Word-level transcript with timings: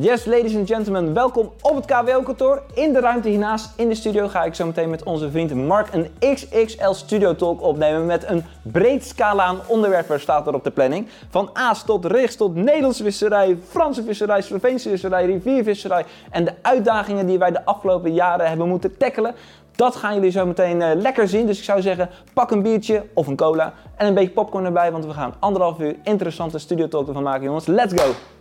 Yes, 0.00 0.24
ladies 0.24 0.56
and 0.56 0.66
gentlemen, 0.68 1.14
welkom 1.14 1.52
op 1.60 1.74
het 1.74 1.84
KWO-kantoor. 1.84 2.62
In 2.74 2.92
de 2.92 3.00
ruimte 3.00 3.28
hiernaast, 3.28 3.72
in 3.76 3.88
de 3.88 3.94
studio, 3.94 4.28
ga 4.28 4.44
ik 4.44 4.54
zo 4.54 4.66
meteen 4.66 4.90
met 4.90 5.02
onze 5.02 5.30
vriend 5.30 5.54
Mark 5.54 5.88
een 5.92 6.34
XXL 6.34 6.92
Studio 6.92 7.36
Talk 7.36 7.62
opnemen 7.62 8.06
met 8.06 8.28
een 8.28 8.44
breed 8.62 9.04
scala 9.04 9.42
aan 9.42 9.60
onderwerpen 9.66 10.20
staat 10.20 10.46
er 10.46 10.54
op 10.54 10.64
de 10.64 10.70
planning. 10.70 11.08
Van 11.30 11.50
Aas 11.52 11.84
tot 11.84 12.04
Rigs 12.04 12.36
tot 12.36 12.54
Nederlandse 12.54 13.02
visserij, 13.02 13.58
Franse 13.68 14.02
visserij, 14.02 14.42
Sloveense 14.42 14.88
visserij, 14.88 15.26
riviervisserij 15.26 16.04
en 16.30 16.44
de 16.44 16.52
uitdagingen 16.62 17.26
die 17.26 17.38
wij 17.38 17.50
de 17.50 17.64
afgelopen 17.64 18.14
jaren 18.14 18.48
hebben 18.48 18.68
moeten 18.68 18.96
tackelen. 18.96 19.34
Dat 19.76 19.96
gaan 19.96 20.14
jullie 20.14 20.30
zo 20.30 20.46
meteen 20.46 20.80
uh, 20.80 20.90
lekker 20.94 21.28
zien. 21.28 21.46
Dus 21.46 21.58
ik 21.58 21.64
zou 21.64 21.80
zeggen, 21.80 22.08
pak 22.32 22.50
een 22.50 22.62
biertje 22.62 23.04
of 23.14 23.26
een 23.26 23.36
cola 23.36 23.72
en 23.96 24.06
een 24.06 24.14
beetje 24.14 24.30
popcorn 24.30 24.64
erbij, 24.64 24.92
want 24.92 25.04
we 25.04 25.12
gaan 25.12 25.34
anderhalf 25.38 25.80
uur 25.80 25.96
interessante 26.02 26.58
studio 26.58 26.88
talk 26.88 27.06
ervan 27.08 27.22
maken, 27.22 27.44
jongens. 27.44 27.66
Let's 27.66 28.02
go! 28.02 28.37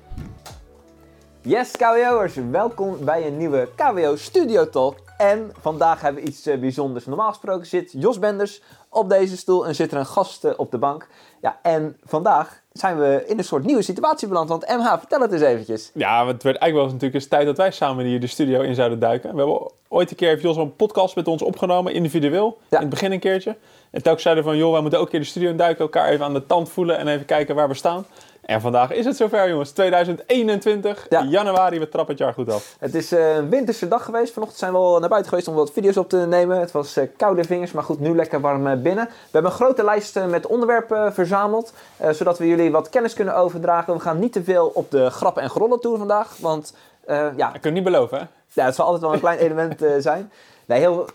Yes, 1.48 1.72
KWO'ers, 1.72 2.34
welkom 2.52 2.98
bij 3.06 3.28
een 3.28 3.38
nieuwe 3.38 3.70
KWO 3.76 4.16
Studio 4.16 4.70
Talk. 4.70 4.96
En 5.18 5.52
vandaag 5.62 6.02
hebben 6.02 6.24
we 6.24 6.28
iets 6.28 6.48
uh, 6.48 6.60
bijzonders. 6.60 7.06
Normaal 7.06 7.30
gesproken 7.30 7.68
zit 7.68 7.92
Jos 7.92 8.20
Benders 8.20 8.62
op 8.90 9.10
deze 9.10 9.38
stoel 9.38 9.68
en 9.68 9.76
zit 9.76 9.92
er 9.92 9.98
een 9.98 10.06
gast 10.06 10.46
uh, 10.46 10.52
op 10.58 10.72
de 10.72 10.78
bank. 10.78 11.08
Ja, 11.42 11.60
en 11.62 11.98
vandaag 12.04 12.62
zijn 12.72 13.00
we 13.00 13.24
in 13.28 13.38
een 13.38 13.44
soort 13.44 13.66
nieuwe 13.66 13.82
situatie 13.82 14.28
beland. 14.28 14.50
Want 14.50 14.68
MH, 14.68 14.98
vertel 14.98 15.22
het 15.22 15.32
eens 15.32 15.42
eventjes. 15.42 15.92
Ja, 15.94 16.28
het 16.28 16.44
werd 16.44 16.58
eigenlijk 16.58 16.74
wel 16.74 16.84
eens 16.84 16.94
natuurlijk 16.94 17.14
eens 17.14 17.28
tijd 17.28 17.46
dat 17.46 17.58
wij 17.58 17.72
samen 17.72 18.06
hier 18.06 18.20
de 18.20 18.28
studio 18.28 18.62
in 18.62 18.76
zouden 18.76 19.00
duiken. 19.00 19.32
We 19.32 19.38
hebben 19.38 19.72
ooit 19.88 20.10
een 20.10 20.16
keer 20.16 20.30
heeft 20.30 20.42
Jos 20.42 20.58
een 20.58 20.76
podcast 20.76 21.16
met 21.16 21.28
ons 21.28 21.42
opgenomen, 21.42 21.94
individueel. 21.94 22.58
Ja. 22.70 22.78
In 22.78 22.82
het 22.82 22.90
begin 22.90 23.12
een 23.12 23.20
keertje. 23.20 23.56
En 23.92 24.02
telkens 24.02 24.24
zeiden 24.24 24.44
van, 24.44 24.58
joh, 24.58 24.72
wij 24.72 24.82
moeten 24.82 25.00
ook 25.00 25.06
een 25.06 25.12
keer 25.12 25.20
de 25.20 25.26
studio 25.26 25.50
in 25.50 25.58
duiken. 25.58 25.84
Elkaar 25.84 26.10
even 26.10 26.26
aan 26.26 26.34
de 26.34 26.46
tand 26.46 26.70
voelen 26.70 26.98
en 26.98 27.08
even 27.08 27.26
kijken 27.26 27.56
waar 27.56 27.68
we 27.68 27.74
staan. 27.74 28.06
En 28.48 28.62
vandaag 28.62 28.92
is 28.92 29.06
het 29.06 29.16
zover, 29.16 29.50
jongens. 29.50 29.72
2021, 29.72 31.06
ja. 31.10 31.24
januari, 31.24 31.80
we 31.80 31.90
trappen 31.90 32.16
het 32.16 32.24
jaar 32.24 32.34
goed 32.34 32.52
af. 32.52 32.76
Het 32.80 32.96
is 32.96 33.14
uh, 33.14 33.36
een 33.36 33.50
winterse 33.50 33.88
dag 33.88 34.04
geweest. 34.04 34.34
Vanochtend 34.34 34.60
zijn 34.60 34.72
we 34.72 34.78
al 34.78 35.00
naar 35.00 35.10
buiten 35.10 35.30
geweest 35.30 35.48
om 35.48 35.56
wat 35.56 35.72
video's 35.72 35.98
op 35.98 36.10
te 36.10 36.18
nemen. 36.18 36.60
Het 36.60 36.72
was 36.72 36.98
uh, 36.98 37.04
koude 37.18 37.44
vingers, 37.44 37.72
maar 37.72 37.84
goed, 37.84 38.00
nu 38.00 38.16
lekker 38.16 38.42
warm 38.42 38.68
uh, 38.68 38.74
binnen. 38.74 39.06
We 39.06 39.12
hebben 39.32 39.52
een 39.52 39.58
grote 39.58 39.84
lijst 39.84 40.20
met 40.28 40.46
onderwerpen 40.46 41.14
verzameld, 41.14 41.74
zodat 42.12 42.38
we 42.38 42.48
jullie 42.48 42.72
wat 42.72 42.90
kennis 42.90 43.14
kunnen 43.14 43.36
overdragen. 43.36 43.94
We 43.94 44.00
gaan 44.00 44.20
niet 44.20 44.34
te 44.34 44.44
veel 44.44 44.72
op 44.74 44.92
de 44.92 45.10
grappen 45.10 45.44
en 45.44 45.50
grollen 45.50 45.80
toe 45.80 45.98
vandaag, 45.98 46.38
want 46.38 46.74
ja... 47.08 47.32
Dat 47.36 47.52
kun 47.52 47.70
je 47.70 47.72
niet 47.72 47.84
beloven, 47.84 48.18
hè? 48.18 48.24
Ja, 48.54 48.66
het 48.66 48.76
zal 48.76 48.86
altijd 48.86 49.04
wel 49.04 49.14
een 49.14 49.20
klein 49.20 49.40
element 49.40 49.86
zijn. 50.00 50.32
Nee, 50.66 50.80
heel, 50.80 51.06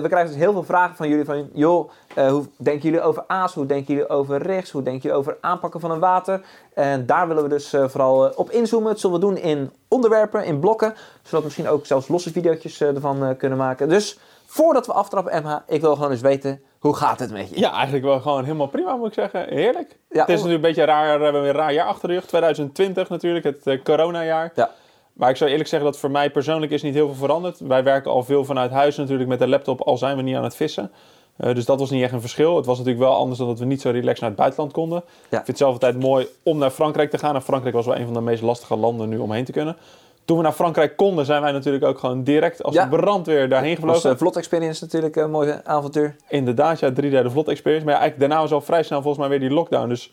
we 0.00 0.08
krijgen 0.08 0.30
dus 0.30 0.40
heel 0.40 0.52
veel 0.52 0.62
vragen 0.62 0.96
van 0.96 1.08
jullie 1.08 1.24
van, 1.24 1.48
joh, 1.52 1.90
uh, 2.18 2.30
hoe 2.30 2.46
denken 2.56 2.82
jullie 2.82 3.00
over 3.00 3.24
aas? 3.26 3.54
Hoe 3.54 3.66
denken 3.66 3.94
jullie 3.94 4.08
over 4.08 4.42
rechts? 4.42 4.70
Hoe 4.70 4.82
denken 4.82 5.02
jullie 5.02 5.18
over 5.18 5.36
aanpakken 5.40 5.80
van 5.80 5.90
een 5.90 5.98
water? 5.98 6.40
En 6.74 7.06
daar 7.06 7.28
willen 7.28 7.42
we 7.42 7.48
dus 7.48 7.74
uh, 7.74 7.88
vooral 7.88 8.32
op 8.36 8.50
inzoomen. 8.50 8.90
Dat 8.90 9.00
zullen 9.00 9.20
we 9.20 9.26
doen 9.26 9.36
in 9.36 9.70
onderwerpen, 9.88 10.44
in 10.44 10.60
blokken, 10.60 10.94
zodat 11.22 11.38
we 11.38 11.44
misschien 11.44 11.68
ook 11.68 11.86
zelfs 11.86 12.08
losse 12.08 12.32
video's 12.32 12.80
ervan 12.80 13.36
kunnen 13.36 13.58
maken. 13.58 13.88
Dus 13.88 14.18
voordat 14.46 14.86
we 14.86 14.92
aftrappen, 14.92 15.42
MH, 15.42 15.56
ik 15.66 15.80
wil 15.80 15.94
gewoon 15.94 16.10
eens 16.10 16.20
weten, 16.20 16.62
hoe 16.78 16.96
gaat 16.96 17.18
het 17.18 17.30
met 17.30 17.48
je? 17.48 17.58
Ja, 17.58 17.72
eigenlijk 17.72 18.04
wel 18.04 18.20
gewoon 18.20 18.44
helemaal 18.44 18.68
prima, 18.68 18.96
moet 18.96 19.06
ik 19.06 19.14
zeggen. 19.14 19.48
Heerlijk. 19.48 19.96
Ja, 20.08 20.20
het 20.20 20.28
is 20.28 20.34
natuurlijk 20.34 20.54
een 20.54 20.60
beetje 20.60 20.84
raar, 20.84 21.18
we 21.18 21.24
hebben 21.24 21.42
een 21.42 21.52
raar 21.52 21.72
jaar 21.72 21.86
achter 21.86 22.08
de 22.08 22.14
rug. 22.14 22.26
2020 22.26 23.08
natuurlijk, 23.08 23.44
het 23.44 23.82
coronajaar. 23.82 24.52
Ja. 24.54 24.70
Maar 25.12 25.30
ik 25.30 25.36
zou 25.36 25.50
eerlijk 25.50 25.68
zeggen 25.68 25.90
dat 25.90 26.00
voor 26.00 26.10
mij 26.10 26.30
persoonlijk 26.30 26.72
is 26.72 26.82
niet 26.82 26.94
heel 26.94 27.06
veel 27.06 27.16
veranderd. 27.16 27.60
Wij 27.60 27.84
werken 27.84 28.10
al 28.10 28.22
veel 28.22 28.44
vanuit 28.44 28.70
huis 28.70 28.96
natuurlijk 28.96 29.28
met 29.28 29.38
de 29.38 29.48
laptop, 29.48 29.80
al 29.80 29.96
zijn 29.96 30.16
we 30.16 30.22
niet 30.22 30.36
aan 30.36 30.44
het 30.44 30.56
vissen. 30.56 30.90
Uh, 31.38 31.54
dus 31.54 31.64
dat 31.64 31.78
was 31.78 31.90
niet 31.90 32.02
echt 32.02 32.12
een 32.12 32.20
verschil. 32.20 32.56
Het 32.56 32.66
was 32.66 32.78
natuurlijk 32.78 33.04
wel 33.04 33.14
anders 33.14 33.38
dan 33.38 33.48
dat 33.48 33.58
we 33.58 33.64
niet 33.64 33.80
zo 33.80 33.90
relaxed 33.90 34.20
naar 34.20 34.30
het 34.30 34.38
buitenland 34.38 34.72
konden. 34.72 35.02
Ja. 35.06 35.12
Ik 35.22 35.28
vind 35.30 35.46
het 35.46 35.58
zelf 35.58 35.72
altijd 35.72 36.00
mooi 36.00 36.26
om 36.42 36.58
naar 36.58 36.70
Frankrijk 36.70 37.10
te 37.10 37.18
gaan. 37.18 37.34
En 37.34 37.42
Frankrijk 37.42 37.74
was 37.74 37.86
wel 37.86 37.96
een 37.96 38.04
van 38.04 38.14
de 38.14 38.20
meest 38.20 38.42
lastige 38.42 38.76
landen 38.76 39.08
nu 39.08 39.18
om 39.18 39.32
heen 39.32 39.44
te 39.44 39.52
kunnen. 39.52 39.76
Toen 40.24 40.36
we 40.36 40.42
naar 40.42 40.52
Frankrijk 40.52 40.96
konden, 40.96 41.24
zijn 41.24 41.42
wij 41.42 41.52
natuurlijk 41.52 41.84
ook 41.84 41.98
gewoon 41.98 42.22
direct 42.22 42.62
als 42.62 42.74
ja. 42.74 42.86
brandweer 42.86 43.48
daarheen 43.48 43.74
gevlogen. 43.74 44.02
Dat 44.02 44.10
was 44.10 44.20
vlot 44.20 44.36
experience 44.36 44.84
natuurlijk, 44.84 45.16
een 45.16 45.30
mooie 45.30 45.64
avontuur. 45.64 46.16
Inderdaad, 46.28 46.80
ja, 46.80 46.92
drie 46.92 47.10
derde 47.10 47.30
vlot 47.30 47.48
experience. 47.48 47.84
Maar 47.84 47.94
ja, 47.94 48.00
eigenlijk 48.00 48.30
daarna 48.30 48.44
was 48.44 48.52
al 48.52 48.66
vrij 48.66 48.82
snel 48.82 49.02
volgens 49.02 49.26
mij 49.26 49.38
weer 49.38 49.48
die 49.48 49.56
lockdown. 49.56 49.88
Dus 49.88 50.12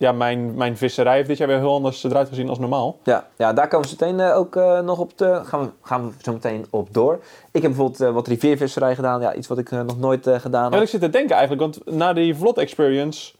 ja, 0.00 0.12
mijn, 0.12 0.54
mijn 0.54 0.76
visserij 0.76 1.14
heeft 1.14 1.28
dit 1.28 1.38
jaar 1.38 1.48
weer 1.48 1.58
heel 1.58 1.74
anders 1.74 2.04
eruit 2.04 2.28
gezien 2.28 2.48
als 2.48 2.58
normaal. 2.58 2.98
Ja, 3.02 3.26
ja 3.36 3.52
daar 3.52 3.68
komen 3.68 3.88
we 3.88 3.96
meteen 3.98 4.18
uh, 4.18 4.36
ook 4.36 4.56
uh, 4.56 4.80
nog 4.80 4.98
op 4.98 5.16
te, 5.16 5.40
gaan, 5.44 5.60
we, 5.60 5.70
gaan 5.82 6.06
we 6.06 6.12
zo 6.22 6.32
meteen 6.32 6.66
op 6.70 6.88
door. 6.94 7.14
Ik 7.50 7.62
heb 7.62 7.70
bijvoorbeeld 7.70 8.00
uh, 8.00 8.10
wat 8.10 8.26
riviervisserij 8.26 8.94
gedaan, 8.94 9.20
ja, 9.20 9.34
iets 9.34 9.48
wat 9.48 9.58
ik 9.58 9.70
nog 9.70 9.98
nooit 9.98 10.28
gedaan 10.28 10.64
heb. 10.64 10.72
Ja, 10.72 10.80
ik 10.80 10.88
zit 10.88 11.00
te 11.00 11.10
denken 11.10 11.36
eigenlijk, 11.36 11.60
want 11.62 11.96
na 11.96 12.12
die 12.12 12.34
vlot 12.34 12.58
experience... 12.58 13.32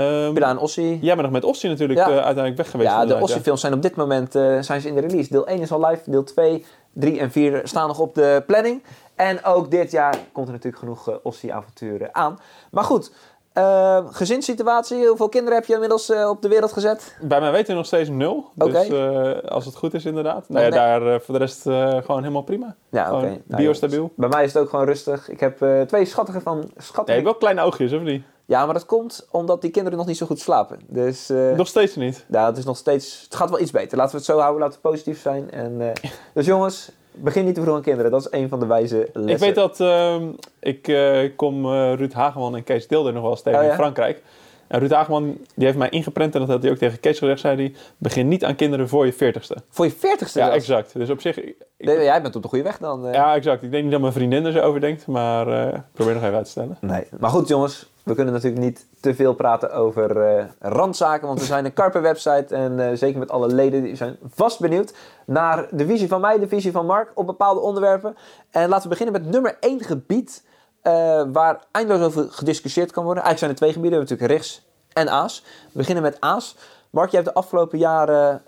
Um, 0.00 0.42
aan 0.42 0.58
Ossie. 0.58 0.98
Jij 0.98 1.14
bent 1.14 1.22
nog 1.22 1.30
met 1.30 1.44
Ossie 1.44 1.70
natuurlijk 1.70 1.98
ja. 1.98 2.04
uiteindelijk 2.06 2.56
weg 2.56 2.70
geweest. 2.70 2.90
Ja, 2.90 3.06
de 3.06 3.20
Ossie 3.20 3.40
films 3.40 3.60
zijn 3.60 3.72
op 3.72 3.82
dit 3.82 3.96
moment 3.96 4.32
zijn 4.60 4.80
ze 4.80 4.88
in 4.88 4.94
de 4.94 5.00
release. 5.00 5.30
Deel 5.30 5.46
1 5.46 5.60
is 5.60 5.72
al 5.72 5.86
live, 5.86 6.10
deel 6.10 6.24
2, 6.24 6.64
3 6.92 7.20
en 7.20 7.30
4 7.30 7.60
staan 7.64 7.88
nog 7.88 7.98
op 7.98 8.14
de 8.14 8.42
planning. 8.46 8.82
En 9.14 9.44
ook 9.44 9.70
dit 9.70 9.90
jaar 9.90 10.16
komt 10.32 10.46
er 10.46 10.52
natuurlijk 10.52 10.82
genoeg 10.82 11.20
Ossie 11.22 11.54
avonturen 11.54 12.14
aan. 12.14 12.38
Maar 12.70 12.84
goed, 12.84 13.12
uh, 13.54 13.98
gezinssituatie, 14.10 15.06
hoeveel 15.06 15.28
kinderen 15.28 15.58
heb 15.58 15.66
je 15.66 15.72
inmiddels 15.72 16.10
uh, 16.10 16.28
op 16.28 16.42
de 16.42 16.48
wereld 16.48 16.72
gezet? 16.72 17.16
Bij 17.20 17.40
mij 17.40 17.52
weten 17.52 17.66
we 17.66 17.74
nog 17.74 17.86
steeds 17.86 18.08
nul. 18.08 18.50
Okay. 18.58 18.88
Dus 18.88 18.98
uh, 18.98 19.50
als 19.50 19.64
het 19.64 19.76
goed 19.76 19.94
is 19.94 20.04
inderdaad. 20.04 20.48
Nou 20.48 20.64
ja, 20.64 20.70
daar 20.70 21.20
voor 21.20 21.34
de 21.34 21.40
rest 21.40 21.62
gewoon 21.62 22.20
helemaal 22.20 22.42
prima. 22.42 22.76
Ja, 22.88 23.06
oké. 23.06 23.16
Okay. 23.16 23.42
Nou, 23.46 23.62
biostabiel. 23.62 24.12
bij 24.16 24.28
mij 24.28 24.44
is 24.44 24.52
het 24.52 24.62
ook 24.62 24.68
gewoon 24.68 24.84
rustig. 24.84 25.28
Ik 25.28 25.40
heb 25.40 25.86
twee 25.86 26.04
schattige 26.04 26.40
van... 26.40 26.70
Schattige... 26.76 27.12
Hebt 27.12 27.24
wel 27.24 27.34
kleine 27.34 27.60
oogjes, 27.60 27.92
of 27.92 28.00
niet? 28.00 28.24
Ja, 28.46 28.64
maar 28.64 28.74
dat 28.74 28.86
komt 28.86 29.26
omdat 29.30 29.60
die 29.60 29.70
kinderen 29.70 29.98
nog 29.98 30.06
niet 30.06 30.16
zo 30.16 30.26
goed 30.26 30.40
slapen. 30.40 30.80
Dus, 30.86 31.32
nog 31.56 31.68
steeds 31.68 31.96
niet? 31.96 32.24
Ja, 32.28 32.46
het 32.46 32.56
is 32.56 32.64
nog 32.64 32.76
steeds... 32.76 33.22
Het 33.24 33.34
gaat 33.34 33.50
wel 33.50 33.60
iets 33.60 33.70
beter. 33.70 33.96
Laten 33.96 34.12
we 34.12 34.16
het 34.16 34.26
zo 34.26 34.38
houden, 34.38 34.60
laten 34.60 34.80
we 34.82 34.88
positief 34.88 35.20
zijn. 35.20 35.50
En, 35.50 35.92
dus 36.34 36.46
jongens, 36.46 36.90
Begin 37.16 37.44
niet 37.44 37.54
te 37.54 37.60
vroeg 37.60 37.74
aan 37.74 37.82
kinderen, 37.82 38.10
dat 38.10 38.20
is 38.20 38.40
een 38.40 38.48
van 38.48 38.60
de 38.60 38.66
wijze 38.66 39.08
lessen. 39.12 39.30
Ik 39.30 39.38
weet 39.38 39.54
dat, 39.54 39.80
uh, 39.80 40.16
ik 40.60 40.88
uh, 40.88 41.30
kom 41.36 41.64
uh, 41.64 41.92
Ruud 41.94 42.12
Hageman 42.12 42.56
en 42.56 42.64
Kees 42.64 42.88
Dilder 42.88 43.12
nog 43.12 43.22
wel 43.22 43.30
eens 43.30 43.42
tegen 43.42 43.58
oh, 43.58 43.64
ja? 43.64 43.70
in 43.70 43.76
Frankrijk. 43.76 44.22
En 44.66 44.78
Ruud 44.78 44.90
Hageman 44.90 45.38
die 45.54 45.66
heeft 45.66 45.78
mij 45.78 45.88
ingeprent 45.88 46.34
en 46.34 46.40
dat 46.40 46.48
had 46.48 46.62
hij 46.62 46.70
ook 46.70 46.78
tegen 46.78 47.00
Kees 47.00 47.18
gezegd, 47.18 47.40
zei 47.40 47.56
hij, 47.56 47.74
begin 47.98 48.28
niet 48.28 48.44
aan 48.44 48.56
kinderen 48.56 48.88
voor 48.88 49.06
je 49.06 49.12
veertigste. 49.12 49.56
Voor 49.68 49.84
je 49.84 49.90
veertigste? 49.90 50.38
Ja, 50.38 50.50
exact. 50.50 50.92
Dus 50.92 51.10
op 51.10 51.20
zich... 51.20 51.40
Ik, 51.40 51.56
nee, 51.78 52.02
jij 52.02 52.22
bent 52.22 52.36
op 52.36 52.42
de 52.42 52.48
goede 52.48 52.64
weg 52.64 52.78
dan. 52.78 53.08
Ja, 53.12 53.34
exact. 53.34 53.62
Ik 53.62 53.70
denk 53.70 53.82
niet 53.82 53.92
dat 53.92 54.00
mijn 54.00 54.12
vriendin 54.12 54.44
er 54.44 54.52
zo 54.52 54.60
over 54.60 54.80
denkt, 54.80 55.06
maar 55.06 55.44
probeer 55.92 56.14
nog 56.14 56.22
even 56.22 56.36
uit 56.36 56.44
te 56.44 56.50
stellen. 56.50 56.76
Nee, 56.80 57.04
maar 57.18 57.30
goed 57.30 57.48
jongens, 57.48 57.92
we 58.04 58.14
kunnen 58.14 58.34
natuurlijk 58.34 58.62
niet 58.62 58.86
te 59.00 59.14
veel 59.14 59.34
praten 59.34 59.72
over 59.72 60.36
uh, 60.36 60.44
randzaken, 60.58 61.26
want 61.26 61.40
we 61.40 61.44
zijn 61.44 61.64
een 61.64 61.72
Karper-website 61.72 62.54
en 62.54 62.78
uh, 62.78 62.88
zeker 62.94 63.18
met 63.18 63.30
alle 63.30 63.46
leden 63.46 63.82
die 63.82 63.96
zijn 63.96 64.16
vast 64.34 64.60
benieuwd 64.60 64.94
naar 65.26 65.66
de 65.70 65.86
visie 65.86 66.08
van 66.08 66.20
mij, 66.20 66.38
de 66.38 66.48
visie 66.48 66.72
van 66.72 66.86
Mark 66.86 67.10
op 67.14 67.26
bepaalde 67.26 67.60
onderwerpen. 67.60 68.16
En 68.50 68.68
laten 68.68 68.82
we 68.82 68.88
beginnen 68.88 69.22
met 69.22 69.30
nummer 69.32 69.56
1 69.60 69.80
gebied 69.80 70.44
uh, 70.82 71.22
waar 71.32 71.64
eindeloos 71.70 72.06
over 72.06 72.26
gediscussieerd 72.30 72.90
kan 72.90 73.04
worden. 73.04 73.22
Eigenlijk 73.22 73.38
zijn 73.38 73.50
er 73.50 73.56
twee 73.56 73.72
gebieden, 73.72 73.98
natuurlijk 73.98 74.30
rechts 74.30 74.66
en 74.92 75.08
aas. 75.08 75.44
We 75.72 75.78
beginnen 75.78 76.02
met 76.02 76.20
aas. 76.20 76.56
Mark, 76.90 77.10
je 77.10 77.16
hebt 77.16 77.28
de 77.28 77.34
afgelopen 77.34 77.78
jaren 77.78 78.42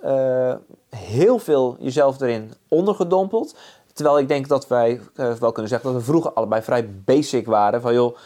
heel 0.88 1.38
veel 1.38 1.76
jezelf 1.78 2.20
erin 2.20 2.52
ondergedompeld. 2.68 3.56
Terwijl 3.92 4.18
ik 4.18 4.28
denk 4.28 4.48
dat 4.48 4.68
wij 4.68 5.00
wel 5.16 5.52
kunnen 5.52 5.70
zeggen 5.70 5.92
dat 5.92 6.00
we 6.00 6.06
vroeger 6.06 6.32
allebei 6.32 6.62
vrij 6.62 6.90
basic 7.04 7.46
waren. 7.46 7.80
Van 7.80 7.94
joh, 7.94 8.16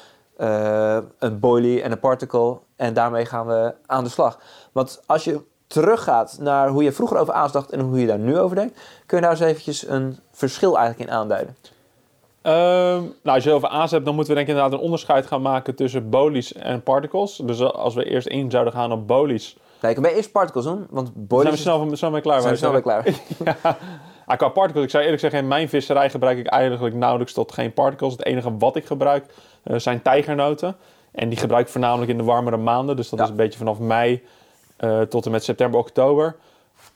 uh, 0.40 0.98
een 1.18 1.38
boilie 1.38 1.82
en 1.82 1.92
een 1.92 2.00
particle. 2.00 2.58
En 2.76 2.94
daarmee 2.94 3.24
gaan 3.24 3.46
we 3.46 3.74
aan 3.86 4.04
de 4.04 4.10
slag. 4.10 4.38
Want 4.72 5.02
als 5.06 5.24
je 5.24 5.40
teruggaat 5.66 6.36
naar 6.40 6.68
hoe 6.68 6.82
je 6.82 6.92
vroeger 6.92 7.18
over 7.18 7.34
aas 7.34 7.52
dacht 7.52 7.70
en 7.70 7.80
hoe 7.80 8.00
je 8.00 8.06
daar 8.06 8.18
nu 8.18 8.38
over 8.38 8.56
denkt, 8.56 8.80
kun 9.06 9.16
je 9.16 9.22
daar 9.22 9.32
eens 9.32 9.40
eventjes 9.40 9.88
een 9.88 10.18
verschil 10.32 10.78
eigenlijk 10.78 11.10
in 11.10 11.16
aanduiden? 11.16 11.56
Um, 12.42 13.14
nou, 13.22 13.36
als 13.36 13.44
je 13.44 13.52
over 13.52 13.68
aas 13.68 13.90
hebt, 13.90 14.04
dan 14.04 14.14
moeten 14.14 14.34
we 14.34 14.38
denk 14.38 14.50
ik 14.50 14.54
inderdaad 14.54 14.78
een 14.78 14.84
onderscheid 14.84 15.26
gaan 15.26 15.42
maken 15.42 15.74
tussen 15.74 16.10
bolies 16.10 16.52
en 16.52 16.82
particles. 16.82 17.36
Dus 17.36 17.62
als 17.62 17.94
we 17.94 18.04
eerst 18.04 18.26
in 18.26 18.50
zouden 18.50 18.72
gaan 18.72 18.92
op 18.92 19.06
bolies. 19.06 19.56
Nee, 19.80 19.94
ik 19.94 20.02
ben 20.02 20.14
eerst 20.14 20.32
particles 20.32 20.64
doen, 20.64 20.86
want 20.90 21.10
bolies... 21.14 21.62
Zijn 21.62 21.78
we 21.78 21.84
snel, 21.84 21.96
snel 21.96 22.10
mee 22.10 22.20
klaar? 22.20 22.40
Zijn 22.40 22.52
we 22.52 22.58
snel 22.58 22.72
mee 22.72 22.82
klaar. 22.82 23.06
ja. 23.44 23.76
Ah, 24.26 24.38
qua 24.38 24.48
particles, 24.48 24.84
ik 24.84 24.90
zou 24.90 25.02
eerlijk 25.02 25.22
zeggen, 25.22 25.40
in 25.40 25.48
mijn 25.48 25.68
visserij 25.68 26.10
gebruik 26.10 26.38
ik 26.38 26.46
eigenlijk 26.46 26.94
nauwelijks 26.94 27.32
tot 27.32 27.52
geen 27.52 27.72
particles. 27.72 28.12
Het 28.12 28.24
enige 28.24 28.56
wat 28.56 28.76
ik 28.76 28.86
gebruik 28.86 29.26
zijn 29.62 30.02
tijgernoten. 30.02 30.76
En 31.12 31.28
die 31.28 31.38
gebruik 31.38 31.64
ik 31.66 31.72
voornamelijk 31.72 32.10
in 32.10 32.16
de 32.16 32.24
warmere 32.24 32.56
maanden. 32.56 32.96
Dus 32.96 33.08
dat 33.08 33.20
is 33.20 33.28
een 33.28 33.36
beetje 33.36 33.58
vanaf 33.58 33.78
mei 33.78 34.22
uh, 34.80 35.00
tot 35.00 35.24
en 35.24 35.30
met 35.30 35.44
september, 35.44 35.80
oktober. 35.80 36.36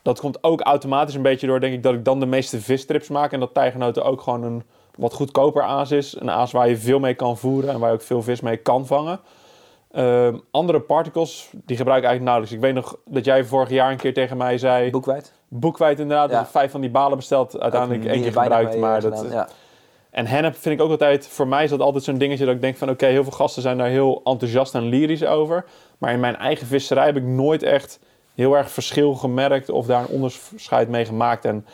Dat 0.02 0.20
komt 0.20 0.44
ook 0.44 0.60
automatisch 0.60 1.14
een 1.14 1.22
beetje 1.22 1.46
door, 1.46 1.60
denk 1.60 1.74
ik, 1.74 1.82
dat 1.82 1.94
ik 1.94 2.04
dan 2.04 2.20
de 2.20 2.26
meeste 2.26 2.60
visstrips 2.60 3.08
maak. 3.08 3.32
En 3.32 3.40
dat 3.40 3.54
tijgernoten 3.54 4.04
ook 4.04 4.20
gewoon 4.20 4.42
een 4.42 4.62
wat 4.96 5.12
goedkoper 5.12 5.62
aas 5.62 5.90
is. 5.90 6.20
Een 6.20 6.30
aas 6.30 6.52
waar 6.52 6.68
je 6.68 6.76
veel 6.76 6.98
mee 6.98 7.14
kan 7.14 7.36
voeren 7.36 7.70
en 7.70 7.78
waar 7.78 7.88
je 7.88 7.94
ook 7.94 8.02
veel 8.02 8.22
vis 8.22 8.40
mee 8.40 8.56
kan 8.56 8.86
vangen. 8.86 9.20
Uh, 9.92 10.34
andere 10.50 10.80
particles, 10.80 11.50
die 11.52 11.76
gebruik 11.76 12.02
ik 12.02 12.08
eigenlijk 12.08 12.22
nauwelijks. 12.22 12.52
Ik 12.52 12.60
weet 12.60 12.74
nog 12.74 12.96
dat 13.04 13.24
jij 13.24 13.44
vorig 13.44 13.70
jaar 13.70 13.90
een 13.90 13.96
keer 13.96 14.14
tegen 14.14 14.36
mij 14.36 14.58
zei... 14.58 14.90
Boekwijd? 14.90 15.32
Boekwijd 15.48 15.98
inderdaad. 15.98 16.30
Ja. 16.30 16.46
vijf 16.46 16.70
van 16.70 16.80
die 16.80 16.90
balen 16.90 17.16
besteld. 17.16 17.60
Uiteindelijk 17.60 18.04
één 18.04 18.22
keer 18.22 18.32
gebruikt. 18.32 18.76
Maar 18.76 19.00
dat, 19.00 19.26
ja. 19.30 19.48
En 20.14 20.26
hennep 20.26 20.56
vind 20.56 20.74
ik 20.74 20.84
ook 20.84 20.90
altijd, 20.90 21.26
voor 21.28 21.48
mij 21.48 21.64
is 21.64 21.70
dat 21.70 21.80
altijd 21.80 22.04
zo'n 22.04 22.18
dingetje 22.18 22.44
dat 22.44 22.54
ik 22.54 22.60
denk 22.60 22.76
van 22.76 22.90
oké, 22.90 23.06
heel 23.06 23.22
veel 23.22 23.32
gasten 23.32 23.62
zijn 23.62 23.78
daar 23.78 23.88
heel 23.88 24.20
enthousiast 24.24 24.74
en 24.74 24.82
lyrisch 24.88 25.24
over. 25.24 25.64
Maar 25.98 26.12
in 26.12 26.20
mijn 26.20 26.36
eigen 26.36 26.66
visserij 26.66 27.04
heb 27.04 27.16
ik 27.16 27.22
nooit 27.22 27.62
echt 27.62 28.00
heel 28.34 28.56
erg 28.56 28.70
verschil 28.70 29.14
gemerkt 29.14 29.68
of 29.70 29.86
daar 29.86 30.00
een 30.00 30.08
onderscheid 30.08 30.88
mee 30.88 31.04
gemaakt. 31.04 31.44
En 31.44 31.66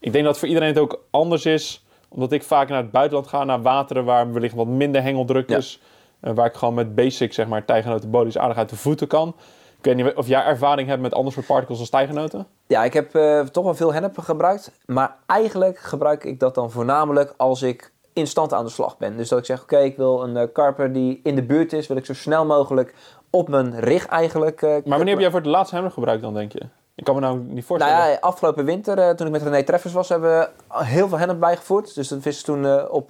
ik 0.00 0.12
denk 0.12 0.24
dat 0.24 0.38
voor 0.38 0.48
iedereen 0.48 0.68
het 0.68 0.78
ook 0.78 1.04
anders 1.10 1.46
is, 1.46 1.84
omdat 2.08 2.32
ik 2.32 2.42
vaak 2.42 2.68
naar 2.68 2.82
het 2.82 2.90
buitenland 2.90 3.28
ga, 3.28 3.44
naar 3.44 3.62
wateren 3.62 4.04
waar 4.04 4.32
wellicht 4.32 4.54
wat 4.54 4.66
minder 4.66 5.02
hengeldruk 5.02 5.48
is. 5.48 5.80
eh, 6.20 6.32
waar 6.34 6.46
ik 6.46 6.54
gewoon 6.54 6.74
met 6.74 6.94
basic, 6.94 7.32
zeg 7.32 7.46
maar, 7.46 7.64
tijgenotenbodies 7.64 8.38
aardig 8.38 8.56
uit 8.56 8.68
de 8.68 8.76
voeten 8.76 9.06
kan. 9.06 9.34
Ik 9.78 9.84
weet 9.84 9.96
niet 9.96 10.14
of 10.14 10.26
jij 10.26 10.44
ervaring 10.44 10.88
hebt 10.88 11.02
met 11.02 11.14
ander 11.14 11.32
soort 11.32 11.46
particles 11.46 11.78
als 11.78 11.90
tijgenoten? 11.90 12.46
Ja, 12.66 12.84
ik 12.84 12.92
heb 12.92 13.14
eh, 13.14 13.40
toch 13.40 13.64
wel 13.64 13.74
veel 13.74 13.92
hennep 13.92 14.18
gebruikt. 14.18 14.70
Maar 14.86 15.16
eigenlijk 15.26 15.78
gebruik 15.78 16.24
ik 16.24 16.40
dat 16.40 16.54
dan 16.54 16.70
voornamelijk 16.70 17.34
als 17.36 17.62
ik 17.62 17.92
instant 18.12 18.52
aan 18.52 18.64
de 18.64 18.70
slag 18.70 18.98
ben. 18.98 19.16
Dus 19.16 19.28
dat 19.28 19.38
ik 19.38 19.44
zeg, 19.44 19.62
oké, 19.62 19.78
ik 19.78 19.96
wil 19.96 20.22
een 20.22 20.36
eh, 20.36 20.48
karper 20.52 20.92
die 20.92 21.20
in 21.22 21.34
de 21.34 21.42
buurt 21.42 21.72
is. 21.72 21.86
Wil 21.86 21.96
ik 21.96 22.06
zo 22.06 22.14
snel 22.14 22.46
mogelijk 22.46 22.94
op 23.30 23.48
mijn 23.48 23.80
rig 23.80 24.06
eigenlijk... 24.06 24.62
eh, 24.62 24.70
Maar 24.70 24.82
wanneer 24.84 25.08
heb 25.08 25.20
jij 25.20 25.30
voor 25.30 25.40
het 25.40 25.48
laatst 25.48 25.72
hennep 25.72 25.92
gebruikt 25.92 26.22
dan, 26.22 26.34
denk 26.34 26.52
je? 26.52 26.62
Ik 26.94 27.04
kan 27.04 27.14
me 27.14 27.20
nou 27.20 27.38
niet 27.38 27.64
voorstellen. 27.64 27.96
Nou 27.96 28.10
ja, 28.10 28.18
afgelopen 28.20 28.64
winter, 28.64 29.16
toen 29.16 29.26
ik 29.26 29.32
met 29.32 29.42
René 29.42 29.62
Treffers 29.62 29.92
was, 29.92 30.08
hebben 30.08 30.30
we 30.38 30.84
heel 30.84 31.08
veel 31.08 31.18
hennep 31.18 31.40
bijgevoerd. 31.40 31.94
Dus 31.94 32.08
dat 32.08 32.22
vissen 32.22 32.44
toen 32.44 32.88
op 32.90 33.08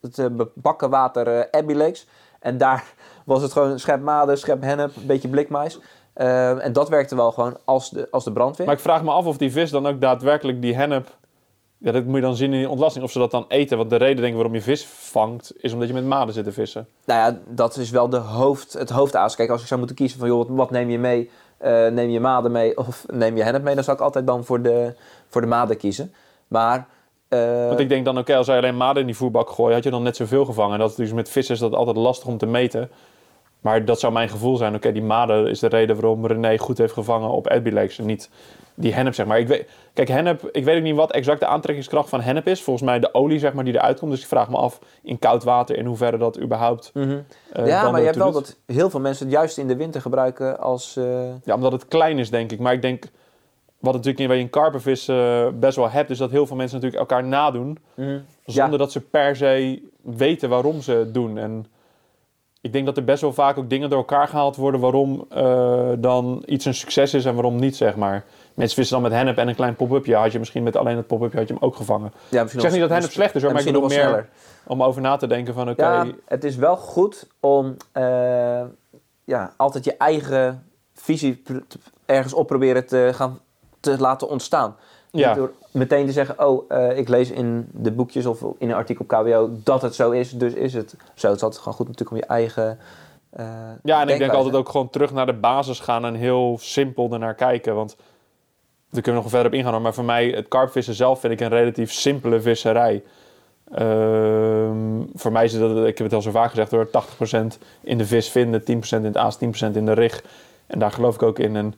het 0.00 0.36
bebakken 0.36 0.90
water 0.90 1.50
Abbey 1.50 1.74
Lakes. 1.74 2.06
En 2.40 2.58
daar 2.58 2.84
was 3.24 3.42
het 3.42 3.52
gewoon 3.52 3.78
schep 3.78 4.00
maden, 4.00 4.38
schep 4.38 4.62
hennep, 4.62 4.96
een 4.96 5.06
beetje 5.06 5.28
blikmais. 5.28 5.78
Eh, 6.12 6.64
en 6.64 6.72
dat 6.72 6.88
werkte 6.88 7.16
wel 7.16 7.32
gewoon 7.32 7.56
als 7.64 7.90
de, 7.90 8.08
als 8.10 8.24
de 8.24 8.32
brandweer. 8.32 8.66
Maar 8.66 8.74
ik 8.74 8.80
vraag 8.80 9.02
me 9.02 9.10
af 9.10 9.26
of 9.26 9.36
die 9.36 9.52
vis 9.52 9.70
dan 9.70 9.86
ook 9.86 10.00
daadwerkelijk 10.00 10.62
die 10.62 10.74
hennep... 10.74 11.16
Ja, 11.78 11.92
dat 11.92 12.04
moet 12.04 12.14
je 12.14 12.20
dan 12.20 12.36
zien 12.36 12.52
in 12.52 12.58
die 12.58 12.68
ontlasting. 12.68 13.04
Of 13.04 13.10
ze 13.10 13.18
dat 13.18 13.30
dan 13.30 13.44
eten. 13.48 13.76
Want 13.76 13.90
de 13.90 13.96
reden 13.96 14.16
denk 14.16 14.28
ik 14.28 14.34
waarom 14.34 14.54
je 14.54 14.62
vis 14.62 14.86
vangt... 14.86 15.52
is 15.56 15.72
omdat 15.72 15.88
je 15.88 15.94
met 15.94 16.04
maden 16.04 16.34
zit 16.34 16.44
te 16.44 16.52
vissen. 16.52 16.88
Nou 17.04 17.20
ja, 17.20 17.38
dat 17.48 17.76
is 17.76 17.90
wel 17.90 18.08
de 18.08 18.16
hoofd, 18.16 18.72
het 18.72 18.90
hoofdaas. 18.90 19.36
Kijk, 19.36 19.50
als 19.50 19.60
ik 19.60 19.66
zou 19.66 19.78
moeten 19.78 19.96
kiezen 19.96 20.18
van, 20.18 20.28
joh, 20.28 20.38
wat, 20.38 20.48
wat 20.48 20.70
neem 20.70 20.90
je 20.90 20.98
mee? 20.98 21.30
Eh, 21.58 21.86
neem 21.86 22.10
je 22.10 22.20
maden 22.20 22.52
mee 22.52 22.78
of 22.78 23.04
neem 23.12 23.36
je 23.36 23.42
hennep 23.42 23.62
mee? 23.62 23.74
Dan 23.74 23.84
zou 23.84 23.96
ik 23.96 24.02
altijd 24.02 24.26
dan 24.26 24.44
voor 24.44 24.62
de, 24.62 24.94
voor 25.28 25.40
de 25.40 25.46
maden 25.46 25.76
kiezen. 25.76 26.14
Maar... 26.48 26.86
eh, 27.34 27.68
Want 27.68 27.80
ik 27.80 27.88
denk 27.88 28.04
dan, 28.04 28.18
oké, 28.18 28.36
als 28.36 28.46
jij 28.46 28.56
alleen 28.56 28.76
maden 28.76 29.00
in 29.00 29.06
die 29.06 29.16
voerbak 29.16 29.50
gooit... 29.50 29.74
had 29.74 29.84
je 29.84 29.90
dan 29.90 30.02
net 30.02 30.16
zoveel 30.16 30.44
gevangen. 30.44 30.72
En 30.72 30.78
dat 30.78 30.90
is 30.90 30.96
dus 30.96 31.12
met 31.12 31.28
vissen 31.28 31.54
is 31.54 31.60
dat 31.60 31.74
altijd 31.74 31.96
lastig 31.96 32.28
om 32.28 32.38
te 32.38 32.46
meten. 32.46 32.90
Maar 33.60 33.84
dat 33.84 34.00
zou 34.00 34.12
mijn 34.12 34.28
gevoel 34.28 34.56
zijn. 34.56 34.74
Oké, 34.74 34.92
die 34.92 35.02
maden 35.02 35.46
is 35.46 35.58
de 35.58 35.66
reden 35.66 35.96
waarom 36.00 36.26
René 36.26 36.58
goed 36.58 36.78
heeft 36.78 36.92
gevangen 36.92 37.30
op 37.30 37.48
Abbey 37.48 37.72
Lakes. 37.72 37.98
En 37.98 38.06
niet 38.06 38.30
die 38.74 38.94
hennep, 38.94 39.14
zeg 39.14 39.26
maar. 39.26 39.38
Ik 39.38 39.48
weet, 39.48 39.68
kijk, 39.92 40.08
hennep, 40.08 40.48
ik 40.52 40.64
weet 40.64 40.76
ook 40.76 40.82
niet 40.82 40.96
wat 40.96 41.12
exact 41.12 41.40
de 41.40 41.46
aantrekkingskracht 41.46 42.08
van 42.08 42.20
hennep 42.20 42.46
is. 42.46 42.62
Volgens 42.62 42.86
mij 42.86 42.98
de 42.98 43.14
olie, 43.14 43.38
zeg 43.38 43.52
maar, 43.52 43.64
die 43.64 43.74
eruit 43.74 43.98
komt. 43.98 44.10
Dus 44.10 44.20
ik 44.20 44.26
vraag 44.26 44.48
me 44.50 44.56
af 44.56 44.78
in 45.02 45.18
koud 45.18 45.44
water 45.44 45.76
in 45.76 45.86
hoeverre 45.86 46.18
dat 46.18 46.40
überhaupt... 46.40 46.90
mhm. 46.94 47.18
eh, 47.52 47.66
ja, 47.66 47.90
maar 47.90 48.00
je 48.00 48.06
hebt 48.06 48.18
wel 48.18 48.32
dat 48.32 48.56
heel 48.66 48.90
veel 48.90 49.00
mensen 49.00 49.26
het 49.26 49.34
juist 49.34 49.58
in 49.58 49.68
de 49.68 49.76
winter 49.76 50.00
gebruiken 50.00 50.58
als... 50.60 50.96
eh, 50.96 51.04
Ja, 51.44 51.54
omdat 51.54 51.72
het 51.72 51.88
klein 51.88 52.18
is, 52.18 52.30
denk 52.30 52.52
ik. 52.52 52.58
Maar 52.58 52.72
ik 52.72 52.82
denk, 52.82 53.04
wat 53.84 53.92
natuurlijk 53.92 54.20
in, 54.20 54.26
waar 54.26 54.36
je 54.36 54.42
in 54.42 54.50
karpervis 54.50 55.08
eh, 55.08 55.48
best 55.54 55.76
wel 55.76 55.90
hebt... 55.90 56.10
is 56.10 56.18
dat 56.18 56.30
heel 56.30 56.46
veel 56.46 56.56
mensen 56.56 56.80
natuurlijk 56.80 57.10
elkaar 57.10 57.24
nadoen... 57.28 57.78
zonder 58.44 58.78
dat 58.78 58.92
ze 58.92 59.00
per 59.00 59.36
se 59.36 59.82
weten 60.02 60.48
waarom 60.48 60.82
ze 60.82 60.92
het 60.92 61.14
doen. 61.14 61.38
En 61.38 61.66
ik 62.60 62.72
denk 62.72 62.86
dat 62.86 62.96
er 62.96 63.04
best 63.04 63.20
wel 63.20 63.32
vaak 63.32 63.58
ook 63.58 63.70
dingen 63.70 63.90
door 63.90 63.98
elkaar 63.98 64.28
gehaald 64.28 64.56
worden... 64.56 64.80
waarom 64.80 65.26
eh, 65.28 65.90
dan 65.98 66.42
iets 66.46 66.64
een 66.64 66.74
succes 66.74 67.14
is 67.14 67.24
en 67.24 67.34
waarom 67.34 67.56
niet, 67.56 67.76
zeg 67.76 67.96
maar. 67.96 68.24
Mensen 68.54 68.76
vissen 68.76 69.00
dan 69.00 69.10
met 69.10 69.18
hennep 69.18 69.36
en 69.36 69.48
een 69.48 69.54
klein 69.54 69.76
pop-upje. 69.76 70.14
Had 70.14 70.32
je 70.32 70.38
misschien 70.38 70.62
met 70.62 70.76
alleen 70.76 70.96
het 70.96 71.06
pop-upje 71.06 71.38
had 71.38 71.48
je 71.48 71.54
hem 71.54 71.62
ook 71.62 71.76
gevangen. 71.76 72.12
Ja, 72.28 72.42
Ik 72.42 72.60
zeg 72.60 72.70
niet 72.70 72.80
dat 72.80 72.90
hennep 72.90 73.10
slecht 73.10 73.34
is, 73.34 73.42
hoor, 73.42 73.50
maar 73.52 73.60
ik 73.60 73.66
bedoel 73.66 73.80
nog 73.80 73.90
meer 73.90 74.00
sneller. 74.00 74.28
om 74.66 74.82
over 74.82 75.02
na 75.02 75.16
te 75.16 75.26
denken 75.26 75.54
van... 75.54 75.68
oké, 75.68 75.82
Ja, 75.82 76.06
het 76.24 76.44
is 76.44 76.56
wel 76.56 76.76
goed 76.76 77.26
om 77.40 77.76
eh, 77.92 78.62
ja, 79.24 79.54
altijd 79.56 79.84
je 79.84 79.96
eigen 79.96 80.66
visie 80.94 81.42
ergens 82.06 82.34
op 82.34 82.46
proberen 82.46 82.86
te 82.86 83.10
gaan 83.14 83.38
te 83.84 83.98
laten 83.98 84.28
ontstaan. 84.28 84.76
Ja. 85.10 85.34
Door 85.34 85.52
meteen 85.70 86.06
te 86.06 86.12
zeggen, 86.12 86.46
oh, 86.46 86.64
eh, 86.68 86.98
ik 86.98 87.08
lees 87.08 87.30
in 87.30 87.68
de 87.72 87.90
boekjes 87.90 88.26
of 88.26 88.40
in 88.58 88.68
een 88.68 88.74
artikel 88.74 89.04
op 89.08 89.18
KWO 89.18 89.50
dat 89.52 89.82
het 89.82 89.94
zo 89.94 90.10
is, 90.10 90.30
dus 90.30 90.52
is 90.52 90.74
het 90.74 90.94
zo. 91.14 91.26
Het 91.26 91.36
is 91.36 91.42
altijd 91.42 91.58
gewoon 91.58 91.74
goed 91.74 91.86
natuurlijk 91.86 92.10
om 92.16 92.22
je 92.22 92.26
eigen 92.34 92.78
eh, 93.30 93.46
Ja, 93.82 94.00
en 94.00 94.08
ik 94.08 94.18
denk 94.18 94.32
altijd 94.32 94.54
ook 94.54 94.68
gewoon 94.68 94.90
terug 94.90 95.12
naar 95.12 95.26
de 95.26 95.32
basis 95.32 95.80
gaan 95.80 96.04
en 96.04 96.14
heel 96.14 96.58
simpel 96.60 97.12
ernaar 97.12 97.34
kijken. 97.34 97.74
Want 97.74 97.96
daar 98.90 99.02
kunnen 99.02 99.22
we 99.22 99.28
nog 99.28 99.30
verder 99.30 99.46
op 99.52 99.58
ingaan. 99.58 99.82
Maar 99.82 99.94
voor 99.94 100.04
mij, 100.04 100.28
het 100.28 100.48
karpvissen 100.48 100.94
zelf 100.94 101.20
vind 101.20 101.32
ik 101.32 101.40
een 101.40 101.48
relatief 101.48 101.92
simpele 101.92 102.40
visserij. 102.40 103.02
Ehm, 103.72 105.02
voor 105.14 105.32
mij 105.32 105.44
is 105.44 105.52
het, 105.52 105.60
dat- 105.60 105.86
ik 105.86 105.98
heb 105.98 106.06
het 106.06 106.12
al 106.16 106.22
zo 106.22 106.30
vaak 106.30 106.50
gezegd 106.50 106.70
hoor, 106.70 106.90
80% 106.90 107.58
in 107.80 107.98
de 107.98 108.06
vis 108.06 108.28
vinden, 108.28 108.64
10% 108.64 109.04
in 109.04 109.12
het 109.12 109.16
aas, 109.16 109.38
10% 109.38 109.76
in 109.76 109.86
de 109.86 109.92
rig. 109.92 110.24
En 110.66 110.78
daar 110.78 110.90
geloof 110.90 111.14
ik 111.14 111.22
ook 111.22 111.38
in. 111.38 111.56
En 111.56 111.74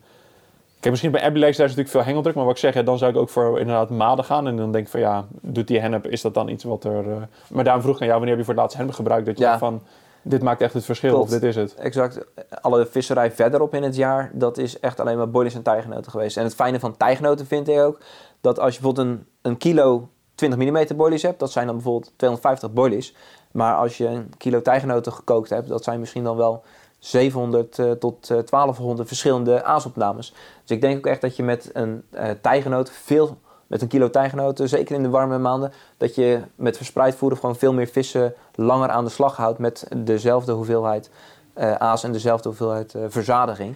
Kijk, 0.80 0.90
misschien 0.90 1.10
bij 1.10 1.22
Abbey 1.22 1.40
Lakes 1.40 1.56
daar 1.56 1.66
is 1.66 1.72
natuurlijk 1.74 1.88
veel 1.96 2.04
hengeldruk, 2.06 2.34
maar 2.34 2.44
wat 2.44 2.54
ik 2.54 2.60
zeg, 2.60 2.74
ja, 2.74 2.82
dan 2.82 2.98
zou 2.98 3.10
ik 3.12 3.16
ook 3.16 3.28
voor 3.28 3.58
inderdaad 3.60 3.90
maden 3.90 4.24
gaan. 4.24 4.46
En 4.46 4.56
dan 4.56 4.72
denk 4.72 4.84
ik 4.84 4.90
van 4.90 5.00
ja, 5.00 5.24
doet 5.40 5.68
die 5.68 5.80
hennep, 5.80 6.06
is 6.06 6.20
dat 6.20 6.34
dan 6.34 6.48
iets 6.48 6.64
wat 6.64 6.84
er... 6.84 7.10
eh, 7.10 7.16
Maar 7.48 7.64
daarom 7.64 7.82
vroeg 7.82 7.94
ik 7.94 8.00
aan 8.00 8.06
jou, 8.06 8.18
wanneer 8.18 8.36
heb 8.36 8.46
je 8.46 8.52
voor 8.52 8.54
het 8.54 8.62
laatst 8.62 8.76
hennep 8.76 8.94
gebruikt? 8.94 9.26
Dat 9.26 9.38
je 9.38 9.44
Ja. 9.44 9.58
van, 9.58 9.82
dit 10.22 10.42
maakt 10.42 10.60
echt 10.60 10.72
het 10.74 10.84
verschil 10.84 11.20
of 11.20 11.28
dit 11.28 11.42
is 11.42 11.56
het. 11.56 11.74
Exact. 11.74 12.24
Alle 12.60 12.86
visserij 12.86 13.30
verderop 13.30 13.74
in 13.74 13.82
het 13.82 13.96
jaar, 13.96 14.30
dat 14.32 14.58
is 14.58 14.80
echt 14.80 15.00
alleen 15.00 15.16
maar 15.16 15.30
boilies 15.30 15.54
en 15.54 15.62
tijgenoten 15.62 16.10
geweest. 16.10 16.36
En 16.36 16.44
het 16.44 16.54
fijne 16.54 16.80
van 16.80 16.96
tijgenoten 16.96 17.46
vind 17.46 17.68
ik 17.68 17.80
ook, 17.80 18.00
dat 18.40 18.58
als 18.58 18.74
je 18.74 18.80
bijvoorbeeld 18.80 19.06
een, 19.16 19.26
een 19.42 19.56
kilo 19.56 20.08
20 20.34 20.58
mm 20.58 20.96
boilies 20.96 21.22
hebt, 21.22 21.38
dat 21.38 21.52
zijn 21.52 21.66
dan 21.66 21.74
bijvoorbeeld 21.74 22.12
250 22.16 22.72
boilies. 22.72 23.14
Maar 23.52 23.74
als 23.76 23.96
je 23.96 24.06
een 24.06 24.32
kilo 24.36 24.62
tijgenoten 24.62 25.12
gekookt 25.12 25.50
hebt, 25.50 25.68
dat 25.68 25.84
zijn 25.84 26.00
misschien 26.00 26.24
dan 26.24 26.36
wel 26.36 26.62
700 26.98 27.78
eh, 27.78 27.90
tot 27.90 28.30
eh, 28.30 28.38
1200 28.44 29.08
verschillende 29.08 29.64
aasopnames. 29.64 30.32
Dus 30.62 30.76
ik 30.76 30.80
denk 30.80 30.96
ook 30.98 31.06
echt 31.06 31.20
dat 31.20 31.36
je 31.36 31.42
met 31.42 31.70
een 31.72 32.02
eh 32.10 32.30
tijgenoot 32.40 32.90
veel, 32.90 33.38
met 33.66 33.82
een 33.82 33.88
kilo 33.88 34.10
tijgenoten, 34.10 34.68
zeker 34.68 34.94
in 34.94 35.02
de 35.02 35.08
warme 35.08 35.38
maanden, 35.38 35.72
dat 35.96 36.14
je 36.14 36.40
met 36.54 36.76
verspreid 36.76 37.14
voeren 37.14 37.38
gewoon 37.38 37.56
veel 37.56 37.72
meer 37.72 37.86
vissen 37.86 38.34
langer 38.54 38.88
aan 38.88 39.04
de 39.04 39.10
slag 39.10 39.36
houdt 39.36 39.58
met 39.58 39.88
dezelfde 39.96 40.52
hoeveelheid 40.52 41.10
eh, 41.56 41.72
aas 41.72 42.04
en 42.04 42.12
dezelfde 42.12 42.48
hoeveelheid 42.48 42.94
eh, 42.94 43.02
verzadiging. 43.08 43.74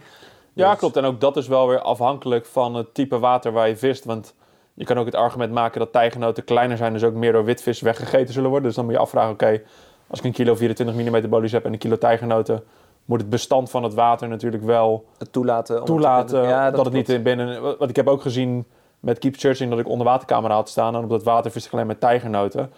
Ja, 0.52 0.70
Dus- 0.70 0.78
klopt. 0.78 0.96
En 0.96 1.04
ook 1.04 1.20
dat 1.20 1.36
is 1.36 1.48
wel 1.48 1.68
weer 1.68 1.80
afhankelijk 1.80 2.46
van 2.46 2.74
het 2.74 2.94
type 2.94 3.18
water 3.18 3.52
waar 3.52 3.68
je 3.68 3.76
vist. 3.76 4.04
Want 4.04 4.34
je 4.74 4.84
kan 4.84 4.98
ook 4.98 5.06
het 5.06 5.14
argument 5.14 5.52
maken 5.52 5.80
dat 5.80 5.92
tijgenoten 5.92 6.44
kleiner 6.44 6.76
zijn, 6.76 6.92
dus 6.92 7.04
ook 7.04 7.14
meer 7.14 7.32
door 7.32 7.44
witvis 7.44 7.80
weggegeten 7.80 8.34
zullen 8.34 8.50
worden. 8.50 8.66
Dus 8.66 8.76
dan 8.76 8.84
moet 8.84 8.94
je 8.94 9.00
afvragen, 9.00 9.32
oké, 9.32 9.60
als 10.06 10.18
ik 10.18 10.24
een 10.24 10.32
kilo 10.32 10.54
24 10.54 10.96
mm 10.96 11.28
bolies 11.28 11.52
heb 11.52 11.64
en 11.64 11.72
een 11.72 11.78
kilo 11.78 11.98
tijgenoten, 11.98 12.62
moet 13.10 13.20
het 13.20 13.30
bestand 13.30 13.70
van 13.70 13.82
het 13.82 13.94
water 13.94 14.28
natuurlijk 14.28 14.62
wel 14.62 15.04
Het 15.18 15.32
toelaten. 15.32 15.76
het 15.76 15.86
toelaten 15.86 16.42
Ja, 16.42 16.70
dat, 16.70 16.84
het 16.84 16.94
niet 16.94 17.08
in 17.08 17.22
binnen... 17.22 17.62
Want 17.62 17.90
ik 17.90 17.96
heb 17.96 18.08
ook 18.08 18.22
gezien 18.22 18.64
met 19.00 19.18
Keep 19.18 19.36
Searching 19.36 19.70
dat 19.70 19.78
ik 19.78 19.88
onder 19.88 20.06
watercamera 20.06 20.54
had 20.54 20.68
staan 20.68 20.96
en 20.96 21.02
op 21.02 21.08
dat 21.08 21.22
water 21.22 21.50
vis 21.50 21.66
ik 21.66 21.72
alleen 21.72 21.86
met 21.86 22.00
tijgernoten. 22.00 22.72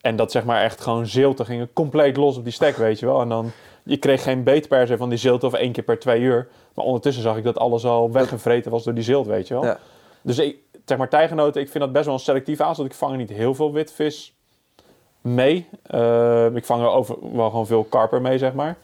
En 0.00 0.16
dat 0.16 0.30
zeg 0.30 0.44
maar 0.44 0.62
echt 0.62 0.80
gewoon 0.80 1.06
zilte 1.06 1.44
gingen 1.44 1.72
compleet 1.72 2.16
los 2.16 2.36
op 2.36 2.44
die 2.44 2.52
stek, 2.52 2.76
weet 2.76 2.98
je 2.98 3.06
wel. 3.06 3.20
En 3.20 3.28
dan, 3.28 3.50
je 3.82 3.96
kreeg 3.96 4.22
geen 4.22 4.42
beet 4.42 4.68
per 4.68 4.86
se 4.86 4.96
van 4.96 5.08
die 5.08 5.18
zilte 5.18 5.46
of 5.46 5.52
één 5.52 5.72
keer 5.72 5.84
per 5.84 5.98
twee 5.98 6.20
uur. 6.20 6.48
Maar 6.74 6.84
ondertussen 6.84 7.22
zag 7.22 7.36
ik 7.36 7.44
dat 7.44 7.58
alles 7.58 7.84
al 7.84 8.12
weggevreten 8.12 8.70
was 8.70 8.84
door 8.84 8.94
die 8.94 9.04
zilt, 9.04 9.26
weet 9.26 9.48
je 9.48 9.54
wel. 9.54 9.64
Ja. 9.64 9.78
Dus 10.22 10.38
ik, 10.38 10.56
zeg 10.84 10.98
maar 10.98 11.08
tijgernoten, 11.08 11.60
ik 11.60 11.70
vind 11.70 11.84
dat 11.84 11.92
best 11.92 12.04
wel 12.04 12.14
een 12.14 12.20
selectief 12.20 12.60
aas. 12.60 12.76
Want 12.76 12.88
ik 12.88 12.96
vang 12.96 13.16
niet 13.16 13.30
heel 13.30 13.54
veel 13.54 13.72
witvis 13.72 14.34
mee. 15.20 15.68
Eh, 15.82 16.54
ik 16.54 16.64
vang 16.64 16.82
er 16.82 16.88
over, 16.88 17.16
wel 17.32 17.50
gewoon 17.50 17.66
veel 17.66 17.84
karper 17.84 18.20
mee, 18.20 18.38
zeg 18.38 18.52
maar. 18.52 18.76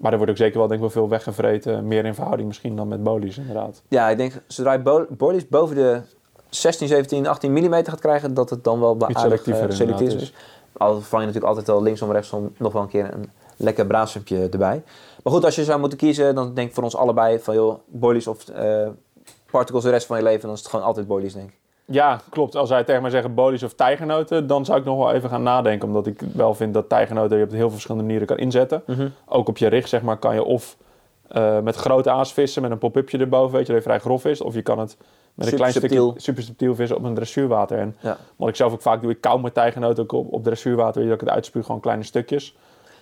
Maar 0.00 0.10
er 0.12 0.16
wordt 0.16 0.32
ook 0.32 0.38
zeker 0.38 0.58
wel, 0.58 0.68
denk 0.68 0.80
ik, 0.80 0.86
wel 0.86 1.02
veel 1.02 1.08
weggevreten. 1.08 1.86
Meer 1.86 2.04
in 2.04 2.14
verhouding 2.14 2.48
misschien 2.48 2.76
dan 2.76 2.88
met 2.88 3.02
bolies, 3.02 3.38
inderdaad. 3.38 3.82
Ja, 3.88 4.08
ik 4.08 4.16
denk 4.16 4.32
zodra 4.46 4.72
je 4.72 4.78
bo- 4.78 5.06
boilies 5.08 5.48
boven 5.48 5.76
de 5.76 6.00
16, 6.48 6.88
17, 6.88 7.26
18 7.26 7.52
mm 7.52 7.72
gaat 7.74 8.00
krijgen, 8.00 8.34
dat 8.34 8.50
het 8.50 8.64
dan 8.64 8.80
wel 8.80 8.94
Iets 8.94 9.04
aardig 9.04 9.20
selectiever 9.20 9.68
eh, 9.68 9.74
selectief 9.76 10.12
is. 10.20 10.32
Al 10.72 10.90
vang 10.92 11.10
je 11.22 11.26
natuurlijk 11.26 11.46
altijd 11.46 11.66
wel 11.66 11.82
linksom, 11.82 12.12
rechtsom 12.12 12.52
nog 12.56 12.72
wel 12.72 12.82
een 12.82 12.88
keer 12.88 13.14
een 13.14 13.30
lekker 13.56 13.86
braasempje 13.86 14.48
erbij. 14.50 14.82
Maar 15.22 15.32
goed, 15.32 15.44
als 15.44 15.54
je 15.54 15.64
zou 15.64 15.80
moeten 15.80 15.98
kiezen, 15.98 16.34
dan 16.34 16.54
denk 16.54 16.68
ik 16.68 16.74
voor 16.74 16.84
ons 16.84 16.96
allebei 16.96 17.38
van 17.38 17.54
joh, 17.54 17.78
boilies 17.86 18.26
of 18.26 18.48
eh, 18.48 18.88
particles 19.50 19.82
de 19.84 19.90
rest 19.90 20.06
van 20.06 20.16
je 20.16 20.22
leven, 20.22 20.40
dan 20.42 20.52
is 20.52 20.58
het 20.58 20.68
gewoon 20.68 20.84
altijd 20.84 21.06
boilies, 21.06 21.32
denk 21.32 21.48
ik. 21.48 21.58
Ja, 21.92 22.20
klopt. 22.30 22.56
Als 22.56 22.68
zij 22.68 22.84
tegen 22.84 23.02
mij 23.02 23.10
zeggen 23.10 23.34
bolies 23.34 23.62
of 23.62 23.72
tijgernoten, 23.74 24.46
dan 24.46 24.64
zou 24.64 24.78
ik 24.78 24.84
nog 24.84 24.98
wel 24.98 25.12
even 25.12 25.28
gaan 25.30 25.42
nadenken. 25.42 25.88
Omdat 25.88 26.06
ik 26.06 26.20
wel 26.34 26.54
vind 26.54 26.74
dat 26.74 26.88
tijgernoten 26.88 27.38
je 27.38 27.44
op 27.44 27.50
heel 27.50 27.58
veel 27.60 27.70
verschillende 27.70 28.04
manieren 28.04 28.26
kan 28.28 28.36
inzetten. 28.38 28.82
Ook 29.26 29.48
op 29.48 29.58
je 29.58 29.66
rig, 29.68 29.88
zeg 29.88 30.02
maar, 30.02 30.16
kan 30.16 30.34
je 30.34 30.44
of 30.44 30.76
eh, 31.28 31.58
met 31.60 31.76
grote 31.76 32.10
aas 32.10 32.32
vissen 32.32 32.62
met 32.62 32.70
een 32.70 32.78
pop-upje 32.78 33.18
erboven, 33.18 33.56
weet 33.56 33.66
je, 33.66 33.72
dat 33.72 33.82
je 33.82 33.88
vrij 33.88 34.00
grof 34.00 34.24
is. 34.24 34.40
Of 34.40 34.54
je 34.54 34.62
kan 34.62 34.78
het 34.78 34.96
met 34.98 35.06
een 35.34 35.44
Super 35.44 35.58
klein 35.58 35.72
subtiel. 35.72 36.04
stukje 36.04 36.20
super 36.22 36.42
subtiel 36.42 36.74
vissen 36.74 36.96
op 36.96 37.04
een 37.04 37.14
dressuurwater. 37.14 37.78
En 37.78 37.96
Ja. 38.00 38.16
wat 38.36 38.48
ik 38.48 38.56
zelf 38.56 38.72
ook 38.72 38.82
vaak 38.82 39.02
doe, 39.02 39.10
ik 39.10 39.20
kou 39.20 39.40
mijn 39.40 39.52
tijgernoten 39.52 40.02
ook 40.02 40.12
op, 40.12 40.32
op 40.32 40.44
dressuurwater, 40.44 40.94
weet 40.94 41.02
je, 41.02 41.08
dat 41.10 41.20
ik 41.20 41.26
het 41.26 41.34
uitspuug, 41.36 41.66
gewoon 41.66 41.80
kleine 41.80 42.02
stukjes. 42.04 42.56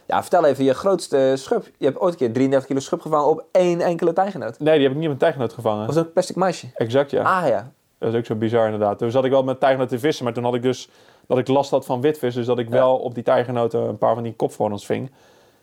ja, 0.07 0.21
vertel 0.21 0.45
even 0.45 0.65
je 0.65 0.75
grootste 0.75 1.33
schub. 1.37 1.67
Je 1.79 1.85
hebt 1.87 1.99
ooit 1.99 2.13
een 2.13 2.19
keer 2.19 2.33
33 2.33 2.69
kilo 2.69 2.81
schub 2.81 3.01
gevangen 3.01 3.29
op 3.29 3.45
één 3.53 3.81
enkele 3.81 4.13
tijgenoot. 4.13 4.59
Nee, 4.59 4.75
die 4.75 4.83
heb 4.83 4.93
ik 4.93 4.99
niet 4.99 5.09
met 5.09 5.19
tijgernoot 5.19 5.53
gevangen. 5.53 5.87
Was 5.87 5.95
dat 5.95 6.05
een 6.05 6.13
plastic 6.13 6.37
maisje? 6.37 6.67
Exact, 6.75 7.11
ja. 7.11 7.23
Ah 7.23 7.49
ja. 7.49 7.73
Dat 7.99 8.13
is 8.13 8.19
ook 8.19 8.25
zo 8.27 8.35
bizar 8.35 8.65
inderdaad. 8.65 8.99
Toen 8.99 9.11
zat 9.11 9.25
ik 9.25 9.31
wel 9.31 9.43
met 9.45 9.61
tijgernoten 9.61 9.97
te 9.97 10.03
vissen, 10.03 10.25
maar 10.25 10.33
toen 10.33 10.45
had 10.45 10.55
ik 10.55 10.63
dus 10.63 10.89
dat 11.27 11.39
ik 11.39 11.49
last 11.49 11.71
had 11.71 11.85
van 11.87 12.01
witvis. 12.01 12.35
Dus 12.35 12.47
dat 12.47 12.59
ik 12.59 12.67
Ja. 12.69 12.73
wel 12.75 12.97
op 12.97 13.15
die 13.15 13.23
tijgernoten 13.23 13.81
een 13.81 13.99
paar 13.99 14.15
van 14.15 14.23
die 14.23 14.35
kopvormers 14.35 14.87
ving. 14.87 15.11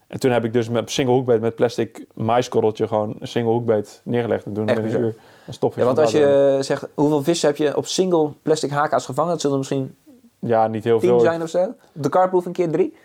En 0.08 0.20
toen 0.20 0.32
heb 0.32 0.44
ik 0.46 0.54
dus 0.54 0.70
met 0.70 0.92
single 0.92 1.14
hoekbeet 1.14 1.42
met 1.42 1.56
plastic 1.56 2.06
maiskorreltje 2.14 2.88
gewoon 2.88 3.16
een 3.20 3.28
single 3.28 3.52
hoekbeet 3.52 4.02
neergelegd. 4.04 4.46
En 4.46 4.54
toen 4.54 4.68
Echt 4.68 4.78
in 4.80 4.86
een 4.86 5.00
uur 5.02 5.16
een 5.48 5.54
stofje 5.54 5.80
Ja, 5.80 5.86
want 5.86 6.00
als 6.00 6.12
je 6.12 6.58
zegt, 6.62 6.88
hoeveel 6.94 7.24
vissen 7.24 7.48
heb 7.50 7.58
je 7.58 7.78
op 7.78 7.86
single 7.86 8.30
plastic 8.42 8.70
haakhaas 8.70 9.06
gevangen? 9.06 9.32
Dat 9.32 9.42
zullen 9.42 9.58
misschien 9.58 9.96
Ja, 10.40 10.68
niet 10.68 10.84
heel 10.84 11.00
veel. 11.00 11.20
zijn 11.20 11.42
of 11.42 11.50
zo. 11.50 11.74
De 11.92 12.10
carproof 12.10 12.46
een 12.46 12.52
keer 12.52 12.70
drie. 12.72 12.96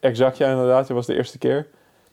Exact, 0.00 0.36
ja, 0.36 0.50
inderdaad. 0.50 0.86
Dat 0.86 0.96
was 0.96 1.06
de 1.06 1.14
eerste 1.14 1.38
keer. 1.38 1.66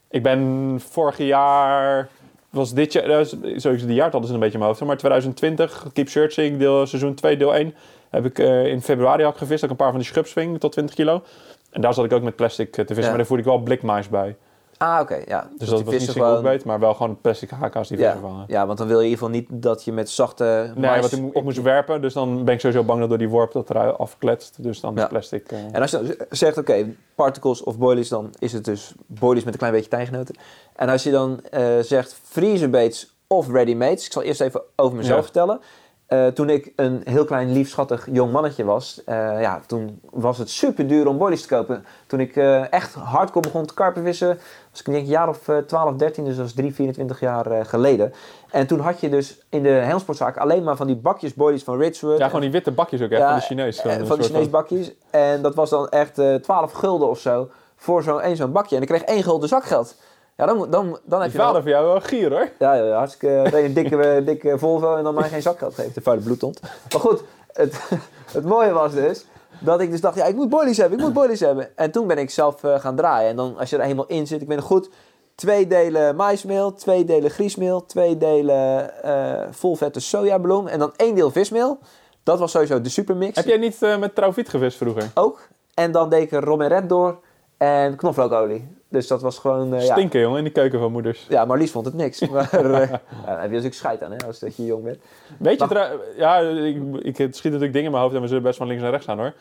Ik 0.10 0.24
ben 0.24 0.76
vorig 0.90 1.18
jaar... 1.18 2.10
Was 2.58 2.74
dit 2.74 2.94
jaar... 2.94 3.08
dat 3.08 3.20
is- 3.44 3.62
Sowieso 3.62 3.86
die 3.86 3.96
jaar 3.96 4.12
hadden 4.12 4.28
ze 4.28 4.34
een 4.34 4.40
beetje 4.40 4.54
in 4.54 4.60
mijn 4.60 4.72
hoofd. 4.72 4.86
Maar 4.86 4.98
2020, 4.98 5.86
Keep 5.94 6.10
Searching, 6.10 6.58
deel, 6.60 6.86
seizoen 6.88 7.14
2, 7.14 7.38
deel 7.38 7.56
1... 7.56 7.74
heb 8.10 8.26
ik 8.26 8.40
eh, 8.40 8.66
in 8.66 8.82
februari 8.82 9.24
had 9.24 9.32
ik 9.34 9.38
gevist. 9.38 9.62
Dat 9.62 9.70
ik 9.72 9.78
een 9.78 9.84
paar 9.84 9.92
van 9.92 10.00
die 10.00 10.08
schubs 10.10 10.32
ving 10.32 10.60
tot 10.60 10.72
20 10.72 10.96
kilo. 10.96 11.24
En 11.72 11.82
daar 11.82 11.94
zat 11.94 12.06
ik 12.06 12.14
ook 12.14 12.22
met 12.24 12.36
plastic 12.36 12.68
eh, 12.68 12.74
te 12.74 12.82
vissen. 12.86 13.02
Ja. 13.04 13.08
Maar 13.10 13.18
daar 13.18 13.26
voerde 13.28 13.44
ik 13.44 13.50
wel 13.50 13.60
blikmais 13.60 14.10
bij. 14.10 14.36
Ah, 14.78 15.00
oké. 15.02 15.22
ja. 15.26 15.50
Dus, 15.58 15.68
dat 15.70 15.78
die 15.78 15.86
was 15.86 15.94
niet 15.94 16.10
single 16.12 16.32
hoekbeet, 16.34 16.66
maar 16.66 16.80
wel 16.80 16.94
gewoon 16.94 17.22
plastic 17.22 17.50
haakhaas 17.50 17.88
die 17.88 17.98
Ja, 17.98 18.04
vissen 18.12 18.30
vangen. 18.30 18.46
ja, 18.48 18.66
want 18.66 18.78
dan 18.78 18.88
wil 18.88 19.00
je 19.00 19.06
in 19.06 19.10
ieder 19.12 19.26
geval 19.26 19.40
niet 19.42 19.64
dat 19.64 19.84
je 19.84 19.92
met 19.92 20.10
zachte 20.10 20.72
Nee, 20.76 20.90
mais 20.90 21.00
want 21.12 21.28
ik, 21.30 21.36
ik 21.36 21.44
moest 21.44 21.62
werpen, 21.62 22.02
dus 22.02 22.14
dan 22.14 22.44
ben 22.44 22.54
ik 22.54 22.60
sowieso 22.60 22.84
bang 22.84 23.00
dat 23.00 23.10
door 23.10 23.18
die 23.18 23.30
worp 23.30 23.52
dat 23.52 23.70
eruit 23.70 23.98
afkletst. 23.98 24.64
Dus 24.64 24.80
dan 24.80 24.96
Ja. 24.96 25.02
is 25.04 25.08
plastic... 25.10 25.52
eh, 25.52 25.58
En 25.72 25.82
als 25.82 25.92
je 25.92 25.98
dan 25.98 26.16
zegt, 26.30 26.58
oké, 26.58 26.86
particles 27.16 27.64
of 27.64 27.78
boilies, 27.78 28.10
dan 28.10 28.34
is 28.40 28.54
het 28.54 28.66
dus 28.66 28.94
boilies 29.06 29.44
met 29.44 29.54
een 29.54 29.60
klein 29.60 29.74
beetje 29.74 29.90
tijgenoten. 29.90 30.36
En 30.76 30.90
als 30.90 31.04
je 31.04 31.12
dan 31.12 31.40
eh, 31.52 31.66
zegt 31.82 32.20
freezer 32.24 32.70
baits 32.70 33.16
of 33.28 33.52
ready-mates, 33.52 34.06
ik 34.06 34.12
zal 34.12 34.22
eerst 34.22 34.42
even 34.42 34.62
over 34.76 34.98
mezelf 34.98 35.18
Ja. 35.18 35.24
vertellen. 35.24 35.60
Eh, 36.08 36.28
toen 36.28 36.50
ik 36.50 36.72
een 36.76 37.02
heel 37.04 37.26
klein, 37.26 37.52
lief, 37.52 37.70
schattig 37.70 38.08
jong 38.12 38.32
mannetje 38.32 38.64
was, 38.64 39.02
eh, 39.06 39.42
ja, 39.42 39.62
toen 39.66 40.00
was 40.10 40.38
het 40.38 40.50
super 40.50 40.88
duur 40.88 41.08
om 41.08 41.18
boilies 41.18 41.42
te 41.42 41.48
kopen. 41.48 41.86
Toen 42.08 42.20
ik 42.20 42.36
eh, 42.36 42.72
echt 42.72 42.94
hardcore 42.94 43.46
begon 43.48 43.66
te 43.66 43.74
karpenvissen, 43.74 44.40
was 44.72 44.80
ik 44.80 44.86
denk 44.86 44.98
een 44.98 45.06
jaar 45.06 45.30
of 45.30 45.48
eh, 45.48 45.58
12, 45.58 45.96
13, 45.96 46.24
dus 46.26 46.36
dat 46.36 46.44
was 46.46 46.54
3, 46.54 46.74
24 46.74 47.20
jaar 47.20 47.66
geleden. 47.66 48.14
En 48.52 48.68
toen 48.68 48.80
had 48.80 49.00
je 49.00 49.10
dus 49.10 49.40
in 49.50 49.64
de 49.64 49.70
Helmsportzaak 49.70 50.38
alleen 50.38 50.64
maar 50.64 50.76
van 50.76 50.88
die 50.88 50.96
bakjes 50.96 51.34
boilies 51.34 51.64
van 51.64 51.78
Richwood. 51.78 52.18
ja, 52.18 52.26
gewoon 52.26 52.42
die 52.42 52.52
witte 52.52 52.72
bakjes 52.72 53.02
ook 53.02 53.10
Ja, 53.10 53.28
van 53.30 53.36
de 53.40 53.42
Chinees. 53.42 53.84
een 53.84 54.08
van 54.08 54.18
de 54.18 54.24
Chinees 54.24 54.50
bakjes. 54.50 54.92
En 55.10 55.42
dat 55.42 55.56
was 55.56 55.70
dan 55.70 55.90
echt 55.90 56.20
eh 56.20 56.36
12 56.36 56.72
gulden 56.72 57.10
of 57.10 57.20
zo 57.20 57.50
voor 57.76 58.04
zo'n 58.04 58.22
één 58.22 58.36
zo'n 58.36 58.52
bakje. 58.52 58.76
En 58.76 58.82
ik 58.82 58.88
kreeg 58.88 59.04
één 59.04 59.24
gulden 59.24 59.50
zakgeld. 59.50 59.96
Ja, 60.38 60.46
dan, 60.46 60.72
dan, 60.72 61.00
dan 61.04 61.22
heb 61.22 61.32
je 61.32 61.38
vader 61.38 61.54
wel... 61.54 61.62
van 61.62 61.72
jou 61.72 61.86
wel 61.86 62.02
gier 62.02 62.30
hoor. 62.30 62.50
Ja, 62.60 62.74
ja, 62.74 62.98
hartstikke 62.98 63.42
eh, 63.42 63.64
een 63.64 63.74
dikke, 63.74 64.22
dikke 64.26 64.58
Volvo 64.58 64.96
en 64.96 65.04
dan 65.04 65.14
mij 65.14 65.30
geen 65.30 65.42
zakgeld 65.42 65.76
geeft. 65.76 65.96
De 65.96 66.02
vuile 66.02 66.24
bloedhond. 66.24 66.62
Maar 66.62 67.02
goed, 67.02 67.24
het, 67.54 67.90
het 68.38 68.46
mooie 68.46 68.72
was 68.72 68.94
dus 68.94 69.26
dat 69.60 69.82
ik 69.82 69.92
dus 69.92 70.02
dacht, 70.02 70.16
ja, 70.16 70.26
ik 70.26 70.36
moet 70.36 70.50
boilies 70.50 70.78
hebben, 70.78 70.98
ik 70.98 71.06
moet 71.06 71.14
boilies 71.14 71.40
hebben. 71.40 71.78
En 71.78 71.92
toen 71.92 72.08
ben 72.08 72.18
ik 72.18 72.30
zelf 72.30 72.64
eh, 72.64 72.80
gaan 72.80 72.96
draaien. 72.96 73.30
En 73.30 73.36
dan 73.36 73.58
als 73.58 73.70
je 73.70 73.76
er 73.76 73.82
helemaal 73.82 74.08
in 74.08 74.28
zit, 74.28 74.42
ik 74.42 74.48
ben 74.48 74.62
goed... 74.62 74.90
Twee 75.36 75.68
delen 75.68 76.16
maismeel, 76.16 76.74
twee 76.74 77.06
delen 77.06 77.32
griesmeel, 77.32 77.86
twee 77.86 78.18
delen 78.18 79.04
eh 79.04 79.48
volvette 79.52 80.00
sojabloem 80.00 80.68
en 80.68 80.80
dan 80.80 80.94
één 80.96 81.16
deel 81.16 81.32
vismeel. 81.32 81.80
Dat 82.24 82.40
was 82.40 82.52
sowieso 82.52 82.82
de 82.82 82.90
supermix. 82.90 83.36
Heb 83.36 83.46
jij 83.46 83.58
niet 83.58 83.84
eh, 83.84 83.98
met 83.98 84.16
trouwfiet 84.16 84.50
gevist 84.50 84.78
vroeger? 84.78 85.12
ook. 85.14 85.48
En 85.74 85.92
dan 85.92 86.10
deed 86.10 86.22
ik 86.22 86.32
er 86.32 86.44
rom 86.44 86.62
en 86.62 86.68
red 86.68 86.90
door 86.90 87.20
en 87.58 87.96
knoflookolie. 87.96 88.77
Dus 88.90 89.08
dat 89.08 89.22
was 89.22 89.38
gewoon... 89.40 89.70
ja. 89.70 89.80
Stinken 89.80 90.20
jongen, 90.20 90.38
in 90.38 90.44
die 90.44 90.54
keuken 90.54 90.80
van 90.80 90.92
moeders. 90.92 91.26
ja, 91.30 91.46
Marlies 91.46 91.72
vond 91.72 91.86
het 91.86 91.94
niks. 91.96 92.20
Maar 92.30 92.50
ja, 92.52 92.62
daar 92.62 92.82
heb 92.90 93.02
je 93.26 93.48
natuurlijk 93.48 93.74
scheid 93.74 94.04
aan, 94.04 94.12
hè, 94.12 94.18
als 94.28 94.40
dat 94.40 94.56
je 94.56 94.66
jong 94.66 94.84
bent. 94.84 94.98
Weet 95.40 95.60
je, 95.60 95.66
Maar- 95.70 95.92
ja, 96.18 96.40
ik, 96.40 96.78
ik 97.02 97.18
het 97.18 97.36
schiet 97.36 97.52
natuurlijk 97.52 97.74
dingen 97.74 97.86
in 97.86 97.92
mijn 97.92 98.04
hoofd 98.04 98.16
en 98.16 98.22
we 98.22 98.28
zullen 98.28 98.44
best 98.44 98.58
van 98.58 98.68
links 98.68 98.82
naar 98.82 98.92
rechts 98.92 99.06
gaan 99.06 99.18
hoor. 99.20 99.34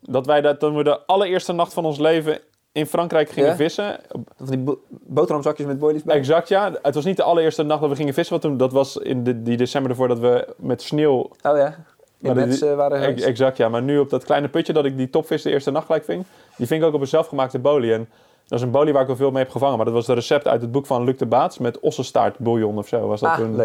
Dat 0.00 0.26
wij 0.26 0.40
dat, 0.40 0.58
toen 0.60 0.76
we 0.76 0.84
de 0.84 1.06
allereerste 1.06 1.52
nacht 1.52 1.72
van 1.72 1.84
ons 1.84 1.98
leven 1.98 2.38
in 2.72 2.86
Frankrijk 2.86 3.30
gingen 3.30 3.48
Ja? 3.50 3.56
vissen. 3.56 3.96
Van 4.36 4.46
die 4.46 4.58
bo- 4.58 4.78
boterhamzakjes 4.90 5.66
met 5.66 5.78
boilies 5.78 6.02
bij. 6.02 6.16
Exact 6.16 6.48
ja. 6.48 6.72
Het 6.82 6.94
was 6.94 7.04
niet 7.04 7.16
de 7.16 7.22
allereerste 7.22 7.62
nacht 7.62 7.80
dat 7.80 7.90
we 7.90 7.96
gingen 7.96 8.14
vissen, 8.14 8.32
want 8.40 8.46
toen, 8.46 8.56
dat 8.56 8.72
was 8.72 8.96
in 8.96 9.24
de, 9.24 9.42
die 9.42 9.56
december 9.56 9.90
ervoor 9.90 10.08
dat 10.08 10.18
we 10.18 10.54
met 10.56 10.82
sneeuw 10.82 11.12
Oh 11.18 11.30
ja, 11.56 11.74
in 12.20 12.34
Metz 12.34 12.62
eh, 12.62 12.74
waren 12.74 13.00
Ex-. 13.00 13.22
Exact, 13.22 13.56
ja. 13.56 13.68
Maar 13.68 13.82
nu 13.82 13.98
op 13.98 14.10
dat 14.10 14.24
kleine 14.24 14.48
putje 14.48 14.72
dat 14.72 14.84
ik 14.84 14.96
die 14.96 15.10
topvis 15.10 15.42
de 15.42 15.50
eerste 15.50 15.70
nacht 15.70 15.86
gelijk 15.86 16.04
ving, 16.04 16.24
die 16.56 16.66
ving 16.66 16.80
ik 16.82 16.88
ook 16.88 16.94
op 16.94 17.00
een 17.00 17.06
zelfgemaakte 17.06 17.58
bolie. 17.58 17.92
En 17.94 18.08
dat 18.50 18.58
is 18.58 18.64
een 18.64 18.70
bolie 18.70 18.92
waar 18.92 19.02
ik 19.02 19.08
al 19.08 19.16
veel 19.16 19.30
mee 19.30 19.42
heb 19.42 19.52
gevangen. 19.52 19.76
Maar 19.76 19.84
dat 19.84 19.94
was 19.94 20.08
een 20.08 20.14
recept 20.14 20.46
uit 20.46 20.60
het 20.60 20.72
boek 20.72 20.86
van 20.86 21.04
Luc 21.04 21.16
de 21.16 21.26
Baats 21.26 21.58
met 21.58 21.80
ossenstaart 21.80 22.38
bouillon 22.38 22.78
of 22.78 22.88
zo. 22.88 23.06
Was 23.06 23.20
dat 23.20 23.30
Ah, 23.30 23.36
toen. 23.36 23.56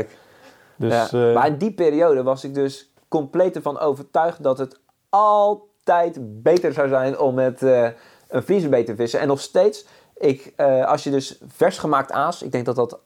Dus, 0.77 0.91
ja. 1.11 1.27
eh, 1.27 1.33
Maar 1.33 1.47
in 1.47 1.57
die 1.57 1.73
periode 1.73 2.23
was 2.23 2.43
ik 2.43 2.53
dus 2.53 2.91
compleet 3.07 3.55
ervan 3.55 3.79
overtuigd 3.79 4.43
dat 4.43 4.57
het 4.57 4.79
altijd 5.09 6.17
beter 6.43 6.73
zou 6.73 6.87
zijn 6.87 7.19
om 7.19 7.33
met 7.33 7.63
eh, 7.63 7.87
een 8.27 8.43
vriezenbeet 8.43 8.85
te 8.85 8.95
vissen. 8.95 9.19
En 9.19 9.27
nog 9.27 9.39
steeds, 9.39 9.85
ik, 10.17 10.53
eh, 10.55 10.85
als 10.85 11.03
je 11.03 11.11
dus 11.11 11.39
vers 11.47 11.77
gemaakt 11.77 12.11
aas, 12.11 12.41
ik 12.41 12.51
denk 12.51 12.65
dat 12.65 12.75
dat, 12.75 12.99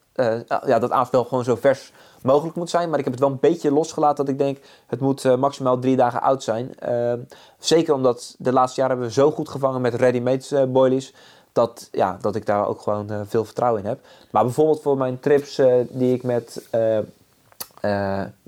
ja, 0.66 0.80
dat 0.80 0.92
aas 0.92 1.10
wel 1.10 1.24
gewoon 1.24 1.44
zo 1.44 1.56
vers 1.56 1.92
mogelijk 2.22 2.56
moet 2.56 2.70
zijn. 2.70 2.90
Maar 2.90 3.00
ik 3.00 3.04
heb 3.04 3.14
het 3.14 3.24
wel 3.24 3.32
een 3.32 3.40
beetje 3.40 3.72
losgelaten 3.72 4.26
dat 4.26 4.34
ik 4.34 4.40
denk, 4.40 4.58
het 4.88 5.00
moet 5.00 5.38
maximaal 5.38 5.80
drie 5.80 5.96
dagen 5.96 6.22
oud 6.22 6.44
zijn. 6.44 6.76
Eh, 6.80 7.14
zeker 7.60 7.94
omdat 7.94 8.36
de 8.38 8.54
laatste 8.54 8.82
jaren 8.82 8.98
hebben 8.98 9.16
we 9.16 9.22
zo 9.22 9.32
goed 9.32 9.50
gevangen 9.50 9.82
met 9.82 9.94
ready-made 9.94 10.68
boilies. 10.68 11.14
Dat, 11.60 11.90
ja, 11.92 12.18
dat 12.22 12.36
ik 12.36 12.46
daar 12.46 12.68
ook 12.68 12.82
gewoon 12.82 13.10
eh, 13.10 13.20
veel 13.26 13.46
vertrouwen 13.46 13.82
in 13.82 13.88
heb. 13.88 14.00
Maar 14.32 14.44
bijvoorbeeld 14.44 14.82
voor 14.82 14.98
mijn 14.98 15.20
trips 15.20 15.58
eh, 15.58 15.74
die 15.90 16.14
ik 16.14 16.24
met 16.24 16.68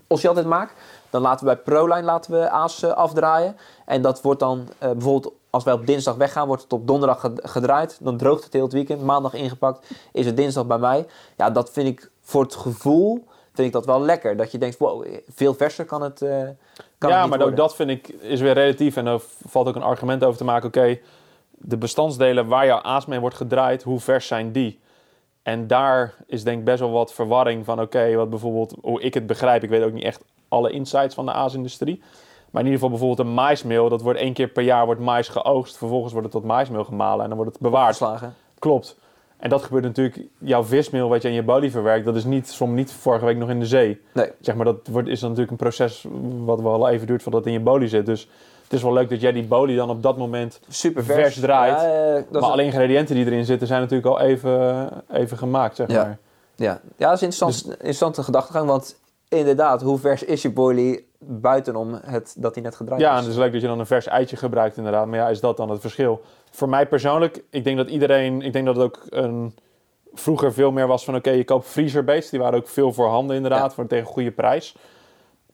Ossie 0.08 0.30
altijd 0.30 0.48
maak. 0.48 0.74
Dan 1.10 1.22
laten 1.22 1.48
we 1.48 1.54
bij 1.54 1.64
ProLine 1.64 2.04
laten 2.04 2.32
we 2.32 2.50
aas 2.50 2.84
afdraaien. 2.84 3.58
En 3.86 4.02
dat 4.02 4.22
wordt 4.22 4.40
dan 4.40 4.68
bijvoorbeeld 4.80 5.34
als 5.50 5.64
wij 5.64 5.74
op 5.74 5.86
dinsdag 5.86 6.16
weggaan, 6.16 6.48
wordt 6.48 6.62
het 6.64 6.74
op 6.74 6.88
donderdag 6.88 7.20
ged- 7.20 7.42
gedraaid. 7.44 7.98
Dan 8.00 8.18
droogt 8.18 8.44
het 8.44 8.54
heel 8.54 8.64
het 8.64 8.74
weekend. 8.74 9.02
Maandag 9.02 9.34
ingepakt, 9.34 9.88
is 10.12 10.26
het 10.26 10.38
dinsdag 10.38 10.66
bij 10.66 10.78
mij. 10.78 11.06
Ja, 11.38 11.50
dat 11.50 11.70
vind 11.70 11.88
ik 11.88 12.10
voor 12.22 12.44
het 12.44 12.56
gevoel 12.56 13.24
vind 13.54 13.68
ik 13.68 13.74
dat 13.74 13.86
wel 13.86 14.02
lekker. 14.02 14.38
Dat 14.38 14.52
je 14.52 14.58
denkt, 14.58 14.78
wow, 14.78 15.06
veel 15.34 15.54
verser 15.54 15.86
kan 15.86 16.02
het, 16.02 16.20
kan 16.98 17.10
ja, 17.10 17.28
maar 17.28 17.42
ook 17.42 17.56
dat 17.56 17.76
vind 17.76 17.90
ik 17.90 18.08
is 18.08 18.42
weer 18.42 18.54
relatief. 18.54 18.96
En 18.96 19.06
daar 19.06 19.20
valt 19.48 19.68
ook 19.68 19.76
een 19.76 19.82
argument 19.82 20.24
over 20.24 20.38
te 20.38 20.44
maken. 20.44 20.68
Oké, 20.68 21.00
de 21.62 21.78
bestandsdelen 21.78 22.48
waar 22.48 22.66
jouw 22.66 22.82
aas 22.82 23.06
mee 23.06 23.20
wordt 23.20 23.36
gedraaid, 23.36 23.84
hoe 23.84 24.00
vers 24.00 24.28
zijn 24.28 24.52
die? 24.52 24.80
En 25.44 25.68
daar 25.68 26.16
is 26.28 26.44
denk 26.44 26.60
ik 26.60 26.66
best 26.66 26.80
wel 26.80 26.92
wat 26.92 27.14
verwarring 27.14 27.66
van, 27.66 27.82
oké, 27.82 28.16
wat 28.16 28.30
bijvoorbeeld, 28.30 28.76
hoe 28.82 29.02
ik 29.02 29.14
het 29.14 29.28
begrijp, 29.28 29.64
ik 29.64 29.70
weet 29.70 29.84
ook 29.84 29.94
niet 29.94 30.04
echt 30.04 30.24
alle 30.48 30.72
insights 30.72 31.16
van 31.16 31.26
de 31.26 31.32
aasindustrie. 31.32 32.02
Maar 32.52 32.62
in 32.62 32.68
ieder 32.68 32.74
geval 32.74 32.90
bijvoorbeeld 32.90 33.28
een 33.28 33.34
maismeel, 33.34 33.90
dat 33.90 34.02
wordt 34.02 34.20
één 34.20 34.34
keer 34.34 34.48
per 34.48 34.64
jaar 34.64 34.86
wordt 34.86 35.02
mais 35.02 35.28
geoogst. 35.28 35.78
Vervolgens 35.78 36.14
wordt 36.14 36.28
het 36.28 36.42
tot 36.42 36.52
maismeel 36.52 36.84
gemalen 36.84 37.22
en 37.22 37.28
dan 37.28 37.38
wordt 37.38 37.54
het 37.54 37.62
bewaard. 37.62 38.02
Klopt. 38.60 39.00
En 39.38 39.50
dat 39.50 39.64
gebeurt 39.64 39.84
natuurlijk, 39.84 40.28
jouw 40.38 40.64
vismeel 40.64 41.10
wat 41.10 41.22
je 41.22 41.28
in 41.28 41.34
je 41.34 41.44
bolie 41.44 41.72
verwerkt, 41.72 42.06
dat 42.06 42.16
is 42.16 42.24
niet, 42.24 42.50
soms 42.50 42.76
niet 42.76 42.92
vorige 42.92 43.26
week 43.26 43.38
nog 43.38 43.50
in 43.50 43.60
de 43.60 43.66
zee. 43.66 44.02
Nee. 44.14 44.32
Zeg 44.40 44.56
maar, 44.56 44.66
dat 44.66 44.88
wordt, 44.88 45.08
is 45.08 45.20
dan 45.20 45.30
natuurlijk 45.30 45.52
een 45.52 45.68
proces 45.68 46.06
wat 46.46 46.62
wel 46.62 46.90
even 46.90 47.08
duurt 47.08 47.24
voordat 47.24 47.44
het 47.44 47.54
in 47.54 47.60
je 47.60 47.66
bolie 47.66 47.88
zit. 47.88 48.06
Dus 48.06 48.28
het 48.72 48.80
is 48.80 48.86
wel 48.86 48.94
leuk 48.94 49.10
dat 49.10 49.22
jij 49.22 49.32
die 49.32 49.44
bolie 49.44 49.76
dan 49.76 49.90
op 49.90 50.04
dat 50.04 50.18
moment... 50.18 50.60
Super 50.68 51.04
vers 51.04 51.20
vers. 51.22 51.40
draait. 51.40 51.82
Ja, 51.82 52.16
eh, 52.16 52.24
maar 52.32 52.42
alle 52.42 52.64
ingrediënten 52.64 53.16
die 53.16 53.26
erin 53.26 53.46
zitten 53.46 53.68
zijn 53.68 53.82
natuurlijk 53.82 54.08
al 54.08 54.20
even, 54.20 54.90
even 55.12 55.38
gemaakt, 55.38 55.76
zeg 55.76 55.88
Ja. 55.92 56.04
maar. 56.04 56.18
Ja, 56.56 56.82
ja 56.98 57.08
dat 57.10 57.14
is 57.16 57.22
een 57.22 57.28
interessant, 57.28 57.70
interessante 57.72 58.24
gedachtegang. 58.24 58.68
Want 58.68 59.00
inderdaad, 59.30 59.82
hoe 59.82 59.98
vers 60.00 60.24
is 60.24 60.42
je 60.42 60.52
boilie 60.52 61.08
buitenom 61.20 62.00
het, 62.06 62.36
dat 62.38 62.54
hij 62.56 62.64
net 62.64 62.76
gedraaid 62.76 63.02
Ja, 63.02 63.12
is? 63.12 63.18
en 63.18 63.24
het 63.24 63.32
is 63.34 63.40
leuk 63.40 63.52
dat 63.52 63.62
je 63.62 63.68
dan 63.68 63.80
een 63.80 63.86
vers 63.86 64.08
eitje 64.08 64.36
gebruikt 64.38 64.78
inderdaad. 64.78 65.08
Maar 65.08 65.20
ja, 65.20 65.30
is 65.30 65.40
dat 65.40 65.58
dan 65.58 65.70
het 65.70 65.82
verschil? 65.82 66.22
Voor 66.52 66.70
mij 66.70 66.88
persoonlijk, 66.88 67.44
ik 67.50 67.64
denk 67.64 67.78
dat 67.78 67.90
iedereen... 67.90 68.42
Ik 68.42 68.54
denk 68.54 68.66
dat 68.66 68.76
het 68.76 68.84
ook 68.84 69.00
een, 69.10 69.56
vroeger 70.14 70.54
veel 70.54 70.72
meer 70.72 70.88
was 70.88 71.04
van... 71.06 71.16
Oké, 71.16 71.30
je 71.32 71.44
koopt 71.44 71.66
freezerbeest. 71.68 72.30
Die 72.32 72.40
waren 72.40 72.60
ook 72.60 72.68
veel 72.68 72.94
voorhanden 72.94 73.36
inderdaad, 73.36 73.70
Ja. 73.70 73.76
voor 73.76 73.88
tegen 73.88 74.08
goede 74.08 74.32
prijs. 74.32 74.76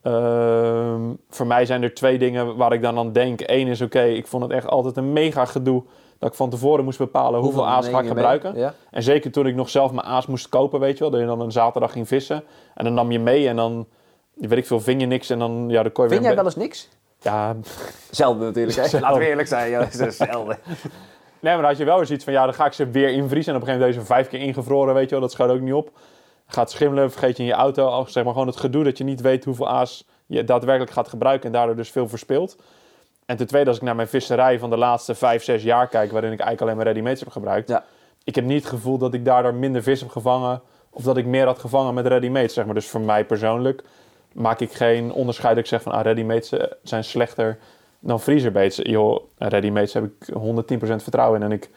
Ehm, 0.08 1.02
voor 1.30 1.48
mij 1.48 1.66
zijn 1.66 1.84
er 1.84 1.94
twee 1.94 2.18
dingen 2.18 2.56
waar 2.56 2.74
ik 2.74 2.82
dan 2.82 2.98
aan 2.98 3.12
denk. 3.12 3.40
Eén 3.46 3.68
is, 3.68 3.82
oké, 3.82 4.04
ik 4.04 4.28
vond 4.28 4.44
het 4.44 4.52
echt 4.52 4.68
altijd 4.68 4.98
een 4.98 5.14
mega 5.14 5.46
gedoe... 5.46 5.84
dat 6.20 6.30
ik 6.30 6.36
van 6.36 6.50
tevoren 6.50 6.84
moest 6.84 6.98
bepalen 6.98 7.40
hoeveel, 7.40 7.68
aas 7.68 7.88
ga 7.88 8.00
ik 8.00 8.08
gebruiken. 8.08 8.56
Ja. 8.56 8.74
En 8.92 9.04
zeker 9.04 9.32
toen 9.32 9.48
ik 9.48 9.56
nog 9.56 9.70
zelf 9.70 9.92
mijn 9.92 10.08
aas 10.08 10.26
moest 10.26 10.50
kopen, 10.50 10.80
weet 10.80 10.94
je 10.94 11.00
wel. 11.00 11.10
Dat 11.10 11.20
je 11.20 11.26
dan 11.26 11.42
een 11.42 11.52
zaterdag 11.52 11.92
ging 11.92 12.08
vissen. 12.08 12.44
En 12.74 12.84
dan 12.84 12.94
nam 12.94 13.12
je 13.12 13.20
mee 13.20 13.48
en 13.48 13.56
dan... 13.56 13.88
Weet 14.34 14.58
ik 14.58 14.66
veel, 14.66 14.80
ving 14.80 15.02
je 15.02 15.08
niks 15.08 15.30
en 15.30 15.40
dan... 15.40 15.66
Ja, 15.70 15.84
dan 15.84 15.92
kon 15.92 16.04
je 16.04 16.10
Vind 16.10 16.22
weer 16.22 16.30
jij 16.30 16.36
wel 16.36 16.46
eens 16.46 16.56
niks? 16.56 16.90
Ja, 17.22 17.56
Zelden 18.12 18.46
natuurlijk, 18.46 18.78
hè? 18.78 18.84
Zelden. 18.88 19.02
Laten 19.02 19.20
we 19.20 19.28
eerlijk 19.28 19.48
zijn. 19.48 19.70
Ja, 19.70 19.80
is 20.08 20.18
zelden. 20.18 20.58
Nee, 21.40 21.54
maar 21.54 21.62
dan 21.62 21.66
had 21.66 21.78
je 21.78 21.86
wel 21.86 22.00
eens 22.00 22.12
iets 22.12 22.24
van, 22.24 22.34
ja, 22.34 22.44
dan 22.46 22.54
ga 22.54 22.66
ik 22.66 22.74
ze 22.74 22.90
weer 22.90 23.10
invriezen. 23.10 23.54
En 23.54 23.62
op 23.62 23.68
een 23.68 23.74
gegeven 23.74 23.88
moment 23.88 23.94
deze 23.94 24.06
vijf 24.06 24.28
keer 24.28 24.40
ingevroren, 24.40 24.94
weet 24.94 25.04
je 25.04 25.12
wel. 25.12 25.20
Dat 25.20 25.32
schoot 25.32 25.50
ook 25.50 25.60
niet 25.60 25.74
op. 25.74 25.92
Gaat 26.48 26.72
schimmelen, 26.72 27.12
vergeet 27.12 27.38
je 27.38 27.44
in 27.44 27.50
je 27.50 27.56
auto. 27.56 27.88
Al, 27.88 28.06
Zeg 28.06 28.24
maar 28.24 28.34
gewoon 28.34 28.48
het 28.48 28.58
gedoe 28.58 28.84
dat 28.84 28.98
je 28.98 29.04
niet 29.04 29.22
weet 29.22 29.46
hoeveel 29.46 29.70
aas 29.70 30.06
je 30.26 30.44
daadwerkelijk 30.44 30.92
gaat 30.92 31.08
gebruiken. 31.08 31.46
En 31.46 31.52
daardoor 31.52 31.76
dus 31.76 31.92
veel 31.92 32.08
verspilt. 32.08 32.58
En 33.26 33.38
ten 33.38 33.48
tweede, 33.48 33.70
als 33.70 33.78
ik 33.78 33.84
naar 33.84 33.96
mijn 33.96 34.08
visserij 34.08 34.60
van 34.60 34.70
de 34.70 34.78
laatste 34.78 35.16
vijf, 35.16 35.44
zes 35.44 35.64
jaar 35.64 35.88
kijk... 35.88 36.12
waarin 36.12 36.32
ik 36.32 36.40
eigenlijk 36.40 36.62
alleen 36.62 36.76
maar 36.76 36.86
ready-mates 36.86 37.20
heb 37.20 37.30
gebruikt... 37.30 37.70
Ja. 37.70 37.84
ik 38.24 38.36
heb 38.36 38.46
niet 38.46 38.62
het 38.62 38.70
gevoel 38.70 38.98
dat 38.98 39.14
ik 39.14 39.26
daardoor 39.26 39.54
minder 39.54 39.84
vis 39.84 40.00
heb 40.00 40.10
gevangen... 40.10 40.62
of 40.90 41.04
dat 41.04 41.18
ik 41.18 41.26
meer 41.26 41.46
had 41.46 41.60
gevangen 41.60 41.94
met 41.94 42.08
ready-mates, 42.08 42.54
zeg 42.54 42.66
maar. 42.66 42.74
Dus 42.74 42.88
voor 42.88 43.02
mij 43.02 43.26
persoonlijk 43.26 43.84
maak 44.34 44.60
ik 44.60 44.72
geen 44.72 45.12
onderscheid 45.12 45.56
dat 45.56 45.64
ik 45.64 45.70
zeg 45.70 45.82
van... 45.82 45.92
ah, 45.92 46.02
ready-mates 46.02 46.52
eh, 46.52 46.72
zijn 46.84 47.04
slechter 47.04 47.58
dan 48.00 48.20
freezerbaits. 48.20 48.80
Joh, 48.84 49.24
ready-mates 49.38 49.94
heb 49.94 50.04
ik 50.04 50.34
110% 50.34 50.96
vertrouwen 50.96 51.40
in. 51.40 51.46
En 51.46 51.52
ik, 51.52 51.70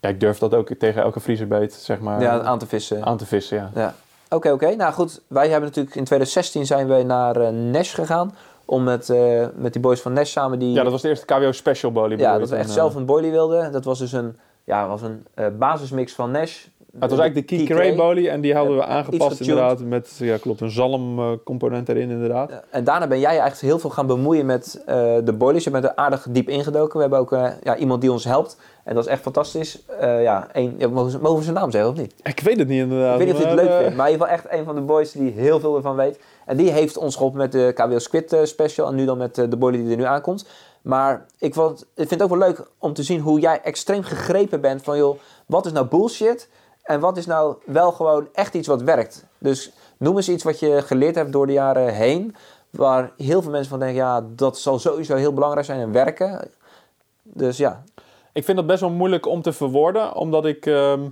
Ja, 0.00 0.08
ik 0.08 0.20
durf 0.20 0.38
dat 0.38 0.54
ook 0.54 0.70
tegen 0.78 1.02
elke 1.02 1.20
vriezenbeet, 1.20 1.72
zeg 1.72 2.00
maar, 2.00 2.20
ja, 2.20 2.40
aan 2.40 2.58
te 2.58 2.66
vissen. 2.66 3.04
aan 3.04 3.16
te 3.16 3.26
vissen, 3.26 3.56
ja. 3.56 3.70
Ja. 3.74 3.94
Oké, 4.28 4.50
oké. 4.50 4.74
Nou 4.74 4.92
goed, 4.92 5.22
wij 5.26 5.48
hebben 5.48 5.68
natuurlijk 5.68 5.96
in 5.96 6.04
2016 6.04 6.66
zijn 6.66 6.88
we 6.88 7.02
naar 7.02 7.36
eh 7.36 7.48
Nash 7.48 7.94
gegaan. 7.94 8.34
Om 8.64 8.84
met, 8.84 9.10
eh, 9.10 9.46
met 9.54 9.72
die 9.72 9.82
boys 9.82 10.00
van 10.00 10.12
Nash 10.12 10.30
samen 10.30 10.58
die... 10.58 10.72
Ja, 10.72 10.82
dat 10.82 10.92
was 10.92 11.02
de 11.02 11.08
eerste 11.08 11.26
KWO 11.26 11.52
Special 11.52 11.92
Bolie. 11.92 12.18
ja, 12.18 12.38
dat 12.38 12.48
we 12.48 12.56
echt 12.56 12.68
eh. 12.68 12.74
zelf 12.74 12.94
een 12.94 13.06
boilie 13.06 13.30
wilden. 13.30 13.72
Dat 13.72 13.84
was 13.84 13.98
dus 13.98 14.12
een, 14.12 14.36
ja, 14.64 14.88
was 14.88 15.02
een 15.02 15.26
basismix 15.58 16.12
van 16.12 16.30
Nash. 16.30 16.66
Het 17.00 17.10
was 17.10 17.18
eigenlijk 17.18 17.48
de 17.48 17.56
Key 17.56 17.66
Cray 17.94 18.26
en 18.26 18.40
die 18.40 18.54
hadden 18.54 18.76
we 18.76 18.84
aangepast 18.84 19.40
inderdaad 19.40 19.80
met, 19.80 20.16
ja 20.18 20.36
klopt, 20.36 20.60
een 20.60 20.70
zalmcomponent 20.70 21.88
erin 21.88 22.10
inderdaad. 22.10 22.50
Ja, 22.50 22.62
En 22.70 22.84
daarna 22.84 23.06
ben 23.06 23.18
jij 23.18 23.30
eigenlijk 23.30 23.60
heel 23.60 23.78
veel 23.78 23.90
gaan 23.90 24.06
bemoeien 24.06 24.46
met 24.46 24.82
eh, 24.86 25.14
de 25.24 25.32
boilies. 25.32 25.64
Je 25.64 25.70
bent 25.70 25.84
er 25.84 25.94
aardig 25.94 26.26
diep 26.30 26.48
ingedoken. 26.48 26.94
We 26.94 27.00
hebben 27.00 27.18
ook 27.18 27.32
eh, 27.32 27.46
ja, 27.62 27.76
iemand 27.76 28.00
die 28.00 28.12
ons 28.12 28.24
helpt. 28.24 28.56
En 28.84 28.94
dat 28.94 29.04
is 29.04 29.10
echt 29.10 29.22
fantastisch. 29.22 29.82
Eh, 30.00 30.22
ja, 30.22 30.48
een, 30.52 30.74
ja, 30.78 30.88
mogen, 30.88 31.10
ze- 31.10 31.18
mogen 31.20 31.36
we 31.38 31.42
zijn 31.44 31.54
naam 31.54 31.70
zeggen 31.70 31.90
of 31.90 31.96
niet? 31.96 32.14
Ik 32.22 32.40
weet 32.40 32.58
het 32.58 32.68
niet 32.68 32.80
inderdaad. 32.82 33.12
Ik 33.12 33.18
weet 33.18 33.26
niet 33.26 33.36
of 33.36 33.42
je 33.42 33.46
het 33.56 33.56
leuk 33.68 33.78
vindt, 33.80 33.96
maar 33.96 34.06
in 34.06 34.12
ieder 34.12 34.26
geval 34.28 34.42
echt 34.44 34.58
een 34.58 34.64
van 34.64 34.74
de 34.74 34.80
boys 34.80 35.12
die 35.12 35.30
heel 35.30 35.60
veel 35.60 35.76
ervan 35.76 35.96
weet. 35.96 36.18
En 36.46 36.56
die 36.56 36.70
heeft 36.70 36.96
ons 36.96 37.14
geholpen 37.16 37.38
met 37.38 37.52
de 37.52 37.72
KWO 37.74 37.98
Squid 37.98 38.36
Special 38.42 38.88
en 38.88 38.94
nu 38.94 39.04
dan 39.04 39.18
met 39.18 39.34
de 39.34 39.56
boilie 39.56 39.82
die 39.82 39.90
er 39.90 39.96
nu 39.96 40.04
aankomt. 40.04 40.46
Maar 40.82 41.26
ik, 41.38 41.54
vond, 41.54 41.80
ik 41.80 41.86
vind 42.08 42.10
het 42.10 42.22
ook 42.22 42.28
wel 42.38 42.38
leuk 42.48 42.66
om 42.78 42.92
te 42.92 43.02
zien 43.02 43.20
hoe 43.20 43.40
jij 43.40 43.60
extreem 43.62 44.02
gegrepen 44.02 44.60
bent 44.60 44.82
van 44.82 44.96
joh, 44.98 45.18
wat 45.46 45.66
is 45.66 45.72
nou 45.72 45.86
bullshit 45.86 46.48
en 46.86 47.00
wat 47.00 47.16
is 47.16 47.26
nou 47.26 47.56
wel 47.64 47.92
gewoon 47.92 48.28
echt 48.32 48.54
iets 48.54 48.68
wat 48.68 48.82
werkt. 48.82 49.26
Dus 49.38 49.72
noem 49.96 50.16
eens 50.16 50.28
iets 50.28 50.44
wat 50.44 50.58
je 50.58 50.82
geleerd 50.82 51.14
hebt 51.14 51.32
door 51.32 51.46
de 51.46 51.52
jaren 51.52 51.94
heen, 51.94 52.36
waar 52.70 53.12
heel 53.16 53.42
veel 53.42 53.50
mensen 53.50 53.70
van 53.70 53.78
denken, 53.78 53.96
ja, 53.96 54.24
dat 54.28 54.58
zal 54.58 54.78
sowieso 54.78 55.16
heel 55.16 55.32
belangrijk 55.32 55.66
zijn 55.66 55.80
en 55.80 55.92
werken. 55.92 56.50
Dus 57.22 57.56
ja, 57.56 57.82
Ik 58.32 58.44
vind 58.44 58.56
dat 58.56 58.66
best 58.66 58.80
wel 58.80 58.90
moeilijk 58.90 59.26
om 59.26 59.42
te 59.42 59.52
verwoorden, 59.52 60.14
omdat 60.14 60.46
ik... 60.46 60.66
ehm, 60.66 61.08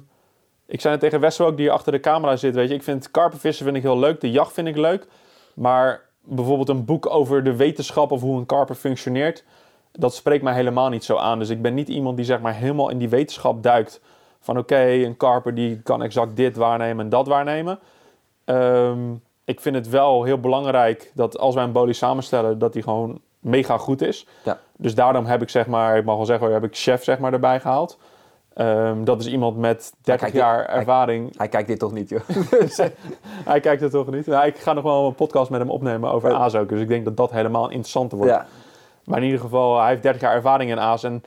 ik 0.66 0.81
zei 0.81 0.93
het 0.93 1.02
tegen 1.02 1.21
Wessel 1.21 1.47
ook, 1.47 1.57
die 1.57 1.71
achter 1.71 1.93
de 1.93 2.00
camera 2.00 2.37
zit, 2.37 2.54
weet 2.54 2.69
je. 2.69 2.75
Ik 2.75 2.83
vind 2.83 3.11
karpervissen 3.11 3.64
vind 3.64 3.76
ik 3.76 3.83
heel 3.83 3.99
leuk, 3.99 4.21
de 4.21 4.31
jacht 4.31 4.52
vind 4.52 4.69
ik 4.69 4.76
leuk. 4.76 5.07
Maar 5.54 6.00
bijvoorbeeld 6.21 6.69
een 6.69 6.85
boek 6.85 7.11
over 7.11 7.45
de 7.45 7.57
wetenschap 7.57 8.11
of 8.11 8.21
hoe 8.21 8.38
een 8.38 8.47
karper 8.47 8.75
functioneert... 8.75 9.45
dat 9.93 10.14
spreekt 10.14 10.43
mij 10.43 10.54
helemaal 10.54 10.88
niet 10.88 11.04
zo 11.04 11.16
aan. 11.16 11.38
Dus 11.38 11.49
ik 11.49 11.62
ben 11.62 11.75
niet 11.75 11.88
iemand 11.88 12.16
die 12.16 12.25
zeg 12.25 12.40
maar 12.40 12.54
helemaal 12.54 12.90
in 12.90 12.99
die 12.99 13.09
wetenschap 13.09 13.62
duikt. 13.62 14.00
Van 14.45 14.59
oké, 14.59 14.81
een 14.81 15.17
karper 15.17 15.55
die 15.55 15.81
kan 15.83 16.03
exact 16.03 16.37
dit 16.37 16.57
waarnemen 16.57 17.05
en 17.05 17.11
dat 17.11 17.27
waarnemen. 17.27 17.79
Ehm, 18.45 18.99
ik 19.45 19.61
vind 19.61 19.75
het 19.75 19.89
wel 19.89 20.23
heel 20.23 20.39
belangrijk 20.41 21.11
dat 21.15 21.39
als 21.39 21.55
wij 21.55 21.65
een 21.65 21.73
bolie 21.73 21.95
samenstellen... 21.95 22.59
dat 22.59 22.73
die 22.73 22.83
gewoon 22.83 23.21
mega 23.39 23.79
goed 23.79 24.03
is. 24.03 24.27
Ja. 24.45 24.59
Dus 24.77 24.95
daarom 24.95 25.25
heb 25.27 25.43
ik 25.43 25.49
zeg 25.49 25.67
maar, 25.67 25.97
ik 25.97 26.05
mag 26.05 26.17
wel 26.17 26.25
zeggen, 26.25 26.53
heb 26.53 26.65
ik 26.65 26.77
chef 26.77 27.05
zeg 27.05 27.19
maar 27.19 27.33
erbij 27.33 27.61
gehaald. 27.61 27.99
Ehm, 28.55 29.05
dat 29.05 29.21
is 29.21 29.27
iemand 29.27 29.57
met 29.57 29.93
30 30.01 30.05
kijkt 30.05 30.23
dit- 30.23 30.35
jaar 30.43 30.57
hij- 30.67 30.75
ervaring. 30.77 31.39
hij 31.39 31.49
kijkt 31.49 31.69
dit 31.69 31.79
toch 31.79 31.93
niet 31.93 32.09
joh. 32.09 32.21
Hij 33.45 33.61
kijkt 33.61 33.81
het 33.83 33.91
toch 33.91 34.11
niet? 34.11 34.27
Nou, 34.27 34.47
ik 34.47 34.59
ga 34.59 34.73
nog 34.73 34.85
wel 34.85 35.07
een 35.07 35.15
podcast 35.15 35.51
met 35.51 35.61
hem 35.61 35.71
opnemen 35.71 36.11
over 36.11 36.33
aas 36.33 36.55
ook. 36.55 36.69
Dus 36.69 36.81
ik 36.81 36.89
denk 36.89 37.05
dat 37.05 37.17
dat 37.17 37.31
helemaal 37.31 37.69
interessanter 37.71 38.19
wordt. 38.19 38.33
ja. 38.33 38.47
Maar 39.05 39.19
in 39.19 39.25
ieder 39.25 39.41
geval, 39.41 39.79
hij 39.81 39.89
heeft 39.89 40.03
30 40.03 40.21
jaar 40.23 40.35
ervaring 40.35 40.71
in 40.71 40.81
aas. 40.81 41.03
En 41.05 41.23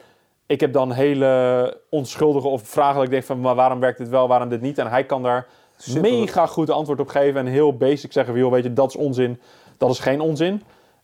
ik 0.48 0.60
heb 0.60 0.74
dan 0.74 0.92
hele 0.92 1.82
onschuldige 1.89 2.48
of 2.48 2.62
vragen 2.68 2.96
dat 2.96 3.04
ik 3.04 3.10
denk 3.10 3.24
van... 3.24 3.39
maar 3.39 3.56
waarom 3.56 3.80
werkt 3.80 3.98
dit 3.98 4.10
wel, 4.10 4.27
waarom 4.27 4.50
dit 4.50 4.62
niet? 4.62 4.77
En 4.77 4.88
hij 4.88 5.06
kan 5.06 5.24
daar 5.24 5.48
Super. 5.77 6.01
mega 6.01 6.46
goed 6.46 6.70
antwoord 6.70 7.00
op 7.00 7.08
geven. 7.08 7.39
En 7.39 7.46
heel 7.46 7.77
basic 7.77 8.12
zeggen 8.12 8.34
van, 8.34 8.42
joh, 8.42 8.51
weet 8.51 8.63
je, 8.63 8.74
dat 8.74 8.89
is 8.89 8.96
onzin. 8.96 9.39
Dat 9.77 9.89
is 9.89 10.00
geen 10.00 10.22
onzin. 10.22 10.63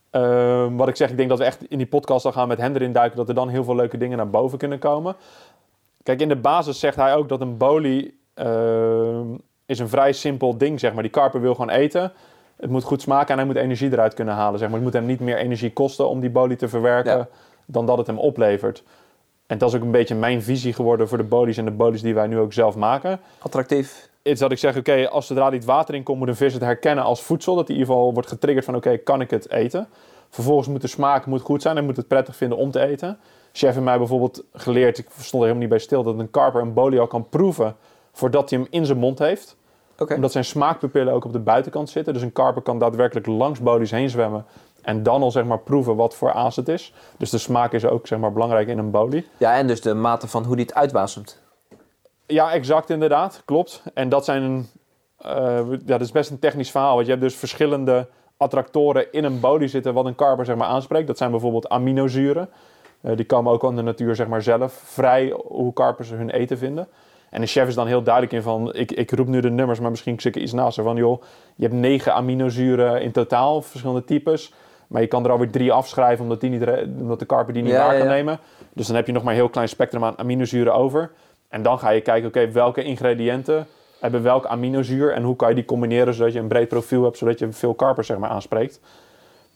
Ehm, 0.10 0.76
wat 0.76 0.88
ik 0.88 0.96
zeg, 0.96 1.10
ik 1.10 1.18
denk 1.18 1.30
dat 1.30 1.38
we 1.38 1.44
echt 1.44 1.70
in 1.70 1.78
die 1.78 1.88
podcast 1.88 2.24
dan 2.24 2.34
gaan 2.34 2.48
met 2.48 2.58
hem 2.58 2.76
erin 2.76 2.92
duiken... 2.92 3.18
dat 3.18 3.28
er 3.28 3.36
dan 3.36 3.50
heel 3.50 3.64
veel 3.64 3.76
leuke 3.76 3.98
dingen 3.98 4.18
naar 4.18 4.30
boven 4.30 4.58
kunnen 4.58 4.80
komen. 4.80 5.16
Kijk, 6.04 6.22
in 6.22 6.30
de 6.30 6.36
basis 6.36 6.80
zegt 6.80 6.96
hij 6.96 7.16
ook 7.16 7.30
dat 7.30 7.42
een 7.42 7.58
bolie... 7.58 8.20
ehm, 8.34 9.28
is 9.66 9.80
een 9.80 9.90
vrij 9.90 10.12
simpel 10.12 10.58
ding, 10.58 10.80
zeg 10.80 10.94
maar. 10.94 11.04
Die 11.04 11.12
karper 11.12 11.42
wil 11.42 11.56
gewoon 11.56 11.70
eten. 11.70 12.12
Het 12.56 12.70
moet 12.70 12.84
goed 12.84 13.02
smaken 13.02 13.30
en 13.30 13.38
hij 13.38 13.46
moet 13.46 13.56
energie 13.56 13.92
eruit 13.92 14.14
kunnen 14.14 14.34
halen, 14.34 14.60
zeg 14.60 14.68
maar. 14.68 14.78
Het 14.78 14.86
moet 14.86 14.94
hem 14.94 15.06
niet 15.06 15.20
meer 15.20 15.38
energie 15.38 15.74
kosten 15.74 16.10
om 16.10 16.20
die 16.20 16.30
bolie 16.30 16.58
te 16.58 16.68
verwerken... 16.68 17.18
Ja. 17.18 17.28
dan 17.66 17.86
dat 17.86 17.98
het 17.98 18.08
hem 18.08 18.18
oplevert. 18.18 18.84
En 19.48 19.58
dat 19.58 19.70
is 19.70 19.76
ook 19.76 19.82
een 19.82 19.92
beetje 19.92 20.16
mijn 20.16 20.42
visie 20.42 20.74
geworden 20.74 21.08
voor 21.08 21.18
de 21.18 21.24
bolies... 21.24 21.58
en 21.58 21.66
de 21.66 21.72
bolies 21.72 22.02
die 22.02 22.14
wij 22.14 22.28
nu 22.28 22.40
ook 22.40 22.54
zelf 22.54 22.76
maken 22.76 23.20
Attractief. 23.40 24.10
is 24.22 24.40
dat 24.40 24.52
ik 24.52 24.58
zeg, 24.58 24.78
oké, 24.78 25.10
als 25.10 25.28
zodra 25.28 25.50
die 25.50 25.60
het 25.60 25.68
water 25.68 25.96
in 25.96 26.04
komt, 26.04 26.20
moet 26.20 26.28
een 26.28 26.36
vis 26.36 26.54
het 26.54 26.62
herkennen 26.62 27.04
als 27.04 27.22
voedsel. 27.22 27.56
Dat 27.56 27.68
hij 27.68 27.76
in 27.76 27.82
ieder 27.82 27.96
geval 27.96 28.14
wordt 28.14 28.30
getriggerd 28.30 28.66
van, 28.66 28.76
oké, 28.76 28.98
kan 28.98 29.22
ik 29.22 29.30
het 29.30 29.52
eten? 29.52 29.88
Vervolgens 30.30 30.68
moet 30.68 30.82
de 30.82 30.88
smaak 30.88 31.26
moet 31.26 31.42
goed 31.42 31.62
zijn 31.62 31.78
en 31.78 31.86
moet 31.86 31.98
het 31.98 32.08
prettig 32.08 32.36
vinden 32.36 32.58
om 32.58 32.72
te 32.72 32.80
eten. 32.80 33.18
Chef 33.52 33.74
heeft 33.74 33.86
mij 33.86 33.98
bijvoorbeeld 33.98 34.44
geleerd, 34.54 34.98
ik 34.98 35.08
stond 35.10 35.32
er 35.32 35.40
helemaal 35.40 35.60
niet 35.60 35.70
bij 35.70 35.80
stil, 35.80 36.04
dat 36.04 36.20
een 36.20 36.32
karper 36.32 36.62
een 36.62 36.74
bolie 36.74 37.00
al 37.00 37.08
kan 37.08 37.30
proeven 37.30 37.76
voordat 38.12 38.50
hij 38.50 38.60
hem 38.60 38.68
in 38.70 38.86
zijn 38.86 38.98
mond 38.98 39.20
heeft. 39.20 39.56
Oké. 39.98 40.14
Omdat 40.14 40.32
zijn 40.32 40.46
smaakpupillen 40.46 41.14
ook 41.14 41.26
op 41.26 41.34
de 41.34 41.40
buitenkant 41.40 41.90
zitten. 41.90 42.14
Dus 42.14 42.22
een 42.22 42.32
karper 42.32 42.62
kan 42.62 42.80
daadwerkelijk 42.80 43.28
langs 43.28 43.60
bolies 43.60 43.92
heen 43.92 44.10
zwemmen 44.10 44.46
en 44.84 45.04
dan 45.04 45.22
al 45.22 45.32
zeg 45.32 45.46
maar 45.46 45.60
proeven 45.60 45.96
wat 45.96 46.16
voor 46.16 46.34
aas 46.34 46.56
het 46.56 46.68
is. 46.68 46.94
Dus 47.18 47.30
de 47.30 47.38
smaak 47.38 47.74
is 47.74 47.86
ook 47.86 48.08
zeg 48.08 48.20
maar 48.20 48.34
belangrijk 48.34 48.68
in 48.68 48.78
een 48.78 48.92
bolie. 48.92 49.28
Ja, 49.38 49.56
en 49.58 49.68
dus 49.68 49.82
de 49.82 49.94
mate 49.94 50.28
van 50.28 50.44
hoe 50.44 50.56
die 50.56 50.66
het 50.66 50.76
uitwasemt. 50.76 51.42
Ja, 52.26 52.52
exact 52.52 52.90
inderdaad. 52.90 53.42
Klopt. 53.46 53.84
En 53.94 54.10
dat 54.10 54.26
zijn... 54.26 54.68
ja, 55.18 55.64
dat 55.86 56.02
is 56.02 56.12
best 56.12 56.30
een 56.30 56.40
technisch 56.40 56.72
verhaal. 56.72 56.94
Want 56.94 57.06
je 57.06 57.12
hebt 57.12 57.24
dus 57.24 57.36
verschillende 57.36 58.08
attractoren 58.38 59.12
in 59.12 59.24
een 59.24 59.40
body 59.40 59.68
zitten... 59.68 59.94
wat 59.94 60.06
een 60.06 60.16
karper 60.16 60.46
zeg 60.46 60.56
maar, 60.56 60.68
aanspreekt. 60.68 61.08
Dat 61.08 61.18
zijn 61.18 61.32
bijvoorbeeld 61.32 61.70
aminozuren. 61.70 62.50
Eh, 63.02 63.16
die 63.16 63.26
komen 63.26 63.52
ook 63.52 63.64
aan 63.64 63.76
de 63.76 63.82
natuur 63.82 64.16
zeg 64.16 64.28
maar, 64.28 64.42
zelf 64.42 64.74
vrij... 64.74 65.34
hoe 65.48 65.74
karpers 65.74 66.10
hun 66.10 66.30
eten 66.30 66.58
vinden. 66.58 66.88
En 67.30 67.42
de 67.42 67.48
chef 67.48 67.68
is 67.68 67.76
dan 67.76 67.88
heel 67.88 68.04
duidelijk 68.04 68.34
in 68.34 68.42
van... 68.42 68.74
ik, 68.74 68.92
ik 68.92 69.12
roep 69.12 69.28
nu 69.28 69.40
de 69.40 69.50
nummers, 69.50 69.80
maar 69.80 69.90
misschien 69.90 70.20
zit 70.20 70.36
ik 70.36 70.42
iets 70.42 70.54
naast 70.54 70.78
ervan. 70.78 70.96
Joh, 70.96 71.22
je 71.56 71.64
hebt 71.64 71.78
negen 71.78 72.14
aminozuren 72.14 73.02
in 73.02 73.12
totaal, 73.12 73.62
verschillende 73.62 74.04
types... 74.04 74.54
Maar 74.94 75.02
je 75.02 75.08
kan 75.08 75.26
er 75.26 75.32
alweer 75.32 75.50
drie 75.50 75.72
afschrijven 75.72 76.24
omdat, 76.24 76.42
die 76.42 76.50
niet, 76.50 76.68
omdat 77.00 77.20
de 77.20 77.26
karper 77.26 77.54
die 77.54 77.64
niet 77.64 77.76
waar 77.76 77.98
kan 77.98 78.08
nemen. 78.08 78.40
Dus 78.74 78.88
dan 78.88 78.96
heb 78.96 79.06
je 79.06 79.12
nog 79.12 79.24
maar 79.24 79.34
een 79.34 79.40
heel 79.40 79.50
klein 79.50 79.70
spectrum 79.70 80.04
aan 80.04 80.18
aminozuren 80.18 80.74
over. 80.74 81.12
En 81.50 81.62
dan 81.64 81.80
ga 81.80 81.90
je 81.90 82.02
kijken, 82.02 82.28
oké, 82.28 82.52
welke 82.52 82.84
ingrediënten 82.84 83.68
hebben 84.00 84.24
welk 84.24 84.46
aminozuur 84.46 85.14
en 85.14 85.24
hoe 85.24 85.36
kan 85.36 85.50
je 85.50 85.56
die 85.56 85.66
combineren 85.66 86.14
zodat 86.14 86.34
je 86.34 86.40
een 86.40 86.48
breed 86.48 86.68
profiel 86.68 87.04
hebt, 87.04 87.18
zodat 87.18 87.40
je 87.40 87.52
veel 87.52 87.74
karpers 87.74 88.08
zeg 88.08 88.18
maar 88.18 88.30
aanspreekt. 88.30 88.80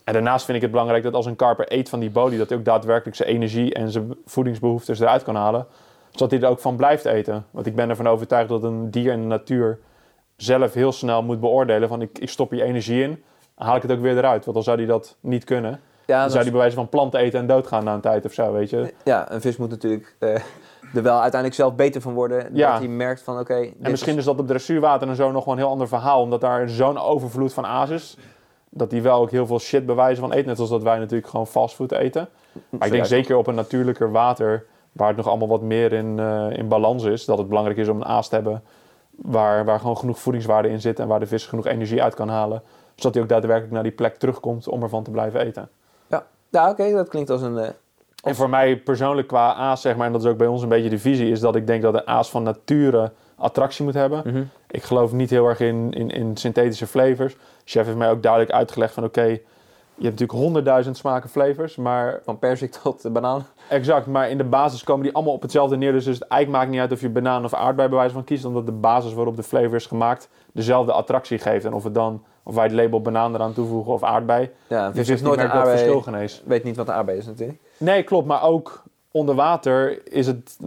En 0.04 0.14
daarnaast 0.14 0.46
vind 0.46 0.58
ik 0.58 0.64
het 0.64 0.72
belangrijk 0.72 1.04
dat 1.04 1.14
als 1.14 1.26
een 1.26 1.36
karper 1.36 1.66
eet 1.72 1.90
van 1.90 2.00
die 2.00 2.10
body, 2.10 2.38
dat 2.38 2.50
hij 2.50 2.58
ook 2.58 2.66
daadwerkelijk 2.66 3.18
zijn 3.18 3.30
energie 3.30 3.74
en 3.74 3.92
zijn 3.92 4.16
voedingsbehoeftes 4.26 5.00
eruit 5.00 5.24
kan 5.24 5.36
halen, 5.36 5.66
zodat 6.12 6.32
hij 6.32 6.42
er 6.42 6.50
ook 6.50 6.60
van 6.60 6.76
blijft 6.76 7.06
eten. 7.06 7.46
Want 7.52 7.66
ik 7.66 7.76
ben 7.76 7.90
ervan 7.90 8.08
overtuigd 8.08 8.50
dat 8.50 8.64
een 8.64 8.92
dier 8.92 9.12
in 9.12 9.22
de 9.22 9.28
natuur 9.28 9.80
zelf 10.36 10.74
heel 10.74 10.92
snel 10.92 11.24
moet 11.24 11.40
beoordelen 11.40 11.88
van 11.88 12.02
ik, 12.02 12.20
ik 12.20 12.30
stop 12.30 12.52
hier 12.52 12.62
energie 12.62 13.04
in, 13.04 13.24
haal 13.58 13.76
ik 13.76 13.82
het 13.82 13.92
ook 13.92 14.02
weer 14.02 14.18
eruit. 14.18 14.44
Want 14.44 14.56
dan 14.56 14.64
zou 14.66 14.78
hij 14.78 14.86
dat 14.86 15.16
niet 15.20 15.44
kunnen. 15.44 15.80
Ja, 16.06 16.22
Dan 16.22 16.30
zou 16.30 16.42
hij 16.42 16.52
bij 16.52 16.62
wijze 16.62 16.76
van 16.76 16.90
planten 16.90 17.20
eten 17.20 17.40
en 17.40 17.48
doodgaan 17.48 17.84
na 17.84 17.94
een 17.94 18.02
tijd 18.02 18.26
of 18.26 18.34
zo, 18.34 18.52
weet 18.52 18.70
je. 18.70 18.94
ja, 19.04 19.32
een 19.32 19.42
vis 19.42 19.58
moet 19.58 19.70
natuurlijk 19.70 20.16
eh, 20.20 20.34
er 20.94 21.04
wel 21.04 21.22
uiteindelijk 21.22 21.54
zelf 21.54 21.76
beter 21.76 22.02
van 22.02 22.14
worden. 22.14 22.50
Ja. 22.54 22.72
Dat 22.72 22.80
hij 22.80 22.88
merkt 22.88 23.22
van 23.22 23.40
oké. 23.40 23.54
En 23.82 23.92
misschien 23.92 24.18
is 24.18 24.24
dat 24.24 24.40
op 24.40 24.48
dressuurwater 24.48 25.08
en 25.08 25.16
zo 25.16 25.32
nog 25.32 25.46
wel 25.46 25.54
een 25.54 25.60
heel 25.60 25.70
ander 25.70 25.88
verhaal. 25.88 26.22
Omdat 26.22 26.42
daar 26.42 26.70
zo'n 26.70 26.98
overvloed 26.98 27.54
van 27.54 27.66
aas 27.66 27.90
is. 27.90 28.18
Dat 28.70 28.90
die 28.90 29.02
wel 29.02 29.22
ook 29.22 29.32
heel 29.32 29.46
veel 29.46 29.60
shit 29.60 29.86
bewijzen 29.86 30.24
van 30.24 30.32
eten. 30.32 30.48
Net 30.48 30.56
zoals 30.56 30.72
dat 30.72 30.84
wij 30.84 30.98
natuurlijk 30.98 31.28
gewoon 31.28 31.48
fastfood 31.48 31.92
eten. 31.92 32.30
Maar 32.70 32.88
ik 32.88 32.94
denk 32.94 33.06
zeker 33.06 33.38
op 33.38 33.48
een 33.48 33.56
natuurlijker 33.56 34.12
water... 34.12 34.66
waar 34.92 35.08
het 35.08 35.18
nog 35.18 35.28
allemaal 35.28 35.48
wat 35.48 35.62
meer 35.62 35.94
in, 35.94 36.20
eh, 36.20 36.58
in 36.58 36.68
balans 36.68 37.04
is... 37.04 37.26
dat 37.26 37.38
het 37.38 37.48
belangrijk 37.48 37.80
is 37.80 37.88
om 37.88 37.96
een 37.96 38.06
aas 38.06 38.28
te 38.28 38.36
hebben... 38.36 38.64
Waar, 39.16 39.66
waar 39.66 39.80
gewoon 39.80 39.98
genoeg 39.98 40.20
voedingswaarde 40.20 40.70
in 40.70 40.82
zit... 40.82 41.00
en 41.00 41.08
waar 41.08 41.20
de 41.20 41.28
vis 41.28 41.46
genoeg 41.46 41.66
energie 41.66 42.04
uit 42.04 42.14
kan 42.14 42.30
halen. 42.30 42.62
Zodat 42.98 43.14
hij 43.14 43.24
ook 43.24 43.30
daadwerkelijk 43.30 43.74
naar 43.74 43.84
die 43.84 43.92
plek 43.92 44.16
terugkomt... 44.16 44.68
om 44.68 44.84
ervan 44.84 45.04
te 45.04 45.12
blijven 45.12 45.40
eten. 45.40 45.70
Ja, 46.08 46.26
ja 46.50 46.70
oké, 46.70 46.92
dat 46.92 47.08
klinkt 47.10 47.30
als 47.30 47.42
een. 47.42 47.58
eh, 47.58 47.70
En 48.24 48.36
voor 48.36 48.50
mij 48.50 48.78
persoonlijk 48.78 49.28
qua 49.28 49.54
aas, 49.54 49.82
zeg 49.82 49.96
maar... 49.96 50.06
en 50.06 50.12
dat 50.12 50.24
is 50.24 50.28
ook 50.30 50.38
bij 50.38 50.48
ons 50.48 50.62
een 50.62 50.70
beetje 50.70 50.90
de 50.90 51.00
visie... 51.00 51.32
is 51.32 51.40
dat 51.40 51.56
ik 51.56 51.68
denk 51.68 51.82
dat 51.82 51.94
een 51.94 52.08
aas 52.08 52.30
van 52.30 52.44
nature 52.44 53.12
attractie 53.36 53.86
moet 53.86 53.94
hebben... 53.94 54.22
mhm. 54.26 54.44
Ik 54.70 54.84
geloof 54.84 55.12
niet 55.12 55.30
heel 55.30 55.48
erg 55.48 55.60
in, 55.60 55.92
in, 55.94 56.10
in 56.10 56.38
synthetische 56.38 56.88
flavors. 56.88 57.36
Chef 57.66 57.86
heeft 57.86 57.98
mij 57.98 58.10
ook 58.10 58.24
duidelijk 58.24 58.52
uitgelegd 58.54 58.94
van 58.94 59.04
oké, 59.04 59.22
je 60.00 60.04
hebt 60.04 60.20
natuurlijk 60.20 60.40
honderdduizend 60.40 60.98
smaken 60.98 61.30
flavors, 61.30 61.76
maar 61.76 62.20
Van 62.24 62.40
persik 62.40 62.72
tot 62.72 63.02
de 63.02 63.10
banaan. 63.10 63.46
exact, 63.70 64.06
maar 64.06 64.30
in 64.30 64.38
de 64.38 64.44
basis 64.44 64.84
komen 64.84 65.04
die 65.04 65.14
allemaal 65.14 65.34
op 65.34 65.42
hetzelfde 65.42 65.78
neer. 65.78 65.92
Dus 65.92 66.06
het 66.06 66.22
eigenlijk 66.22 66.52
maakt 66.62 66.72
niet 66.72 66.80
uit 66.80 66.92
of 66.92 67.02
je 67.02 67.10
banaan 67.10 67.44
of 67.46 67.54
aardbei 67.54 67.90
bij 67.90 67.98
wijze 67.98 68.14
van 68.14 68.24
kiest, 68.24 68.46
omdat 68.46 68.66
de 68.66 68.72
basis 68.72 69.14
waarop 69.14 69.36
de 69.36 69.44
flavor 69.44 69.76
is 69.76 69.86
gemaakt 69.86 70.30
dezelfde 70.52 70.92
attractie 70.92 71.38
geeft. 71.40 71.66
En 71.66 71.74
of 71.74 71.84
het 71.84 71.94
dan, 71.94 72.24
of 72.48 72.56
wij 72.56 72.64
het 72.64 72.74
label 72.74 73.02
banaan 73.02 73.36
eraan 73.36 73.54
toevoegen 73.54 73.94
of 73.94 74.04
aardbei, 74.04 74.50
Ja, 74.68 74.92
dus 74.92 75.08
heeft 75.08 75.24
nooit 75.24 75.40
een 75.40 75.50
dat 75.50 75.68
verschil 75.68 75.96
aardbei. 75.96 76.16
genees. 76.16 76.42
Weet 76.46 76.64
niet 76.64 76.76
wat 76.76 76.88
een 76.88 76.94
aardbei 76.94 77.18
is 77.18 77.26
natuurlijk. 77.26 77.60
Nee, 77.78 78.04
klopt, 78.04 78.28
maar 78.28 78.44
ook 78.44 78.84
onder 79.12 79.36
water 79.36 80.08
is, 80.14 80.28
het, 80.28 80.58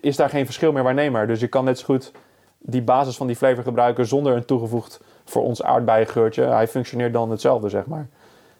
is 0.00 0.16
daar 0.16 0.28
geen 0.28 0.44
verschil 0.44 0.72
meer 0.72 0.82
waarneembaar. 0.82 1.26
Dus 1.26 1.40
je 1.40 1.46
kan 1.46 1.64
net 1.64 1.78
zo 1.78 1.84
goed 1.84 2.12
die 2.58 2.82
basis 2.82 3.16
van 3.16 3.26
die 3.26 3.36
flavor 3.36 3.62
gebruiken 3.62 4.06
zonder 4.06 4.36
een 4.36 4.44
toegevoegd 4.44 5.00
voor 5.24 5.42
ons 5.42 5.62
aardbeiengeurtje. 5.62 6.42
Hij 6.44 6.68
functioneert 6.68 7.12
dan 7.12 7.30
hetzelfde, 7.30 7.68
zeg 7.68 7.86
maar. 7.86 8.08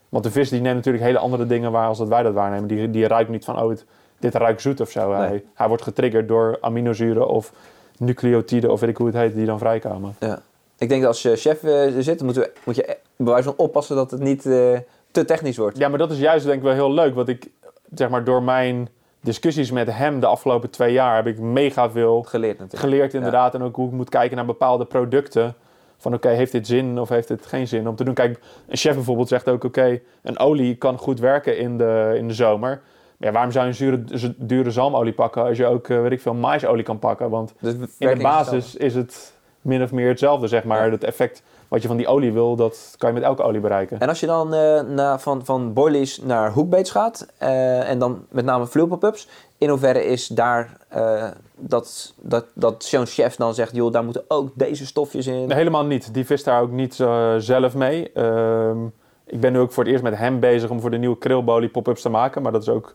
Want 0.08 0.24
de 0.24 0.30
vis 0.30 0.48
die 0.48 0.60
neemt 0.60 0.76
natuurlijk 0.76 1.04
hele 1.04 1.18
andere 1.18 1.46
dingen 1.46 1.72
waar 1.72 1.86
als 1.88 1.98
dat 1.98 2.08
wij 2.08 2.22
dat 2.22 2.34
waarnemen. 2.34 2.68
Die, 2.68 2.90
die 2.90 3.06
ruikt 3.06 3.30
niet 3.30 3.44
van, 3.44 3.62
oh, 3.62 3.68
het, 3.68 3.84
dit 4.18 4.34
ruikt 4.34 4.60
zoet 4.60 4.80
of 4.80 4.90
zo. 4.90 5.12
Hij, 5.12 5.44
hij 5.54 5.68
wordt 5.68 5.82
getriggerd 5.82 6.28
door 6.28 6.58
aminozuren 6.60 7.28
of 7.28 7.52
nucleotiden 7.96 8.70
of 8.72 8.80
weet 8.80 8.90
ik 8.90 8.96
hoe 8.96 9.06
het 9.06 9.16
heet, 9.16 9.34
die 9.34 9.46
dan 9.46 9.58
vrijkomen. 9.58 10.14
Ja. 10.20 10.38
Ik 10.78 10.88
denk 10.88 11.00
dat 11.00 11.10
als 11.10 11.22
je 11.22 11.36
chef 11.36 11.62
uh, 11.62 11.94
zit, 11.98 12.22
moet, 12.22 12.36
we, 12.36 12.52
moet 12.64 12.76
je 12.76 12.96
bij 13.16 13.32
wijze 13.32 13.42
van 13.42 13.54
oppassen 13.56 13.96
dat 13.96 14.10
het 14.10 14.20
niet 14.20 14.44
uh, 14.44 14.78
te 15.10 15.24
technisch 15.24 15.56
wordt. 15.56 15.78
Ja, 15.78 15.88
maar 15.88 15.98
dat 15.98 16.10
is 16.10 16.18
juist 16.18 16.44
denk 16.44 16.56
ik 16.56 16.62
wel 16.62 16.72
heel 16.72 16.92
leuk. 16.92 17.14
Want 17.14 17.28
ik, 17.28 17.50
zeg 17.94 18.08
maar, 18.08 18.24
door 18.24 18.42
mijn 18.42 18.88
discussies 19.20 19.70
met 19.70 19.92
hem 19.92 20.20
de 20.20 20.26
afgelopen 20.26 20.70
twee 20.70 20.92
jaar 20.92 21.16
heb 21.16 21.26
ik 21.26 21.38
mega 21.38 21.90
veel 21.90 22.22
geleerd, 22.22 22.58
natuurlijk. 22.58 22.82
geleerd 22.82 23.14
inderdaad. 23.14 23.54
En 23.54 23.62
ook 23.62 23.76
hoe 23.76 23.86
ik 23.86 23.92
moet 23.92 24.08
kijken 24.08 24.36
naar 24.36 24.46
bepaalde 24.46 24.84
producten. 24.84 25.54
Van 26.00 26.14
oké, 26.14 26.28
heeft 26.28 26.52
dit 26.52 26.66
zin 26.66 27.00
of 27.00 27.08
heeft 27.08 27.28
dit 27.28 27.46
geen 27.46 27.68
zin 27.68 27.88
om 27.88 27.96
te 27.96 28.04
doen? 28.04 28.14
Kijk, 28.14 28.40
een 28.68 28.76
chef 28.76 28.94
bijvoorbeeld 28.94 29.28
zegt 29.28 29.48
ook 29.48 29.64
oké, 29.64 30.00
een 30.22 30.38
olie 30.38 30.76
kan 30.76 30.98
goed 30.98 31.20
werken 31.20 31.58
in 31.58 31.78
de, 31.78 32.14
in 32.16 32.28
de 32.28 32.34
zomer. 32.34 32.80
Ja, 33.16 33.32
waarom 33.32 33.52
zou 33.52 33.64
je 33.64 33.70
een 33.70 33.76
zure, 33.76 34.34
dure 34.36 34.70
zalmolie 34.70 35.12
pakken 35.12 35.42
als 35.42 35.56
je 35.56 35.66
ook, 35.66 35.88
uh, 35.88 36.00
weet 36.00 36.12
ik 36.12 36.20
veel, 36.20 36.34
maisolie 36.34 36.84
kan 36.84 36.98
pakken? 36.98 37.30
Want 37.30 37.54
dus 37.60 37.74
in 37.98 38.08
de 38.08 38.22
basis 38.22 38.76
is 38.76 38.94
het 38.94 39.32
min 39.68 39.82
of 39.82 39.92
meer 39.92 40.08
hetzelfde, 40.08 40.48
zeg 40.48 40.64
maar. 40.64 40.90
Het 40.90 41.04
effect 41.04 41.42
wat 41.68 41.82
je 41.82 41.88
van 41.88 41.96
die 41.96 42.06
olie 42.06 42.32
wil, 42.32 42.56
dat 42.56 42.94
kan 42.98 43.08
je 43.08 43.14
met 43.14 43.24
elke 43.24 43.42
olie 43.42 43.60
bereiken. 43.60 43.98
En 44.00 44.08
als 44.08 44.20
je 44.20 44.26
dan 44.26 44.54
uh, 44.54 44.80
na, 44.80 45.18
van, 45.18 45.44
van 45.44 45.72
boilies 45.72 46.22
naar 46.22 46.52
hoekbaits 46.52 46.90
gaat, 46.90 47.26
uh, 47.42 47.90
en 47.90 47.98
dan 47.98 48.24
met 48.30 48.44
name 48.44 48.66
pop-ups, 48.66 49.28
in 49.58 49.68
hoeverre 49.68 50.04
is 50.04 50.26
daar 50.26 50.76
uh, 50.96 51.24
dat, 51.54 52.14
dat, 52.16 52.44
dat 52.52 52.84
zo'n 52.84 53.06
chef 53.06 53.36
dan 53.36 53.54
zegt, 53.54 53.74
joh, 53.74 53.92
daar 53.92 54.04
moeten 54.04 54.24
ook 54.28 54.50
deze 54.54 54.86
stofjes 54.86 55.26
in? 55.26 55.46
Nee, 55.46 55.56
helemaal 55.56 55.84
niet. 55.84 56.14
Die 56.14 56.26
vist 56.26 56.44
daar 56.44 56.60
ook 56.60 56.70
niet 56.70 56.94
zelf 57.38 57.74
mee. 57.74 58.12
Ehm, 58.12 58.84
ik 59.26 59.40
ben 59.40 59.52
nu 59.52 59.58
ook 59.58 59.72
voor 59.72 59.82
het 59.82 59.92
eerst 59.92 60.04
met 60.04 60.16
hem 60.16 60.40
bezig 60.40 60.70
om 60.70 60.80
voor 60.80 60.90
de 60.90 60.98
nieuwe 60.98 61.18
krillbolie 61.18 61.68
pop-ups 61.68 62.02
te 62.02 62.08
maken, 62.08 62.42
maar 62.42 62.52
dat 62.52 62.62
is 62.62 62.68
ook 62.68 62.94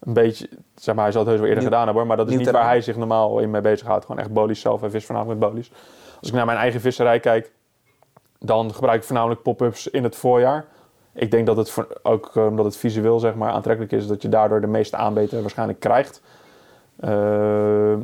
een 0.00 0.12
beetje, 0.12 0.48
zeg 0.74 0.94
maar, 0.94 1.04
hij 1.04 1.12
zal 1.12 1.20
het 1.20 1.30
heus 1.30 1.40
wel 1.40 1.48
eerder 1.48 1.64
gedaan 1.64 1.86
hebben, 1.86 2.06
maar 2.06 2.16
dat 2.16 2.30
is 2.30 2.36
niet 2.36 2.50
waar 2.50 2.66
hij 2.66 2.80
zich 2.80 2.96
normaal 2.96 3.38
in 3.38 3.50
mee 3.50 3.60
bezighoudt. 3.60 4.04
Gewoon 4.04 4.20
echt 4.20 4.32
bolies 4.32 4.60
zelf. 4.60 4.80
Hij 4.80 4.90
vist 4.90 5.06
voornamelijk 5.06 5.40
met 5.40 5.48
bolies. 5.48 5.70
Als 6.24 6.32
ik 6.32 6.38
naar 6.38 6.48
mijn 6.48 6.58
eigen 6.58 6.80
visserij 6.80 7.20
kijk, 7.20 7.52
dan 8.38 8.74
gebruik 8.74 9.00
ik 9.00 9.06
voornamelijk 9.06 9.42
pop-ups 9.42 9.86
in 9.86 10.04
het 10.04 10.16
voorjaar. 10.16 10.64
Ik 11.12 11.30
denk 11.30 11.46
dat 11.46 11.56
het 11.56 11.74
ook 12.02 12.30
eh, 12.34 12.46
omdat 12.46 12.64
het 12.64 12.76
visueel 12.76 13.18
zeg 13.18 13.34
maar, 13.34 13.52
aantrekkelijk 13.52 13.92
is, 13.92 14.06
dat 14.06 14.22
je 14.22 14.28
daardoor 14.28 14.60
de 14.60 14.66
meeste 14.66 14.96
aanbeten 14.96 15.40
waarschijnlijk 15.40 15.80
krijgt. 15.80 16.22
Uh, 17.00 17.10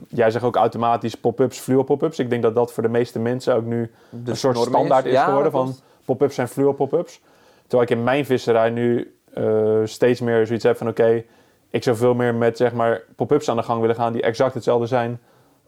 jij 0.09 0.31
zegt 0.31 0.45
ook 0.45 0.57
automatisch 0.57 1.15
pop-ups, 1.15 1.59
fluo-pop-ups. 1.59 2.19
Ik 2.19 2.31
denk 2.31 2.43
dat 2.43 2.55
dat 2.55 2.73
voor 2.73 2.83
de 2.83 2.89
meeste 2.89 3.19
mensen 3.19 3.55
ook 3.55 3.65
nu 3.65 3.91
een 4.27 4.37
soort 4.37 4.59
standaard 4.59 5.05
is, 5.05 5.21
geworden 5.21 5.53
van 5.53 5.75
pop-ups 6.05 6.39
en 6.39 6.49
fluo-pop-ups. 6.49 7.21
Terwijl 7.67 7.83
ik 7.83 7.97
in 7.97 8.05
mijn 8.05 8.25
visserij 8.25 8.71
nu 8.71 9.15
uh, 9.39 9.81
steeds 9.85 10.21
meer 10.21 10.47
zoiets 10.47 10.65
heb 10.65 10.77
van 10.77 10.89
oké, 10.89 11.25
ik 11.71 11.83
zou 11.83 11.97
veel 11.97 12.15
meer 12.15 12.35
met 12.35 12.57
zeg 12.57 12.73
maar, 12.73 13.03
pop-ups 13.17 13.49
aan 13.49 13.57
de 13.57 13.63
gang 13.63 13.81
willen 13.81 13.97
gaan 13.97 14.13
die 14.13 14.23
exact 14.23 14.55
hetzelfde 14.55 14.87
zijn 14.87 15.21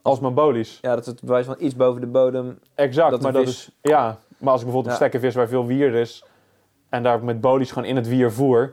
als 0.03 0.21
mijn 0.21 0.35
bolies. 0.35 0.79
Ja, 0.83 0.95
dat 0.95 1.07
het 1.07 1.21
bewijs 1.23 1.47
van 1.47 1.57
iets 1.59 1.77
boven 1.77 2.01
de 2.01 2.07
bodem. 2.07 2.59
Exact, 2.75 3.23
maar 3.23 3.33
dat 3.33 3.47
is. 3.47 3.71
Ja, 3.81 4.19
maar 4.39 4.53
als 4.53 4.61
ik 4.61 4.67
bijvoorbeeld 4.67 4.85
ja. 4.85 4.91
een 4.91 4.97
stekkenvis 4.97 5.35
waar 5.35 5.49
veel 5.49 5.67
wier 5.67 5.95
is 5.95 6.25
en 6.89 7.03
daar 7.03 7.25
met 7.25 7.41
bolies 7.41 7.73
gewoon 7.73 7.89
in 7.89 7.97
het 7.97 8.09
wier 8.09 8.33
voer, 8.33 8.73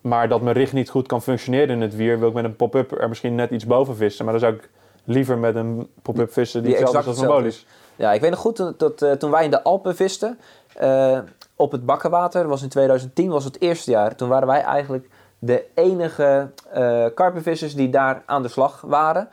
maar 0.00 0.28
dat 0.28 0.40
mijn 0.40 0.56
richt 0.56 0.72
niet 0.72 0.90
goed 0.90 1.06
kan 1.06 1.22
functioneren 1.22 1.68
in 1.68 1.80
het 1.80 1.96
wier, 1.96 2.18
wil 2.18 2.28
ik 2.28 2.34
met 2.34 2.44
een 2.44 2.56
pop-up 2.56 3.00
er 3.00 3.08
misschien 3.08 3.34
net 3.34 3.50
iets 3.50 3.66
boven 3.66 3.96
vissen. 3.96 4.24
Maar 4.24 4.34
dan 4.34 4.42
zou 4.42 4.54
ik 4.54 4.70
liever 5.04 5.38
met 5.38 5.54
een 5.54 5.88
pop-up 6.02 6.32
vissen 6.32 6.62
die, 6.62 6.72
die 6.72 6.80
hetzelfde 6.80 7.10
is 7.10 7.16
als 7.16 7.26
mijn 7.26 7.38
bolies. 7.38 7.66
Ja, 7.96 8.12
ik 8.12 8.20
weet 8.20 8.30
nog 8.30 8.38
goed 8.38 8.78
dat, 8.78 9.02
uh, 9.02 9.12
toen 9.12 9.30
wij 9.30 9.44
in 9.44 9.50
de 9.50 9.62
Alpen 9.62 9.96
visten, 9.96 10.38
uh, 10.80 11.18
op 11.56 11.72
het 11.72 11.86
bakkenwater, 11.86 12.48
was 12.48 12.62
in 12.62 12.68
2010, 12.68 13.30
was 13.30 13.44
het 13.44 13.60
eerste 13.60 13.90
jaar. 13.90 14.16
Toen 14.16 14.28
waren 14.28 14.48
wij 14.48 14.60
eigenlijk 14.60 15.08
de 15.38 15.64
enige 15.74 16.50
uh, 16.76 17.06
karpenvissers 17.14 17.74
die 17.74 17.90
daar 17.90 18.22
aan 18.26 18.42
de 18.42 18.48
slag 18.48 18.80
waren. 18.80 19.28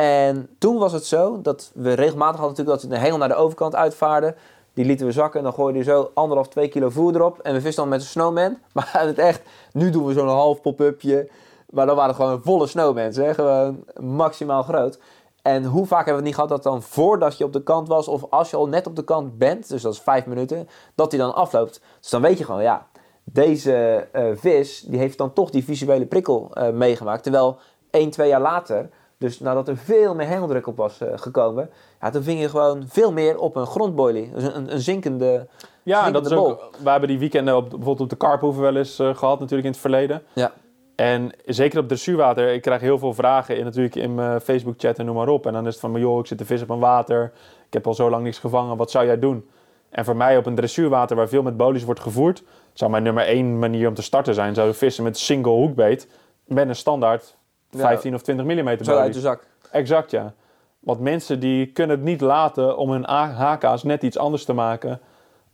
En 0.00 0.48
toen 0.58 0.78
was 0.78 0.92
het 0.92 1.04
zo 1.04 1.40
dat 1.40 1.70
we 1.74 1.92
regelmatig 1.92 2.40
hadden 2.40 2.56
natuurlijk 2.56 2.80
dat 2.80 2.90
we 2.90 2.96
de 2.96 3.00
hengel 3.00 3.18
naar 3.18 3.28
de 3.28 3.34
overkant 3.34 3.74
uitvaarden. 3.74 4.34
Die 4.74 4.84
lieten 4.84 5.06
we 5.06 5.12
zakken 5.12 5.38
en 5.38 5.44
dan 5.44 5.54
gooiden 5.54 5.82
we 5.82 5.90
zo 5.90 6.10
anderhalf, 6.14 6.48
twee 6.48 6.68
kilo 6.68 6.88
voer 6.90 7.14
erop. 7.14 7.38
En 7.38 7.54
we 7.54 7.60
visten 7.60 7.82
dan 7.82 7.92
met 7.92 8.00
een 8.00 8.06
snowman. 8.06 8.58
Maar 8.72 8.90
het 8.92 9.18
echt, 9.18 9.42
nu 9.72 9.90
doen 9.90 10.06
we 10.06 10.12
zo'n 10.12 10.28
half 10.28 10.60
pop-upje. 10.60 11.30
Maar 11.70 11.86
dan 11.86 11.96
waren 11.96 12.14
het 12.14 12.22
gewoon 12.22 12.42
volle 12.42 12.66
snowmans. 12.66 13.16
Hè? 13.16 13.34
Gewoon 13.34 13.84
maximaal 14.00 14.62
groot. 14.62 14.98
En 15.42 15.64
hoe 15.64 15.86
vaak 15.86 16.06
hebben 16.06 16.22
we 16.22 16.28
het 16.28 16.28
niet 16.28 16.34
gehad 16.34 16.48
dat 16.48 16.62
dan 16.62 16.82
voordat 16.82 17.38
je 17.38 17.44
op 17.44 17.52
de 17.52 17.62
kant 17.62 17.88
was, 17.88 18.08
of 18.08 18.24
als 18.30 18.50
je 18.50 18.56
al 18.56 18.68
net 18.68 18.86
op 18.86 18.96
de 18.96 19.04
kant 19.04 19.38
bent, 19.38 19.68
dus 19.68 19.82
dat 19.82 19.92
is 19.92 20.00
vijf 20.00 20.26
minuten, 20.26 20.68
dat 20.94 21.10
hij 21.10 21.20
dan 21.20 21.34
afloopt. 21.34 21.80
Dus 22.00 22.10
dan 22.10 22.22
weet 22.22 22.38
je 22.38 22.44
gewoon, 22.44 22.62
ja, 22.62 22.86
deze 23.24 24.08
uh, 24.14 24.30
vis 24.34 24.80
die 24.80 24.98
heeft 24.98 25.18
dan 25.18 25.32
toch 25.32 25.50
die 25.50 25.64
visuele 25.64 26.06
prikkel 26.06 26.50
uh, 26.54 26.68
meegemaakt. 26.68 27.22
Terwijl 27.22 27.58
één, 27.90 28.10
twee 28.10 28.28
jaar 28.28 28.40
later, 28.40 28.90
dus 29.18 29.40
nadat 29.40 29.68
er 29.68 29.76
veel 29.76 30.14
meer 30.14 30.26
hengeldruk 30.26 30.66
op 30.66 30.76
was 30.76 31.00
uh, 31.02 31.08
gekomen, 31.14 31.70
ja, 32.00 32.10
toen 32.10 32.22
ving 32.22 32.40
je 32.40 32.48
gewoon 32.48 32.84
veel 32.88 33.12
meer 33.12 33.38
op 33.38 33.56
een 33.56 33.66
grondboilie. 33.66 34.30
Dus 34.34 34.42
een, 34.42 34.72
een 34.72 34.80
zinkende. 34.80 35.46
Ja, 35.82 36.02
zinkende 36.02 36.28
dat 36.28 36.30
is 36.30 36.44
bol. 36.44 36.50
ook. 36.50 36.76
We 36.82 36.90
hebben 36.90 37.08
die 37.08 37.18
weekenden 37.18 37.56
op, 37.56 37.70
bijvoorbeeld 37.70 38.00
op 38.00 38.10
de 38.10 38.16
Karphoeven 38.16 38.62
wel 38.62 38.76
eens 38.76 38.94
gehad, 38.94 39.40
natuurlijk 39.40 39.64
in 39.64 39.70
het 39.70 39.80
verleden. 39.80 40.22
Ja. 40.32 40.52
En 40.94 41.30
zeker 41.44 41.78
op 41.78 41.88
dressuurwater, 41.88 42.52
ik 42.52 42.62
krijg 42.62 42.80
heel 42.80 42.98
veel 42.98 43.14
vragen 43.14 43.56
in, 43.56 43.64
natuurlijk 43.64 43.94
in 43.94 44.14
mijn 44.14 44.40
Facebook-chat 44.40 44.98
en 44.98 45.04
noem 45.04 45.14
maar 45.14 45.28
op. 45.28 45.46
En 45.46 45.52
dan 45.52 45.66
is 45.66 45.72
het 45.72 45.80
van, 45.80 46.00
joh, 46.00 46.18
ik 46.18 46.26
zit 46.26 46.38
te 46.38 46.44
vissen 46.44 46.68
op 46.68 46.74
een 46.74 46.80
water, 46.80 47.32
ik 47.66 47.72
heb 47.72 47.86
al 47.86 47.94
zo 47.94 48.10
lang 48.10 48.22
niks 48.22 48.38
gevangen, 48.38 48.76
wat 48.76 48.90
zou 48.90 49.06
jij 49.06 49.18
doen? 49.18 49.48
En 49.90 50.04
voor 50.04 50.16
mij 50.16 50.36
op 50.36 50.46
een 50.46 50.54
dressuurwater 50.54 51.16
waar 51.16 51.28
veel 51.28 51.42
met 51.42 51.56
bolies 51.56 51.84
wordt 51.84 52.00
gevoerd, 52.00 52.42
zou 52.72 52.90
mijn 52.90 53.02
nummer 53.02 53.24
één 53.24 53.58
manier 53.58 53.88
om 53.88 53.94
te 53.94 54.02
starten 54.02 54.34
zijn, 54.34 54.54
zou 54.54 54.74
vissen 54.74 55.04
met 55.04 55.18
single 55.18 55.52
hoekbeet 55.52 56.08
met 56.44 56.68
een 56.68 56.76
standaard 56.76 57.36
15 57.70 58.14
of 58.14 58.22
20 58.22 58.46
mm 58.46 58.84
Zo 58.84 58.96
uit 58.96 59.12
de 59.12 59.20
zak. 59.20 59.42
Exact, 59.70 60.10
ja. 60.10 60.32
Want 60.78 61.00
mensen 61.00 61.40
die 61.40 61.66
kunnen 61.66 61.96
het 61.96 62.04
niet 62.04 62.20
laten 62.20 62.76
om 62.76 62.90
hun 62.90 63.04
HK's 63.34 63.82
net 63.82 64.02
iets 64.02 64.18
anders 64.18 64.44
te 64.44 64.52
maken 64.52 65.00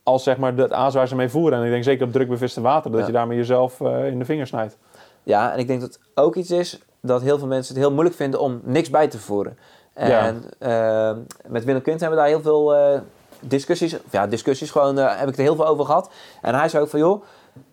als 0.02 0.22
zeg 0.22 0.36
maar 0.36 0.54
het 0.56 0.72
aas 0.72 0.94
waar 0.94 1.08
ze 1.08 1.14
mee 1.16 1.28
voeren. 1.28 1.58
En 1.58 1.64
ik 1.64 1.70
denk 1.70 1.84
zeker 1.84 2.06
op 2.06 2.12
druk 2.12 2.28
beviste 2.28 2.60
water, 2.60 2.90
dat 2.90 3.00
Ja. 3.00 3.06
je 3.06 3.12
daarmee 3.12 3.36
jezelf 3.36 3.80
eh, 3.80 4.06
in 4.06 4.18
de 4.18 4.24
vingers 4.24 4.48
snijdt. 4.48 4.76
Ja, 5.22 5.52
en 5.52 5.58
ik 5.58 5.66
denk 5.66 5.80
dat 5.80 5.94
het 5.94 6.02
ook 6.14 6.34
iets 6.36 6.50
is 6.50 6.78
dat 7.00 7.22
heel 7.22 7.38
veel 7.38 7.46
mensen 7.46 7.74
het 7.74 7.82
heel 7.82 7.92
moeilijk 7.92 8.16
vinden 8.16 8.40
om 8.40 8.60
niks 8.62 8.90
bij 8.90 9.08
te 9.08 9.18
voeren. 9.18 9.58
En 9.94 10.42
eh, 10.58 11.12
met 11.46 11.64
Willem 11.64 11.82
Kunt 11.82 12.00
hebben 12.00 12.18
we 12.18 12.24
daar 12.24 12.32
heel 12.34 12.42
veel 12.42 12.74
eh, 12.74 13.00
discussies, 13.40 13.96
ja, 14.10 14.26
discussies 14.26 14.70
gewoon, 14.70 14.98
eh, 14.98 15.18
heb 15.18 15.28
ik 15.28 15.36
er 15.36 15.42
heel 15.42 15.56
veel 15.56 15.66
over 15.66 15.84
gehad. 15.84 16.10
En 16.42 16.54
hij 16.54 16.68
zei 16.68 16.82
ook 16.82 16.88
van, 16.88 16.98
joh, 16.98 17.22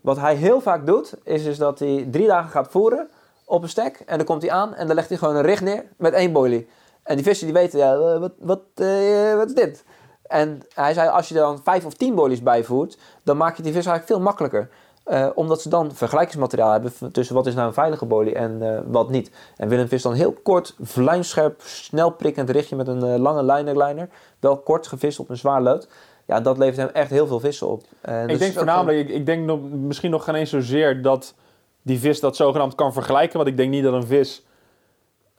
wat 0.01 0.17
hij 0.17 0.36
heel 0.36 0.62
vaak 0.62 0.86
doet, 0.86 1.13
is 1.23 1.43
dus 1.43 1.58
dat 1.58 1.80
hij 1.80 2.08
drie 2.12 2.27
dagen 2.27 2.49
gaat 2.49 2.67
voeren 2.69 3.10
op 3.52 3.64
een 3.64 3.70
stek. 3.70 4.04
En 4.06 4.18
dan 4.18 4.26
komt 4.26 4.42
hij 4.42 4.52
aan 4.52 4.76
en 4.76 4.88
dan 4.88 4.96
legt 4.96 5.10
hij 5.10 5.18
gewoon 5.18 5.36
een 5.36 5.42
richt 5.42 5.62
neer 5.62 5.84
met 5.98 6.14
één 6.14 6.32
boilie. 6.32 6.68
En 7.04 7.16
die 7.16 7.26
vissen 7.26 7.46
die 7.46 7.56
weten, 7.56 7.80
ja, 7.80 7.94
eh, 7.94 8.20
wat, 8.20 8.32
wat, 8.40 8.62
eh, 8.76 9.36
wat 9.36 9.48
is 9.48 9.56
dit? 9.56 9.84
En 10.28 10.62
hij 10.74 10.94
zei, 10.94 11.10
als 11.10 11.30
je 11.30 11.36
er 11.36 11.42
dan 11.42 11.60
vijf 11.64 11.86
of 11.86 11.94
tien 11.94 12.16
bolies 12.16 12.44
bijvoert, 12.44 12.98
dan 13.24 13.38
maak 13.38 13.58
je 13.58 13.64
die 13.64 13.74
vis 13.74 13.86
eigenlijk 13.86 14.08
veel 14.08 14.20
makkelijker. 14.20 14.70
Eh, 15.04 15.28
omdat 15.36 15.62
ze 15.62 15.70
dan 15.70 15.92
vergelijkingsmateriaal 15.96 16.72
hebben 16.72 17.12
tussen 17.12 17.36
wat 17.36 17.48
is 17.48 17.54
nou 17.54 17.68
een 17.68 17.74
veilige 17.74 18.06
bolie 18.06 18.36
en 18.36 18.84
wat 18.92 19.10
niet. 19.10 19.32
En 19.58 19.68
Willem 19.68 19.88
vist 19.88 20.04
dan 20.04 20.14
heel 20.14 20.36
kort, 20.44 20.76
vlijmscherp, 20.82 21.62
snel 21.62 22.10
prikkend 22.10 22.50
richtje 22.50 22.76
met 22.76 22.88
een 22.88 23.04
eh, 23.04 23.20
lange 23.20 23.44
liner-liner. 23.44 24.10
Wel 24.40 24.58
kort 24.58 24.88
gevist 24.88 25.20
op 25.20 25.30
een 25.30 25.38
zwaar 25.38 25.62
lood. 25.62 25.88
Ja, 26.26 26.42
dat 26.42 26.58
levert 26.58 26.78
hem 26.78 26.88
echt 26.88 27.10
heel 27.10 27.28
veel 27.28 27.40
vissen 27.40 27.68
op. 27.68 27.82
Ik 27.82 28.28
dus 28.28 28.40
denk 28.40 28.52
ook 28.52 28.58
voornamelijk, 28.58 29.10
ik, 29.10 29.16
ik 29.16 29.26
denk 29.26 29.46
nog, 29.46 29.60
misschien 29.70 30.12
nog 30.12 30.24
geen 30.24 30.36
eens 30.36 30.50
zozeer 30.50 31.02
dat 31.02 31.34
die 31.82 32.00
vis 32.00 32.20
dat 32.20 32.36
zogenaamd 32.36 32.76
kan 32.76 32.94
vergelijken. 32.94 33.38
Want 33.38 33.50
ik 33.50 33.58
denk 33.58 33.70
niet 33.70 33.84
dat 33.84 33.94
een 33.94 34.06
vis, 34.08 34.46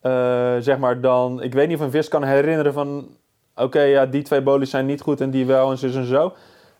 eh, 0.01 0.57
zeg 0.59 0.79
maar 0.79 1.01
dan, 1.01 1.43
ik 1.43 1.53
weet 1.55 1.69
niet 1.69 1.77
of 1.79 1.85
een 1.85 1.91
vis 1.91 2.09
kan 2.09 2.23
herinneren 2.25 2.73
van, 2.73 3.09
oké, 3.57 3.81
ja, 3.83 4.07
die 4.07 4.23
twee 4.23 4.43
bolies 4.43 4.71
zijn 4.71 4.87
niet 4.87 5.01
goed 5.01 5.21
en 5.21 5.31
die 5.31 5.47
wel 5.47 5.71
en 5.71 5.79
zus 5.79 5.95
en 5.95 6.07
zo. 6.07 6.33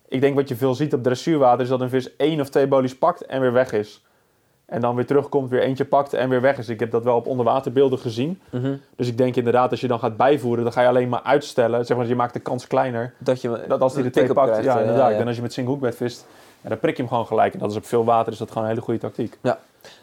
Ik 0.09 0.21
denk 0.21 0.35
wat 0.35 0.49
je 0.49 0.57
veel 0.57 0.75
ziet 0.75 0.95
op 0.95 1.03
dressuurwater 1.03 1.61
is 1.61 1.69
dat 1.69 1.81
een 1.81 1.89
vis 1.89 2.17
één 2.17 2.41
of 2.41 2.49
twee 2.49 2.67
bolies 2.67 2.99
pakt 2.99 3.27
en 3.27 3.41
weer 3.41 3.53
weg 3.53 3.73
is. 3.73 4.03
En 4.67 4.81
dan 4.81 4.95
weer 4.95 5.07
terugkomt, 5.07 5.51
weer 5.51 5.61
eentje 5.61 5.85
pakt 5.85 6.13
en 6.13 6.29
weer 6.29 6.41
weg 6.41 6.59
is. 6.59 6.69
Ik 6.69 6.81
heb 6.81 6.91
dat 6.91 7.05
wel 7.05 7.17
op 7.17 7.27
onderwaterbeelden 7.27 7.99
gezien. 7.99 8.41
mhm, 8.51 8.75
Dus 8.97 9.09
ik 9.09 9.19
denk 9.19 9.37
inderdaad, 9.37 9.71
als 9.71 9.81
je 9.81 9.89
dan 9.89 9.99
gaat 9.99 10.17
bijvoeren, 10.17 10.65
dan 10.65 10.73
ga 10.73 10.83
je 10.83 10.89
alleen 10.89 11.09
maar 11.09 11.23
uitstellen. 11.23 11.85
Zeg 11.87 11.97
maar, 11.97 12.07
je 12.07 12.15
maakt 12.15 12.33
de 12.33 12.41
kans 12.41 12.67
kleiner. 12.67 13.15
dat 13.19 13.41
je 13.41 13.65
Dat 13.69 13.81
als 13.81 13.95
hij 13.95 14.03
de 14.03 14.11
twee 14.11 14.33
pakt, 14.33 14.51
krijgt, 14.51 14.65
ja, 14.67 14.75
eh, 14.75 14.81
inderdaad. 14.81 15.11
ja. 15.13 15.19
En 15.19 15.27
als 15.27 15.37
je 15.37 15.43
met 15.43 15.53
single 15.53 15.73
hoekbed 15.73 15.97
vist, 15.97 16.27
ja, 16.63 16.69
dan 16.69 16.79
prik 16.79 16.97
je 16.97 17.03
hem 17.03 17.11
gewoon 17.11 17.27
gelijk. 17.27 17.53
En 17.53 17.59
dat 17.59 17.71
is 17.71 17.77
op 17.77 17.87
veel 17.87 18.05
water, 18.05 18.33
is 18.33 18.39
dat 18.39 18.49
gewoon 18.49 18.63
een 18.63 18.69
hele 18.69 18.83
goede 18.83 19.01
tactiek. 19.01 19.39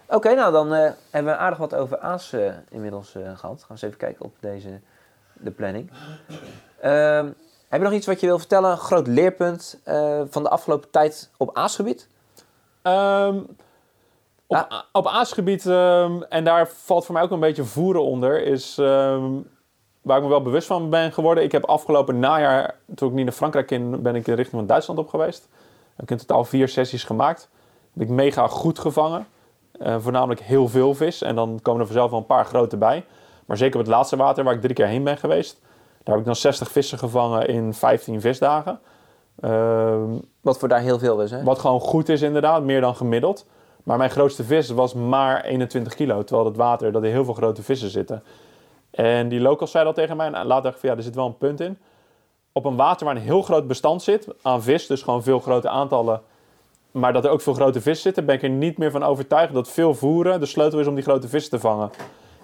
Oké, 0.08 0.34
nou 0.34 0.52
dan 0.52 0.74
eh, 0.74 0.91
hebben 1.10 1.34
we 1.34 1.39
aardig 1.39 1.58
wat 1.58 1.76
over 1.76 2.00
aas 2.00 2.34
eh, 2.34 2.54
inmiddels 2.69 3.15
eh, 3.15 3.22
gehad. 3.22 3.39
Gaan 3.41 3.58
we 3.67 3.72
eens 3.72 3.82
even 3.82 3.98
kijken 3.98 4.26
op 4.26 4.34
deze, 4.39 4.80
de 5.34 5.52
planning. 5.52 5.91
Ehm, 6.82 7.26
heb 7.67 7.80
je 7.80 7.86
nog 7.88 7.93
iets 7.93 8.06
wat 8.06 8.19
je 8.19 8.28
wil 8.28 8.39
vertellen? 8.39 8.72
Een 8.72 8.78
groot 8.78 9.08
leerpunt 9.08 9.80
van 10.30 10.43
de 10.43 10.50
afgelopen 10.50 10.89
tijd 10.89 11.30
op 11.38 11.56
aasgebied? 11.56 12.08
Ehm, 12.82 13.38
op, 14.48 14.67
Ja. 14.69 14.86
op 14.91 15.08
aasgebied, 15.08 15.65
ehm, 15.65 16.22
en 16.22 16.43
daar 16.43 16.67
valt 16.67 17.06
voor 17.06 17.13
mij 17.13 17.24
ook 17.24 17.32
een 17.32 17.39
beetje 17.39 17.63
voeren 17.63 18.04
onder, 18.04 18.41
is 18.43 18.76
waar 20.02 20.17
ik 20.17 20.24
me 20.24 20.30
wel 20.30 20.41
bewust 20.41 20.67
van 20.67 20.89
ben 20.89 21.12
geworden. 21.12 21.43
Ik 21.43 21.52
heb 21.52 21.65
afgelopen 21.65 22.19
najaar, 22.19 22.76
toen 22.95 23.10
ik 23.10 23.15
niet 23.15 23.26
naar 23.26 23.34
Frankrijk 23.34 23.72
in, 23.72 24.02
ben 24.02 24.15
ik 24.15 24.28
in 24.28 24.34
richting 24.36 24.58
van 24.58 24.67
Duitsland 24.67 25.00
op 25.00 25.10
geweest. 25.10 25.48
Heb 26.00 26.12
ik 26.12 26.20
in 26.20 26.26
totaal 26.26 26.46
vier 26.46 26.68
sessies 26.68 27.04
gemaakt. 27.04 27.50
Heb 27.94 28.04
ik 28.04 28.10
mega 28.10 28.48
goed 28.48 28.80
gevangen. 28.80 29.28
Eh, 29.72 29.96
voornamelijk 30.00 30.42
heel 30.42 30.68
veel 30.68 30.94
vis. 30.94 31.22
En 31.22 31.36
dan 31.36 31.60
komen 31.62 31.82
er 31.82 31.88
vanzelf 31.88 32.10
wel 32.10 32.20
een 32.20 32.26
paar 32.26 32.46
grote 32.46 32.78
bij. 32.78 33.06
Maar 33.46 33.58
zeker 33.58 33.80
op 33.80 33.86
het 33.86 33.96
laatste 33.96 34.16
water, 34.16 34.44
waar 34.44 34.54
ik 34.54 34.62
drie 34.62 34.74
keer 34.74 34.86
heen 34.88 35.04
ben 35.04 35.18
geweest... 35.18 35.60
daar 36.04 36.16
heb 36.16 36.18
ik 36.18 36.26
dan 36.26 36.36
60 36.36 36.72
vissen 36.72 36.98
gevangen 36.98 37.48
in 37.48 37.74
15 37.74 38.22
visdagen. 38.22 38.80
Ehm, 39.40 40.10
Wat 40.42 40.60
voor 40.60 40.68
daar 40.68 40.80
heel 40.80 41.00
veel 41.00 41.22
is, 41.22 41.32
hè? 41.32 41.44
wat 41.44 41.60
gewoon 41.60 41.80
goed 41.80 42.10
is 42.10 42.22
inderdaad, 42.22 42.64
meer 42.64 42.82
dan 42.82 42.96
gemiddeld. 42.96 43.46
Maar 43.84 43.98
mijn 43.98 44.10
grootste 44.10 44.44
vis 44.44 44.70
was 44.70 44.94
maar 44.94 45.44
21 45.44 45.96
kilo. 45.96 46.24
Terwijl 46.24 46.48
het 46.48 46.58
water, 46.58 46.92
dat 46.92 47.04
er 47.04 47.10
heel 47.10 47.26
veel 47.26 47.34
grote 47.34 47.64
vissen 47.64 47.90
zitten. 47.90 48.24
En 48.92 49.30
die 49.30 49.40
locals 49.40 49.72
zei 49.72 49.86
dat 49.86 49.96
tegen 49.96 50.18
mij. 50.18 50.32
En 50.32 50.46
later 50.46 50.64
dacht 50.64 50.76
ik 50.76 50.80
van 50.80 50.90
ja, 50.90 50.96
er 50.96 51.04
zit 51.04 51.16
wel 51.16 51.26
een 51.26 51.38
punt 51.38 51.60
in. 51.60 51.78
Op 52.60 52.65
een 52.65 52.76
water 52.76 53.06
waar 53.06 53.15
een 53.15 53.22
heel 53.22 53.41
groot 53.41 53.67
bestand 53.67 54.04
zit 54.04 54.28
aan 54.41 54.63
vis, 54.63 54.88
dus 54.88 55.02
gewoon 55.02 55.24
veel 55.24 55.39
grote 55.39 55.69
aantallen. 55.69 56.22
Maar 56.91 57.13
dat 57.13 57.26
er 57.26 57.32
ook 57.32 57.41
veel 57.41 57.54
grote 57.54 57.82
vissen 57.82 58.04
zitten, 58.04 58.26
ben 58.26 58.36
ik 58.36 58.43
er 58.43 58.50
niet 58.50 58.78
meer 58.78 58.91
van 58.91 59.04
overtuigd 59.04 59.54
dat 59.54 59.67
veel 59.67 59.93
voeren 59.93 60.39
de 60.39 60.45
sleutel 60.45 60.80
is 60.80 60.88
om 60.88 60.95
die 60.95 61.04
grote 61.04 61.28
vissen 61.28 61.52
te 61.52 61.60
vangen. 61.60 61.89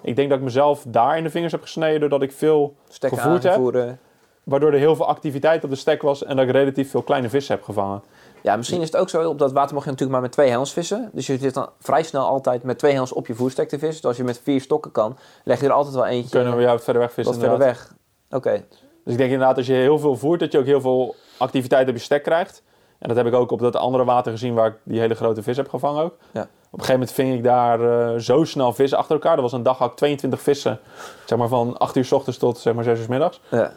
Ik 0.02 0.16
denk 0.16 0.28
dat 0.28 0.38
ik 0.38 0.44
mezelf 0.44 0.84
daar 0.88 1.16
in 1.16 1.22
de 1.22 1.30
vingers 1.30 1.52
heb 1.52 1.62
gesneden 1.62 2.00
doordat 2.00 2.22
ik 2.22 2.32
veel 2.32 2.74
Stekken 2.88 3.18
gevoerd 3.18 3.42
heb. 3.42 3.98
Waardoor 4.44 4.72
er 4.72 4.78
heel 4.78 4.96
veel 4.96 5.06
activiteit 5.06 5.64
op 5.64 5.70
de 5.70 5.76
stek 5.76 6.02
was 6.02 6.24
en 6.24 6.36
dat 6.36 6.44
ik 6.44 6.50
relatief 6.50 6.90
veel 6.90 7.02
kleine 7.02 7.28
vissen 7.28 7.54
heb 7.54 7.64
gevangen. 7.64 8.02
Ja, 8.42 8.56
misschien 8.56 8.80
is 8.80 8.86
het 8.86 8.96
ook 8.96 9.08
zo, 9.08 9.28
op 9.28 9.38
dat 9.38 9.52
water 9.52 9.74
mag 9.74 9.84
je 9.84 9.90
natuurlijk 9.90 10.18
maar 10.18 10.28
met 10.28 10.32
twee 10.32 10.48
hengels 10.48 10.72
vissen. 10.72 11.10
Dus 11.12 11.26
je 11.26 11.38
zit 11.38 11.54
dan 11.54 11.68
vrij 11.80 12.02
snel 12.02 12.26
altijd 12.26 12.62
met 12.62 12.78
twee 12.78 12.92
hengels 12.92 13.12
op 13.12 13.26
je 13.26 13.34
voerstek 13.34 13.68
te 13.68 13.78
vissen. 13.78 14.00
Dus 14.00 14.04
als 14.10 14.16
je 14.16 14.24
met 14.24 14.40
vier 14.42 14.60
stokken 14.60 14.92
kan, 14.92 15.16
leg 15.44 15.60
je 15.60 15.66
er 15.66 15.72
altijd 15.72 15.94
wel 15.94 16.06
eentje 16.06 16.30
Kunnen 16.30 16.56
we 16.56 16.62
jou 16.62 16.80
verder 16.80 17.02
weg 17.02 17.12
vissen 17.12 17.34
wat 17.34 17.42
verder 17.42 17.66
weg. 17.66 17.94
Oké, 18.30 18.64
Dus 19.06 19.14
ik 19.14 19.20
denk 19.20 19.30
inderdaad, 19.32 19.56
als 19.56 19.66
je 19.66 19.72
heel 19.72 19.98
veel 19.98 20.16
voert, 20.16 20.40
dat 20.40 20.52
je 20.52 20.58
ook 20.58 20.64
heel 20.64 20.80
veel 20.80 21.14
activiteit 21.36 21.88
op 21.88 21.94
je 21.94 22.00
stek 22.00 22.22
krijgt. 22.22 22.62
En 22.98 23.08
dat 23.08 23.16
heb 23.16 23.26
ik 23.26 23.34
ook 23.34 23.50
op 23.50 23.58
dat 23.58 23.76
andere 23.76 24.04
water 24.04 24.32
gezien 24.32 24.54
waar 24.54 24.66
ik 24.66 24.74
die 24.82 25.00
hele 25.00 25.14
grote 25.14 25.42
vis 25.42 25.56
heb 25.56 25.68
gevangen 25.68 26.02
ook. 26.02 26.14
Ja. 26.32 26.40
Op 26.42 26.48
een 26.82 26.84
gegeven 26.84 26.92
moment 26.92 27.12
ving 27.12 27.34
ik 27.34 27.42
daar 27.44 27.80
eh, 28.14 28.18
zo 28.20 28.44
snel 28.44 28.72
vissen 28.72 28.98
achter 28.98 29.14
elkaar. 29.14 29.32
Dat 29.34 29.44
was 29.44 29.52
een 29.52 29.62
dag 29.62 29.78
had 29.78 29.90
ik 29.90 29.96
22 29.96 30.40
vissen. 30.40 30.78
Zeg 31.24 31.38
maar 31.38 31.48
van 31.48 31.76
8 31.78 31.96
uur 31.96 32.04
s 32.04 32.12
ochtends 32.12 32.38
tot 32.38 32.58
zeg 32.58 32.74
maar 32.74 32.84
6 32.84 32.98
uur 32.98 33.04
's 33.04 33.08
middags. 33.08 33.40
ja. 33.50 33.72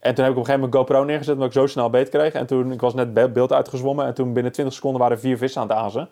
En 0.00 0.14
toen 0.14 0.24
heb 0.24 0.32
ik 0.32 0.38
op 0.40 0.46
een 0.48 0.50
gegeven 0.52 0.70
moment 0.70 0.74
GoPro 0.90 1.04
neergezet 1.04 1.32
omdat 1.34 1.48
ik 1.48 1.54
zo 1.54 1.66
snel 1.66 1.90
beet 1.90 2.08
kreeg. 2.08 2.32
En 2.32 2.46
toen, 2.46 2.72
ik 2.72 2.80
was 2.80 2.94
net 2.94 3.14
be- 3.14 3.28
beeld 3.28 3.52
uitgezwommen 3.52 4.06
en 4.06 4.14
toen 4.14 4.32
binnen 4.32 4.52
20 4.52 4.74
seconden 4.74 5.00
waren 5.00 5.16
er 5.16 5.22
vier 5.22 5.38
vissen 5.38 5.60
aan 5.62 5.68
het 5.68 5.76
azen. 5.76 6.08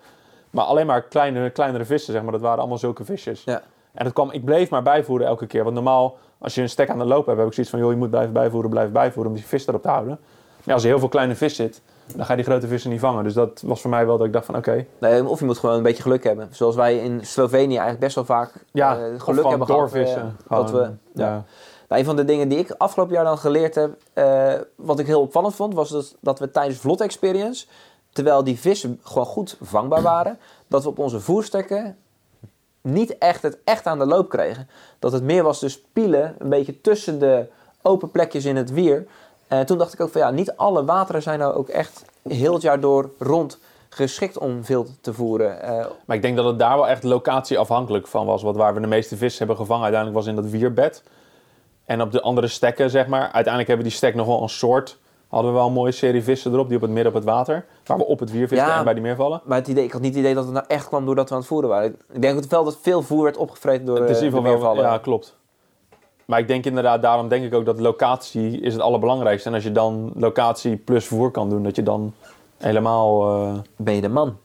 Maar 0.50 0.64
alleen 0.64 0.86
maar 0.86 1.02
kleine, 1.02 1.50
kleinere 1.50 1.84
vissen, 1.84 2.12
zeg 2.12 2.22
maar. 2.22 2.32
Dat 2.32 2.40
waren 2.40 2.58
allemaal 2.58 2.78
zulke 2.78 3.04
visjes. 3.04 3.42
Ja. 3.44 3.62
En 3.92 4.04
dat 4.04 4.12
kwam, 4.12 4.30
ik 4.30 4.44
bleef 4.44 4.70
maar 4.70 4.82
bijvoeren 4.82 5.26
elke 5.26 5.46
keer. 5.46 5.62
Want 5.62 5.74
normaal, 5.74 6.16
als 6.42 6.54
je 6.54 6.62
een 6.62 6.68
stek 6.68 6.90
aan 6.90 6.98
de 6.98 7.04
loop 7.04 7.26
hebt, 7.26 7.38
heb 7.38 7.46
ik 7.46 7.52
zoiets 7.52 7.72
van... 7.72 7.80
joh, 7.82 7.90
je 7.90 7.96
moet 7.96 8.10
blijven 8.10 8.32
bijvoeren, 8.32 8.70
blijven 8.70 8.92
bijvoeren 8.92 9.32
om 9.32 9.36
die 9.38 9.46
vis 9.46 9.66
erop 9.66 9.82
te 9.82 9.88
houden. 9.88 10.18
Maar 10.64 10.74
als 10.74 10.82
er 10.82 10.88
heel 10.88 10.98
veel 10.98 11.08
kleine 11.08 11.34
vis 11.34 11.56
zit, 11.56 11.80
dan 12.16 12.24
ga 12.24 12.30
je 12.32 12.42
die 12.42 12.50
grote 12.50 12.66
vissen 12.66 12.90
niet 12.90 13.00
vangen. 13.00 13.24
Dus 13.24 13.34
dat 13.34 13.62
was 13.66 13.80
voor 13.80 13.90
mij 13.90 14.06
wel 14.06 14.18
dat 14.18 14.26
ik 14.26 14.32
dacht 14.32 14.46
van, 14.46 14.56
oké. 14.56 14.86
Nee, 14.98 15.28
of 15.28 15.38
je 15.38 15.44
moet 15.44 15.58
gewoon 15.58 15.76
een 15.76 15.82
beetje 15.82 16.02
geluk 16.02 16.24
hebben. 16.24 16.48
Zoals 16.50 16.74
wij 16.74 16.98
in 16.98 17.26
Slovenië 17.26 17.66
eigenlijk 17.68 18.00
best 18.00 18.14
wel 18.14 18.24
vaak 18.24 18.52
Ja, 18.72 18.96
eh, 18.98 19.20
geluk 19.20 19.48
hebben 19.48 19.66
gehad. 19.66 19.80
doorvissen. 19.80 20.36
eh, 20.48 20.56
dat 20.58 20.70
we, 20.70 20.78
ja. 20.78 20.90
ja. 21.14 21.44
Nou, 21.88 22.00
een 22.00 22.04
van 22.04 22.16
de 22.16 22.24
dingen 22.24 22.48
die 22.48 22.58
ik 22.58 22.74
afgelopen 22.78 23.14
jaar 23.14 23.24
dan 23.24 23.38
geleerd 23.38 23.74
heb, 23.74 23.96
eh, 24.12 24.52
wat 24.76 24.98
ik 24.98 25.06
heel 25.06 25.20
opvallend 25.20 25.54
vond, 25.54 25.74
was 25.74 25.88
dat, 25.90 26.16
dat 26.20 26.38
we 26.38 26.50
tijdens 26.50 26.78
Vlot 26.78 27.00
Experience, 27.00 27.66
terwijl 28.12 28.44
die 28.44 28.58
vissen 28.58 29.00
gewoon 29.02 29.26
goed 29.26 29.56
vangbaar 29.60 30.02
waren, 30.02 30.38
dat 30.68 30.82
we 30.82 30.88
op 30.88 30.98
onze 30.98 31.20
voerstekken 31.20 31.96
niet 32.82 33.18
echt 33.18 33.42
het 33.42 33.58
echt 33.64 33.86
aan 33.86 33.98
de 33.98 34.06
loop 34.06 34.28
kregen. 34.28 34.68
Dat 34.98 35.12
het 35.12 35.22
meer 35.22 35.42
was 35.42 35.60
dus 35.60 35.80
pielen, 35.92 36.34
een 36.38 36.48
beetje 36.48 36.80
tussen 36.80 37.18
de 37.18 37.46
open 37.82 38.10
plekjes 38.10 38.44
in 38.44 38.56
het 38.56 38.70
wier. 38.70 39.06
En 39.48 39.66
toen 39.66 39.78
dacht 39.78 39.92
ik 39.92 40.00
ook 40.00 40.10
van 40.10 40.20
ja, 40.20 40.30
niet 40.30 40.56
alle 40.56 40.84
wateren 40.84 41.22
zijn 41.22 41.38
nou 41.38 41.54
ook 41.54 41.68
echt 41.68 42.04
heel 42.28 42.52
het 42.52 42.62
jaar 42.62 42.80
door 42.80 43.10
rond 43.18 43.58
geschikt 43.88 44.38
om 44.38 44.64
veel 44.64 44.86
te 45.00 45.14
voeren. 45.14 45.62
Eh, 45.62 45.86
Maar 46.04 46.16
ik 46.16 46.22
denk 46.22 46.36
dat 46.36 46.44
het 46.44 46.58
daar 46.58 46.76
wel 46.76 46.88
echt 46.88 47.02
locatieafhankelijk 47.02 48.06
van 48.06 48.26
was. 48.26 48.42
Want 48.42 48.56
waar 48.56 48.74
we 48.74 48.80
de 48.80 48.86
meeste 48.86 49.16
vissen 49.16 49.38
hebben 49.38 49.56
gevangen, 49.56 49.82
uiteindelijk 49.82 50.24
was 50.24 50.34
in 50.34 50.42
dat 50.42 50.50
wierbed. 50.50 51.02
En 51.84 52.00
op 52.02 52.12
de 52.12 52.20
andere 52.20 52.46
stekken, 52.46 52.90
zeg 52.90 53.06
maar. 53.06 53.22
Uiteindelijk 53.22 53.66
hebben 53.66 53.86
die 53.86 53.96
stek 53.96 54.14
nog 54.14 54.26
wel 54.26 54.42
een 54.42 54.48
soort. 54.48 54.98
Hadden 55.28 55.50
we 55.50 55.56
wel 55.56 55.66
een 55.66 55.72
mooie 55.72 55.92
serie 55.92 56.22
vissen 56.22 56.52
erop, 56.52 56.66
die 56.66 56.76
op 56.76 56.82
het 56.82 56.90
midden 56.90 57.12
op 57.12 57.18
het 57.18 57.28
water. 57.28 57.64
Waar 57.96 58.06
we 58.06 58.12
op 58.12 58.18
het 58.20 58.30
wier 58.30 58.48
visten 58.48 58.66
Ja. 58.68 58.78
en 58.78 58.84
bij 58.84 58.94
die 58.94 59.02
meervallen. 59.02 59.40
maar 59.44 59.58
het 59.58 59.68
idee, 59.68 59.84
ik 59.84 59.92
had 59.92 60.00
niet 60.00 60.10
het 60.10 60.20
idee 60.20 60.34
dat 60.34 60.44
het 60.44 60.52
nou 60.52 60.64
echt 60.68 60.86
kwam 60.88 61.04
doordat 61.06 61.28
we 61.28 61.34
aan 61.34 61.40
het 61.40 61.48
voeren 61.48 61.68
waren. 61.68 61.96
Ik 62.12 62.22
denk 62.22 62.44
wel 62.44 62.64
dat 62.64 62.78
veel 62.82 63.02
voer 63.02 63.22
werd 63.22 63.36
opgevreten 63.36 63.86
door 63.86 64.00
Het 64.00 64.10
is 64.10 64.16
eh, 64.16 64.22
in 64.22 64.30
de 64.30 64.36
ieder 64.36 64.40
geval 64.50 64.60
wel, 64.60 64.70
meervallen. 64.74 64.96
ja, 64.96 65.02
klopt. 65.02 65.36
Maar 66.24 66.38
ik 66.38 66.48
denk 66.48 66.64
inderdaad, 66.64 67.02
daarom 67.02 67.28
denk 67.28 67.44
ik 67.44 67.54
ook 67.54 67.64
dat 67.64 67.80
locatie 67.80 68.60
is 68.60 68.72
het 68.72 68.82
allerbelangrijkste. 68.82 69.48
En 69.48 69.54
als 69.54 69.64
je 69.64 69.72
dan 69.72 70.12
locatie 70.14 70.76
plus 70.76 71.06
voer 71.06 71.30
kan 71.30 71.48
doen, 71.48 71.62
dat 71.62 71.76
je 71.76 71.82
dan 71.82 72.14
helemaal... 72.58 73.34
eh, 73.42 73.54
Ben 73.76 73.94
je 73.94 74.00
de 74.00 74.08
man? 74.08 74.36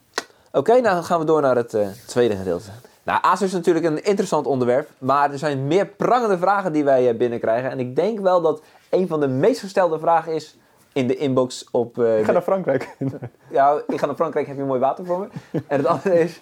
Oké, 0.52 0.72
nou 0.72 0.84
dan 0.96 1.04
gaan 1.04 1.20
we 1.20 1.26
door 1.26 1.42
naar 1.42 1.56
het 1.56 1.74
eh, 1.74 1.88
tweede 2.08 2.36
gedeelte. 2.36 2.70
Nou, 3.04 3.20
ASUS 3.22 3.48
is 3.48 3.54
natuurlijk 3.54 3.86
een 3.86 4.04
interessant 4.04 4.46
onderwerp, 4.46 4.90
maar 4.98 5.32
er 5.32 5.38
zijn 5.38 5.68
meer 5.68 5.86
prangende 5.86 6.38
vragen 6.38 6.72
die 6.74 6.84
wij 6.84 7.10
eh, 7.10 7.18
binnenkrijgen. 7.18 7.72
En 7.72 7.80
ik 7.80 7.96
denk 7.96 8.20
wel 8.20 8.42
dat 8.42 8.62
een 8.90 9.08
van 9.08 9.20
de 9.20 9.28
meest 9.28 9.60
gestelde 9.60 10.00
vragen 10.00 10.34
is 10.34 10.58
in 10.98 11.08
de 11.08 11.16
inbox 11.16 11.66
op... 11.72 12.00
eh, 12.00 12.20
Ik 12.20 12.26
ga 12.26 12.32
naar 12.32 12.42
Frankrijk. 12.42 12.96
Ja, 13.50 13.82
ik 13.88 14.00
ga 14.00 14.06
naar 14.06 14.16
Frankrijk, 14.16 14.48
heb 14.48 14.58
je 14.58 14.64
mooi 14.64 14.80
water 14.80 15.06
voor 15.06 15.20
me. 15.20 15.28
En 15.68 15.78
het 15.78 15.86
andere 15.86 16.20
is, 16.20 16.42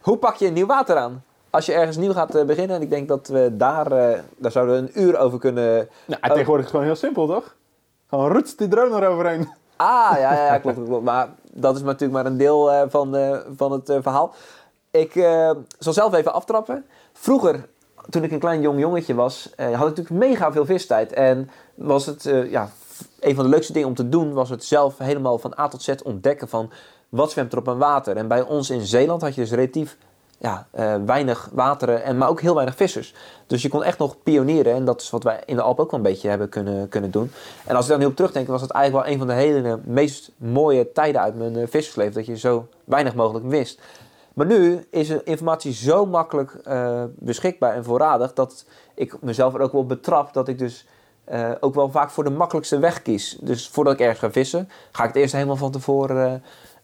hoe 0.00 0.16
pak 0.16 0.34
je 0.34 0.50
nieuw 0.50 0.66
water 0.66 0.96
aan? 0.96 1.24
Als 1.50 1.66
je 1.66 1.72
ergens 1.72 1.96
nieuw 1.96 2.12
gaat 2.12 2.34
eh, 2.34 2.44
beginnen, 2.44 2.76
en 2.76 2.82
ik 2.82 2.90
denk 2.90 3.08
dat 3.08 3.28
we 3.28 3.56
daar, 3.56 3.92
eh, 3.92 4.18
daar 4.36 4.50
zouden 4.50 4.74
we 4.74 4.80
een 4.80 5.02
uur 5.02 5.18
over 5.18 5.38
kunnen... 5.38 5.88
nou, 6.06 6.20
tegenwoordig 6.22 6.46
is 6.48 6.56
het 6.56 6.70
gewoon 6.70 6.84
heel 6.84 6.94
simpel, 6.96 7.26
toch? 7.26 7.54
Gewoon 8.08 8.32
ruts 8.32 8.56
die 8.56 8.68
drone 8.68 9.00
eroverheen. 9.00 9.48
Ah, 9.76 10.10
ja, 10.12 10.32
ja, 10.32 10.44
ja 10.46 10.58
klopt, 10.64 10.84
klopt. 10.84 11.04
Maar 11.04 11.28
dat 11.52 11.76
is 11.76 11.82
natuurlijk 11.82 12.12
maar 12.12 12.26
een 12.32 12.38
deel 12.38 12.88
van, 12.88 13.16
van 13.56 13.72
het 13.72 13.84
verhaal. 14.00 14.34
Ik 14.90 15.12
zal 15.78 15.92
zelf 15.92 16.14
even 16.14 16.32
aftrappen. 16.32 16.86
Vroeger, 17.12 17.66
toen 18.10 18.22
ik 18.22 18.32
een 18.32 18.38
klein 18.38 18.60
jong 18.60 18.78
jongetje 18.80 19.14
was, 19.14 19.50
had 19.56 19.68
ik 19.72 19.78
natuurlijk 19.96 20.10
mega 20.10 20.52
veel 20.52 20.64
vistijd. 20.64 21.12
En 21.12 21.50
was 21.74 22.06
het, 22.06 22.22
ja, 22.50 22.68
een 23.20 23.34
van 23.34 23.44
de 23.44 23.50
leukste 23.50 23.72
dingen 23.72 23.88
om 23.88 23.94
te 23.94 24.08
doen, 24.08 24.32
was 24.32 24.50
het 24.50 24.64
zelf 24.64 24.98
helemaal 24.98 25.38
van 25.38 25.54
A 25.58 25.68
tot 25.68 25.82
Z 25.82 25.94
ontdekken 26.04 26.48
van 26.48 26.70
wat 27.08 27.30
zwemt 27.30 27.52
er 27.52 27.58
op 27.58 27.66
een 27.66 27.78
water. 27.78 28.16
En 28.16 28.28
bij 28.28 28.42
ons 28.42 28.70
in 28.70 28.86
Zeeland 28.86 29.22
had 29.22 29.34
je 29.34 29.40
dus 29.40 29.50
relatief 29.50 29.96
ja, 30.38 30.66
eh, 30.70 30.94
weinig 31.06 31.48
wateren, 31.52 32.02
en, 32.02 32.18
maar 32.18 32.28
ook 32.28 32.40
heel 32.40 32.54
weinig 32.54 32.76
vissers. 32.76 33.14
Dus 33.46 33.62
je 33.62 33.68
kon 33.68 33.84
echt 33.84 33.98
nog 33.98 34.22
pionieren. 34.22 34.74
En 34.74 34.84
dat 34.84 35.00
is 35.00 35.10
wat 35.10 35.22
wij 35.22 35.42
in 35.46 35.56
de 35.56 35.62
Alpen 35.62 35.84
ook 35.84 35.90
wel 35.90 36.00
een 36.00 36.06
beetje 36.06 36.28
hebben 36.28 36.48
kunnen, 36.48 36.88
kunnen 36.88 37.10
doen. 37.10 37.30
En 37.66 37.76
als 37.76 37.84
ik 37.84 37.90
daar 37.90 38.00
nu 38.00 38.06
op 38.06 38.16
terugdenk, 38.16 38.46
was 38.46 38.60
het 38.60 38.70
eigenlijk 38.70 39.04
wel 39.04 39.14
een 39.14 39.18
van 39.18 39.28
de 39.28 39.34
hele 39.34 39.80
meest 39.84 40.30
mooie 40.36 40.92
tijden 40.92 41.20
uit 41.20 41.36
mijn 41.36 41.56
uh, 41.56 41.66
vissersleven. 41.68 42.14
Dat 42.14 42.26
je 42.26 42.38
zo 42.38 42.68
weinig 42.84 43.14
mogelijk 43.14 43.46
wist. 43.46 43.80
Maar 44.34 44.46
nu 44.46 44.86
is 44.90 45.08
informatie 45.08 45.72
zo 45.72 46.06
makkelijk 46.06 46.56
uh, 46.68 47.04
beschikbaar 47.18 47.74
en 47.74 47.84
voorradig 47.84 48.32
dat 48.32 48.64
ik 48.94 49.22
mezelf 49.22 49.54
er 49.54 49.60
ook 49.60 49.72
wel 49.72 49.86
betrap 49.86 50.32
dat 50.32 50.48
ik 50.48 50.58
dus 50.58 50.86
uh, 51.32 51.50
ook 51.60 51.74
wel 51.74 51.90
vaak 51.90 52.10
voor 52.10 52.24
de 52.24 52.30
makkelijkste 52.30 52.78
weg 52.78 53.02
kies. 53.02 53.36
Dus 53.40 53.68
voordat 53.68 53.92
ik 53.92 54.00
ergens 54.00 54.18
ga 54.18 54.30
vissen, 54.30 54.68
ga 54.92 55.02
ik 55.02 55.08
het 55.08 55.18
eerst 55.18 55.32
helemaal 55.32 55.56
van 55.56 55.70
tevoren 55.70 56.32
uh, 56.32 56.34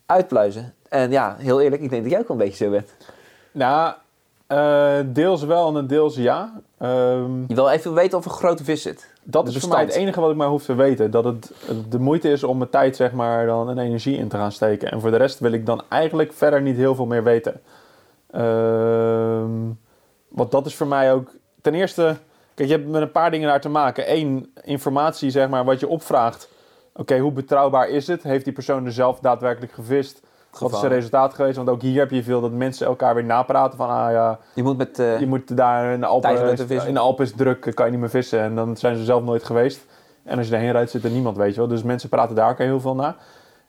uitpluizen. 0.07 0.75
En 0.89 1.11
ja, 1.11 1.37
heel 1.39 1.61
eerlijk, 1.61 1.83
ik 1.83 1.91
denk 1.91 2.03
dat 2.03 2.11
jij 2.11 2.21
ook 2.21 2.29
wel 2.29 2.37
een 2.37 2.45
beetje 2.45 2.65
zo 2.65 2.71
bent. 2.71 2.91
Nou, 3.53 3.95
uh, 4.49 4.95
deels 5.15 5.45
wel 5.45 5.77
en 5.77 5.87
deels 5.87 6.17
ja. 6.17 6.61
Um, 6.83 7.45
je 7.49 7.55
wil 7.55 7.69
even 7.69 7.95
weten 7.95 8.19
of 8.19 8.25
er 8.25 8.31
grote 8.31 8.65
vis 8.65 8.83
zit. 8.83 9.15
Dat 9.23 9.49
is 9.49 9.57
voor 9.57 9.69
mij 9.69 9.81
het 9.81 9.95
enige 9.95 10.21
wat 10.21 10.31
ik 10.31 10.37
maar 10.37 10.49
hoef 10.49 10.65
te 10.65 10.75
weten. 10.75 11.11
Dat 11.11 11.25
het 11.25 11.53
de 11.89 11.99
moeite 11.99 12.31
is 12.31 12.45
om 12.45 12.59
mijn 12.59 12.71
tijd 12.71 12.97
zeg 12.97 13.13
maar, 13.13 13.47
dan 13.47 13.71
en 13.71 13.79
energie 13.79 14.17
in 14.17 14.29
te 14.29 14.37
gaan 14.37 14.53
steken. 14.53 14.91
En 14.91 15.01
voor 15.01 15.11
de 15.11 15.17
rest 15.17 15.39
wil 15.39 15.53
ik 15.53 15.67
dan 15.67 15.83
eigenlijk 15.89 16.33
verder 16.33 16.63
niet 16.63 16.77
heel 16.77 16.95
veel 16.95 17.07
meer 17.07 17.23
weten. 17.23 17.61
Um, 18.37 19.79
want 20.29 20.51
dat 20.51 20.67
is 20.67 20.75
voor 20.75 20.87
mij 20.87 21.13
ook... 21.13 21.31
Ten 21.61 21.75
eerste, 21.75 22.17
kijk, 22.57 22.69
je 22.69 22.75
hebt 22.75 22.89
met 22.89 23.03
een 23.03 23.11
paar 23.11 23.31
dingen 23.31 23.49
daar 23.49 23.61
te 23.61 23.69
maken. 23.69 24.13
Eén, 24.13 24.53
informatie 24.63 25.31
zeg 25.31 25.49
maar, 25.49 25.65
wat 25.65 25.81
je 25.81 25.89
opvraagt. 25.89 26.49
Oké, 26.91 27.01
okay, 27.01 27.19
hoe 27.19 27.33
betrouwbaar 27.33 27.89
is 27.89 28.07
het? 28.07 28.23
Heeft 28.23 28.45
die 28.45 28.53
persoon 28.53 28.85
er 28.87 28.93
zelf 28.93 29.19
daadwerkelijk 29.19 29.73
gevist? 29.73 30.23
Wat 30.59 30.73
is 30.73 30.81
het 30.81 30.93
resultaat 30.93 31.35
geweest? 31.35 31.57
Want 31.57 31.69
ook 31.69 31.83
hier 31.83 31.99
heb 31.99 32.11
je 32.11 32.23
veel 32.23 32.41
dat 32.41 32.53
mensen 32.53 32.87
elkaar 32.87 33.15
weer 33.15 33.25
napraten 33.25 33.79
van 33.79 33.89
ah 33.89 34.13
ja, 34.13 34.39
je 34.55 34.63
moet, 34.63 34.77
met, 34.77 34.99
uh, 34.99 35.21
je 35.21 35.27
moet 35.27 35.57
daar 35.57 35.93
in 35.93 36.01
de 36.01 36.07
Alpen, 36.07 36.59
in 36.87 36.95
de 36.95 37.01
Alpen 37.01 37.25
is 37.25 37.33
druk, 37.33 37.73
kan 37.75 37.85
je 37.85 37.91
niet 37.91 38.01
meer 38.01 38.11
vissen 38.11 38.41
en 38.41 38.55
dan 38.55 38.77
zijn 38.77 38.97
ze 38.97 39.05
zelf 39.05 39.23
nooit 39.23 39.45
geweest. 39.45 39.87
En 40.25 40.37
als 40.37 40.47
je 40.47 40.53
daarheen 40.53 40.73
rijdt 40.73 40.91
zit 40.91 41.05
er 41.05 41.11
niemand, 41.11 41.37
weet 41.37 41.55
je 41.55 41.61
wel. 41.61 41.69
Dus 41.69 41.83
mensen 41.83 42.09
praten 42.09 42.37
daar 42.37 42.51
ook 42.51 42.59
heel 42.59 42.81
veel 42.81 42.95
naar. 42.95 43.17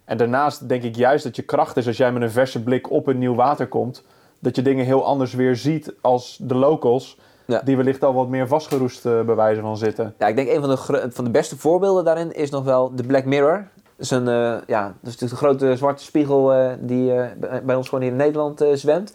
En 0.06 0.18
daarnaast 0.18 0.70
denk 0.70 0.84
ik 0.84 0.96
juist 0.96 1.24
dat 1.24 1.36
je 1.36 1.42
kracht 1.42 1.78
is 1.78 1.88
als 1.88 1.98
jij 1.98 2.12
met 2.12 2.22
een 2.22 2.32
verse 2.32 2.64
blik 2.64 2.92
op 2.92 3.08
een 3.08 3.18
nieuw 3.18 3.36
water 3.36 3.68
komt, 3.68 4.04
dat 4.40 4.56
je 4.56 4.62
dingen 4.62 4.86
heel 4.86 5.06
anders 5.06 5.34
weer 5.34 5.56
ziet 5.56 5.94
als 6.02 6.38
de 6.42 6.56
locals. 6.56 7.18
Ja. 7.48 7.62
Die 7.64 7.78
wellicht 7.78 8.04
al 8.04 8.14
wat 8.14 8.28
meer 8.28 8.48
vastgeroest 8.48 9.06
uh, 9.06 9.22
bij 9.22 9.36
wijze 9.36 9.62
van 9.62 9.78
zitten. 9.78 10.14
Ja, 10.18 10.28
ik 10.28 10.36
denk 10.36 10.50
een 10.50 10.60
van 10.62 10.70
de, 10.70 11.08
van 11.12 11.24
de 11.24 11.30
beste 11.30 11.58
voorbeelden 11.58 12.06
daarin 12.06 12.34
is 12.34 12.50
nog 12.50 12.64
wel 12.64 12.96
de 12.96 13.04
Black 13.04 13.26
Mirror. 13.26 13.68
Dat 13.74 14.06
is, 14.06 14.12
een, 14.12 14.28
uh, 14.28 14.58
ja, 14.68 14.84
dat 15.02 15.14
is 15.14 15.20
natuurlijk 15.20 15.32
een 15.32 15.38
grote 15.38 15.76
zwarte 15.76 16.04
spiegel 16.04 16.54
uh, 16.54 16.72
die 16.80 17.14
bij 17.64 17.76
ons 17.76 17.90
gewoon 17.90 18.04
hier 18.04 18.12
in 18.12 18.18
Nederland 18.18 18.66
zwemt. 18.74 19.14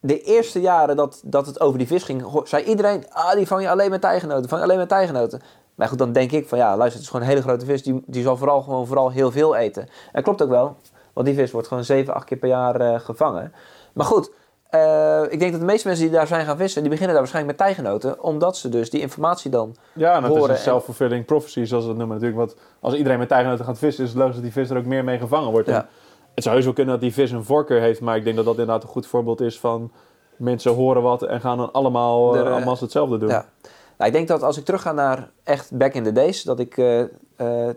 De 0.00 0.22
eerste 0.22 0.60
jaren 0.60 0.96
dat, 0.96 1.20
dat 1.24 1.46
het 1.46 1.60
over 1.60 1.78
die 1.78 1.86
vis 1.86 2.02
ging, 2.02 2.42
zei 2.44 2.64
iedereen: 2.64 3.04
ah, 3.10 3.32
die 3.32 3.46
vang 3.46 3.62
je 3.62 3.70
alleen 3.70 3.90
met 3.90 4.00
tijgenoten, 4.00 4.48
vang 4.48 4.60
je 4.60 4.66
alleen 4.66 4.80
met 4.80 4.88
tijgenoten. 4.88 5.40
Maar 5.74 5.88
goed, 5.88 5.98
dan 5.98 6.12
denk 6.12 6.32
ik 6.32 6.48
van 6.48 6.58
ja, 6.58 6.76
luister, 6.76 6.92
het 6.92 7.02
is 7.02 7.08
gewoon 7.08 7.22
een 7.22 7.32
hele 7.32 7.42
grote 7.42 7.64
vis, 7.64 7.82
die, 7.82 8.02
die 8.06 8.22
zal 8.22 8.36
vooral, 8.36 8.62
gewoon 8.62 8.86
vooral 8.86 9.10
heel 9.10 9.30
veel 9.30 9.56
eten. 9.56 9.88
En 10.12 10.22
klopt 10.22 10.42
ook 10.42 10.48
wel, 10.48 10.76
want 11.12 11.26
die 11.26 11.36
vis 11.36 11.50
wordt 11.50 11.68
gewoon 11.68 11.84
7, 11.84 12.14
8 12.14 12.24
keer 12.24 12.38
per 12.38 12.48
jaar 12.48 13.00
gevangen. 13.00 13.52
Maar 13.92 14.06
goed, 14.06 14.30
eh, 14.70 15.22
ik 15.28 15.38
denk 15.38 15.50
dat 15.50 15.60
de 15.60 15.66
meeste 15.66 15.86
mensen 15.86 16.06
die 16.06 16.14
daar 16.14 16.26
zijn 16.26 16.46
gaan 16.46 16.56
vissen, 16.56 16.80
die 16.80 16.90
beginnen 16.90 17.14
daar 17.16 17.24
waarschijnlijk 17.24 17.58
met 17.58 17.66
tijgenoten, 17.66 18.22
omdat 18.22 18.56
ze 18.56 18.68
dus 18.68 18.90
die 18.90 19.00
informatie 19.00 19.50
dan 19.50 19.76
Ja, 19.92 20.14
en 20.14 20.22
het 20.22 20.24
is 20.24 20.28
horen 20.28 20.50
een 20.50 20.56
en- 20.56 20.62
self-fulfilling 20.62 21.24
prophecy, 21.24 21.64
zoals 21.64 21.84
we 21.84 21.90
dat 21.90 21.98
noemen 21.98 22.20
natuurlijk. 22.20 22.48
Want 22.48 22.60
als 22.80 22.94
iedereen 22.94 23.18
met 23.18 23.28
tijgenoten 23.28 23.64
gaat 23.64 23.78
vissen, 23.78 24.04
is 24.04 24.10
het 24.10 24.18
logisch 24.18 24.34
dat 24.34 24.44
die 24.44 24.52
vis 24.52 24.70
er 24.70 24.76
ook 24.76 24.84
meer 24.84 25.04
mee 25.04 25.18
gevangen 25.18 25.50
wordt. 25.50 25.68
Ja. 25.68 25.74
En 25.76 25.88
Het 26.34 26.42
zou 26.42 26.54
heus 26.54 26.64
wel 26.64 26.74
kunnen 26.74 26.92
dat 26.92 27.02
die 27.02 27.12
vis 27.12 27.30
een 27.30 27.44
voorkeur 27.44 27.80
heeft, 27.80 28.00
maar 28.00 28.16
ik 28.16 28.24
denk 28.24 28.36
dat 28.36 28.44
dat 28.44 28.58
inderdaad 28.58 28.82
een 28.82 28.88
goed 28.88 29.06
voorbeeld 29.06 29.40
is 29.40 29.60
van 29.60 29.92
mensen 30.36 30.74
horen 30.74 31.02
wat 31.02 31.22
en 31.22 31.40
gaan 31.40 31.56
dan 31.56 31.72
allemaal, 31.72 32.34
Er, 32.34 32.40
uh, 32.40 32.46
eh, 32.46 32.54
allemaal 32.54 32.76
hetzelfde 32.80 33.18
doen. 33.18 33.28
Ja. 33.28 33.46
Nou, 33.96 34.10
ik 34.10 34.16
denk 34.16 34.28
dat 34.28 34.42
als 34.42 34.56
ik 34.56 34.64
terug 34.64 34.82
ga 34.82 34.92
naar 34.92 35.30
echt 35.44 35.76
back 35.76 35.94
in 35.94 36.04
the 36.04 36.12
days, 36.12 36.42
dat 36.42 36.58
ik 36.58 36.78
eh, 36.78 37.00
eh, 37.00 37.08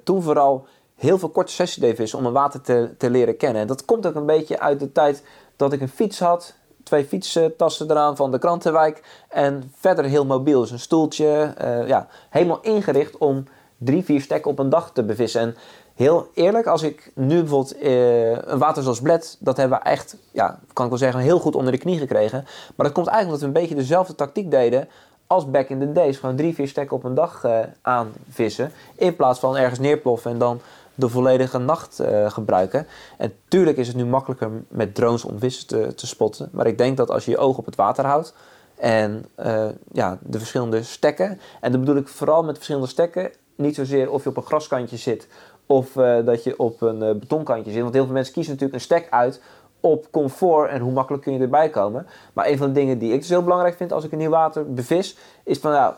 toen 0.04 0.22
vooral 0.22 0.68
heel 0.96 1.18
veel 1.18 1.30
korte 1.30 1.52
sessies 1.52 1.82
deed 1.84 1.96
vissen 1.96 2.20
om 2.20 2.26
een 2.26 2.34
water 2.34 2.62
te, 2.62 2.90
te 2.98 3.10
leren 3.10 3.38
kennen. 3.38 3.62
En 3.62 3.68
dat 3.68 3.86
komt 3.86 4.08
ook 4.08 4.16
een 4.16 4.26
beetje 4.26 4.60
uit 4.60 4.80
de 4.80 4.92
tijd 4.92 5.24
dat 5.56 5.74
ik 5.74 5.82
een 5.82 5.90
fiets 5.90 6.20
had, 6.20 6.56
twee 6.84 7.06
fietstassen 7.06 7.92
eraan 7.92 8.16
van 8.16 8.32
de 8.32 8.40
krantenwijk 8.40 9.04
en 9.30 9.72
verder 9.76 10.06
heel 10.06 10.26
mobiel. 10.26 10.60
Dus 10.60 10.72
een 10.72 10.80
stoeltje, 10.80 11.54
eh, 11.58 11.88
ja, 11.88 12.08
helemaal 12.30 12.60
ingericht 12.62 13.18
om 13.18 13.44
drie, 13.78 14.04
vier 14.04 14.22
stekken 14.22 14.52
op 14.52 14.60
een 14.60 14.70
dag 14.70 14.92
te 14.92 15.04
bevissen. 15.04 15.42
En 15.42 15.56
heel 15.96 16.28
eerlijk, 16.34 16.68
als 16.68 16.82
ik 16.82 17.12
nu 17.16 17.40
bijvoorbeeld 17.40 17.78
eh, 17.78 18.32
een 18.32 18.58
water 18.58 18.84
zoals 18.84 19.02
Bled, 19.02 19.38
dat 19.40 19.58
hebben 19.58 19.78
we 19.78 19.90
echt, 19.90 20.16
ja, 20.32 20.60
kan 20.74 20.84
ik 20.84 20.90
wel 20.90 21.00
zeggen, 21.00 21.20
heel 21.20 21.40
goed 21.40 21.56
onder 21.56 21.72
de 21.72 21.78
knie 21.78 21.98
gekregen. 21.98 22.46
Maar 22.76 22.86
dat 22.86 22.92
komt 22.92 23.08
eigenlijk 23.08 23.26
omdat 23.26 23.40
we 23.40 23.46
een 23.46 23.68
beetje 23.68 23.84
dezelfde 23.84 24.16
tactiek 24.16 24.52
deden 24.52 24.88
als 25.28 25.50
back 25.50 25.70
in 25.70 25.80
the 25.80 25.92
days. 25.92 26.18
Gewoon 26.18 26.36
drie, 26.36 26.54
vier 26.54 26.68
stekken 26.68 26.98
op 26.98 27.04
een 27.04 27.14
dag 27.14 27.44
eh 27.44 27.60
aanvissen. 27.82 28.72
In 28.96 29.16
plaats 29.16 29.40
van 29.40 29.58
ergens 29.58 29.80
neerploffen 29.80 30.32
en 30.32 30.38
dan 30.38 30.62
de 30.96 31.10
volledige 31.10 31.58
nacht 31.58 32.00
eh, 32.00 32.32
gebruiken. 32.32 32.88
En 33.18 33.34
tuurlijk 33.48 33.78
is 33.78 33.88
het 33.88 33.96
nu 33.96 34.06
makkelijker 34.06 34.50
met 34.68 34.96
drones 34.96 35.24
om 35.24 35.40
vissen 35.40 35.68
te, 35.68 35.94
te 35.94 36.08
spotten. 36.08 36.50
Maar 36.52 36.68
ik 36.68 36.78
denk 36.78 36.98
dat 36.98 37.10
als 37.10 37.26
je 37.26 37.32
je 37.32 37.38
oog 37.38 37.58
op 37.58 37.66
het 37.66 37.76
water 37.76 38.06
houdt 38.06 38.34
en 38.76 39.26
eh, 39.36 39.66
ja, 39.92 40.18
de 40.22 40.38
verschillende 40.38 40.84
stekken. 40.84 41.40
En 41.62 41.72
dan 41.72 41.80
bedoel 41.80 41.96
ik 41.96 42.08
vooral 42.08 42.44
met 42.44 42.56
verschillende 42.56 42.88
stekken. 42.88 43.32
Niet 43.56 43.76
zozeer 43.76 44.12
of 44.12 44.24
je 44.24 44.30
op 44.30 44.38
een 44.38 44.44
graskantje 44.44 44.98
zit 44.98 45.28
of 45.66 45.96
eh, 45.96 46.26
dat 46.26 46.44
je 46.44 46.60
op 46.60 46.82
een 46.82 47.20
betonkantje 47.20 47.72
zit. 47.72 47.82
Want 47.82 47.94
heel 47.94 48.06
veel 48.06 48.14
mensen 48.14 48.34
kiezen 48.34 48.54
natuurlijk 48.54 48.80
een 48.80 48.86
stek 48.86 49.08
uit 49.10 49.42
op 49.80 50.08
comfort 50.12 50.70
en 50.70 50.82
hoe 50.82 50.92
makkelijk 50.92 51.24
kun 51.24 51.34
je 51.34 51.40
erbij 51.40 51.70
komen. 51.70 52.08
Maar 52.34 52.48
een 52.48 52.58
van 52.58 52.68
de 52.68 52.74
dingen 52.74 52.98
die 52.98 53.14
ik 53.14 53.20
dus 53.20 53.30
heel 53.30 53.44
belangrijk 53.44 53.76
vind 53.76 53.92
als 53.92 54.04
ik 54.04 54.12
een 54.12 54.18
nieuw 54.18 54.30
water 54.30 54.74
bevis, 54.74 55.18
is 55.44 55.58
van 55.58 55.72
nou, 55.72 55.94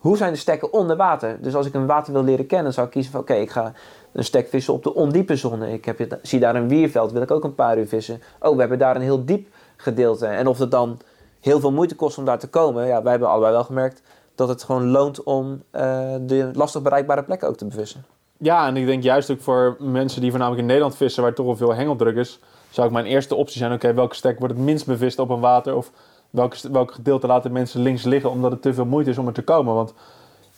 hoe 0.00 0.16
zijn 0.16 0.32
de 0.32 0.38
stekken 0.38 0.72
onder 0.72 0.96
water? 0.96 1.38
Dus 1.40 1.54
als 1.54 1.66
ik 1.66 1.74
een 1.74 1.86
water 1.86 2.12
wil 2.12 2.24
leren 2.24 2.46
kennen, 2.46 2.72
zou 2.72 2.86
ik 2.86 2.92
kiezen 2.92 3.12
van 3.12 3.20
oké, 3.20 3.34
ik 3.34 3.50
ga 3.50 3.72
een 4.12 4.24
stek 4.24 4.48
vissen 4.48 4.74
op 4.74 4.82
de 4.82 4.94
ondiepe 4.94 5.36
zone. 5.36 5.72
Ik 5.72 5.84
heb, 5.84 6.18
zie 6.22 6.40
daar 6.40 6.54
een 6.54 6.68
wierveld, 6.68 7.12
wil 7.12 7.22
ik 7.22 7.30
ook 7.30 7.44
een 7.44 7.54
paar 7.54 7.78
uur 7.78 7.88
vissen. 7.88 8.22
Oh, 8.40 8.54
we 8.54 8.60
hebben 8.60 8.78
daar 8.78 8.96
een 8.96 9.02
heel 9.02 9.24
diep 9.24 9.48
gedeelte. 9.76 10.26
En 10.26 10.46
of 10.46 10.58
het 10.58 10.70
dan 10.70 10.98
heel 11.40 11.60
veel 11.60 11.72
moeite 11.72 11.94
kost 11.96 12.18
om 12.18 12.24
daar 12.24 12.38
te 12.38 12.48
komen, 12.48 12.86
ja, 12.86 13.02
wij 13.02 13.10
hebben 13.10 13.28
allebei 13.28 13.52
wel 13.52 13.64
gemerkt 13.64 14.02
dat 14.34 14.48
het 14.48 14.62
gewoon 14.62 14.88
loont 14.88 15.22
om 15.22 15.62
uh, 15.72 15.80
de 16.20 16.50
lastig 16.52 16.82
bereikbare 16.82 17.22
plekken 17.22 17.48
ook 17.48 17.56
te 17.56 17.64
bevissen. 17.64 18.04
Ja, 18.36 18.66
en 18.66 18.76
ik 18.76 18.86
denk 18.86 19.02
juist 19.02 19.30
ook 19.30 19.40
voor 19.40 19.76
mensen 19.78 20.20
die 20.20 20.30
voornamelijk 20.30 20.62
in 20.62 20.68
Nederland 20.68 20.96
vissen, 20.96 21.22
waar 21.22 21.34
toch 21.34 21.46
wel 21.46 21.56
veel 21.56 21.74
hengeldruk 21.74 22.16
is, 22.16 22.40
zou 22.70 22.86
ik 22.86 22.92
mijn 22.92 23.06
eerste 23.06 23.34
optie 23.34 23.58
zijn, 23.58 23.72
oké, 23.72 23.94
welke 23.94 24.14
stek 24.14 24.38
wordt 24.38 24.54
het 24.54 24.64
minst 24.64 24.86
bevist 24.86 25.18
op 25.18 25.30
een 25.30 25.40
water? 25.40 25.76
Of 25.76 25.90
welke, 26.30 26.56
welk 26.72 26.92
gedeelte 26.92 27.26
laten 27.26 27.52
mensen 27.52 27.82
links 27.82 28.02
liggen 28.02 28.30
omdat 28.30 28.50
het 28.50 28.62
te 28.62 28.74
veel 28.74 28.84
moeite 28.84 29.10
is 29.10 29.18
om 29.18 29.26
er 29.26 29.32
te 29.32 29.42
komen? 29.42 29.74
Want 29.74 29.94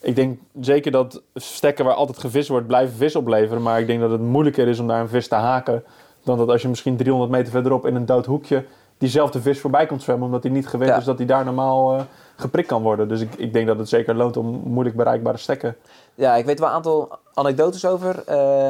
ik 0.02 0.16
denk 0.16 0.38
zeker 0.60 0.92
dat 0.92 1.22
stekken 1.34 1.84
waar 1.84 1.94
altijd 1.94 2.18
gevist 2.18 2.48
wordt, 2.48 2.66
blijven 2.66 2.96
vis 2.96 3.16
opleveren. 3.16 3.62
Maar 3.62 3.80
ik 3.80 3.86
denk 3.86 4.00
dat 4.00 4.10
het 4.10 4.20
moeilijker 4.20 4.68
is 4.68 4.78
om 4.78 4.86
daar 4.86 5.00
een 5.00 5.08
vis 5.08 5.28
te 5.28 5.34
haken, 5.34 5.84
dan 6.24 6.38
dat 6.38 6.48
als 6.48 6.62
je 6.62 6.68
misschien 6.68 6.96
300 6.96 7.30
meter 7.30 7.52
verderop 7.52 7.86
in 7.86 7.94
een 7.94 8.06
dood 8.06 8.26
hoekje 8.26 8.64
diezelfde 9.02 9.40
vis 9.40 9.60
voorbij 9.60 9.86
komt 9.86 10.02
zwemmen, 10.02 10.26
omdat 10.26 10.42
hij 10.42 10.52
niet 10.52 10.68
gewend 10.68 10.90
ja. 10.90 10.96
is 10.96 11.04
dat 11.04 11.18
hij 11.18 11.26
daar 11.26 11.44
normaal 11.44 11.94
uh, 11.94 12.00
geprikt 12.36 12.68
kan 12.68 12.82
worden. 12.82 13.08
Dus 13.08 13.20
ik, 13.20 13.34
ik 13.34 13.52
denk 13.52 13.66
dat 13.66 13.78
het 13.78 13.88
zeker 13.88 14.14
loont 14.14 14.36
om 14.36 14.46
moeilijk 14.64 14.96
bereikbare 14.96 15.36
stekken. 15.36 15.76
Ja, 16.14 16.34
ik 16.34 16.44
weet 16.44 16.58
wel 16.58 16.68
een 16.68 16.74
aantal 16.74 17.18
anekdotes 17.34 17.86
over. 17.86 18.24
Uh, 18.28 18.68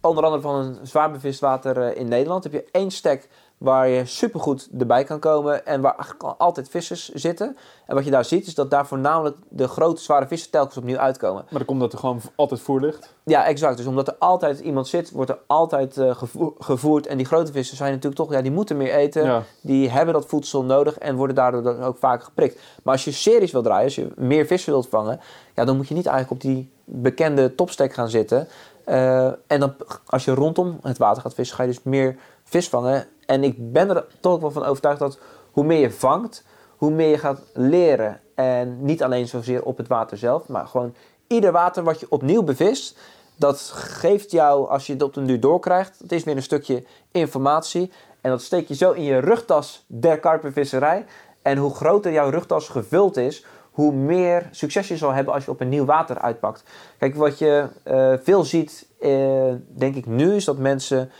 onder 0.00 0.24
andere 0.24 0.42
van 0.42 0.54
een 0.54 0.78
zwaar 0.82 1.10
bevist 1.10 1.40
water 1.40 1.76
uh, 1.76 1.96
in 1.96 2.08
Nederland 2.08 2.44
heb 2.44 2.52
je 2.52 2.64
één 2.70 2.90
stek 2.90 3.28
waar 3.60 3.88
je 3.88 4.06
supergoed 4.06 4.68
erbij 4.78 5.04
kan 5.04 5.18
komen 5.18 5.66
en 5.66 5.80
waar 5.80 5.94
eigenlijk 5.94 6.22
altijd 6.38 6.68
vissers 6.68 7.08
zitten. 7.08 7.56
En 7.86 7.94
wat 7.94 8.04
je 8.04 8.10
daar 8.10 8.24
ziet 8.24 8.46
is 8.46 8.54
dat 8.54 8.70
daar 8.70 8.86
voornamelijk 8.86 9.36
de 9.48 9.68
grote 9.68 10.02
zware 10.02 10.26
vissen 10.26 10.50
telkens 10.50 10.76
opnieuw 10.76 10.96
uitkomen. 10.96 11.42
Maar 11.42 11.58
dan 11.58 11.64
komt 11.64 11.80
dat 11.80 11.92
er 11.92 11.98
gewoon 11.98 12.20
altijd 12.34 12.60
voer 12.60 12.80
ligt? 12.80 13.14
Ja, 13.24 13.46
exact. 13.46 13.76
Dus 13.76 13.86
omdat 13.86 14.08
er 14.08 14.16
altijd 14.18 14.60
iemand 14.60 14.88
zit, 14.88 15.10
wordt 15.10 15.30
er 15.30 15.38
altijd 15.46 15.96
uh, 15.96 16.14
gevoer, 16.14 16.54
gevoerd. 16.58 17.06
En 17.06 17.16
die 17.16 17.26
grote 17.26 17.52
vissen 17.52 17.76
zijn 17.76 17.90
natuurlijk 17.90 18.20
toch, 18.20 18.32
ja, 18.32 18.42
die 18.42 18.50
moeten 18.50 18.76
meer 18.76 18.94
eten. 18.94 19.24
Ja. 19.24 19.42
Die 19.60 19.90
hebben 19.90 20.14
dat 20.14 20.26
voedsel 20.26 20.64
nodig 20.64 20.98
en 20.98 21.16
worden 21.16 21.36
daardoor 21.36 21.62
dan 21.62 21.82
ook 21.82 21.96
vaak 21.98 22.22
geprikt. 22.22 22.60
Maar 22.82 22.94
als 22.94 23.04
je 23.04 23.12
series 23.12 23.52
wil 23.52 23.62
draaien, 23.62 23.84
als 23.84 23.94
je 23.94 24.12
meer 24.16 24.46
vissen 24.46 24.72
wilt 24.72 24.88
vangen, 24.88 25.20
ja, 25.54 25.64
dan 25.64 25.76
moet 25.76 25.88
je 25.88 25.94
niet 25.94 26.06
eigenlijk 26.06 26.44
op 26.44 26.50
die 26.50 26.70
bekende 26.84 27.54
topstek 27.54 27.92
gaan 27.92 28.08
zitten. 28.08 28.48
Uh, 28.86 29.24
en 29.24 29.60
dan, 29.60 29.74
als 30.06 30.24
je 30.24 30.34
rondom 30.34 30.78
het 30.82 30.98
water 30.98 31.22
gaat 31.22 31.34
vissen, 31.34 31.56
ga 31.56 31.62
je 31.62 31.68
dus 31.68 31.82
meer 31.82 32.16
vis 32.44 32.68
vangen. 32.68 33.06
En 33.30 33.44
ik 33.44 33.72
ben 33.72 33.90
er 33.90 34.06
toch 34.20 34.40
wel 34.40 34.50
van 34.50 34.64
overtuigd 34.64 34.98
dat 34.98 35.18
hoe 35.50 35.64
meer 35.64 35.80
je 35.80 35.90
vangt, 35.90 36.44
hoe 36.76 36.90
meer 36.90 37.08
je 37.08 37.18
gaat 37.18 37.42
leren. 37.54 38.20
En 38.34 38.84
niet 38.84 39.02
alleen 39.02 39.28
zozeer 39.28 39.62
op 39.62 39.76
het 39.76 39.88
water 39.88 40.18
zelf, 40.18 40.48
maar 40.48 40.66
gewoon 40.66 40.94
ieder 41.26 41.52
water 41.52 41.82
wat 41.82 42.00
je 42.00 42.06
opnieuw 42.08 42.42
bevist, 42.42 42.98
dat 43.36 43.60
geeft 43.74 44.30
jou, 44.30 44.68
als 44.68 44.86
je 44.86 44.92
het 44.92 45.02
op 45.02 45.14
den 45.14 45.26
duur 45.26 45.40
doorkrijgt, 45.40 45.98
het 45.98 46.12
is 46.12 46.24
weer 46.24 46.36
een 46.36 46.42
stukje 46.42 46.84
informatie. 47.10 47.92
En 48.20 48.30
dat 48.30 48.42
steek 48.42 48.68
je 48.68 48.74
zo 48.74 48.92
in 48.92 49.02
je 49.02 49.18
rugtas 49.18 49.84
der 49.86 50.18
karpenvisserij. 50.18 51.04
En 51.42 51.58
hoe 51.58 51.74
groter 51.74 52.12
jouw 52.12 52.28
rugtas 52.28 52.68
gevuld 52.68 53.16
is, 53.16 53.44
hoe 53.70 53.92
meer 53.92 54.48
succes 54.50 54.88
je 54.88 54.96
zal 54.96 55.12
hebben 55.12 55.34
als 55.34 55.44
je 55.44 55.50
op 55.50 55.60
een 55.60 55.68
nieuw 55.68 55.84
water 55.84 56.18
uitpakt. 56.18 56.64
Kijk, 56.98 57.14
wat 57.14 57.38
je 57.38 57.68
uh, 57.84 58.12
veel 58.22 58.44
ziet, 58.44 58.86
uh, 59.00 59.54
denk 59.68 59.94
ik 59.94 60.06
nu, 60.06 60.34
is 60.34 60.44
dat 60.44 60.58
mensen 60.58 61.10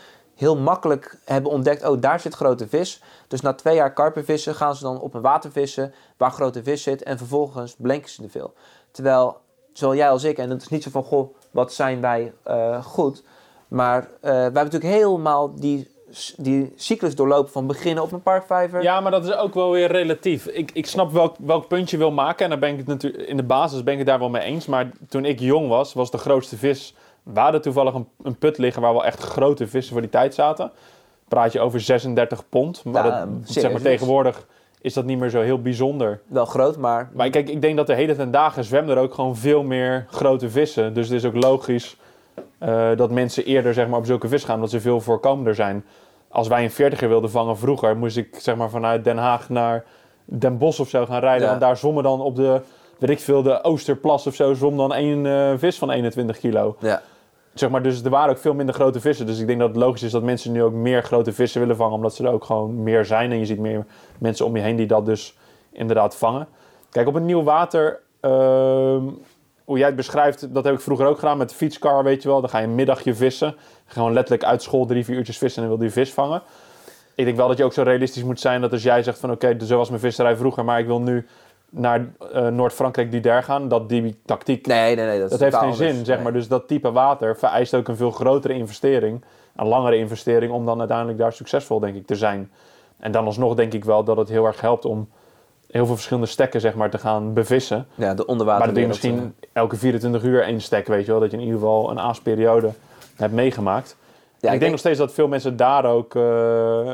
heel 0.41 0.57
makkelijk 0.57 1.17
hebben 1.25 1.51
ontdekt, 1.51 1.87
oh 1.87 2.01
daar 2.01 2.19
zit 2.19 2.33
grote 2.33 2.67
vis. 2.67 3.01
Dus 3.27 3.41
na 3.41 3.53
twee 3.53 3.75
jaar 3.75 3.93
karpenvissen 3.93 4.55
gaan 4.55 4.75
ze 4.75 4.83
dan 4.83 4.99
op 4.99 5.13
een 5.13 5.21
water 5.21 5.51
vissen 5.51 5.93
waar 6.17 6.31
grote 6.31 6.63
vis 6.63 6.83
zit 6.83 7.03
en 7.03 7.17
vervolgens 7.17 7.75
blenken 7.77 8.09
ze 8.09 8.23
er 8.23 8.29
veel. 8.29 8.53
Terwijl, 8.91 9.37
zowel 9.73 9.95
jij 9.95 10.09
als 10.09 10.23
ik, 10.23 10.37
en 10.37 10.49
het 10.49 10.61
is 10.61 10.67
niet 10.67 10.83
zo 10.83 10.89
van, 10.89 11.03
goh, 11.03 11.35
wat 11.51 11.73
zijn 11.73 12.01
wij 12.01 12.33
uh, 12.47 12.83
goed. 12.83 13.23
Maar 13.67 14.01
uh, 14.01 14.07
wij 14.21 14.41
hebben 14.41 14.63
natuurlijk 14.63 14.93
helemaal 14.93 15.55
die, 15.55 15.91
die 16.37 16.73
cyclus 16.75 17.15
doorlopen 17.15 17.51
van 17.51 17.67
beginnen 17.67 18.03
op 18.03 18.11
een 18.11 18.21
parkvijver. 18.21 18.81
Ja, 18.81 19.01
maar 19.01 19.11
dat 19.11 19.25
is 19.25 19.33
ook 19.33 19.53
wel 19.53 19.71
weer 19.71 19.91
relatief. 19.91 20.47
Ik, 20.47 20.71
ik 20.73 20.85
snap 20.85 21.11
welk, 21.11 21.35
welk 21.39 21.67
punt 21.67 21.89
je 21.89 21.97
wil 21.97 22.11
maken 22.11 22.43
en 22.43 22.49
daar 22.49 22.59
ben 22.59 22.71
ik 22.71 22.77
het 22.77 22.87
natuurlijk, 22.87 23.23
in 23.23 23.37
de 23.37 23.43
basis 23.43 23.83
ben 23.83 23.93
ik 23.93 23.99
het 23.99 24.07
daar 24.07 24.19
wel 24.19 24.29
mee 24.29 24.43
eens. 24.43 24.65
Maar 24.65 24.91
toen 25.09 25.25
ik 25.25 25.39
jong 25.39 25.67
was, 25.67 25.93
was 25.93 26.11
de 26.11 26.17
grootste 26.17 26.57
vis 26.57 26.95
we 27.23 27.39
hadden 27.39 27.61
toevallig 27.61 27.93
een, 27.93 28.07
een, 28.23 28.37
put 28.37 28.57
liggen 28.57 28.81
waar 28.81 28.93
wel 28.93 29.05
echt 29.05 29.23
grote 29.23 29.67
vissen 29.67 29.93
voor 29.93 30.01
die 30.01 30.11
tijd 30.11 30.33
zaten. 30.33 30.71
Praat 31.27 31.51
je 31.51 31.59
over 31.59 31.81
36 31.81 32.49
pond. 32.49 32.83
Maar, 32.83 33.05
ja, 33.05 33.25
dat, 33.25 33.27
zeg 33.43 33.71
maar 33.71 33.81
tegenwoordig 33.81 34.47
is 34.81 34.93
dat 34.93 35.05
niet 35.05 35.19
meer 35.19 35.29
zo 35.29 35.41
heel 35.41 35.61
bijzonder. 35.61 36.21
Wel 36.27 36.45
groot, 36.45 36.77
maar... 36.77 37.09
Maar 37.13 37.29
kijk, 37.29 37.49
ik 37.49 37.61
denk 37.61 37.77
dat 37.77 37.87
de 37.87 37.93
hele 37.93 38.15
ten 38.15 38.31
dagen 38.31 38.63
zwemmen 38.63 38.95
er 38.95 39.01
ook 39.01 39.13
gewoon 39.13 39.35
veel 39.35 39.63
meer 39.63 40.05
grote 40.09 40.49
vissen. 40.49 40.93
Dus 40.93 41.07
het 41.07 41.17
is 41.17 41.25
ook 41.25 41.43
logisch 41.43 41.97
uh, 42.59 42.89
dat 42.95 43.11
mensen 43.11 43.45
eerder 43.45 43.73
zeg 43.73 43.87
maar, 43.87 43.99
op 43.99 44.05
zulke 44.05 44.27
vis 44.27 44.43
gaan, 44.43 44.55
omdat 44.55 44.69
ze 44.69 44.81
veel 44.81 45.01
voorkomender 45.01 45.55
zijn. 45.55 45.85
Als 46.27 46.47
wij 46.47 46.63
een 46.63 46.93
40er 46.93 47.07
wilden 47.07 47.31
vangen 47.31 47.57
vroeger, 47.57 47.97
moest 47.97 48.17
ik 48.17 48.35
zeg 48.39 48.55
maar, 48.55 48.69
vanuit 48.69 49.03
Den 49.03 49.17
Haag 49.17 49.49
naar 49.49 49.83
Den 50.25 50.57
Bosch 50.57 50.79
of 50.79 50.89
zo 50.89 51.05
gaan 51.05 51.19
rijden. 51.19 51.41
Ja. 51.41 51.47
Want 51.47 51.61
daar 51.61 51.77
zwommen 51.77 52.03
dan 52.03 52.21
op 52.21 52.35
de, 52.35 52.61
weet 53.01 53.09
ik 53.09 53.19
veel, 53.19 53.41
de 53.41 53.63
Oosterplas 53.63 54.27
of 54.27 54.35
zo, 54.35 54.53
zwom 54.53 54.77
dan 54.77 54.93
één 54.93 55.25
uh, 55.25 55.53
vis 55.57 55.77
van 55.77 55.89
21 55.89 56.39
kilo. 56.39 56.75
Ja. 56.79 57.01
Zeg 57.53 57.69
maar, 57.69 57.83
dus 57.83 58.03
er 58.03 58.09
waren 58.09 58.29
ook 58.29 58.39
veel 58.39 58.53
minder 58.53 58.75
grote 58.75 58.99
vissen. 58.99 59.25
Dus 59.25 59.39
ik 59.39 59.47
denk 59.47 59.59
dat 59.59 59.67
het 59.67 59.77
logisch 59.77 60.03
is 60.03 60.11
dat 60.11 60.23
mensen 60.23 60.51
nu 60.51 60.63
ook 60.63 60.73
meer 60.73 61.03
grote 61.03 61.33
vissen 61.33 61.61
willen 61.61 61.75
vangen. 61.75 61.95
Omdat 61.95 62.15
ze 62.15 62.23
er 62.23 62.31
ook 62.31 62.43
gewoon 62.43 62.83
meer 62.83 63.05
zijn. 63.05 63.31
En 63.31 63.39
je 63.39 63.45
ziet 63.45 63.59
meer 63.59 63.85
mensen 64.17 64.45
om 64.45 64.55
je 64.55 64.61
heen 64.61 64.75
die 64.75 64.87
dat 64.87 65.05
dus 65.05 65.37
inderdaad 65.71 66.15
vangen. 66.15 66.47
Kijk, 66.89 67.07
op 67.07 67.13
het 67.13 67.23
nieuw 67.23 67.43
water... 67.43 67.99
Uh, 68.21 68.97
hoe 69.65 69.77
jij 69.77 69.87
het 69.87 69.95
beschrijft, 69.95 70.53
dat 70.53 70.63
heb 70.63 70.73
ik 70.73 70.79
vroeger 70.79 71.05
ook 71.05 71.19
gedaan 71.19 71.37
met 71.37 71.49
de 71.49 71.55
fietscar, 71.55 72.03
weet 72.03 72.21
je 72.23 72.29
wel. 72.29 72.41
Dan 72.41 72.49
ga 72.49 72.57
je 72.57 72.67
een 72.67 72.75
middagje 72.75 73.15
vissen. 73.15 73.55
Gewoon 73.85 74.13
letterlijk 74.13 74.43
uit 74.43 74.61
school 74.61 74.85
drie, 74.85 75.05
vier 75.05 75.15
uurtjes 75.15 75.37
vissen 75.37 75.63
en 75.63 75.69
dan 75.69 75.77
wil 75.77 75.87
je 75.87 75.93
vis 75.93 76.13
vangen. 76.13 76.41
Ik 77.15 77.25
denk 77.25 77.37
wel 77.37 77.47
dat 77.47 77.57
je 77.57 77.63
ook 77.63 77.73
zo 77.73 77.81
realistisch 77.81 78.23
moet 78.23 78.39
zijn 78.39 78.61
dat 78.61 78.71
als 78.71 78.83
jij 78.83 79.03
zegt 79.03 79.19
van... 79.19 79.31
Oké, 79.31 79.45
okay, 79.45 79.65
zo 79.65 79.77
was 79.77 79.89
mijn 79.89 80.01
visserij 80.01 80.35
vroeger, 80.35 80.65
maar 80.65 80.79
ik 80.79 80.85
wil 80.85 81.01
nu 81.01 81.27
naar 81.71 82.05
uh, 82.35 82.47
Noord-Frankrijk 82.47 83.11
Duder 83.11 83.43
gaan, 83.43 83.67
dat 83.67 83.89
die 83.89 84.19
tactiek, 84.25 84.67
nee, 84.67 84.95
nee, 84.95 85.05
nee, 85.05 85.19
dat, 85.19 85.29
dat 85.29 85.39
heeft 85.39 85.55
geen 85.55 85.73
zin, 85.73 85.87
anders. 85.87 86.05
zeg 86.05 86.15
nee. 86.15 86.23
maar. 86.23 86.33
Dus 86.33 86.47
dat 86.47 86.67
type 86.67 86.91
water 86.91 87.37
vereist 87.37 87.75
ook 87.75 87.87
een 87.87 87.95
veel 87.95 88.11
grotere 88.11 88.53
investering, 88.53 89.23
een 89.55 89.67
langere 89.67 89.97
investering, 89.97 90.51
om 90.51 90.65
dan 90.65 90.79
uiteindelijk 90.79 91.17
daar 91.17 91.33
succesvol, 91.33 91.79
denk 91.79 91.95
ik, 91.95 92.05
te 92.05 92.15
zijn. 92.15 92.51
En 92.99 93.11
dan 93.11 93.25
alsnog 93.25 93.55
denk 93.55 93.73
ik 93.73 93.85
wel 93.85 94.03
dat 94.03 94.17
het 94.17 94.29
heel 94.29 94.45
erg 94.45 94.61
helpt 94.61 94.85
om 94.85 95.09
heel 95.67 95.85
veel 95.85 95.95
verschillende 95.95 96.29
stekken, 96.29 96.61
zeg 96.61 96.75
maar, 96.75 96.89
te 96.89 96.97
gaan 96.97 97.33
bevissen. 97.33 97.87
Ja, 97.95 98.13
de 98.13 98.25
onderwater. 98.25 98.65
Maar 98.65 98.73
dat 98.73 98.83
je 98.83 98.87
misschien 98.87 99.35
elke 99.53 99.75
24 99.75 100.23
uur 100.23 100.43
één 100.43 100.61
stek, 100.61 100.87
weet 100.87 101.05
je 101.05 101.11
wel, 101.11 101.19
dat 101.19 101.31
je 101.31 101.37
in 101.37 101.43
ieder 101.43 101.59
geval 101.59 101.89
een 101.89 101.99
aasperiode 101.99 102.69
hebt 103.15 103.33
meegemaakt. 103.33 103.95
Ja, 103.97 104.17
ik, 104.17 104.35
ik 104.35 104.41
denk, 104.41 104.59
denk 104.59 104.71
nog 104.71 104.79
steeds 104.79 104.97
dat 104.97 105.13
veel 105.13 105.27
mensen 105.27 105.57
daar 105.57 105.85
ook... 105.85 106.15
Uh, 106.15 106.91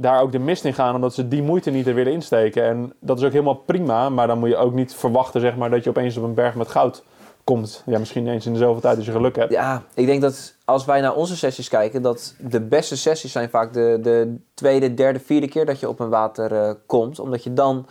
daar 0.00 0.20
ook 0.20 0.32
de 0.32 0.38
mist 0.38 0.64
in 0.64 0.74
gaan 0.74 0.94
omdat 0.94 1.14
ze 1.14 1.28
die 1.28 1.42
moeite 1.42 1.70
niet 1.70 1.86
er 1.86 1.94
willen 1.94 2.12
insteken. 2.12 2.62
En 2.62 2.92
dat 3.00 3.18
is 3.18 3.24
ook 3.24 3.32
helemaal 3.32 3.54
prima, 3.54 4.08
maar 4.08 4.26
dan 4.26 4.38
moet 4.38 4.48
je 4.48 4.56
ook 4.56 4.74
niet 4.74 4.94
verwachten 4.94 5.40
zeg 5.40 5.56
maar, 5.56 5.70
dat 5.70 5.84
je 5.84 5.90
opeens 5.90 6.16
op 6.16 6.24
een 6.24 6.34
berg 6.34 6.54
met 6.54 6.68
goud 6.68 7.02
komt. 7.44 7.82
Ja, 7.86 7.98
misschien 7.98 8.28
eens 8.28 8.46
in 8.46 8.52
de 8.52 8.58
zoveel 8.58 8.80
tijd 8.80 8.96
als 8.96 9.06
je 9.06 9.12
geluk 9.12 9.36
hebt. 9.36 9.52
Ja, 9.52 9.82
ik 9.94 10.06
denk 10.06 10.22
dat 10.22 10.54
als 10.64 10.84
wij 10.84 11.00
naar 11.00 11.14
onze 11.14 11.36
sessies 11.36 11.68
kijken, 11.68 12.02
dat 12.02 12.34
de 12.38 12.60
beste 12.60 12.96
sessies 12.96 13.32
zijn 13.32 13.50
vaak 13.50 13.72
de, 13.72 13.98
de 14.02 14.36
tweede, 14.54 14.94
derde, 14.94 15.20
vierde 15.20 15.48
keer 15.48 15.66
dat 15.66 15.80
je 15.80 15.88
op 15.88 16.00
een 16.00 16.08
water 16.08 16.52
eh, 16.52 16.70
komt. 16.86 17.18
Omdat 17.18 17.44
je 17.44 17.52
dan 17.52 17.86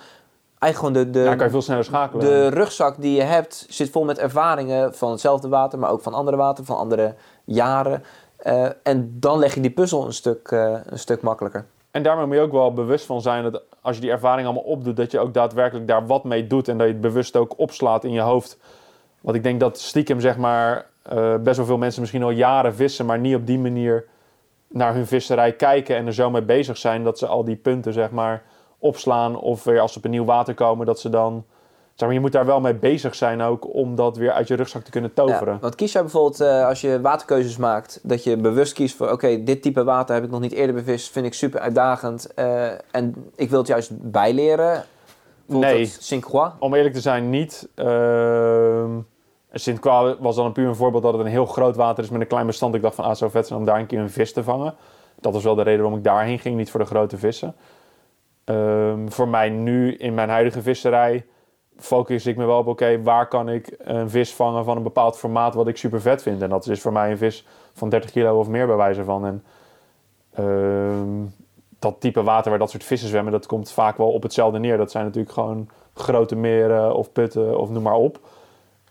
eigenlijk 0.60 0.96
gewoon 0.96 1.12
de, 1.12 1.20
de, 1.20 1.26
Ja, 1.26 1.36
kan 1.36 1.46
je 1.46 1.52
veel 1.52 1.62
sneller 1.62 1.84
schakelen. 1.84 2.26
de 2.26 2.48
rugzak 2.48 3.02
die 3.02 3.16
je 3.16 3.24
hebt 3.24 3.66
zit 3.70 3.90
vol 3.90 4.04
met 4.04 4.18
ervaringen 4.18 4.96
van 4.96 5.12
hetzelfde 5.12 5.48
water, 5.48 5.80
maar 5.80 5.90
ook 5.90 6.02
van 6.02 6.14
andere 6.14 6.38
water, 6.38 6.66
van 6.66 6.78
andere 6.78 7.16
jaren. 7.46 8.04
Eh, 8.38 8.66
en 8.84 9.18
dan 9.20 9.40
leg 9.40 9.54
je 9.54 9.62
die 9.62 9.72
puzzel 9.72 10.06
een 10.06 10.14
stuk, 10.14 10.52
eh, 10.52 10.78
een 10.86 11.00
stuk 11.00 11.22
makkelijker. 11.22 11.66
En 11.92 12.04
daarmee 12.04 12.26
moet 12.26 12.36
je 12.36 12.42
ook 12.42 12.52
wel 12.52 12.74
bewust 12.74 13.06
van 13.06 13.22
zijn 13.22 13.44
dat 13.44 13.64
als 13.82 13.96
je 13.96 14.02
die 14.02 14.12
ervaring 14.12 14.48
allemaal 14.48 14.64
opdoet, 14.64 14.96
dat 14.96 15.12
je 15.12 15.20
ook 15.20 15.34
daadwerkelijk 15.34 15.88
daar 15.88 16.08
wat 16.08 16.24
mee 16.24 16.48
doet 16.48 16.68
en 16.68 16.78
dat 16.78 16.88
je 16.88 16.94
het 16.94 17.02
bewust 17.02 17.36
ook 17.36 17.60
opslaat 17.60 18.04
in 18.04 18.12
je 18.12 18.20
hoofd. 18.20 18.60
Want 19.22 19.36
ik 19.36 19.44
denk 19.44 19.60
dat 19.60 19.80
stiekem 19.80 20.20
zeg 20.20 20.38
maar 20.38 20.86
eh, 21.02 21.36
best 21.36 21.58
wel 21.58 21.66
veel 21.66 21.78
mensen 21.78 22.02
misschien 22.02 22.24
al 22.24 22.30
jaren 22.30 22.76
vissen, 22.76 23.06
maar 23.06 23.20
niet 23.20 23.36
op 23.36 23.46
die 23.46 23.60
manier 23.60 24.06
naar 24.68 24.94
hun 24.94 25.08
visserij 25.08 25.54
kijken 25.54 25.96
en 25.96 26.06
er 26.06 26.14
zo 26.14 26.30
mee 26.30 26.42
bezig 26.42 26.78
zijn 26.78 27.04
dat 27.04 27.18
ze 27.18 27.28
al 27.28 27.44
die 27.44 27.56
punten 27.56 27.94
zeg 27.94 28.12
maar 28.12 28.44
opslaan 28.78 29.40
of 29.40 29.64
weer 29.64 29.80
als 29.80 29.92
ze 29.92 29.98
op 29.98 30.06
een 30.06 30.12
nieuw 30.12 30.26
water 30.26 30.54
komen 30.54 30.86
dat 30.86 31.00
ze 31.00 31.10
dan 31.10 31.46
zeg 31.98 32.08
maar 32.08 32.14
je 32.14 32.20
moet 32.20 32.32
daar 32.32 32.46
wel 32.46 32.60
mee 32.60 32.76
bezig 32.76 33.16
zijn 33.16 33.42
ook 33.42 33.74
om 33.74 33.96
dat 33.96 34.18
weer 34.18 34.32
uit 34.32 34.48
je 34.48 34.56
rugzak 34.56 34.84
te 34.84 34.92
kunnen 34.92 35.14
toveren. 35.14 35.54
Ja, 35.54 35.60
want 35.60 35.76
kies 35.76 35.92
jij 35.92 36.02
bijvoorbeeld 36.02 36.40
eh, 36.40 36.66
als 36.68 36.82
je 36.82 37.02
waterkeuzes 37.02 37.58
maakt, 37.58 38.00
dat 38.04 38.24
je 38.24 38.38
bewust 38.38 38.74
kiest 38.74 38.96
voor 38.96 39.12
oké, 39.12 39.44
dit 39.44 39.62
type 39.62 39.84
water 39.84 40.16
heb 40.16 40.24
ik 40.24 40.30
nog 40.30 40.40
niet 40.40 40.54
eerder 40.54 40.76
bevist, 40.76 41.12
vind 41.12 41.26
ik 41.26 41.34
super 41.34 41.60
uitdagend 41.60 42.34
eh, 42.34 42.72
en 42.92 43.32
ik 43.36 43.50
wil 43.50 43.60
het 43.60 43.68
juist 43.68 44.12
bijleren. 44.12 44.84
Nee. 45.46 45.80
het 45.80 45.98
Saint-Croix. 46.00 46.52
Om 46.60 46.74
eerlijk 46.74 46.94
te 46.94 47.02
zijn, 47.02 47.30
niet. 47.30 47.70
Ehm 47.76 49.00
Sint-Croix 49.52 50.18
was 50.20 50.36
dan 50.36 50.46
een 50.46 50.52
puur 50.52 50.68
een 50.68 50.76
voorbeeld 50.76 51.04
dat 51.04 51.14
het 51.14 51.22
een 51.22 51.32
heel 51.32 51.46
groot 51.46 51.76
water 51.76 52.04
is 52.04 52.10
met 52.10 52.22
een 52.22 52.28
klein 52.28 52.46
bestand. 52.46 52.76
Ik 52.76 52.82
dacht 52.82 52.96
van, 52.96 53.06
ah, 53.06 53.16
zo 53.16 53.30
vet 53.30 53.48
zijn 53.48 53.60
om 53.60 53.66
daar 53.66 53.80
een 53.80 53.86
keer 53.86 54.00
een 54.00 54.10
vis 54.10 54.34
te 54.34 54.44
vangen. 54.44 54.76
Dat 55.20 55.34
was 55.34 55.44
wel 55.44 55.56
de 55.56 55.62
reden 55.62 55.82
waarom 55.82 55.98
ik 55.98 56.04
daarheen 56.06 56.40
ging, 56.40 56.58
niet 56.58 56.72
voor 56.72 56.80
de 56.80 56.86
grote 56.86 57.18
vissen. 57.18 57.56
Ehm, 58.44 59.08
voor 59.08 59.28
mij 59.28 59.50
nu, 59.50 59.96
in 59.96 60.14
mijn 60.14 60.30
huidige 60.30 60.62
visserij, 60.62 61.26
focus 61.80 62.26
ik 62.26 62.38
me 62.38 62.46
wel 62.46 62.58
op, 62.58 62.68
oké, 62.68 63.02
waar 63.02 63.28
kan 63.28 63.50
ik 63.50 63.76
een 63.78 64.10
vis 64.10 64.34
vangen 64.34 64.64
van 64.64 64.78
een 64.78 64.84
bepaald 64.84 65.18
formaat 65.18 65.54
wat 65.54 65.68
ik 65.68 65.78
super 65.78 66.02
vet 66.02 66.22
vind. 66.22 66.42
En 66.42 66.50
dat 66.50 66.68
is 66.68 66.82
voor 66.82 66.92
mij 66.92 67.12
een 67.12 67.18
vis 67.18 67.46
van 67.74 67.90
30 67.90 68.12
kilo 68.12 68.40
of 68.40 68.48
meer 68.48 68.68
bij 68.68 68.76
wijze 68.76 69.04
van. 69.04 69.26
En 69.26 69.44
ehm, 70.34 71.26
dat 71.80 71.96
type 72.00 72.24
water 72.24 72.50
waar 72.50 72.60
dat 72.60 72.70
soort 72.70 72.84
vissen 72.84 73.10
zwemmen, 73.10 73.32
dat 73.32 73.46
komt 73.46 73.72
vaak 73.72 73.98
wel 73.98 74.12
op 74.12 74.24
hetzelfde 74.24 74.60
neer. 74.60 74.78
Dat 74.78 74.92
zijn 74.92 75.06
natuurlijk 75.06 75.34
gewoon 75.34 75.70
grote 75.94 76.36
meren 76.36 76.96
of 76.96 77.12
putten 77.12 77.60
of 77.60 77.70
noem 77.70 77.84
maar 77.84 77.94
op. 77.94 78.20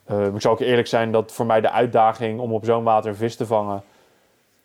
Ehm, 0.04 0.34
ik 0.34 0.40
zal 0.40 0.52
ook 0.52 0.60
eerlijk 0.60 0.86
zijn 0.86 1.12
dat 1.12 1.32
voor 1.32 1.46
mij 1.46 1.60
de 1.60 1.70
uitdaging 1.70 2.40
om 2.40 2.52
op 2.52 2.64
zo'n 2.64 2.84
water 2.84 3.10
een 3.10 3.16
vis 3.16 3.36
te 3.36 3.46
vangen, 3.46 3.82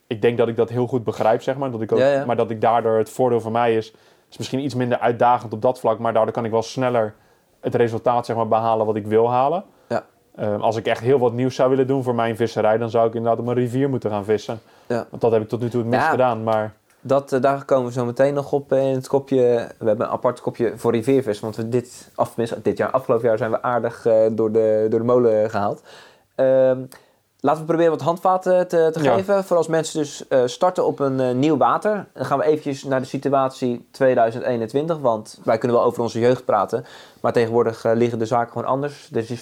ik 0.07 0.21
denk 0.21 0.37
dat 0.37 0.47
ik 0.47 0.55
dat 0.55 0.69
heel 0.69 0.87
goed 0.87 1.03
begrijp, 1.03 1.41
zeg 1.41 1.57
maar. 1.57 1.71
Dat 1.71 1.81
ik 1.81 1.91
ook, 1.91 1.99
Ja, 1.99 2.11
ja. 2.11 2.25
Maar 2.25 2.35
dat 2.35 2.49
ik 2.49 2.61
daardoor 2.61 2.97
het 2.97 3.09
voordeel 3.09 3.41
voor 3.41 3.51
mij 3.51 3.75
is, 3.75 3.93
is 4.29 4.37
misschien 4.37 4.59
iets 4.59 4.75
minder 4.75 4.99
uitdagend 4.99 5.53
op 5.53 5.61
dat 5.61 5.79
vlak, 5.79 5.99
maar 5.99 6.13
daardoor 6.13 6.33
kan 6.33 6.45
ik 6.45 6.51
wel 6.51 6.61
sneller 6.61 7.13
het 7.61 7.75
resultaat 7.75 8.25
zeg 8.25 8.35
maar, 8.35 8.47
behalen 8.47 8.85
wat 8.85 8.95
ik 8.95 9.07
wil 9.07 9.29
halen. 9.31 9.63
Ja. 9.87 10.03
Ehm, 10.35 10.59
als 10.61 10.75
ik 10.75 10.85
echt 10.85 11.01
heel 11.01 11.19
wat 11.19 11.33
nieuws 11.33 11.55
zou 11.55 11.69
willen 11.69 11.87
doen 11.87 12.03
voor 12.03 12.15
mijn 12.15 12.35
visserij, 12.35 12.77
dan 12.77 12.89
zou 12.89 13.07
ik 13.07 13.13
inderdaad 13.13 13.39
op 13.39 13.47
een 13.47 13.53
rivier 13.53 13.89
moeten 13.89 14.09
gaan 14.09 14.25
vissen. 14.25 14.59
Ja. 14.87 15.05
Want 15.09 15.21
dat 15.21 15.31
heb 15.31 15.41
ik 15.41 15.47
tot 15.49 15.59
nu 15.61 15.69
toe 15.69 15.79
het 15.81 15.89
minst 15.89 16.05
Ja. 16.05 16.11
gedaan. 16.11 16.43
Maar 16.43 16.73
Dat, 17.03 17.31
eh, 17.33 17.41
daar 17.41 17.65
komen 17.65 17.85
we 17.85 17.91
zo 17.91 18.05
meteen 18.05 18.33
nog 18.33 18.51
op 18.51 18.71
eh, 18.71 18.87
in 18.89 18.95
het 18.95 19.07
kopje. 19.07 19.67
We 19.77 19.87
hebben 19.87 20.05
een 20.05 20.11
apart 20.11 20.41
kopje 20.41 20.73
voor 20.75 20.91
riviervis. 20.91 21.39
Want 21.39 21.55
we 21.55 21.69
dit, 21.69 22.11
af, 22.15 22.35
dit 22.61 22.77
jaar, 22.77 22.89
afgelopen 22.91 23.27
jaar 23.27 23.37
zijn 23.37 23.51
we 23.51 23.61
aardig 23.61 24.05
eh, 24.05 24.15
door, 24.31 24.51
de, 24.51 24.85
door 24.89 24.99
de 24.99 25.05
molen 25.05 25.49
gehaald. 25.49 25.81
Ehm, 26.35 26.79
laten 27.41 27.61
we 27.61 27.67
proberen 27.67 27.91
wat 27.91 28.01
handvaten 28.01 28.67
te, 28.67 28.89
te 28.93 29.03
Ja. 29.03 29.13
geven. 29.15 29.43
Voor 29.43 29.57
als 29.57 29.67
mensen 29.67 29.99
dus 29.99 30.27
eh, 30.27 30.41
starten 30.45 30.85
op 30.85 30.99
een 30.99 31.19
eh, 31.19 31.31
nieuw 31.35 31.57
water. 31.57 32.07
Dan 32.13 32.25
gaan 32.25 32.37
we 32.37 32.43
eventjes 32.45 32.83
naar 32.83 32.99
de 32.99 33.05
situatie 33.07 33.87
2021. 33.91 34.97
Want 34.99 35.39
wij 35.43 35.57
kunnen 35.57 35.77
wel 35.77 35.85
over 35.85 36.01
onze 36.01 36.19
jeugd 36.19 36.45
praten. 36.45 36.85
Maar 37.21 37.33
tegenwoordig 37.33 37.85
eh, 37.85 37.91
liggen 37.95 38.19
de 38.19 38.25
zaken 38.25 38.51
gewoon 38.51 38.67
anders. 38.67 39.07
Dus 39.11 39.29
er 39.29 39.39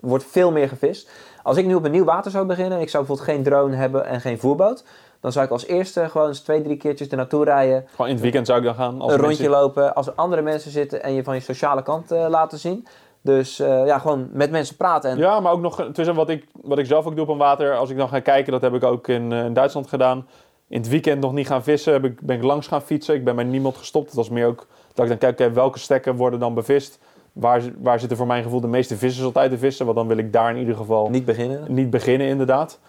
wordt 0.00 0.24
veel 0.24 0.52
meer 0.52 0.68
gevist. 0.68 1.10
Als 1.42 1.56
ik 1.56 1.66
nu 1.66 1.74
op 1.74 1.84
een 1.84 1.90
nieuw 1.90 2.04
water 2.04 2.30
zou 2.30 2.46
beginnen. 2.46 2.76
en 2.76 2.82
Ik 2.82 2.90
zou 2.90 3.04
bijvoorbeeld 3.06 3.36
geen 3.36 3.44
drone 3.52 3.76
hebben 3.76 4.06
en 4.06 4.20
geen 4.20 4.38
voerboot. 4.38 4.84
Dan 5.20 5.32
zou 5.32 5.44
ik 5.44 5.50
als 5.50 5.66
eerste 5.66 6.08
gewoon 6.08 6.28
eens 6.28 6.40
twee, 6.40 6.62
drie 6.62 6.76
keertjes 6.76 7.08
er 7.08 7.16
naartoe 7.16 7.44
rijden. 7.44 7.84
gewoon 7.90 8.06
in 8.06 8.12
het 8.12 8.22
weekend 8.22 8.46
zou 8.46 8.58
ik 8.58 8.64
dan 8.64 8.74
gaan. 8.74 9.00
Als 9.00 9.12
een 9.12 9.20
mensen- 9.20 9.44
rondje 9.44 9.48
lopen. 9.48 9.94
Als 9.94 10.06
er 10.06 10.12
andere 10.16 10.42
mensen 10.42 10.70
zitten 10.70 11.02
en 11.02 11.12
je 11.14 11.24
van 11.24 11.34
je 11.34 11.40
sociale 11.40 11.82
kant 11.82 12.10
eh, 12.12 12.26
laten 12.28 12.58
zien. 12.58 12.86
Dus 13.34 13.60
eh, 13.60 13.86
ja, 13.86 13.98
gewoon 13.98 14.28
met 14.32 14.50
mensen 14.50 14.76
praten. 14.76 15.10
En, 15.10 15.18
Ja, 15.18 15.40
maar 15.40 15.52
ook 15.52 15.60
nog 15.60 15.88
tussen 15.92 16.14
wat 16.14 16.28
ik, 16.28 16.46
wat 16.62 16.78
ik 16.78 16.86
zelf 16.86 17.06
ook 17.06 17.14
doe 17.14 17.24
op 17.24 17.30
een 17.30 17.38
water. 17.38 17.76
Als 17.76 17.90
ik 17.90 17.96
dan 17.96 18.08
ga 18.08 18.20
kijken, 18.20 18.52
dat 18.52 18.62
heb 18.62 18.74
ik 18.74 18.82
ook 18.82 19.08
in, 19.08 19.32
eh, 19.32 19.44
in 19.44 19.52
Duitsland 19.52 19.88
gedaan. 19.88 20.26
In 20.68 20.78
het 20.78 20.88
weekend 20.88 21.20
nog 21.20 21.32
niet 21.32 21.46
gaan 21.46 21.62
vissen, 21.62 21.92
heb 21.92 22.04
ik, 22.04 22.20
ben 22.20 22.36
ik 22.36 22.42
langs 22.42 22.66
gaan 22.66 22.82
fietsen. 22.82 23.14
Ik 23.14 23.24
ben 23.24 23.36
bij 23.36 23.44
niemand 23.44 23.76
gestopt. 23.76 24.06
Het 24.06 24.14
was 24.14 24.28
meer 24.28 24.46
ook 24.46 24.66
dat 24.94 25.10
ik 25.10 25.20
dan 25.20 25.34
kijk, 25.34 25.54
welke 25.54 25.78
stekken 25.78 26.16
worden 26.16 26.40
dan 26.40 26.54
bevist? 26.54 26.98
Waar, 27.32 27.62
waar 27.78 27.98
zitten 27.98 28.16
voor 28.16 28.26
mijn 28.26 28.42
gevoel 28.42 28.60
de 28.60 28.66
meeste 28.66 28.96
vissers 28.96 29.26
altijd 29.26 29.50
te 29.50 29.58
vissen? 29.58 29.84
Want 29.84 29.96
dan 29.98 30.08
wil 30.08 30.18
ik 30.18 30.32
daar 30.32 30.50
in 30.50 30.56
ieder 30.56 30.76
geval 30.76 31.08
Niet 31.10 31.24
beginnen. 31.24 31.64
niet 31.68 31.90
beginnen, 31.90 32.26
inderdaad. 32.26 32.80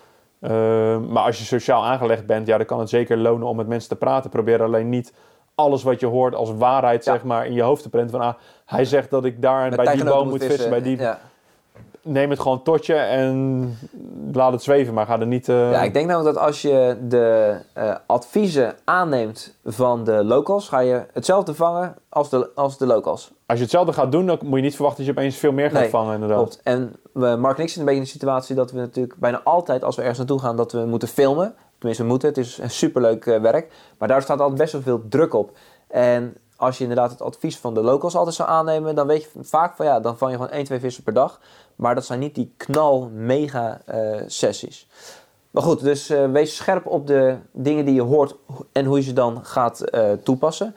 Ehm, 0.42 1.12
maar 1.12 1.24
als 1.24 1.38
je 1.38 1.44
sociaal 1.44 1.86
aangelegd 1.86 2.26
bent, 2.26 2.48
ja, 2.48 2.58
dan 2.58 2.66
kan 2.66 2.80
het 2.80 2.90
zeker 2.90 3.18
lonen 3.18 3.48
om 3.48 3.56
met 3.56 3.68
mensen 3.68 3.90
te 3.90 3.96
praten. 3.96 4.30
Probeer 4.30 4.64
alleen 4.64 4.90
niet 4.90 5.14
alles 5.60 5.84
wat 5.84 6.00
je 6.00 6.06
hoort 6.06 6.36
als 6.36 6.52
waarheid, 6.58 7.06
Ja. 7.06 7.12
zeg 7.14 7.24
maar, 7.24 7.46
in 7.46 7.54
je 7.54 7.62
hoofd 7.62 7.82
te 7.84 7.90
printen. 7.90 8.12
Van, 8.12 8.28
ah, 8.28 8.34
hij 8.66 8.86
zegt 8.86 9.10
dat 9.10 9.26
ik 9.26 9.42
daar 9.42 9.70
Met 9.70 9.84
bij 9.84 9.96
die 9.96 10.04
boom 10.04 10.30
moet 10.30 10.44
vissen, 10.44 10.70
bij 10.70 10.82
die... 10.82 10.98
Ja. 10.98 11.20
Neem 12.02 12.30
het 12.30 12.40
gewoon 12.40 12.64
tot 12.64 12.86
je 12.86 12.94
en 12.96 13.78
laat 14.34 14.52
het 14.52 14.64
zweven, 14.64 14.94
maar 14.94 15.06
ga 15.06 15.20
er 15.20 15.28
niet... 15.28 15.50
eh, 15.50 15.72
ja, 15.72 15.82
ik 15.82 15.94
denk 15.94 16.08
namelijk 16.08 16.36
dat 16.36 16.46
als 16.46 16.62
je 16.62 16.98
de 17.08 17.56
eh, 17.74 17.96
adviezen 18.06 18.76
aanneemt 18.84 19.56
van 19.66 20.04
de 20.04 20.24
locals, 20.24 20.68
ga 20.70 20.80
je 20.80 21.04
hetzelfde 21.14 21.54
vangen 21.54 21.96
als 22.10 22.30
de, 22.30 22.50
als 22.56 22.78
de 22.78 22.86
locals. 22.86 23.32
Als 23.46 23.58
je 23.58 23.64
hetzelfde 23.64 23.94
gaat 23.94 24.12
doen, 24.12 24.26
dan 24.26 24.38
moet 24.44 24.58
je 24.58 24.64
niet 24.64 24.76
verwachten 24.76 25.06
dat 25.06 25.14
je 25.14 25.20
opeens 25.20 25.38
veel 25.38 25.52
meer 25.52 25.72
gaat 25.72 25.82
Nee, 25.82 25.90
vangen, 25.90 26.14
inderdaad. 26.14 26.38
Klopt. 26.38 26.60
En 26.64 26.96
we, 27.14 27.36
Mark 27.40 27.58
en 27.58 27.64
ik 27.64 27.70
zitten 27.70 27.80
een 27.80 27.86
beetje 27.86 28.00
in 28.00 28.04
de 28.06 28.10
situatie 28.12 28.56
dat 28.56 28.72
we 28.72 28.80
natuurlijk 28.80 29.16
bijna 29.20 29.42
altijd 29.44 29.84
als 29.84 29.96
we 29.96 30.02
ergens 30.02 30.20
naartoe 30.20 30.40
gaan, 30.40 30.56
dat 30.56 30.72
we 30.72 30.86
moeten 30.86 31.08
filmen. 31.08 31.54
Tenminste, 31.80 32.06
moeten. 32.06 32.30
Het 32.30 32.38
is 32.38 32.58
een 32.58 32.70
superleuk 32.70 33.26
eh, 33.26 33.42
werk. 33.42 33.72
Maar 33.98 34.08
daar 34.08 34.22
staat 34.22 34.40
altijd 34.40 34.58
best 34.60 34.72
wel 34.74 34.82
veel 34.82 35.02
druk 35.10 35.34
op. 35.34 35.58
En 35.88 36.38
als 36.56 36.78
je 36.78 36.84
inderdaad 36.84 37.12
het 37.12 37.22
advies 37.22 37.58
van 37.58 37.74
de 37.74 37.82
locals 37.82 38.16
altijd 38.16 38.36
zou 38.36 38.50
aannemen, 38.50 38.96
dan 38.96 39.08
weet 39.08 39.24
je 39.24 39.30
vaak 39.42 39.76
van 39.76 39.86
ja, 39.86 40.00
dan 40.00 40.18
vang 40.18 40.32
je 40.32 40.38
gewoon 40.38 40.52
1, 40.52 40.66
2 40.66 40.80
vissen 40.80 41.04
per 41.04 41.14
dag. 41.14 41.40
Maar 41.76 41.96
dat 41.96 42.06
zijn 42.06 42.20
niet 42.20 42.36
die 42.36 42.54
knal 42.58 43.10
mega 43.14 43.82
eh, 43.86 44.22
sessies. 44.28 44.88
Maar 45.52 45.64
goed, 45.64 45.80
dus 45.84 46.10
eh, 46.10 46.32
wees 46.32 46.56
scherp 46.56 46.86
op 46.86 47.08
de 47.08 47.36
dingen 47.52 47.86
die 47.86 47.94
je 47.94 48.02
hoort 48.02 48.36
en 48.72 48.86
hoe 48.86 48.98
je 48.98 49.04
ze 49.04 49.14
dan 49.14 49.46
gaat 49.46 49.84
toepassen. 50.24 50.76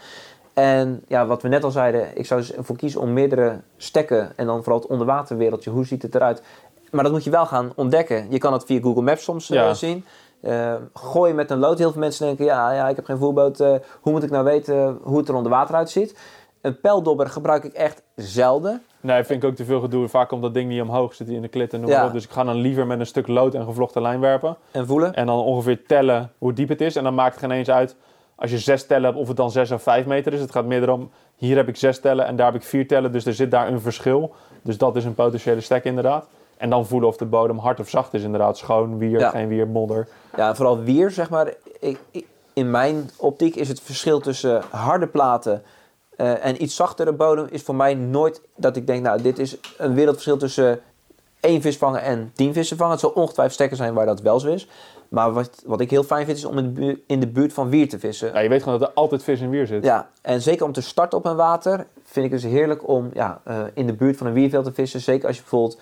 En 0.52 1.02
ja, 1.08 1.26
wat 1.26 1.42
we 1.42 1.48
net 1.48 1.64
al 1.64 1.70
zeiden, 1.70 2.18
ik 2.18 2.26
zou 2.26 2.40
dus 2.40 2.52
ervoor 2.52 2.76
kiezen 2.76 3.00
om 3.00 3.12
meerdere 3.12 3.60
stekken 3.76 4.32
en 4.36 4.46
dan 4.46 4.62
vooral 4.62 4.80
het 4.80 4.90
onderwaterwereldje, 4.90 5.70
hoe 5.70 5.86
ziet 5.86 6.02
het 6.02 6.14
eruit? 6.14 6.42
Maar 6.90 7.02
dat 7.02 7.12
moet 7.12 7.24
je 7.24 7.30
wel 7.30 7.46
gaan 7.46 7.72
ontdekken. 7.76 8.26
Je 8.30 8.38
kan 8.38 8.52
het 8.52 8.64
via 8.64 8.80
Google 8.80 9.02
Maps 9.02 9.24
soms 9.24 9.48
Ja. 9.48 9.74
zien. 9.74 10.04
Eh 10.42 10.74
gooi 10.94 11.32
met 11.32 11.50
een 11.50 11.58
lood. 11.58 11.78
Heel 11.78 11.90
veel 11.92 12.00
mensen 12.00 12.26
denken, 12.26 12.44
ja, 12.44 12.72
ja 12.72 12.88
ik 12.88 12.96
heb 12.96 13.04
geen 13.04 13.18
voerboot. 13.18 13.60
eh, 13.60 13.74
hoe 14.00 14.12
moet 14.12 14.22
ik 14.22 14.30
nou 14.30 14.44
weten 14.44 14.98
hoe 15.02 15.18
het 15.18 15.28
er 15.28 15.34
onder 15.34 15.52
water 15.52 15.74
uitziet? 15.74 16.18
Een 16.60 16.80
pijldobber 16.80 17.26
gebruik 17.28 17.64
ik 17.64 17.72
echt 17.72 18.02
zelden. 18.16 18.82
Nee, 19.00 19.24
vind 19.24 19.42
ik 19.42 19.48
ook 19.48 19.56
te 19.56 19.64
veel 19.64 19.80
gedoe. 19.80 20.08
Vaak 20.08 20.28
komt 20.28 20.42
dat 20.42 20.54
ding 20.54 20.68
niet 20.68 20.80
omhoog, 20.82 21.14
zit 21.14 21.26
hij 21.26 21.36
in 21.36 21.42
de 21.42 21.48
klit 21.48 21.72
en 21.72 21.80
noem 21.80 21.90
maar 21.90 21.98
Ja. 21.98 22.06
op. 22.06 22.12
Dus 22.12 22.24
ik 22.24 22.30
ga 22.30 22.44
dan 22.44 22.56
liever 22.56 22.86
met 22.86 23.00
een 23.00 23.06
stuk 23.06 23.26
lood 23.28 23.54
en 23.54 23.64
gevlochten 23.64 24.02
lijn 24.02 24.20
werpen. 24.20 24.56
En 24.70 24.86
voelen. 24.86 25.14
En 25.14 25.26
dan 25.26 25.38
ongeveer 25.38 25.86
tellen 25.86 26.32
hoe 26.38 26.52
diep 26.52 26.68
het 26.68 26.80
is. 26.80 26.96
En 26.96 27.04
dan 27.04 27.14
maakt 27.14 27.34
het 27.34 27.44
geen 27.44 27.50
eens 27.50 27.70
uit 27.70 27.96
als 28.36 28.50
je 28.50 28.58
zes 28.58 28.86
tellen 28.86 29.04
hebt 29.04 29.16
of 29.18 29.28
het 29.28 29.36
dan 29.36 29.50
zes 29.50 29.70
of 29.70 29.82
vijf 29.82 30.06
meter 30.06 30.32
is. 30.32 30.40
Het 30.40 30.52
gaat 30.52 30.64
meer 30.64 30.82
erom, 30.82 31.10
hier 31.36 31.56
heb 31.56 31.68
ik 31.68 31.76
zes 31.76 32.00
tellen 32.00 32.26
en 32.26 32.36
daar 32.36 32.46
heb 32.46 32.54
ik 32.54 32.62
vier 32.68 32.86
tellen. 32.88 33.12
Dus 33.12 33.26
er 33.26 33.34
zit 33.34 33.50
daar 33.50 33.68
een 33.68 33.80
verschil. 33.80 34.34
Dus 34.62 34.78
dat 34.78 34.96
is 34.96 35.04
een 35.04 35.14
potentiële 35.14 35.60
stek 35.60 35.84
inderdaad. 35.84 36.28
En 36.62 36.70
dan 36.70 36.86
voelen 36.86 37.08
of 37.08 37.16
de 37.16 37.24
bodem 37.24 37.58
hard 37.58 37.80
of 37.80 37.88
zacht 37.88 38.14
is 38.14 38.22
inderdaad. 38.22 38.58
Schoon, 38.58 38.98
wier, 38.98 39.18
Ja. 39.18 39.30
geen 39.30 39.48
wier, 39.48 39.68
modder. 39.68 40.08
Ja, 40.36 40.54
vooral 40.54 40.80
wier, 40.82 41.10
zeg 41.10 41.30
maar. 41.30 41.54
Ik, 41.80 41.98
ik- 42.10 42.26
in 42.52 42.70
mijn 42.70 43.10
optiek 43.16 43.54
is 43.56 43.68
het 43.68 43.80
verschil 43.80 44.20
tussen 44.20 44.62
harde 44.70 45.06
platen 45.06 45.62
eh, 46.16 46.44
en 46.44 46.62
iets 46.62 46.76
zachtere 46.76 47.12
bodem... 47.12 47.46
is 47.50 47.62
voor 47.62 47.74
mij 47.74 47.94
nooit 47.94 48.40
dat 48.56 48.76
ik 48.76 48.86
denk, 48.86 49.02
nou, 49.02 49.22
dit 49.22 49.38
is 49.38 49.56
een 49.78 49.94
wereldverschil 49.94 50.36
tussen 50.36 50.80
één 51.40 51.60
vis 51.60 51.76
vangen 51.76 52.02
en 52.02 52.30
tien 52.34 52.52
vissen 52.52 52.76
vangen. 52.76 52.92
Het 52.92 53.00
zal 53.00 53.10
ongetwijfeld 53.10 53.54
stekken 53.54 53.76
zijn 53.76 53.94
waar 53.94 54.06
dat 54.06 54.20
wel 54.20 54.40
zo 54.40 54.48
is. 54.48 54.68
Maar 55.08 55.32
wat, 55.32 55.62
wat 55.66 55.80
ik 55.80 55.90
heel 55.90 56.02
fijn 56.02 56.24
vind, 56.26 56.36
is 56.38 56.44
om 56.44 56.58
in 56.58 56.64
de, 56.64 56.70
buurt, 56.80 57.00
in 57.06 57.20
de 57.20 57.28
buurt 57.28 57.52
van 57.52 57.68
wier 57.68 57.88
te 57.88 57.98
vissen. 57.98 58.32
Ja, 58.32 58.38
je 58.38 58.48
weet 58.48 58.62
gewoon 58.62 58.78
dat 58.78 58.88
er 58.88 58.94
altijd 58.94 59.22
vis 59.22 59.40
in 59.40 59.50
wier 59.50 59.66
zit. 59.66 59.84
Ja, 59.84 60.08
en 60.22 60.40
zeker 60.42 60.66
om 60.66 60.72
te 60.72 60.82
starten 60.82 61.18
op 61.18 61.24
een 61.26 61.36
water 61.36 61.86
vind 62.04 62.26
ik 62.26 62.32
het 62.32 62.42
dus 62.42 62.50
heerlijk 62.50 62.88
om 62.88 63.10
ja, 63.12 63.40
eh, 63.44 63.58
in 63.74 63.86
de 63.86 63.92
buurt 63.94 64.16
van 64.16 64.26
een 64.26 64.32
wierveld 64.32 64.64
te 64.64 64.72
vissen. 64.72 65.00
Zeker 65.00 65.26
als 65.26 65.36
je 65.36 65.42
bijvoorbeeld 65.42 65.78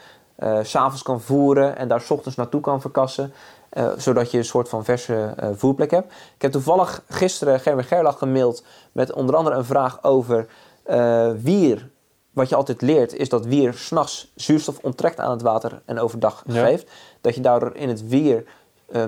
s'avonds 0.63 1.03
kan 1.03 1.21
voeren 1.21 1.77
en 1.77 1.89
daar 1.89 2.01
's 2.01 2.11
ochtends 2.11 2.37
naartoe 2.37 2.61
kan 2.61 2.81
verkassen. 2.81 3.33
eh, 3.71 3.89
zodat 3.97 4.31
je 4.31 4.39
een 4.39 4.45
soort 4.45 4.69
van 4.69 4.85
verse 4.85 5.35
uh, 5.43 5.49
voerplek 5.55 5.91
hebt. 5.91 6.13
Ik 6.35 6.43
heb 6.43 6.53
toevallig 6.53 7.03
gisteren 7.09 7.61
Gerber 7.61 7.85
Gerlach 7.85 8.19
gemaild 8.19 8.65
met 8.93 9.13
onder 9.13 9.37
andere 9.37 9.57
een 9.57 9.65
vraag 9.65 10.03
over 10.03 10.47
uh, 10.91 11.31
wier. 11.43 11.91
Wat 12.33 12.49
je 12.49 12.55
altijd 12.55 12.83
leert 12.83 13.15
is 13.15 13.29
dat 13.29 13.47
wier 13.47 13.75
s'nachts 13.75 14.33
zuurstof 14.35 14.79
onttrekt 14.83 15.19
aan 15.21 15.31
het 15.31 15.43
water 15.43 15.83
en 15.85 15.99
overdag 15.99 16.43
geeft. 16.47 16.91
Dat 17.21 17.35
je 17.35 17.41
daardoor 17.41 17.75
in 17.75 17.89
het 17.89 18.09
wier 18.09 18.45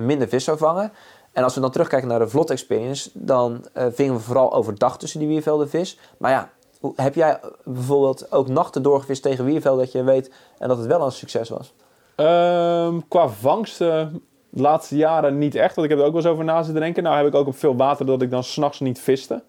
minder 0.01 0.29
vis 0.29 0.45
zou 0.45 0.59
vangen. 0.59 0.93
En 1.33 1.45
als 1.45 1.55
we 1.55 1.61
dan 1.61 1.71
terugkijken 1.71 2.09
naar 2.09 2.19
de 2.19 2.29
vlot 2.29 2.51
experience, 2.51 3.11
dan 3.13 3.67
vingen 3.75 4.15
we 4.15 4.21
vooral 4.21 4.55
overdag 4.55 4.99
tussen 4.99 5.19
die 5.19 5.29
wiervelden 5.29 5.69
vis. 5.69 5.99
Maar 6.17 6.31
ja, 6.31 6.51
heb 6.97 7.15
jij 7.15 7.41
bijvoorbeeld 7.65 8.33
ook 8.33 8.49
nachten 8.49 8.83
doorgevist 8.83 9.23
tegen 9.23 9.45
wierveld 9.45 9.79
dat 9.79 9.93
je 9.93 10.03
weet 10.03 10.31
en 10.59 10.69
dat 10.69 10.79
het 10.79 10.87
wel 10.87 11.05
een 11.05 11.13
succes 11.13 11.49
was? 11.49 11.75
Um, 12.17 13.09
qua 13.09 13.29
vangsten 13.29 14.23
de 14.51 14.63
laatste 14.63 14.97
jaren 14.97 15.39
niet 15.39 15.55
echt, 15.55 15.75
want 15.75 15.91
ik 15.91 15.93
heb 15.93 16.03
er 16.03 16.07
ook 16.07 16.13
wel 16.13 16.23
eens 16.23 16.33
over 16.33 16.45
na 16.45 16.63
zitten 16.63 16.83
denken. 16.83 17.03
Nou 17.03 17.17
heb 17.17 17.27
ik 17.27 17.35
ook 17.35 17.47
op 17.47 17.57
veel 17.57 17.77
water 17.77 18.07
dat 18.07 18.23
ik 18.23 18.31
dan 18.31 18.45
s'nachts 18.45 18.81
niet 18.81 19.01
viste 19.01 19.43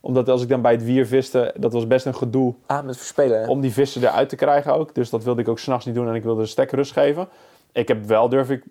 omdat 0.00 0.28
als 0.28 0.42
ik 0.42 0.48
dan 0.48 0.62
bij 0.62 0.72
het 0.72 0.84
wier 0.84 1.06
viste, 1.06 1.54
dat 1.56 1.72
was 1.72 1.86
best 1.86 2.06
een 2.06 2.14
gedoe. 2.14 2.54
Ah, 2.66 2.84
met 2.84 2.96
verspelen. 2.96 3.48
Om 3.48 3.60
die 3.60 3.72
vissen 3.72 4.02
eruit 4.02 4.28
te 4.28 4.36
krijgen 4.36 4.74
ook. 4.74 4.94
Dus 4.94 5.10
dat 5.10 5.24
wilde 5.24 5.40
ik 5.40 5.48
ook 5.48 5.58
s'nachts 5.58 5.86
niet 5.86 5.94
doen 5.94 6.08
en 6.08 6.14
ik 6.14 6.22
wilde 6.22 6.40
de 6.40 6.46
stek 6.46 6.70
rust 6.70 6.92
geven. 6.92 7.28
Ik 7.72 7.88
heb 7.88 8.04
wel, 8.04 8.28
durf 8.28 8.50
ik 8.50 8.62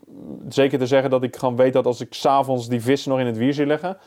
zeker 0.49 0.79
te 0.79 0.87
zeggen, 0.87 1.09
dat 1.09 1.23
ik 1.23 1.35
gewoon 1.35 1.55
weet 1.55 1.73
dat 1.73 1.85
als 1.85 2.01
ik 2.01 2.13
s'avonds 2.13 2.67
die 2.69 2.81
vissen 2.81 3.11
nog 3.11 3.19
in 3.19 3.25
het 3.25 3.37
wier 3.37 3.53
zie 3.53 3.65
liggen. 3.65 3.97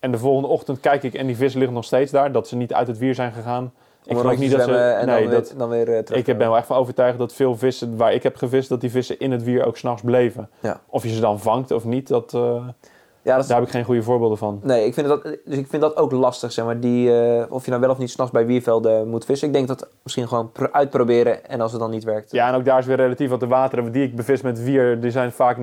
En 0.00 0.10
de 0.10 0.18
volgende 0.18 0.48
ochtend 0.48 0.80
kijk 0.80 1.02
ik 1.02 1.14
en 1.14 1.26
die 1.26 1.36
vissen 1.36 1.58
liggen 1.58 1.76
nog 1.76 1.86
steeds 1.86 2.12
daar. 2.12 2.32
Dat 2.32 2.48
ze 2.48 2.56
niet 2.56 2.74
uit 2.74 2.86
het 2.86 2.98
wier 2.98 3.14
zijn 3.14 3.32
gegaan. 3.32 3.72
Ik 4.04 4.16
geloof 4.16 4.38
niet 4.38 4.50
dat 4.50 4.62
ze... 4.62 4.74
En 4.74 5.06
nee, 5.06 5.22
dan, 5.22 5.32
dat, 5.32 5.48
weer, 5.48 5.58
dan 5.58 5.68
weer 5.68 5.88
uh, 5.88 5.98
terug. 5.98 6.18
Ik 6.18 6.24
ben 6.24 6.38
wel 6.38 6.56
echt 6.56 6.66
van 6.66 6.76
overtuigd 6.76 7.18
dat 7.18 7.32
veel 7.32 7.56
vissen 7.56 7.96
waar 7.96 8.12
ik 8.12 8.22
heb 8.22 8.36
gevist, 8.36 8.68
dat 8.68 8.80
die 8.80 8.90
vissen 8.90 9.18
in 9.18 9.30
het 9.32 9.44
wier 9.44 9.66
ook 9.66 9.76
s'nachts 9.76 10.02
bleven. 10.02 10.48
Ja. 10.60 10.80
Of 10.86 11.02
je 11.02 11.08
ze 11.08 11.20
dan 11.20 11.40
vangt 11.40 11.70
of 11.70 11.84
niet, 11.84 12.08
dat, 12.08 12.32
uh, 12.32 12.40
ja, 13.22 13.36
dat 13.36 13.46
daar 13.46 13.56
heb 13.56 13.66
ik 13.66 13.72
geen 13.72 13.84
goede 13.84 14.02
voorbeelden 14.02 14.38
van. 14.38 14.60
Nee, 14.62 14.86
ik 14.86 14.94
vind 14.94 15.06
dat, 15.06 15.22
dus 15.22 15.58
ik 15.58 15.66
vind 15.66 15.82
dat 15.82 15.96
ook 15.96 16.12
lastig, 16.12 16.52
zeg 16.52 16.64
maar. 16.64 16.80
Die, 16.80 17.08
uh, 17.08 17.42
of 17.48 17.64
je 17.64 17.70
nou 17.70 17.82
wel 17.82 17.90
of 17.90 17.98
niet 17.98 18.10
s'nachts 18.10 18.32
bij 18.32 18.46
wiervelden 18.46 19.08
moet 19.08 19.24
vissen. 19.24 19.48
Ik 19.48 19.54
denk 19.54 19.68
dat 19.68 19.88
misschien 20.02 20.28
gewoon 20.28 20.50
uitproberen 20.72 21.48
en 21.48 21.60
als 21.60 21.72
het 21.72 21.80
dan 21.80 21.90
niet 21.90 22.04
werkt. 22.04 22.32
Ja, 22.32 22.48
en 22.48 22.54
ook 22.54 22.64
daar 22.64 22.78
is 22.78 22.86
weer 22.86 22.96
relatief, 22.96 23.28
want 23.28 23.40
de 23.40 23.46
wateren 23.46 23.92
die 23.92 24.02
ik 24.02 24.16
bevis 24.16 24.40
met 24.40 24.62
wier, 24.62 25.00
die 25.00 25.10
zijn 25.10 25.32
vaak 25.32 25.56
90% 25.56 25.60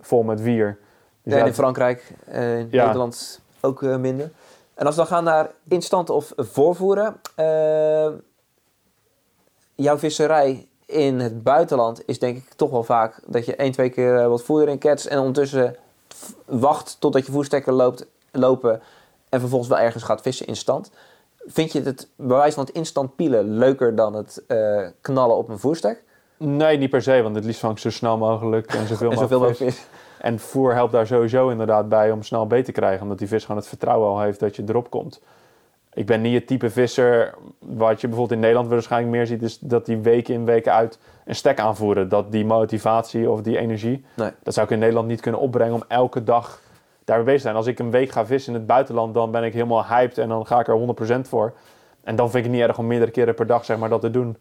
vol 0.00 0.22
met 0.22 0.42
wier. 0.42 0.78
Dus 1.22 1.34
ja, 1.34 1.44
in 1.44 1.54
Frankrijk, 1.54 2.12
in 2.26 2.68
Nederland 2.70 3.40
ook 3.60 3.80
minder. 3.80 4.30
En 4.74 4.86
als 4.86 4.94
we 4.94 5.00
dan 5.00 5.10
gaan 5.10 5.24
naar 5.24 5.50
instant 5.68 6.10
of 6.10 6.32
voorvoeren. 6.36 7.20
Uh, 7.36 8.08
jouw 9.74 9.98
visserij 9.98 10.66
in 10.86 11.20
het 11.20 11.42
buitenland 11.42 12.02
is 12.06 12.18
denk 12.18 12.36
ik 12.36 12.52
toch 12.56 12.70
wel 12.70 12.82
vaak 12.82 13.20
dat 13.26 13.46
je 13.46 13.56
één, 13.56 13.72
twee 13.72 13.90
keer 13.90 14.18
eh, 14.18 14.26
wat 14.26 14.42
voer 14.42 14.68
in 14.68 14.78
ketst 14.78 15.06
en 15.06 15.18
ondertussen 15.18 15.76
wacht 16.44 16.96
totdat 17.00 17.26
je 17.26 17.32
voerstekker 17.32 17.72
loopt, 17.72 18.06
lopen 18.30 18.82
en 19.28 19.40
vervolgens 19.40 19.70
wel 19.70 19.78
ergens 19.78 20.04
gaat 20.04 20.20
vissen 20.20 20.46
instant. 20.46 20.90
Vind 21.46 21.72
je 21.72 21.82
het 21.82 22.08
bewijs 22.16 22.54
van 22.54 22.64
het 22.64 22.74
instant 22.74 23.16
pielen 23.16 23.58
leuker 23.58 23.94
dan 23.94 24.14
het 24.14 24.42
uh, 24.48 24.86
knallen 25.00 25.36
op 25.36 25.48
een 25.48 25.58
voerstek? 25.58 26.02
Nee, 26.36 26.78
niet 26.78 26.90
per 26.90 27.02
se, 27.02 27.22
want 27.22 27.34
het 27.34 27.44
liefst 27.44 27.60
vang 27.60 27.72
ik 27.72 27.78
zo 27.78 27.90
snel 27.90 28.18
mogelijk 28.18 28.74
en 28.74 28.86
zoveel, 28.86 29.10
en 29.12 29.18
zoveel 29.18 29.38
mogelijk 29.38 29.72
vis. 29.72 29.84
En 30.22 30.38
voer 30.38 30.74
helpt 30.74 30.92
daar 30.92 31.06
sowieso 31.06 31.48
inderdaad 31.48 31.88
bij 31.88 32.10
om 32.10 32.22
snel 32.22 32.46
beet 32.46 32.64
te 32.64 32.72
krijgen. 32.72 33.02
Omdat 33.02 33.18
die 33.18 33.28
vis 33.28 33.42
gewoon 33.42 33.56
het 33.56 33.68
vertrouwen 33.68 34.08
al 34.08 34.20
heeft 34.20 34.40
dat 34.40 34.56
je 34.56 34.62
erop 34.66 34.90
komt. 34.90 35.22
Ik 35.92 36.06
ben 36.06 36.20
niet 36.20 36.34
het 36.34 36.46
type 36.46 36.70
visser 36.70 37.34
wat 37.58 38.00
je 38.00 38.06
bijvoorbeeld 38.06 38.32
in 38.32 38.40
Nederland 38.40 38.68
waarschijnlijk 38.68 39.12
meer 39.12 39.26
ziet. 39.26 39.42
Is 39.42 39.58
dat 39.58 39.86
die 39.86 39.96
weken 39.96 40.34
in 40.34 40.44
weken 40.44 40.72
uit 40.72 40.98
een 41.24 41.34
stek 41.34 41.60
aanvoeren. 41.60 42.08
Dat 42.08 42.32
die 42.32 42.44
motivatie 42.44 43.30
of 43.30 43.42
die 43.42 43.58
energie. 43.58 44.04
Nee. 44.14 44.30
Dat 44.42 44.54
zou 44.54 44.66
ik 44.66 44.72
in 44.72 44.78
Nederland 44.78 45.08
niet 45.08 45.20
kunnen 45.20 45.40
opbrengen 45.40 45.74
om 45.74 45.84
elke 45.88 46.24
dag 46.24 46.60
daar 47.04 47.22
bezig 47.22 47.36
te 47.36 47.42
zijn. 47.42 47.56
Als 47.56 47.66
ik 47.66 47.78
een 47.78 47.90
week 47.90 48.10
ga 48.10 48.26
vissen 48.26 48.52
in 48.52 48.58
het 48.58 48.68
buitenland, 48.68 49.14
dan 49.14 49.30
ben 49.30 49.44
ik 49.44 49.52
helemaal 49.52 49.86
hyped 49.86 50.18
en 50.18 50.28
dan 50.28 50.46
ga 50.46 50.60
ik 50.60 50.68
er 50.68 51.16
100% 51.18 51.20
voor. 51.28 51.52
En 52.04 52.16
dan 52.16 52.30
vind 52.30 52.44
ik 52.44 52.50
het 52.50 52.60
niet 52.60 52.68
erg 52.68 52.78
om 52.78 52.86
meerdere 52.86 53.10
keren 53.10 53.34
per 53.34 53.46
dag 53.46 53.64
zeg 53.64 53.78
maar, 53.78 53.88
dat 53.88 54.00
te 54.00 54.10
doen. 54.10 54.36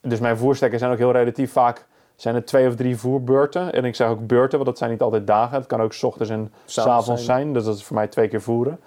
Dus 0.00 0.20
mijn 0.20 0.36
voerstekken 0.36 0.78
zijn 0.78 0.92
ook 0.92 0.98
heel 0.98 1.12
relatief 1.12 1.52
vaak 1.52 1.86
zijn 2.22 2.34
er 2.34 2.44
twee 2.44 2.68
of 2.68 2.74
drie 2.74 2.96
voerbeurten. 2.96 3.72
En 3.72 3.84
ik 3.84 3.94
zeg 3.94 4.08
ook 4.08 4.26
beurten, 4.26 4.58
want 4.58 4.64
dat 4.70 4.78
zijn 4.78 4.90
niet 4.90 5.00
altijd 5.00 5.26
dagen. 5.26 5.56
Het 5.56 5.66
kan 5.66 5.80
ook 5.80 5.94
ochtends 6.02 6.30
en 6.30 6.52
s 6.64 6.78
avonds 6.78 7.24
zijn. 7.24 7.52
Dus 7.52 7.64
dat 7.64 7.76
is 7.76 7.84
voor 7.84 7.96
mij 7.96 8.06
twee 8.06 8.28
keer 8.28 8.40
voeren. 8.40 8.80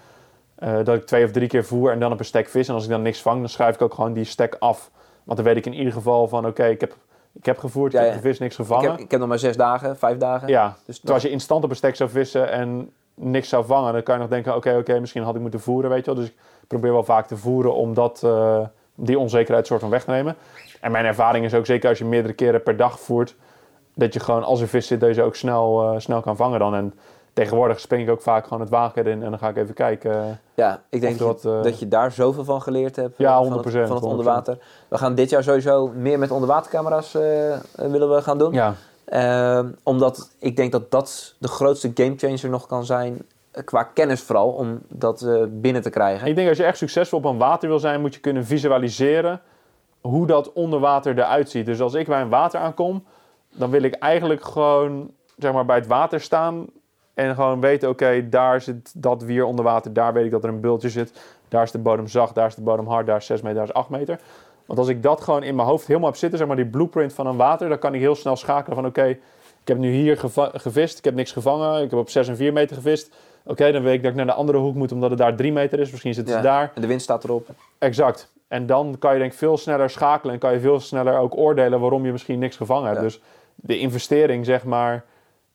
Uh, 0.60 0.76
dat 0.84 0.96
ik 0.96 1.06
twee 1.06 1.26
of 1.26 1.32
drie 1.32 1.48
keer 1.48 1.64
voer 1.64 1.92
en 1.92 2.00
dan 2.00 2.12
op 2.12 2.20
een 2.20 2.26
stek 2.26 2.50
vis. 2.50 2.68
En 2.68 2.74
als 2.74 2.84
ik 2.84 2.90
dan 2.90 3.02
niks 3.02 3.22
vang, 3.22 3.40
dan 3.40 3.50
schuif 3.50 3.76
ik 3.76 3.82
ook 3.82 3.94
gewoon 3.94 4.14
die 4.14 4.24
stek 4.24 4.56
af. 4.60 4.92
Want 5.24 5.38
dan 5.38 5.48
weet 5.48 5.58
ik 5.58 5.66
in 5.66 5.74
ieder 5.74 5.94
geval 5.94 6.28
van, 6.28 6.46
oké, 6.46 6.66
ik, 6.66 6.82
heb, 6.82 6.96
ik 7.34 7.46
heb 7.46 7.58
gevoerd, 7.58 7.94
ik 7.94 8.00
heb 8.00 8.14
gevist, 8.14 8.40
niks 8.40 8.56
gevangen. 8.56 8.84
Ik 8.84 8.92
heb, 8.92 9.00
ik 9.00 9.12
heb 9.12 9.20
nog 9.20 9.30
maar 9.30 9.40
zes 9.40 9.58
dagen, 9.58 9.98
vijf 9.98 10.18
dagen. 10.18 10.48
Ja, 10.48 10.76
dus 10.86 11.02
als 11.06 11.22
je 11.22 11.30
instant 11.30 11.64
op 11.64 11.70
een 11.70 11.76
stek 11.76 11.96
zou 11.96 12.10
vissen 12.10 12.52
en 12.52 12.90
niks 13.14 13.50
zou 13.50 13.66
vangen, 13.66 13.94
dan 13.94 14.04
kan 14.04 14.16
je 14.16 14.22
nog 14.22 14.30
denken, 14.30 14.56
oké, 14.56 14.76
oké, 14.78 15.00
misschien 15.00 15.24
had 15.24 15.36
ik 15.36 15.42
moeten 15.42 15.60
voeren, 15.60 15.90
weet 15.90 16.06
je 16.06 16.14
wel. 16.14 16.20
Dus 16.20 16.30
ik 16.30 16.68
probeer 16.68 16.92
wel 16.92 17.04
vaak 17.04 17.28
te 17.28 17.38
voeren 17.38 17.74
om 17.76 17.94
dat, 17.94 18.22
uh, 18.26 18.60
die 18.96 19.20
onzekerheid 19.20 19.68
soort 19.68 19.82
van 19.82 19.90
weg 19.90 20.04
te 20.04 20.12
nemen. 20.12 20.36
En 20.86 20.92
mijn 20.92 21.06
ervaring 21.06 21.46
is 21.46 21.54
ook 21.54 21.66
zeker 21.66 21.90
als 21.90 21.98
je 21.98 22.06
meerdere 22.06 22.34
keren 22.34 22.64
per 22.64 22.78
dag 22.78 23.00
voert, 23.00 23.36
dat 23.96 24.14
je 24.14 24.20
gewoon 24.20 24.44
als 24.44 24.62
er 24.62 24.68
vis 24.68 24.88
zit, 24.88 25.00
deze 25.00 25.22
ook 25.22 25.36
snel, 25.36 25.94
uh, 25.94 26.00
snel 26.00 26.22
kan 26.22 26.36
vangen 26.36 26.60
dan. 26.60 26.76
En 26.76 26.94
tegenwoordig 27.34 27.80
spring 27.80 28.04
ik 28.04 28.10
ook 28.10 28.22
vaak 28.22 28.44
gewoon 28.44 28.60
het 28.60 28.70
wagen 28.70 29.06
in 29.06 29.24
en 29.24 29.30
dan 29.30 29.40
ga 29.40 29.50
ik 29.50 29.58
even 29.58 29.74
kijken. 29.74 30.12
Uh, 30.12 30.24
ja, 30.54 30.82
ik 30.90 31.02
denk 31.02 31.20
dat, 31.20 31.42
je, 31.42 31.50
uh, 31.50 31.64
dat 31.64 31.80
je 31.80 31.88
daar 31.88 32.12
zoveel 32.12 32.44
van 32.44 32.62
geleerd 32.62 32.96
hebt. 32.96 33.18
Ja, 33.18 33.44
100%. 33.44 33.48
Van 33.48 33.56
het, 33.58 33.88
van 33.88 33.96
het 33.96 34.06
onderwater. 34.06 34.58
We 34.88 34.98
gaan 34.98 35.16
dit 35.16 35.30
jaar 35.30 35.44
sowieso 35.44 35.92
meer 35.96 36.20
met 36.20 36.32
onderwatercamera's 36.32 37.12
willen 37.76 38.16
we 38.16 38.22
gaan 38.22 38.38
doen. 38.38 38.54
Ja. 38.54 38.76
Ehm, 39.06 39.68
omdat 39.84 40.30
ik 40.40 40.56
denk 40.56 40.72
dat 40.72 40.92
dat 40.92 41.36
de 41.38 41.48
grootste 41.48 41.92
gamechanger 41.94 42.50
nog 42.50 42.68
kan 42.68 42.86
zijn 42.86 43.22
qua 43.64 43.84
kennis 43.84 44.22
vooral, 44.22 44.50
om 44.50 44.82
dat 44.88 45.28
binnen 45.50 45.82
te 45.82 45.90
krijgen. 45.90 46.28
Ik 46.28 46.36
denk 46.36 46.50
als 46.50 46.58
je 46.58 46.64
echt 46.64 46.78
succesvol 46.78 47.20
op 47.20 47.26
een 47.26 47.38
water 47.38 47.70
wil 47.70 47.80
zijn, 47.80 48.02
moet 48.02 48.14
je 48.14 48.20
kunnen 48.20 48.46
visualiseren 48.46 49.42
hoe 50.08 50.28
dat 50.28 50.54
onder 50.54 50.80
water 50.80 51.18
eruit 51.18 51.50
ziet. 51.50 51.66
Dus 51.66 51.82
als 51.82 51.94
ik 51.94 52.08
bij 52.08 52.22
een 52.22 52.30
water 52.30 52.60
aankom, 52.60 53.04
dan 53.50 53.70
wil 53.70 53.82
ik 53.82 53.94
eigenlijk 53.94 54.44
gewoon 54.44 55.12
zeg 55.38 55.54
maar, 55.54 55.66
bij 55.66 55.76
het 55.76 55.88
water 55.88 56.22
staan 56.22 56.66
en 57.14 57.36
gewoon 57.36 57.62
weten, 57.62 57.90
oké, 57.90 58.30
daar 58.30 58.62
zit 58.62 59.04
dat 59.04 59.24
wier 59.24 59.46
onder 59.46 59.66
water, 59.66 59.94
daar 59.94 60.14
weet 60.14 60.26
ik 60.26 60.32
dat 60.32 60.44
er 60.44 60.50
een 60.50 60.60
bultje 60.60 60.90
zit, 60.90 61.38
daar 61.48 61.64
is 61.64 61.72
de 61.72 61.78
bodem 61.78 62.08
zacht, 62.08 62.36
daar 62.36 62.48
is 62.48 62.56
de 62.56 62.62
bodem 62.62 62.88
hard, 62.88 63.06
daar 63.06 63.18
is 63.18 63.26
6 63.26 63.42
meter, 63.42 63.58
daar 63.58 63.68
is 63.68 63.74
8 63.74 63.90
meter. 63.90 64.20
Want 64.66 64.80
als 64.80 64.88
ik 64.88 65.04
dat 65.04 65.22
gewoon 65.22 65.44
in 65.44 65.56
mijn 65.56 65.68
hoofd 65.68 65.88
helemaal 65.88 66.10
heb 66.10 66.18
zitten, 66.18 66.38
zeg 66.38 66.48
maar 66.48 66.56
die 66.56 66.66
blueprint 66.66 67.14
van 67.14 67.28
een 67.28 67.38
water, 67.38 67.70
dan 67.70 67.80
kan 67.80 67.94
ik 67.94 68.00
heel 68.00 68.16
snel 68.16 68.36
schakelen 68.36 68.76
van, 68.76 68.86
oké, 68.86 69.06
ik 69.62 69.68
heb 69.68 69.78
nu 69.78 69.92
hier 69.92 70.18
gevist, 70.54 70.98
ik 70.98 71.04
heb 71.04 71.16
niks 71.16 71.32
gevangen, 71.32 71.84
ik 71.84 71.90
heb 71.90 72.00
op 72.00 72.10
6 72.10 72.28
en 72.28 72.36
4 72.36 72.54
meter 72.54 72.76
gevist. 72.76 73.16
Oké, 73.44 73.72
dan 73.72 73.84
weet 73.84 73.94
ik 73.94 74.02
dat 74.02 74.12
ik 74.12 74.18
naar 74.18 74.26
de 74.26 74.34
andere 74.34 74.58
hoek 74.58 74.76
moet, 74.76 74.92
omdat 74.92 75.10
het 75.10 75.20
daar 75.20 75.36
3 75.36 75.52
meter 75.52 75.80
is. 75.80 75.92
Misschien 75.92 76.14
zit 76.14 76.30
ze 76.30 76.40
daar. 76.40 76.72
En 76.76 76.82
de 76.82 76.88
wind 76.88 77.02
staat 77.02 77.24
erop. 77.24 77.48
Exact. 77.78 78.34
En 78.48 78.66
dan 78.66 78.96
kan 79.00 79.14
je 79.14 79.20
denk 79.20 79.32
ik 79.32 79.38
veel 79.38 79.58
sneller 79.58 79.90
schakelen 79.90 80.34
en 80.34 80.40
kan 80.40 80.54
je 80.54 80.60
veel 80.60 80.80
sneller 80.80 81.18
ook 81.18 81.38
oordelen 81.38 81.80
waarom 81.80 82.06
je 82.06 82.12
misschien 82.12 82.40
niks 82.40 82.56
gevangen 82.56 82.88
hebt. 82.90 83.02
Dus 83.02 83.22
de 83.56 83.80
investering, 83.80 84.46
zeg 84.46 84.64
maar. 84.64 85.04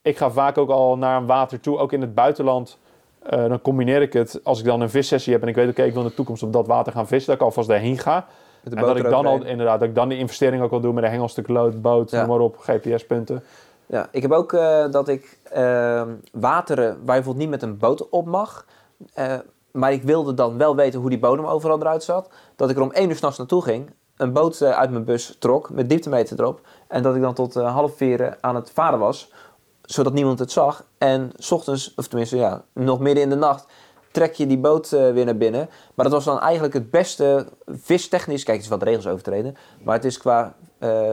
Ik 0.03 0.17
ga 0.17 0.31
vaak 0.31 0.59
ook 0.59 0.71
al 0.71 0.99
naar 0.99 1.17
een 1.17 1.27
water 1.27 1.61
toe, 1.61 1.79
ook 1.79 1.93
in 1.93 2.01
het 2.01 2.15
buitenland. 2.15 2.79
Uh, 3.25 3.49
dan 3.49 3.63
combineer 3.63 4.03
ik 4.03 4.13
het. 4.13 4.41
Als 4.45 4.59
ik 4.59 4.65
dan 4.65 4.81
een 4.81 4.91
vissessie 4.91 5.33
heb 5.33 5.43
en 5.43 5.49
ik 5.49 5.55
weet, 5.55 5.69
oké, 5.69 5.83
ik 5.83 5.93
wil 5.93 6.03
in 6.03 6.09
de 6.09 6.15
toekomst 6.15 6.43
op 6.43 6.53
dat 6.53 6.67
water 6.67 6.93
gaan 6.93 7.07
vissen, 7.07 7.31
dat 7.31 7.41
ik 7.41 7.47
alvast 7.47 7.69
daarheen 7.69 7.99
ga. 7.99 8.27
En 8.65 8.77
dat 8.77 8.97
ik 8.97 9.09
dan 9.09 9.27
al, 9.27 9.45
inderdaad, 9.45 9.81
dat 9.81 9.89
ik 9.89 9.95
dan 9.95 10.09
die 10.09 10.19
investering 10.19 10.63
ook 10.63 10.73
al 10.73 10.81
doe 10.81 10.93
met 10.93 11.05
een 11.05 11.11
hengelstuk 11.11 11.49
lood, 11.49 11.83
boot, 11.83 12.11
ja. 12.11 12.19
noem 12.19 12.29
maar 12.29 12.41
op, 12.41 12.57
GPS-punten. 12.59 13.43
Ja, 13.87 14.09
ik 14.11 14.23
heb 14.23 14.33
ook 14.33 14.53
uh, 14.53 14.91
dat 14.91 15.09
ik 15.09 15.39
uh, 15.57 16.03
wateren 16.33 16.87
waar 16.87 16.97
je 16.97 17.05
bijvoorbeeld 17.05 17.37
niet 17.37 17.49
met 17.49 17.63
een 17.63 17.79
boot 17.79 18.09
op 18.09 18.27
mag. 18.27 18.67
Maar 19.73 19.93
ik 19.93 20.03
wilde 20.03 20.35
dan 20.35 20.59
wel 20.59 20.77
weten 20.77 21.01
hoe 21.01 21.11
die 21.11 21.19
bodem 21.19 21.47
overal 21.47 21.81
eruit 21.81 22.03
zat. 22.03 22.29
Dat 22.57 22.71
ik 22.71 22.77
er 22.77 22.83
om 22.83 22.93
één 22.93 23.09
uur 23.09 23.17
s'nachts 23.17 23.39
naartoe 23.39 23.63
ging, 23.63 23.91
een 24.17 24.33
boot 24.33 24.63
uit 24.63 24.91
mijn 24.91 25.05
bus 25.05 25.37
trok 25.39 25.71
met 25.71 25.89
dieptemeter 25.89 26.41
erop. 26.41 26.61
En 26.89 27.03
dat 27.03 27.15
ik 27.15 27.21
dan 27.21 27.35
tot 27.35 27.57
uh, 27.57 27.75
half 27.75 27.97
vier 27.97 28.39
aan 28.41 28.55
het 28.55 28.71
varen 28.71 28.99
was, 28.99 29.33
zodat 29.83 30.13
niemand 30.13 30.39
het 30.39 30.53
zag. 30.53 30.85
En 30.99 31.33
s 31.37 31.51
ochtends, 31.51 31.95
of 31.97 32.07
tenminste 32.07 32.37
ja, 32.37 32.65
nog 32.73 32.99
midden 32.99 33.23
in 33.23 33.31
de 33.31 33.37
nacht, 33.37 33.67
trek 34.11 34.35
je 34.35 34.47
die 34.47 34.59
boot 34.59 34.89
weer 34.89 35.25
naar 35.25 35.37
binnen. 35.37 35.69
Maar 35.95 36.05
dat 36.05 36.15
was 36.15 36.25
dan 36.25 36.41
eigenlijk 36.41 36.75
het 36.75 36.91
beste 36.91 37.47
vistechnisch. 37.67 38.45
Kijk, 38.45 38.57
het 38.57 38.67
is 38.67 38.73
wat 38.73 38.83
regels 38.83 39.07
overtreden. 39.07 39.57
Maar 39.83 39.95
het 39.95 40.05
is 40.05 40.19
qua 40.19 40.55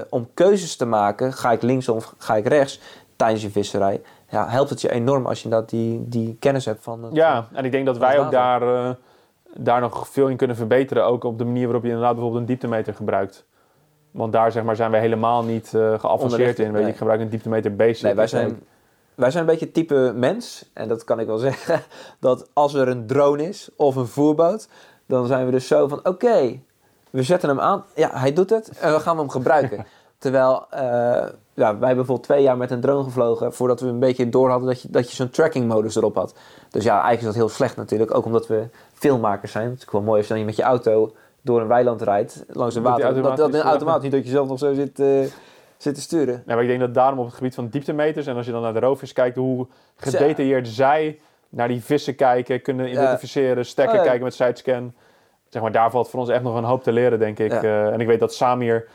om 0.10 0.30
keuzes 0.34 0.76
te 0.76 0.86
maken, 0.86 1.34
ga 1.34 1.52
ik 1.52 1.62
links 1.62 1.90
of 1.90 2.14
ga 2.18 2.36
ik 2.36 2.48
rechts 2.48 2.80
tijdens 3.16 3.42
je 3.42 3.50
visserij. 3.50 4.02
Ja, 4.30 4.50
helpt 4.50 4.70
het 4.70 4.82
je 4.82 4.92
enorm 4.92 5.26
als 5.26 5.44
je 5.44 5.50
dat 5.50 5.70
die, 5.70 6.08
die 6.08 6.38
kennis 6.40 6.66
hebt 6.66 6.84
van. 6.84 7.04
Het, 7.04 7.16
ja, 7.16 7.48
en 7.54 7.66
ik 7.66 7.72
denk 7.72 7.86
dat 7.86 7.98
wij 7.98 8.20
ook 8.20 8.32
daar, 8.32 8.96
daar 9.54 9.82
nog 9.82 10.08
veel 10.08 10.28
in 10.28 10.38
kunnen 10.38 10.56
verbeteren. 10.56 11.06
Ook 11.06 11.24
op 11.24 11.38
de 11.38 11.46
manier 11.46 11.64
waarop 11.64 11.84
je 11.84 11.90
inderdaad 11.90 12.14
bijvoorbeeld 12.14 12.42
een 12.42 12.48
dieptemeter 12.48 12.94
gebruikt. 12.94 13.46
Want 14.12 14.34
daar 14.34 14.52
zeg 14.52 14.64
maar, 14.64 14.76
zijn 14.76 14.92
wij 14.92 15.00
helemaal 15.00 15.44
niet 15.44 15.72
uh, 15.76 16.00
geavanceerd 16.00 16.60
in. 16.60 16.72
Weet 16.72 16.84
je, 16.84 16.90
ik 16.90 16.98
gebruik 16.98 17.22
een 17.22 17.30
dieptemeter 17.30 17.76
basic. 17.76 18.04
Nee, 18.04 18.14
wij 18.14 18.28
zijn, 18.28 18.60
wij 19.16 19.32
zijn 19.32 19.44
een 19.44 19.50
beetje 19.50 19.72
type 19.72 20.14
mens, 20.16 20.70
en 20.74 20.88
dat 20.88 21.04
kan 21.04 21.20
ik 21.20 21.28
wel 21.28 21.38
zeggen, 21.48 21.82
dat 22.20 22.50
als 22.54 22.74
er 22.74 22.88
een 22.88 23.08
drone 23.08 23.48
is 23.48 23.70
of 23.76 23.96
een 23.96 24.08
voerboot, 24.08 24.68
dan 25.06 25.28
zijn 25.28 25.46
we 25.46 25.52
dus 25.52 25.68
zo 25.68 25.88
van, 25.88 26.00
oké, 26.06 26.60
we 27.10 27.24
zetten 27.24 27.50
hem 27.50 27.60
aan. 27.60 27.86
Ja, 27.96 28.10
hij 28.14 28.34
doet 28.34 28.50
het 28.50 28.80
en 28.80 28.94
we 28.94 29.00
gaan 29.00 29.18
hem 29.18 29.30
gebruiken. 29.30 29.86
Terwijl 30.18 30.66
eh, 30.70 31.26
ja, 31.58 31.64
wij 31.64 31.88
hebben 31.88 31.96
bijvoorbeeld 31.96 32.24
twee 32.24 32.42
jaar 32.42 32.58
met 32.58 32.72
een 32.72 32.82
drone 32.82 33.04
gevlogen 33.04 33.54
voordat 33.54 33.80
we 33.80 33.88
een 33.88 34.00
beetje 34.00 34.30
door 34.30 34.50
hadden 34.50 34.68
dat 34.68 34.82
je, 34.82 34.88
dat 34.92 35.10
je 35.10 35.16
zo'n 35.16 35.30
tracking 35.30 35.68
modus 35.68 35.96
erop 35.96 36.16
had. 36.16 36.36
Dus 36.70 36.84
ja, 36.84 36.92
eigenlijk 36.92 37.20
is 37.20 37.26
dat 37.26 37.36
heel 37.36 37.50
slecht 37.50 37.76
natuurlijk. 37.76 38.16
Ook 38.16 38.26
omdat 38.26 38.48
we 38.48 38.68
filmmakers 38.94 39.52
zijn. 39.52 39.70
Het 39.70 39.78
is 39.78 39.84
gewoon 39.84 40.06
mooi 40.06 40.18
als 40.18 40.28
je 40.28 40.34
dan 40.34 40.46
met 40.46 40.56
je 40.56 40.64
auto 40.64 41.16
door 41.42 41.62
een 41.62 41.68
weiland 41.68 42.02
rijdt 42.02 42.46
langs 42.48 42.76
een 42.76 42.82
water. 42.84 43.04
Dat, 43.06 43.16
dat 43.16 43.26
automatisch- 43.26 43.62
automatisch 43.62 44.04
niet 44.04 44.12
dat 44.12 44.24
je 44.24 44.30
zelf 44.30 44.48
nog 44.48 44.60
zo 44.60 44.74
zit, 44.74 45.00
eh, 45.00 45.08
zit 45.78 45.96
te 45.96 46.02
sturen. 46.02 46.44
Ja, 46.46 46.54
maar 46.54 46.64
ik 46.64 46.70
denk 46.70 46.80
dat 46.80 46.94
daarom 46.94 47.20
op 47.20 47.26
het 47.26 47.36
gebied 47.36 47.56
van 47.56 47.68
dieptemeters... 47.68 48.28
en 48.28 48.36
als 48.36 48.46
je 48.46 48.52
dan 48.52 48.62
naar 48.62 48.74
de 48.74 48.80
roofvis 48.80 49.14
kijkt... 49.14 49.38
hoe 49.38 49.68
gedetailleerd 49.96 50.68
zij 50.68 51.20
naar 51.50 51.68
die 51.68 51.82
vissen 51.82 52.16
kijken... 52.16 52.62
kunnen 52.62 52.90
identificeren, 52.92 53.66
stekken, 53.66 53.94
Oh, 53.94 54.00
ja. 54.00 54.08
kijken 54.08 54.24
met 54.26 54.34
sidescan... 54.34 54.94
Zeg 55.50 55.62
maar, 55.62 55.72
daar 55.72 55.92
valt 55.92 56.10
voor 56.10 56.20
ons 56.20 56.30
echt 56.30 56.44
nog 56.44 56.56
een 56.56 56.64
hoop 56.64 56.84
te 56.84 56.92
leren, 56.92 57.20
denk 57.20 57.40
ik. 57.40 57.52
Ja. 57.52 57.62
Eh, 57.62 57.94
en 57.94 58.00
ik 58.00 58.08
weet 58.08 58.20
dat 58.20 58.34
Samir 58.34 58.88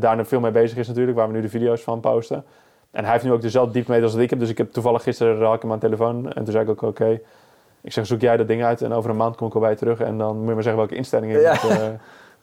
daar 0.00 0.16
nu 0.16 0.24
veel 0.24 0.40
mee 0.40 0.50
bezig 0.50 0.78
is 0.78 0.88
natuurlijk... 0.88 1.16
waar 1.16 1.26
we 1.26 1.32
nu 1.32 1.40
de 1.40 1.48
video's 1.48 1.82
van 1.82 2.00
posten. 2.00 2.44
En 2.90 3.02
hij 3.04 3.12
heeft 3.12 3.24
nu 3.24 3.32
ook 3.32 3.42
dezelfde 3.42 3.72
dieptemeters 3.72 4.12
als 4.12 4.22
ik 4.22 4.30
heb. 4.30 4.38
Dus 4.38 4.48
ik 4.48 4.58
heb 4.58 4.72
toevallig 4.72 5.02
gisteren 5.02 5.44
had 5.46 5.54
ik 5.54 5.62
hem 5.62 5.72
aan 5.72 5.78
de 5.78 5.84
telefoon... 5.84 6.32
en 6.32 6.44
toen 6.44 6.52
zei 6.52 6.64
ik 6.64 6.70
ook, 6.70 6.82
oké... 6.82 7.20
Ik 7.82 7.92
zeg, 7.92 8.06
zoek 8.06 8.20
jij 8.20 8.36
dat 8.36 8.48
ding 8.48 8.64
uit 8.64 8.82
en 8.82 8.92
over 8.92 9.10
een 9.10 9.16
maand 9.16 9.36
kom 9.36 9.46
ik 9.46 9.54
al 9.54 9.60
bij 9.60 9.70
je 9.70 9.76
terug. 9.76 10.00
En 10.00 10.18
dan 10.18 10.36
moet 10.38 10.46
je 10.48 10.54
maar 10.54 10.62
zeggen 10.62 10.80
welke 10.80 10.94
instellingen 10.94 11.36
je 11.36 11.42
Ja. 11.42 11.58
moet, 11.62 11.70
eh, 11.70 11.88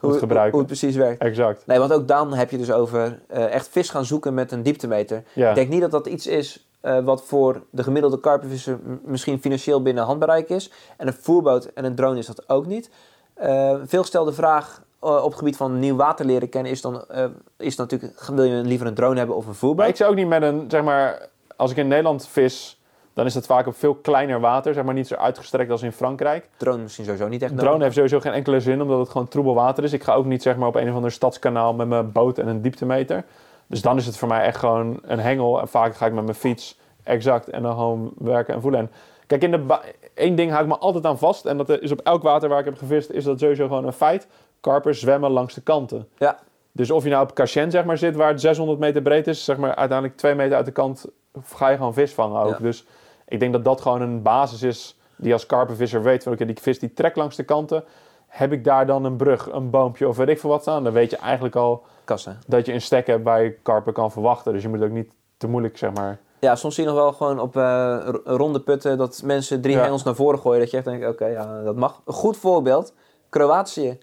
moet 0.00 0.16
gebruiken. 0.18 0.50
hoe 0.50 0.58
het 0.58 0.66
precies 0.78 0.96
werkt. 0.96 1.22
Exact. 1.22 1.66
Nee, 1.66 1.78
want 1.78 1.92
ook 1.92 2.08
dan 2.08 2.34
heb 2.34 2.50
je 2.50 2.58
dus 2.58 2.72
over 2.72 3.18
eh, 3.26 3.52
echt 3.54 3.68
vis 3.68 3.90
gaan 3.90 4.04
zoeken 4.04 4.34
met 4.34 4.52
een 4.52 4.62
dieptemeter. 4.62 5.22
Ja. 5.32 5.48
Ik 5.48 5.54
denk 5.54 5.68
niet 5.68 5.80
dat 5.80 5.90
dat 5.90 6.06
iets 6.06 6.26
is 6.26 6.66
eh, 6.80 6.98
wat 7.04 7.24
voor 7.24 7.62
de 7.70 7.82
gemiddelde 7.82 8.20
karpenvisser 8.20 8.78
misschien 9.04 9.40
financieel 9.40 9.82
binnen 9.82 10.04
handbereik 10.04 10.48
is. 10.48 10.72
En 10.96 11.06
een 11.06 11.16
voerboot 11.20 11.64
en 11.64 11.84
een 11.84 11.94
drone 11.94 12.18
is 12.18 12.26
dat 12.26 12.48
ook 12.48 12.66
niet. 12.66 12.90
Eh 13.34 13.74
veel 13.84 14.00
gestelde 14.00 14.32
vraag 14.32 14.82
eh, 14.82 14.87
op 14.98 15.24
het 15.24 15.38
gebied 15.38 15.56
van 15.56 15.78
nieuw 15.78 15.96
water 15.96 16.26
leren 16.26 16.48
kennen 16.48 16.72
is 16.72 16.80
dan 16.80 17.04
eh, 17.08 17.24
is 17.56 17.76
natuurlijk, 17.76 18.30
wil 18.34 18.44
je 18.44 18.62
liever 18.62 18.86
een 18.86 18.94
drone 18.94 19.18
hebben 19.18 19.36
of 19.36 19.46
een 19.46 19.54
voerboot? 19.54 19.88
Ik 19.88 19.96
zou 19.96 20.10
ook 20.10 20.16
niet 20.16 20.28
met 20.28 20.42
een, 20.42 20.64
zeg 20.68 20.82
maar, 20.82 21.28
als 21.56 21.70
ik 21.70 21.76
in 21.76 21.88
Nederland 21.88 22.28
vis, 22.28 22.80
dan 23.18 23.26
is 23.26 23.34
dat 23.34 23.46
vaak 23.46 23.66
op 23.66 23.76
veel 23.76 23.94
kleiner 23.94 24.40
water, 24.40 24.74
zeg 24.74 24.84
maar 24.84 24.94
niet 24.94 25.06
zo 25.06 25.14
uitgestrekt 25.14 25.70
als 25.70 25.82
in 25.82 25.92
Frankrijk. 25.92 26.48
Drone 26.56 26.82
misschien 26.82 27.04
sowieso 27.04 27.28
niet 27.28 27.42
echt 27.42 27.50
nodig. 27.50 27.66
drone 27.66 27.82
heeft 27.82 27.94
sowieso 27.94 28.20
geen 28.20 28.32
enkele 28.32 28.60
zin, 28.60 28.82
omdat 28.82 28.98
het 28.98 29.08
gewoon 29.08 29.28
troebel 29.28 29.54
water 29.54 29.84
is. 29.84 29.92
Ik 29.92 30.02
ga 30.02 30.14
ook 30.14 30.24
niet 30.24 30.42
zeg 30.42 30.56
maar 30.56 30.68
op 30.68 30.74
een 30.74 30.88
of 30.88 30.94
ander 30.94 31.12
stadskanaal 31.12 31.74
met 31.74 31.88
mijn 31.88 32.12
boot 32.12 32.38
en 32.38 32.48
een 32.48 32.62
dieptemeter. 32.62 33.24
Dus 33.66 33.82
dan 33.82 33.96
is 33.96 34.06
het 34.06 34.16
voor 34.16 34.28
mij 34.28 34.42
echt 34.42 34.56
gewoon 34.56 34.98
een 35.02 35.18
hengel. 35.18 35.60
En 35.60 35.68
vaak 35.68 35.96
ga 35.96 36.06
ik 36.06 36.12
met 36.12 36.24
mijn 36.24 36.36
fiets 36.36 36.78
exact 37.02 37.48
en 37.48 37.62
dan 37.62 37.72
gewoon 37.72 38.12
werken 38.18 38.54
en 38.54 38.60
voelen. 38.60 38.80
En 38.80 38.90
kijk, 39.26 39.42
in 39.42 39.50
de 39.50 39.78
één 40.14 40.34
ding 40.34 40.50
hou 40.50 40.62
ik 40.62 40.68
me 40.68 40.78
altijd 40.78 41.06
aan 41.06 41.18
vast. 41.18 41.44
En 41.44 41.56
dat 41.56 41.68
is 41.68 41.92
op 41.92 42.00
elk 42.00 42.22
water 42.22 42.48
waar 42.48 42.58
ik 42.58 42.64
heb 42.64 42.78
gevist, 42.78 43.10
is 43.10 43.24
dat 43.24 43.38
sowieso 43.38 43.66
gewoon 43.66 43.86
een 43.86 43.92
feit. 43.92 44.26
Karpers 44.60 45.00
zwemmen 45.00 45.30
langs 45.30 45.54
de 45.54 45.60
kanten. 45.60 46.08
Ja, 46.18 46.38
Dus 46.72 46.90
of 46.90 47.04
je 47.04 47.10
nou 47.10 47.22
op 47.22 47.34
Cachen 47.34 47.70
zeg 47.70 47.84
maar, 47.84 47.98
zit, 47.98 48.16
waar 48.16 48.28
het 48.30 48.40
600 48.40 48.78
meter 48.78 49.02
breed 49.02 49.26
is, 49.26 49.44
zeg 49.44 49.56
maar 49.56 49.74
uiteindelijk 49.74 50.18
twee 50.18 50.34
meter 50.34 50.56
uit 50.56 50.66
de 50.66 50.72
kant, 50.72 51.06
ga 51.42 51.68
je 51.68 51.76
gewoon 51.76 51.94
vis 51.94 52.14
vangen 52.14 52.40
ook. 52.42 52.50
Ja. 52.50 52.58
Dus 52.58 52.86
ik 53.28 53.40
denk 53.40 53.52
dat 53.52 53.64
dat 53.64 53.80
gewoon 53.80 54.00
een 54.00 54.22
basis 54.22 54.62
is 54.62 54.98
die 55.16 55.32
als 55.32 55.46
karpenvisser 55.46 56.02
weet 56.02 56.22
van 56.22 56.32
oké, 56.32 56.44
die 56.44 56.56
vis 56.60 56.78
die 56.78 56.92
trekt 56.92 57.16
langs 57.16 57.36
de 57.36 57.42
kanten. 57.44 57.84
Heb 58.26 58.52
ik 58.52 58.64
daar 58.64 58.86
dan 58.86 59.04
een 59.04 59.16
brug, 59.16 59.52
een 59.52 59.70
boompje 59.70 60.08
of 60.08 60.16
weet 60.16 60.28
ik 60.28 60.38
veel 60.40 60.50
wat 60.50 60.62
staan, 60.62 60.84
dan 60.84 60.92
weet 60.92 61.10
je 61.10 61.16
eigenlijk 61.16 61.56
al 61.56 61.82
kassen. 62.04 62.38
dat 62.46 62.66
je 62.66 62.72
een 62.72 62.80
stek 62.80 63.06
hebt 63.06 63.24
waar 63.24 63.42
je 63.42 63.50
karpen 63.62 63.92
kan 63.92 64.10
verwachten. 64.10 64.52
Dus 64.52 64.62
je 64.62 64.68
moet 64.68 64.82
ook 64.82 64.90
niet 64.90 65.10
te 65.36 65.48
moeilijk, 65.48 65.78
zeg 65.78 65.92
maar. 65.92 66.18
Ja, 66.40 66.56
soms 66.56 66.74
zie 66.74 66.84
je 66.84 66.90
nog 66.90 66.98
wel 66.98 67.12
gewoon 67.12 67.40
op 67.40 67.56
eh, 67.56 68.08
ronde 68.24 68.60
putten 68.60 68.98
dat 68.98 69.22
mensen 69.24 69.60
drie 69.60 69.76
Ja. 69.76 69.82
hengels 69.82 70.02
naar 70.02 70.14
voren 70.14 70.38
gooien. 70.38 70.60
Dat 70.60 70.70
je 70.70 70.76
echt 70.76 70.86
denkt, 70.86 71.06
oké, 71.08 71.26
ja, 71.26 71.62
dat 71.62 71.76
mag. 71.76 72.00
Een 72.06 72.12
goed 72.14 72.36
voorbeeld, 72.36 72.92
Kroatië. 73.28 73.98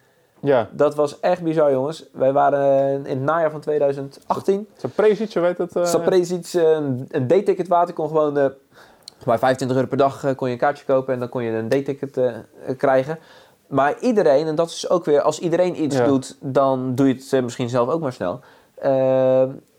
Ja, 0.45 0.67
Dat 0.71 0.95
was 0.95 1.19
echt 1.19 1.41
bizar, 1.43 1.71
jongens. 1.71 2.05
Wij 2.11 2.33
waren 2.33 2.95
in 3.05 3.15
het 3.17 3.21
najaar 3.21 3.51
van 3.51 3.59
2018. 3.59 4.67
zo'n 4.77 4.91
Prezic, 4.95 5.31
zo 5.31 5.41
weet 5.41 5.57
het. 5.57 5.75
eh, 5.75 5.85
Sapresic, 5.85 6.53
eh, 6.53 6.61
een, 6.71 7.07
een 7.11 7.27
D-ticket 7.27 7.67
water. 7.67 7.93
kon 7.93 8.07
gewoon 8.07 8.37
eh 8.37 8.45
bij 9.25 9.37
25 9.37 9.77
euro 9.77 9.89
per 9.89 9.97
dag 9.97 10.35
kon 10.35 10.47
je 10.47 10.53
een 10.53 10.59
kaartje 10.59 10.85
kopen 10.85 11.13
en 11.13 11.19
dan 11.19 11.29
kon 11.29 11.43
je 11.43 11.51
een 11.51 11.67
D-ticket 11.69 12.19
krijgen. 12.77 13.19
Maar 13.67 13.95
iedereen, 13.99 14.47
en 14.47 14.55
dat 14.55 14.69
is 14.69 14.89
ook 14.89 15.05
weer, 15.05 15.21
als 15.21 15.39
iedereen 15.39 15.81
iets 15.83 15.95
Ja. 15.97 16.05
doet, 16.05 16.37
dan 16.39 16.95
doe 16.95 17.07
je 17.07 17.13
het 17.29 17.43
misschien 17.43 17.69
zelf 17.69 17.89
ook 17.89 18.01
maar 18.01 18.13
snel. 18.13 18.39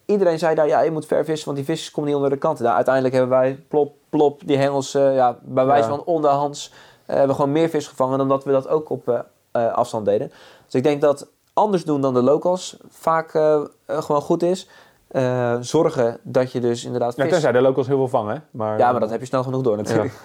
Iedereen 0.06 0.38
zei 0.38 0.54
daar, 0.54 0.66
ja, 0.66 0.80
je 0.80 0.90
moet 0.90 1.06
ver 1.06 1.24
vissen, 1.24 1.44
want 1.44 1.56
die 1.56 1.66
visjes 1.66 1.90
komen 1.90 2.08
niet 2.10 2.18
onder 2.18 2.32
de 2.32 2.38
kanten. 2.38 2.64
Nou, 2.64 2.76
uiteindelijk 2.76 3.14
hebben 3.14 3.38
wij 3.38 3.64
plop, 3.68 3.94
plop, 4.10 4.40
die 4.44 4.56
hengels, 4.56 4.92
ja, 4.92 5.38
bij 5.42 5.64
wijze 5.66 5.88
Ja. 5.88 5.94
van 5.96 6.04
onderhands, 6.04 6.72
hebben 7.06 7.28
we 7.28 7.34
gewoon 7.34 7.52
meer 7.52 7.68
vis 7.68 7.86
gevangen 7.88 8.18
dan 8.18 8.28
dat 8.28 8.44
we 8.44 8.52
dat 8.52 8.68
ook 8.68 8.90
op 8.90 9.24
afstand 9.52 10.04
deden. 10.04 10.32
Dus 10.66 10.74
ik 10.74 10.82
denk 10.82 11.00
dat 11.00 11.28
anders 11.56 11.84
doen 11.84 12.00
dan 12.00 12.14
de 12.14 12.22
locals 12.22 12.76
vaak 12.88 13.34
eh, 13.34 13.60
eh, 13.84 14.02
gewoon 14.02 14.20
goed 14.20 14.42
is. 14.42 14.68
Eh, 15.06 15.56
zorgen 15.60 16.18
dat 16.22 16.52
je 16.52 16.60
dus 16.60 16.84
inderdaad 16.84 17.16
Ja, 17.16 17.22
vis... 17.22 17.32
tenzij 17.32 17.52
de 17.52 17.60
locals 17.60 17.86
heel 17.86 17.96
veel 17.96 18.08
vangen. 18.08 18.44
Maar, 18.50 18.78
Ja, 18.78 18.90
maar 18.90 19.00
dat 19.00 19.10
heb 19.10 19.20
je 19.20 19.26
snel 19.26 19.42
genoeg 19.42 19.62
door 19.62 19.76
natuurlijk. 19.76 20.14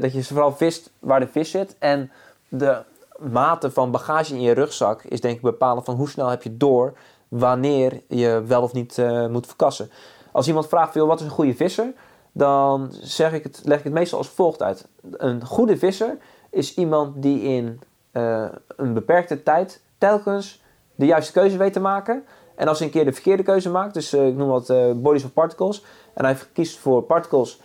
Dat 0.00 0.12
je 0.12 0.24
vooral 0.24 0.52
vist 0.52 0.90
waar 0.98 1.20
de 1.20 1.26
vis 1.26 1.50
zit. 1.50 1.76
En 1.78 2.10
de 2.48 2.82
mate 3.18 3.70
van 3.70 3.90
bagage 3.90 4.34
in 4.34 4.40
je 4.40 4.52
rugzak 4.52 5.02
is 5.02 5.20
denk 5.20 5.36
ik 5.36 5.42
bepalend 5.42 5.84
van 5.84 5.94
hoe 5.94 6.08
snel 6.08 6.28
heb 6.28 6.42
je 6.42 6.56
door 6.56 6.92
wanneer 7.28 8.02
je 8.08 8.42
wel 8.46 8.62
of 8.62 8.72
niet 8.72 9.02
moet 9.30 9.46
verkassen. 9.46 9.90
Als 10.32 10.46
iemand 10.46 10.68
vraagt, 10.68 10.94
"Joh, 10.94 11.08
wat 11.08 11.20
is 11.20 11.26
een 11.26 11.32
goede 11.32 11.54
visser? 11.54 11.92
Dan 12.32 12.88
zeg 13.00 13.32
ik 13.32 13.42
het, 13.42 13.60
leg 13.64 13.78
ik 13.78 13.84
het 13.84 13.92
meestal 13.92 14.18
als 14.18 14.28
volgt 14.28 14.62
uit. 14.62 14.88
Een 15.10 15.44
goede 15.44 15.76
visser 15.76 16.16
is 16.50 16.74
iemand 16.74 17.22
die 17.22 17.42
in 17.42 17.80
eh, 18.14 18.44
een 18.76 18.94
beperkte 18.94 19.42
tijd 19.42 19.82
telkens 19.98 20.62
de 20.94 21.06
juiste 21.06 21.32
keuze 21.32 21.56
weet 21.56 21.72
te 21.72 21.80
maken. 21.80 22.24
En 22.54 22.68
als 22.68 22.78
hij 22.78 22.86
een 22.86 22.92
keer 22.92 23.04
de 23.04 23.12
verkeerde 23.12 23.42
keuze 23.42 23.70
maakt, 23.70 23.94
dus 23.94 24.12
eh, 24.12 24.26
ik 24.26 24.36
noem 24.36 24.48
wat 24.48 24.70
eh, 24.70 24.90
bodies 24.94 25.24
of 25.24 25.32
particles, 25.32 25.84
en 26.14 26.24
hij 26.24 26.36
kiest 26.52 26.78
voor 26.78 27.02
particles, 27.02 27.60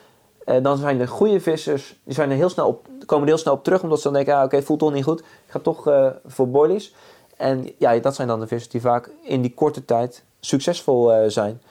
dan 0.62 0.78
zijn 0.78 0.98
de 0.98 1.08
goede 1.08 1.40
vissers, 1.40 2.00
die 2.04 2.14
zijn 2.14 2.30
er 2.30 2.36
heel 2.36 2.50
snel 2.50 2.68
op, 2.68 2.88
komen 3.06 3.24
er 3.24 3.34
heel 3.34 3.38
snel 3.38 3.54
op 3.54 3.64
terug, 3.64 3.84
omdat 3.84 3.98
ze 3.98 4.04
dan 4.04 4.14
denken, 4.14 4.36
ah, 4.36 4.44
oké, 4.44 4.62
voelt 4.62 4.80
toch 4.80 4.94
niet 4.94 5.04
goed, 5.04 5.20
ik 5.20 5.26
ga 5.48 5.60
toch 5.60 6.12
voor 6.26 6.50
bodies. 6.50 6.96
En 7.38 7.72
ja, 7.78 8.00
dat 8.00 8.16
zijn 8.16 8.28
dan 8.28 8.40
de 8.40 8.48
vissers 8.48 8.72
die 8.72 8.82
vaak 8.82 9.12
in 9.24 9.42
die 9.42 9.54
korte 9.54 9.86
tijd 9.86 10.24
succesvol 10.40 11.30
zijn. 11.30 11.62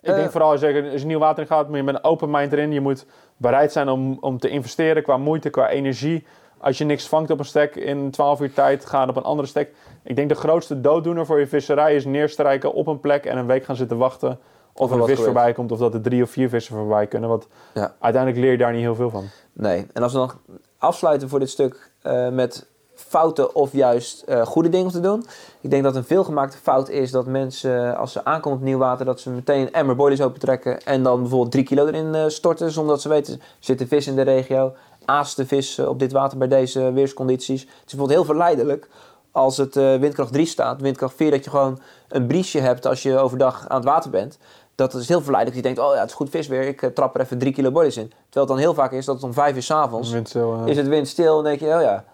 Ik 0.00 0.14
denk 0.14 0.30
vooral 0.30 0.50
als 0.50 0.60
je, 0.60 0.90
als 0.92 1.00
je 1.00 1.06
nieuw 1.06 1.18
water 1.18 1.42
in 1.42 1.48
gaat, 1.48 1.68
moet 1.68 1.76
je 1.76 1.82
met 1.82 1.94
een 1.94 2.04
open 2.04 2.30
mind 2.30 2.52
erin. 2.52 2.72
Je 2.72 2.80
moet 2.80 3.06
bereid 3.36 3.72
zijn 3.72 3.88
om, 3.88 4.18
om 4.20 4.38
te 4.38 4.48
investeren 4.48 5.02
qua 5.02 5.16
moeite, 5.16 5.50
qua 5.50 5.68
energie. 5.68 6.26
Als 6.60 6.78
je 6.78 6.84
niks 6.84 7.08
vangt 7.08 7.30
op 7.30 7.38
een 7.38 7.44
stek 7.44 7.76
in 7.76 8.10
12 8.10 8.40
uur 8.40 8.52
tijd, 8.52 8.86
gaan 8.86 9.08
op 9.08 9.16
een 9.16 9.22
andere 9.22 9.48
stek. 9.48 9.72
Ik 10.04 10.16
denk 10.16 10.28
de 10.28 10.34
grootste 10.34 10.80
dooddoener 10.80 11.26
voor 11.26 11.38
je 11.40 11.46
visserij 11.46 11.94
is 11.94 12.04
neerstrijken 12.04 12.72
op 12.72 12.86
een 12.86 13.00
plek 13.00 13.24
en 13.24 13.38
een 13.38 13.46
week 13.46 13.64
gaan 13.64 13.76
zitten 13.76 13.96
wachten 13.96 14.38
of 14.72 14.90
er 14.90 14.96
een 14.96 15.06
vis 15.06 15.16
gebeurt. 15.16 15.32
voorbij 15.34 15.52
komt 15.52 15.72
of 15.72 15.78
dat 15.78 15.94
er 15.94 16.00
drie 16.00 16.22
of 16.22 16.30
vier 16.30 16.48
vissen 16.48 16.74
voorbij 16.76 17.06
kunnen. 17.06 17.28
Want 17.28 17.46
Ja. 17.74 17.94
uiteindelijk 17.98 18.42
leer 18.42 18.52
je 18.52 18.58
daar 18.58 18.72
niet 18.72 18.80
heel 18.80 18.94
veel 18.94 19.10
van. 19.10 19.24
Nee. 19.52 19.86
En 19.92 20.02
als 20.02 20.12
we 20.12 20.18
dan 20.18 20.30
afsluiten 20.78 21.28
voor 21.28 21.38
dit 21.38 21.50
stuk 21.50 21.90
eh, 22.02 22.28
met 22.28 22.68
fouten 22.94 23.54
of 23.54 23.72
juist 23.72 24.22
eh, 24.22 24.46
goede 24.46 24.68
dingen 24.68 24.90
te 24.90 25.00
doen. 25.00 25.24
Ik 25.60 25.70
denk 25.70 25.82
dat 25.82 25.96
een 25.96 26.04
veelgemaakte 26.04 26.56
fout 26.56 26.88
is 26.88 27.10
dat 27.10 27.26
mensen, 27.26 27.96
als 27.96 28.12
ze 28.12 28.24
aankomen 28.24 28.58
op 28.58 28.64
nieuw 28.64 28.78
water, 28.78 29.06
dat 29.06 29.20
ze 29.20 29.30
meteen 29.30 29.60
een 29.60 29.72
emmer 29.72 29.96
boilies 29.96 30.20
opentrekken 30.22 30.82
en 30.82 31.02
dan 31.02 31.20
bijvoorbeeld 31.20 31.52
drie 31.52 31.64
kilo 31.64 31.86
erin 31.86 32.14
eh, 32.14 32.24
storten, 32.26 32.70
zonder 32.70 32.92
dat 32.92 33.02
ze 33.02 33.08
weten, 33.08 33.34
er 33.34 33.40
zit 33.58 33.80
een 33.80 33.88
vis 33.88 34.06
in 34.06 34.16
de 34.16 34.22
regio, 34.22 34.72
aast 35.10 35.36
de 35.36 35.46
vis 35.46 35.78
eh, 35.78 35.88
op 35.88 35.98
dit 35.98 36.12
water 36.12 36.38
bij 36.38 36.48
deze 36.48 36.92
weerscondities. 36.92 37.60
Het 37.60 37.70
is 37.70 37.80
bijvoorbeeld 37.84 38.18
heel 38.18 38.24
verleidelijk 38.24 38.88
als 39.32 39.56
het 39.56 39.76
eh, 39.76 39.96
windkracht 39.96 40.32
3 40.32 40.46
staat, 40.46 40.80
windkracht 40.80 41.14
4, 41.16 41.30
dat 41.30 41.44
je 41.44 41.50
gewoon 41.50 41.78
een 42.08 42.26
briesje 42.26 42.60
hebt 42.60 42.86
als 42.86 43.02
je 43.02 43.18
overdag 43.18 43.68
aan 43.68 43.76
het 43.76 43.84
water 43.84 44.10
bent. 44.10 44.38
Dat 44.74 44.94
is 44.94 45.08
heel 45.08 45.20
verleidelijk. 45.20 45.56
Je 45.56 45.74
denkt, 45.74 45.88
oh 45.88 45.94
ja, 45.94 46.00
het 46.00 46.08
is 46.08 46.16
goed 46.16 46.30
visweer, 46.30 46.62
ik 46.62 46.82
eh, 46.82 46.90
trap 46.90 47.14
er 47.14 47.20
even 47.20 47.38
drie 47.38 47.52
kilo 47.52 47.70
boilies 47.70 47.96
in. 47.96 48.08
Terwijl 48.08 48.46
het 48.46 48.48
dan 48.48 48.58
heel 48.58 48.74
vaak 48.74 48.92
is 48.92 49.04
dat 49.04 49.14
het 49.14 49.24
om 49.24 49.32
vijf 49.32 49.56
uur 49.56 49.62
s'avonds 49.62 50.10
Windstil, 50.10 50.54
eh, 50.54 50.66
is 50.66 50.76
het 50.76 50.88
windstil 50.88 51.38
en 51.38 51.44
denk 51.44 51.60
je, 51.60 51.66
oh 51.66 51.80
ja, 51.80 52.04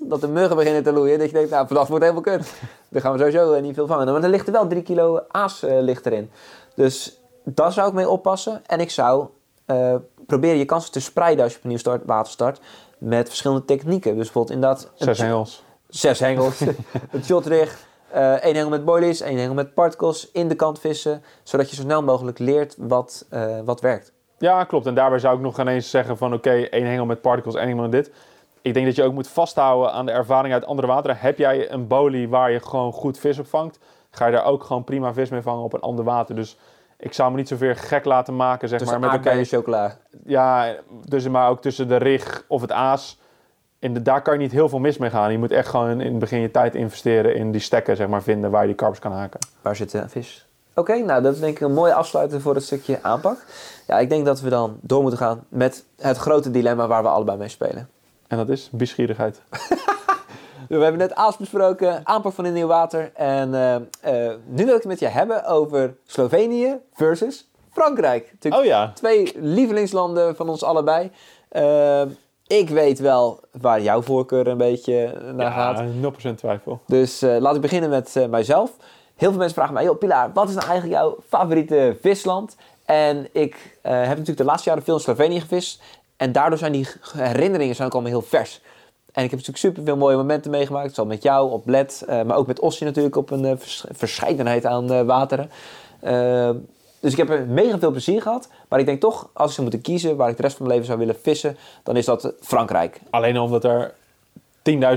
dat 0.00 0.20
de 0.20 0.28
muggen 0.28 0.56
beginnen 0.56 0.82
te 0.82 0.92
loeien. 0.92 1.18
Dat 1.18 1.26
je 1.26 1.32
denkt, 1.32 1.50
nou, 1.50 1.66
vandaag 1.66 1.86
wordt 1.86 2.04
het 2.04 2.14
helemaal 2.14 2.38
kut. 2.38 2.52
Dan 2.88 3.00
gaan 3.00 3.12
we 3.12 3.18
sowieso 3.18 3.60
niet 3.60 3.74
veel 3.74 3.86
vangen. 3.86 4.12
Maar 4.12 4.22
er 4.22 4.28
ligt 4.28 4.46
er 4.46 4.52
wel 4.52 4.66
drie 4.66 4.82
kilo 4.82 5.20
aas 5.28 5.62
eh, 5.62 5.80
ligt 5.80 6.06
erin. 6.06 6.30
Dus 6.74 7.18
daar 7.44 7.72
zou 7.72 7.88
ik 7.88 7.94
mee 7.94 8.08
oppassen. 8.08 8.62
En 8.66 8.80
ik 8.80 8.90
zou 8.90 9.26
eh, 9.68 9.94
proberen 10.26 10.58
je 10.58 10.64
kansen 10.64 10.92
te 10.92 11.00
spreiden 11.00 11.42
als 11.44 11.52
je 11.52 11.58
op 11.58 11.64
een 11.64 11.70
nieuw 11.70 11.78
start, 11.78 12.02
water 12.06 12.32
start. 12.32 12.60
Met 12.98 13.28
verschillende 13.28 13.64
technieken. 13.64 14.14
Dus 14.14 14.24
bijvoorbeeld 14.24 14.54
inderdaad... 14.54 14.90
zes 14.94 15.18
hengels. 15.18 15.64
Zes 15.88 16.18
hengels. 16.18 16.60
een 17.10 17.24
shotrig. 17.24 17.86
eh 18.10 18.32
één 18.32 18.54
hengel 18.54 18.70
met 18.70 18.84
boilies, 18.84 19.20
één 19.20 19.38
hengel 19.38 19.54
met 19.54 19.74
particles. 19.74 20.30
In 20.30 20.48
de 20.48 20.54
kant 20.54 20.78
vissen. 20.78 21.22
Zodat 21.42 21.70
je 21.70 21.76
zo 21.76 21.82
snel 21.82 22.02
mogelijk 22.02 22.38
leert 22.38 22.74
wat, 22.78 23.26
eh, 23.30 23.60
wat 23.64 23.80
werkt. 23.80 24.12
Ja, 24.38 24.64
klopt. 24.64 24.86
En 24.86 24.94
daarbij 24.94 25.18
zou 25.18 25.36
ik 25.36 25.42
nog 25.42 25.60
ineens 25.60 25.90
zeggen 25.90 26.16
van 26.16 26.34
oké, 26.34 26.50
één 26.50 26.86
hengel 26.86 27.06
met 27.06 27.20
particles, 27.20 27.54
één 27.54 27.66
hengel 27.66 27.82
met 27.82 27.92
dit. 27.92 28.10
Ik 28.62 28.74
denk 28.74 28.86
dat 28.86 28.96
je 28.96 29.02
ook 29.02 29.12
moet 29.12 29.28
vasthouden 29.28 29.92
aan 29.92 30.06
de 30.06 30.12
ervaring 30.12 30.54
uit 30.54 30.66
andere 30.66 30.86
wateren. 30.86 31.16
Heb 31.16 31.38
jij 31.38 31.70
een 31.70 31.86
bolie 31.86 32.28
waar 32.28 32.50
je 32.50 32.60
gewoon 32.60 32.92
goed 32.92 33.18
vis 33.18 33.38
op 33.38 33.46
vangt, 33.46 33.78
ga 34.10 34.26
je 34.26 34.32
daar 34.32 34.44
ook 34.44 34.64
gewoon 34.64 34.84
prima 34.84 35.12
vis 35.12 35.30
mee 35.30 35.42
vangen 35.42 35.64
op 35.64 35.72
een 35.72 35.80
ander 35.80 36.04
water. 36.04 36.34
Dus 36.34 36.56
ik 36.98 37.12
zou 37.12 37.30
me 37.30 37.36
niet 37.36 37.48
zoveel 37.48 37.74
gek 37.74 38.04
laten 38.04 38.36
maken, 38.36 38.68
zeg 38.68 38.78
Tussen 38.78 39.00
maar. 39.00 39.10
Met 39.12 39.26
en 39.26 39.44
chocola. 39.44 39.96
ja, 40.24 40.74
dus 41.04 41.28
maar 41.28 41.48
ook 41.48 41.62
tussen 41.62 41.88
de 41.88 41.96
rig 41.96 42.44
of 42.48 42.60
het 42.60 42.72
aas. 42.72 43.18
in 43.78 43.94
de, 43.94 44.02
daar 44.02 44.22
kan 44.22 44.34
je 44.34 44.40
niet 44.40 44.52
heel 44.52 44.68
veel 44.68 44.78
mis 44.78 44.98
mee 44.98 45.10
gaan. 45.10 45.32
Je 45.32 45.38
moet 45.38 45.50
echt 45.50 45.68
gewoon 45.68 46.00
in 46.00 46.10
het 46.10 46.18
begin 46.18 46.40
je 46.40 46.50
tijd 46.50 46.74
investeren 46.74 47.34
in 47.34 47.50
die 47.52 47.60
stekken, 47.60 47.96
zeg 47.96 48.08
maar, 48.08 48.22
vinden 48.22 48.50
waar 48.50 48.60
je 48.60 48.66
die 48.66 48.76
karpers 48.76 49.00
kan 49.00 49.12
haken. 49.12 49.40
Waar 49.62 49.76
zit 49.76 49.90
de 49.90 50.08
vis? 50.08 50.46
Oké, 50.74 50.96
nou 50.96 51.22
dat 51.22 51.34
is 51.34 51.40
denk 51.40 51.56
ik 51.56 51.60
een 51.60 51.72
mooie 51.74 51.94
afsluiter 51.94 52.40
voor 52.40 52.54
het 52.54 52.64
stukje 52.64 52.98
aanpak. 53.02 53.44
Ja, 53.86 53.98
ik 53.98 54.08
denk 54.08 54.24
dat 54.24 54.40
we 54.40 54.48
dan 54.48 54.78
door 54.80 55.00
moeten 55.00 55.18
gaan 55.18 55.44
met 55.48 55.84
het 55.96 56.16
grote 56.16 56.50
dilemma 56.50 56.86
waar 56.86 57.02
we 57.02 57.08
allebei 57.08 57.38
mee 57.38 57.48
spelen. 57.48 57.88
En 58.26 58.36
dat 58.36 58.48
is 58.48 58.68
biesgierigheid. 58.72 59.40
We 60.68 60.74
hebben 60.74 60.98
net 60.98 61.14
Aals 61.14 61.36
besproken, 61.36 62.00
aanpak 62.06 62.32
van 62.32 62.46
in 62.46 62.52
nieuw 62.52 62.66
water. 62.66 63.10
En 63.14 63.48
uh, 63.48 63.74
uh, 63.74 64.34
nu 64.46 64.64
wil 64.64 64.74
ik 64.74 64.82
het 64.82 64.84
met 64.84 64.98
je 64.98 65.06
hebben 65.06 65.44
over 65.44 65.96
Slovenië 66.06 66.78
versus 66.92 67.48
Frankrijk. 67.72 68.32
oh 68.48 68.64
ja. 68.64 68.92
Twee 68.94 69.32
lievelingslanden 69.36 70.36
van 70.36 70.48
ons 70.48 70.62
allebei. 70.62 71.10
Uh, 71.52 72.02
ik 72.46 72.68
weet 72.68 72.98
wel 72.98 73.40
waar 73.60 73.82
jouw 73.82 74.02
voorkeur 74.02 74.46
een 74.46 74.56
beetje 74.56 75.20
naar 75.34 75.46
ja, 75.46 75.72
gaat. 75.72 75.82
0% 76.32 76.34
twijfel. 76.34 76.80
Dus 76.86 77.20
laat 77.20 77.54
ik 77.54 77.60
beginnen 77.60 77.90
met 77.90 78.26
mijzelf. 78.30 78.70
Heel 79.16 79.28
veel 79.28 79.38
mensen 79.38 79.56
vragen 79.56 79.74
mij, 79.74 79.84
joh 79.84 79.98
Pilar, 79.98 80.30
wat 80.32 80.48
is 80.48 80.54
nou 80.54 80.66
eigenlijk 80.66 81.00
jouw 81.00 81.16
favoriete 81.28 81.96
visland? 82.00 82.56
En 82.84 83.28
ik 83.32 83.78
heb 83.82 84.08
natuurlijk 84.08 84.38
de 84.38 84.44
laatste 84.44 84.68
jaren 84.68 84.84
veel 84.84 84.94
in 84.94 85.00
Slovenië 85.00 85.40
gevist. 85.40 85.82
En 86.16 86.32
daardoor 86.32 86.58
zijn 86.58 86.72
die 86.72 86.88
herinneringen 87.16 87.74
zijn 87.74 87.88
ook 87.88 87.94
allemaal 87.94 88.12
heel 88.12 88.22
vers. 88.22 88.60
En 89.18 89.24
ik 89.24 89.30
heb 89.30 89.38
natuurlijk 89.38 89.66
super 89.66 89.84
veel 89.84 89.96
mooie 89.96 90.16
momenten 90.16 90.50
meegemaakt. 90.50 90.94
Zo 90.94 91.04
met 91.04 91.22
jou 91.22 91.50
op 91.50 91.64
Bled, 91.64 92.04
uh, 92.08 92.22
maar 92.22 92.36
ook 92.36 92.46
met 92.46 92.60
Ossie 92.60 92.86
natuurlijk 92.86 93.16
op 93.16 93.30
een 93.30 93.44
uh, 93.44 93.52
vers 93.56 93.84
verscheidenheid 93.90 94.66
aan 94.66 94.92
uh, 94.92 95.02
wateren. 95.02 95.50
dus 97.00 97.12
ik 97.12 97.16
heb 97.16 97.30
er 97.30 97.46
mega 97.46 97.78
veel 97.78 97.90
plezier 97.90 98.22
gehad. 98.22 98.48
Maar 98.68 98.78
ik 98.78 98.86
denk 98.86 99.00
toch, 99.00 99.30
als 99.32 99.48
ik 99.48 99.54
zou 99.54 99.62
moeten 99.62 99.80
kiezen 99.80 100.16
waar 100.16 100.28
ik 100.28 100.36
de 100.36 100.42
rest 100.42 100.56
van 100.56 100.66
mijn 100.66 100.78
leven 100.78 100.94
zou 100.94 101.06
willen 101.06 101.22
vissen, 101.22 101.56
dan 101.82 101.96
is 101.96 102.04
dat 102.04 102.32
Frankrijk. 102.40 103.00
Alleen 103.10 103.38
omdat 103.38 103.64
er 103.64 103.94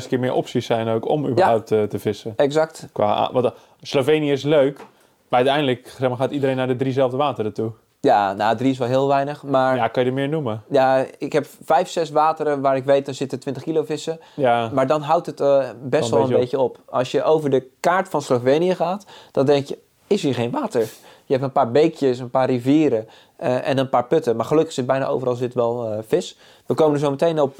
10.000 0.02 0.08
keer 0.08 0.20
meer 0.20 0.34
opties 0.34 0.66
zijn 0.66 0.88
ook 0.88 1.08
om 1.08 1.28
überhaupt 1.28 1.70
ja, 1.70 1.88
te 1.88 2.00
vissen. 2.00 2.34
Exact. 2.36 2.88
Qua, 2.92 3.30
wat, 3.34 3.54
Slovenië 3.82 4.32
is 4.32 4.44
leuk, 4.44 4.78
maar 5.28 5.40
uiteindelijk 5.40 5.94
zeg 6.00 6.10
maar, 6.10 6.18
gaat 6.18 6.32
iedereen 6.32 6.56
naar 6.56 6.68
de 6.68 6.76
driezelfde 6.76 7.18
wateren 7.18 7.54
toe. 7.54 7.72
Ja, 8.02 8.34
nou, 8.34 8.58
drie 8.58 8.72
is 8.72 8.78
wel 8.78 8.88
heel 8.88 9.08
weinig, 9.08 9.44
maar... 9.44 9.76
Ja, 9.76 9.88
kan 9.88 10.04
je 10.04 10.10
er 10.10 10.16
meer 10.16 10.30
noemen? 10.30 10.64
Ja, 10.70 11.06
ik 11.18 11.34
heb 11.34 11.48
vijf, 11.64 11.90
zes 11.90 12.10
wateren 12.10 12.62
waar 12.62 12.76
ik 12.76 12.84
weet, 12.84 13.08
er 13.08 13.14
zitten 13.14 13.40
20 13.40 13.64
kilo 13.64 13.84
vissen. 13.84 14.20
Ja. 14.36 14.70
Maar 14.74 14.88
dan 14.88 15.02
houdt 15.02 15.26
het 15.26 15.40
uh, 15.40 15.70
best 15.82 16.10
wel 16.10 16.20
een 16.20 16.26
beetje, 16.26 16.42
beetje 16.42 16.60
op. 16.60 16.80
Als 16.90 17.12
je 17.12 17.24
over 17.24 17.50
de 17.50 17.68
kaart 17.80 18.10
van 18.10 18.22
Slovenië 18.22 18.76
gaat, 18.76 19.06
dan 19.32 19.46
denk 19.46 19.68
je, 19.68 19.78
is 20.08 20.24
hier 20.24 20.34
geen 20.34 20.52
water? 20.52 20.82
Je 21.26 21.34
hebt 21.34 21.44
een 21.44 21.52
paar 21.52 21.72
beekjes, 21.72 22.20
een 22.20 22.30
paar 22.30 22.50
rivieren 22.50 23.08
uh, 23.40 23.68
en 23.68 23.78
een 23.78 23.90
paar 23.90 24.06
putten. 24.06 24.36
Maar 24.36 24.46
gelukkig 24.46 24.74
zit 24.74 24.86
bijna 24.86 25.08
overal 25.08 25.36
zit 25.36 25.54
wel 25.54 25.92
uh, 25.92 25.98
vis. 26.08 26.38
We 26.66 26.74
komen 26.74 26.94
er 26.94 27.00
zo 27.00 27.10
meteen 27.10 27.42
op 27.42 27.58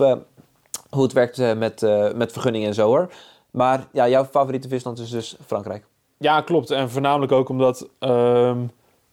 hoe 0.90 1.04
het 1.04 1.14
werkt 1.14 1.56
met, 1.58 1.82
met 2.16 2.32
vergunningen 2.32 2.68
en 2.68 2.74
zo 2.74 2.88
hoor. 2.88 3.14
Maar 3.52 3.88
ja, 3.92 4.08
jouw 4.08 4.26
favoriete 4.26 4.68
visland 4.68 5.00
is 5.00 5.10
dus 5.10 5.36
Frankrijk. 5.46 5.86
Ja, 6.18 6.42
klopt. 6.42 6.72
En 6.72 6.90
voornamelijk 6.90 7.32
ook 7.32 7.50
omdat... 7.50 7.88
Um 8.00 8.72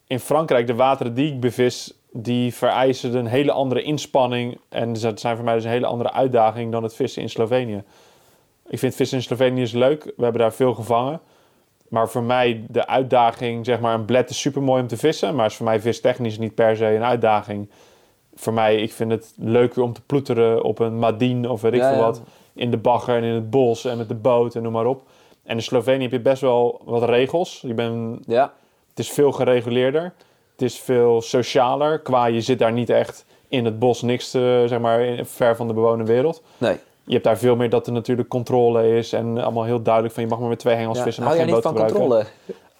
in 0.09 0.21
Frankrijk, 0.21 0.67
de 0.67 0.75
wateren 0.75 1.15
die 1.15 1.33
ik 1.33 1.41
bevis, 1.41 1.95
die 2.13 2.55
vereisen 2.55 3.15
een 3.15 3.27
hele 3.27 3.53
andere 3.53 3.83
inspanning. 3.83 4.59
En 4.69 4.93
dat 4.93 5.21
zijn 5.21 5.37
voor 5.37 5.45
mij 5.45 5.55
dus 5.55 5.65
een 5.65 5.71
hele 5.71 5.87
andere 5.87 6.13
uitdaging 6.13 6.73
dan 6.73 6.83
het 6.83 6.95
vissen 6.95 7.23
in 7.23 7.31
Slovenië. 7.31 7.83
Ik 8.69 8.79
vind 8.79 8.95
vissen 8.95 9.17
in 9.17 9.23
Slovenië 9.23 9.63
is 9.63 9.73
leuk. 9.73 10.05
We 10.05 10.23
hebben 10.23 10.41
daar 10.41 10.53
veel 10.53 10.75
gevangen. 10.75 11.21
Maar 11.89 12.09
voor 12.09 12.23
mij 12.23 12.65
de 12.69 12.87
uitdaging, 12.87 13.65
zeg 13.65 13.81
maar, 13.81 13.95
een 13.95 14.05
bled 14.05 14.31
is 14.31 14.41
super 14.41 14.63
mooi 14.63 14.83
om 14.83 14.89
te 14.89 14.97
vissen. 14.97 15.35
Maar 15.35 15.47
is 15.47 15.55
voor 15.55 15.67
mij 15.67 15.81
vistechnisch 15.81 16.39
niet 16.39 16.55
per 16.55 16.77
se 16.77 16.87
een 16.87 17.05
uitdaging. 17.05 17.71
Voor 18.35 18.53
mij, 18.53 18.77
ik 18.77 18.93
vind 18.93 19.11
het 19.11 19.33
leuker 19.37 19.83
om 19.83 19.93
te 19.93 20.03
ploeteren 20.03 20.63
op 20.63 20.79
een 20.79 20.99
madine 20.99 21.51
of 21.51 21.61
weet 21.61 21.73
ik 21.73 21.81
ja, 21.81 21.93
veel 21.93 22.03
wat. 22.03 22.23
In 22.53 22.71
de 22.71 22.77
bagger 22.77 23.17
en 23.17 23.23
in 23.23 23.35
het 23.35 23.51
bos 23.51 23.85
en 23.85 23.97
met 23.97 24.09
de 24.09 24.15
boot 24.15 24.55
en 24.55 24.63
noem 24.63 24.73
maar 24.73 24.87
op. 24.87 25.03
En 25.43 25.57
in 25.57 25.63
Slovenië 25.63 26.03
heb 26.03 26.13
je 26.13 26.21
best 26.21 26.41
wel 26.41 26.81
wat 26.85 27.09
regels. 27.09 27.61
Je 27.61 27.75
bent 27.75 28.25
ja. 28.27 28.53
Het 28.99 29.07
is 29.07 29.13
veel 29.13 29.33
gereguleerder. 29.33 30.13
Het 30.53 30.63
is 30.63 30.79
veel 30.79 31.21
socialer. 31.21 31.99
Qua 31.99 32.27
je 32.27 32.41
zit 32.41 32.59
daar 32.59 32.73
niet 32.73 32.91
echt 32.91 33.25
in 33.49 33.65
het 33.65 33.79
bos, 33.79 34.03
niks 34.03 34.31
te, 34.31 34.65
zeg 34.67 34.79
maar, 34.81 35.19
ver 35.23 35.57
van 35.57 35.67
de 35.67 35.73
bewoonde 35.73 36.05
wereld. 36.05 36.43
Nee. 36.57 36.77
Je 37.05 37.13
hebt 37.13 37.25
daar 37.25 37.39
veel 37.39 37.57
meer 37.57 37.71
dat 37.71 37.87
er 37.87 37.93
natuurlijk 37.93 38.29
controle 38.29 38.97
is 38.97 39.13
en 39.13 39.39
allemaal 39.39 39.65
heel 39.65 39.83
duidelijk 39.83 40.15
van 40.15 40.23
je 40.23 40.29
mag 40.29 40.39
maar 40.39 40.49
met 40.49 40.59
twee 40.59 40.75
hengels 40.75 41.01
vissen, 41.01 41.23
mag 41.23 41.33
hou 41.33 41.45
geen 41.45 41.55
boot 41.55 41.63
van 41.63 41.75
controle? 41.75 42.25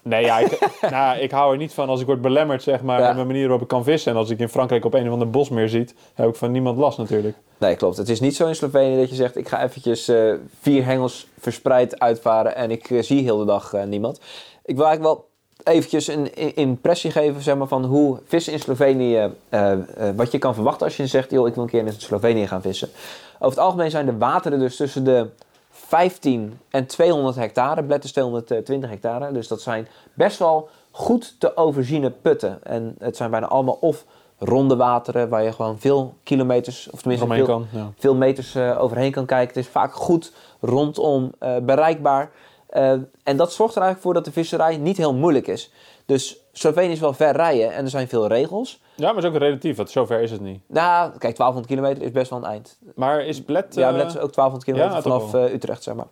Nee, 0.01 0.25
ja, 0.25 0.39
ik, 0.39 0.59
nou, 0.91 1.19
ik 1.19 1.31
hou 1.31 1.51
er 1.51 1.57
niet 1.57 1.73
van 1.73 1.89
als 1.89 2.01
ik 2.01 2.05
word 2.05 2.21
belemmerd, 2.21 2.63
zeg 2.63 2.81
maar, 2.81 2.99
ja. 3.01 3.13
mijn 3.13 3.27
manier 3.27 3.43
waarop 3.43 3.61
ik 3.61 3.67
kan 3.67 3.83
vissen. 3.83 4.11
En 4.11 4.17
als 4.17 4.29
ik 4.29 4.39
in 4.39 4.49
Frankrijk 4.49 4.85
op 4.85 4.93
een 4.93 5.05
of 5.05 5.13
ander 5.13 5.29
bosmeer 5.29 5.69
ziet, 5.69 5.95
heb 6.13 6.29
ik 6.29 6.35
van 6.35 6.51
niemand 6.51 6.77
last 6.77 6.97
natuurlijk. 6.97 7.37
Nee, 7.57 7.75
klopt. 7.75 7.97
Het 7.97 8.09
is 8.09 8.19
niet 8.19 8.35
zo 8.35 8.47
in 8.47 8.55
Slovenië 8.55 8.97
dat 8.97 9.09
je 9.09 9.15
zegt, 9.15 9.37
ik 9.37 9.47
ga 9.47 9.63
eventjes 9.63 10.09
uh, 10.09 10.33
vier 10.59 10.85
hengels 10.85 11.27
verspreid 11.39 11.99
uitvaren 11.99 12.55
en 12.55 12.71
ik 12.71 12.89
uh, 12.89 13.01
zie 13.01 13.23
heel 13.23 13.37
de 13.37 13.45
dag 13.45 13.73
uh, 13.73 13.83
niemand. 13.83 14.19
Ik 14.65 14.75
wil 14.75 14.85
eigenlijk 14.85 15.15
wel 15.15 15.28
eventjes 15.63 16.07
een 16.07 16.55
impressie 16.55 17.11
geven 17.11 17.41
zeg 17.41 17.57
maar, 17.57 17.67
van 17.67 17.85
hoe 17.85 18.19
vissen 18.25 18.53
in 18.53 18.59
Slovenië, 18.59 19.31
uh, 19.49 19.71
uh, 19.71 19.77
wat 20.15 20.31
je 20.31 20.37
kan 20.37 20.53
verwachten 20.53 20.85
als 20.85 20.97
je 20.97 21.07
zegt, 21.07 21.31
joh, 21.31 21.47
ik 21.47 21.53
wil 21.53 21.63
een 21.63 21.69
keer 21.69 21.85
in 21.85 21.93
Slovenië 21.97 22.47
gaan 22.47 22.61
vissen. 22.61 22.89
Over 23.33 23.57
het 23.57 23.65
algemeen 23.65 23.91
zijn 23.91 24.05
de 24.05 24.17
wateren 24.17 24.59
dus 24.59 24.75
tussen 24.75 25.03
de 25.03 25.27
15 25.71 26.59
en 26.69 26.85
200 26.85 27.35
hectare, 27.35 27.83
Bled 27.83 28.03
is 28.03 28.11
220 28.11 28.89
hectare, 28.89 29.31
dus 29.31 29.47
dat 29.47 29.61
zijn 29.61 29.87
best 30.13 30.39
wel 30.39 30.69
goed 30.91 31.35
te 31.39 31.57
overziene 31.57 32.09
putten. 32.09 32.59
En 32.63 32.95
het 32.99 33.17
zijn 33.17 33.31
bijna 33.31 33.47
allemaal 33.47 33.77
of 33.81 34.05
ronde 34.37 34.75
wateren 34.75 35.29
waar 35.29 35.43
je 35.43 35.51
gewoon 35.51 35.79
veel 35.79 36.13
kilometers, 36.23 36.89
of 36.89 37.01
tenminste 37.01 37.27
veel, 37.27 37.45
kan, 37.45 37.67
ja. 37.71 37.91
veel 37.97 38.15
meters 38.15 38.55
uh, 38.55 38.81
overheen 38.81 39.11
kan 39.11 39.25
kijken. 39.25 39.47
Het 39.47 39.65
is 39.65 39.71
vaak 39.71 39.93
goed 39.93 40.33
rondom 40.59 41.31
bereikbaar. 41.61 42.31
Uh, 42.73 42.91
en 43.23 43.37
dat 43.37 43.53
zorgt 43.53 43.75
er 43.75 43.81
eigenlijk 43.81 44.01
voor 44.01 44.13
dat 44.13 44.25
de 44.25 44.31
visserij 44.31 44.77
niet 44.77 44.97
heel 44.97 45.13
moeilijk 45.13 45.47
is. 45.47 45.71
Dus 46.05 46.37
Slovenië 46.51 46.91
is 46.91 46.99
wel 46.99 47.13
ver 47.13 47.35
rijden 47.35 47.73
en 47.73 47.83
er 47.83 47.89
zijn 47.89 48.07
veel 48.07 48.27
regels. 48.27 48.81
Ja, 48.95 49.05
maar 49.05 49.15
het 49.15 49.23
is 49.23 49.29
ook 49.29 49.37
relatief, 49.37 49.77
want 49.77 49.89
zover 49.89 50.21
is 50.21 50.31
het 50.31 50.41
niet. 50.41 50.61
Nou, 50.67 51.09
kijk, 51.09 51.37
1200 51.37 51.67
kilometer 51.67 52.03
is 52.03 52.11
best 52.11 52.29
wel 52.29 52.39
een 52.39 52.45
eind. 52.45 52.77
Maar 52.95 53.25
is 53.25 53.41
Bled... 53.43 53.77
Uh... 53.77 53.83
Ja, 53.83 53.91
Bled 53.91 54.07
is 54.07 54.17
ook 54.19 54.33
1200 54.33 54.63
kilometer 54.63 54.95
ja, 54.95 55.01
vanaf 55.01 55.33
uh, 55.33 55.53
Utrecht, 55.53 55.83
zeg 55.83 55.95
maar. 55.95 56.07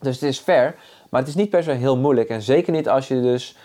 Dus 0.00 0.14
het 0.14 0.30
is 0.30 0.40
ver, 0.40 0.74
maar 1.10 1.20
het 1.20 1.28
is 1.28 1.34
niet 1.34 1.50
per 1.50 1.62
se 1.62 1.70
heel 1.70 1.96
moeilijk. 1.96 2.28
En 2.28 2.42
zeker 2.42 2.72
niet 2.72 2.88
als 2.88 3.08
je 3.08 3.20
dus 3.20 3.56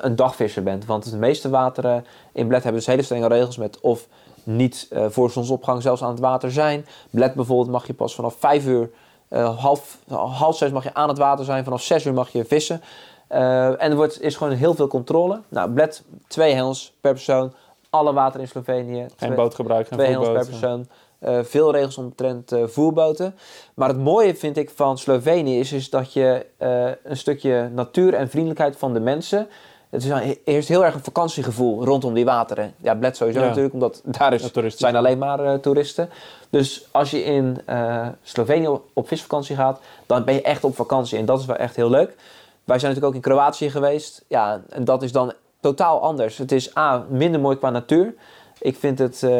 een 0.00 0.16
dagvisser 0.16 0.62
bent. 0.62 0.86
Want 0.86 1.10
de 1.10 1.16
meeste 1.16 1.48
wateren 1.48 2.04
in 2.32 2.46
Bled 2.46 2.62
hebben 2.62 2.80
dus 2.80 2.90
hele 2.90 3.02
strenge 3.02 3.28
regels 3.28 3.56
met 3.56 3.80
of 3.80 4.06
niet 4.42 4.88
voor 5.08 5.30
zonsopgang 5.30 5.82
zelfs 5.82 6.02
aan 6.02 6.10
het 6.10 6.20
water 6.20 6.52
zijn. 6.52 6.86
Bled 7.10 7.34
bijvoorbeeld 7.34 7.70
mag 7.70 7.86
je 7.86 7.94
pas 7.94 8.14
vanaf 8.14 8.36
5 8.38 8.66
uur 8.66 8.90
uh, 9.30 9.58
half, 9.58 9.98
half 10.10 10.56
zes 10.56 10.70
mag 10.70 10.84
je 10.84 10.94
aan 10.94 11.08
het 11.08 11.18
water 11.18 11.44
zijn, 11.44 11.64
vanaf 11.64 11.82
zes 11.82 12.04
uur 12.04 12.12
mag 12.12 12.28
je 12.28 12.44
vissen. 12.44 12.82
Uh, 13.32 13.66
en 13.66 13.90
er 13.90 13.96
wordt, 13.96 14.22
is 14.22 14.36
gewoon 14.36 14.52
heel 14.52 14.74
veel 14.74 14.86
controle. 14.86 15.40
Nou, 15.48 15.70
Bled, 15.70 16.04
twee 16.26 16.54
hengels 16.54 16.92
per 17.00 17.12
persoon. 17.12 17.52
Alle 17.90 18.12
water 18.12 18.40
in 18.40 18.48
Slovenië. 18.48 19.00
Geen 19.00 19.08
twee, 19.16 19.34
bootgebruik, 19.34 19.88
geen 19.88 19.98
Twee 19.98 20.18
per 20.18 20.46
persoon. 20.46 20.86
Uh, 21.20 21.38
veel 21.42 21.72
regels 21.72 21.98
omtrent 21.98 22.52
voerboten. 22.64 23.34
Maar 23.74 23.88
het 23.88 23.98
mooie 23.98 24.36
vind 24.36 24.56
ik 24.56 24.70
van 24.70 24.98
Slovenië 24.98 25.58
is, 25.58 25.72
is 25.72 25.90
dat 25.90 26.12
je 26.12 26.46
een 27.02 27.16
stukje 27.16 27.70
natuur 27.72 28.14
en 28.14 28.28
vriendelijkheid 28.28 28.76
van 28.76 28.92
de 28.92 29.00
mensen 29.00 29.48
het 29.90 30.04
is 30.04 30.36
eerst 30.44 30.68
heel 30.68 30.84
erg 30.84 30.94
een 30.94 31.02
vakantiegevoel 31.02 31.84
rondom 31.84 32.14
die 32.14 32.24
wateren. 32.24 32.74
Ja, 32.76 32.94
Bled 32.94 33.16
sowieso 33.16 33.40
natuurlijk, 33.40 33.74
omdat 33.74 34.02
daar 34.04 34.32
is, 34.32 34.50
ja, 34.52 34.70
zijn 34.70 34.96
alleen 34.96 35.18
maar 35.18 35.44
uh, 35.44 35.54
toeristen. 35.54 36.10
Dus 36.50 36.88
als 36.90 37.10
je 37.10 37.24
in 37.24 37.60
uh, 37.68 38.06
Slovenië 38.22 38.68
op, 38.68 38.84
op 38.92 39.08
visvakantie 39.08 39.56
gaat, 39.56 39.80
dan 40.06 40.24
ben 40.24 40.34
je 40.34 40.42
echt 40.42 40.64
op 40.64 40.76
vakantie. 40.76 41.18
En 41.18 41.24
dat 41.24 41.40
is 41.40 41.46
wel 41.46 41.56
echt 41.56 41.76
heel 41.76 41.90
leuk. 41.90 42.16
Wij 42.64 42.78
zijn 42.78 42.92
natuurlijk 42.92 43.06
ook 43.06 43.14
in 43.14 43.30
Kroatië 43.30 43.70
geweest. 43.70 44.24
Ja, 44.26 44.60
en 44.68 44.84
dat 44.84 45.02
is 45.02 45.12
dan 45.12 45.32
totaal 45.60 46.00
anders. 46.00 46.38
Het 46.38 46.52
is 46.52 46.76
A, 46.76 47.04
minder 47.08 47.40
mooi 47.40 47.56
qua 47.56 47.70
natuur. 47.70 48.14
Ik 48.60 48.76
vind 48.76 48.98
het, 48.98 49.22
uh, 49.22 49.30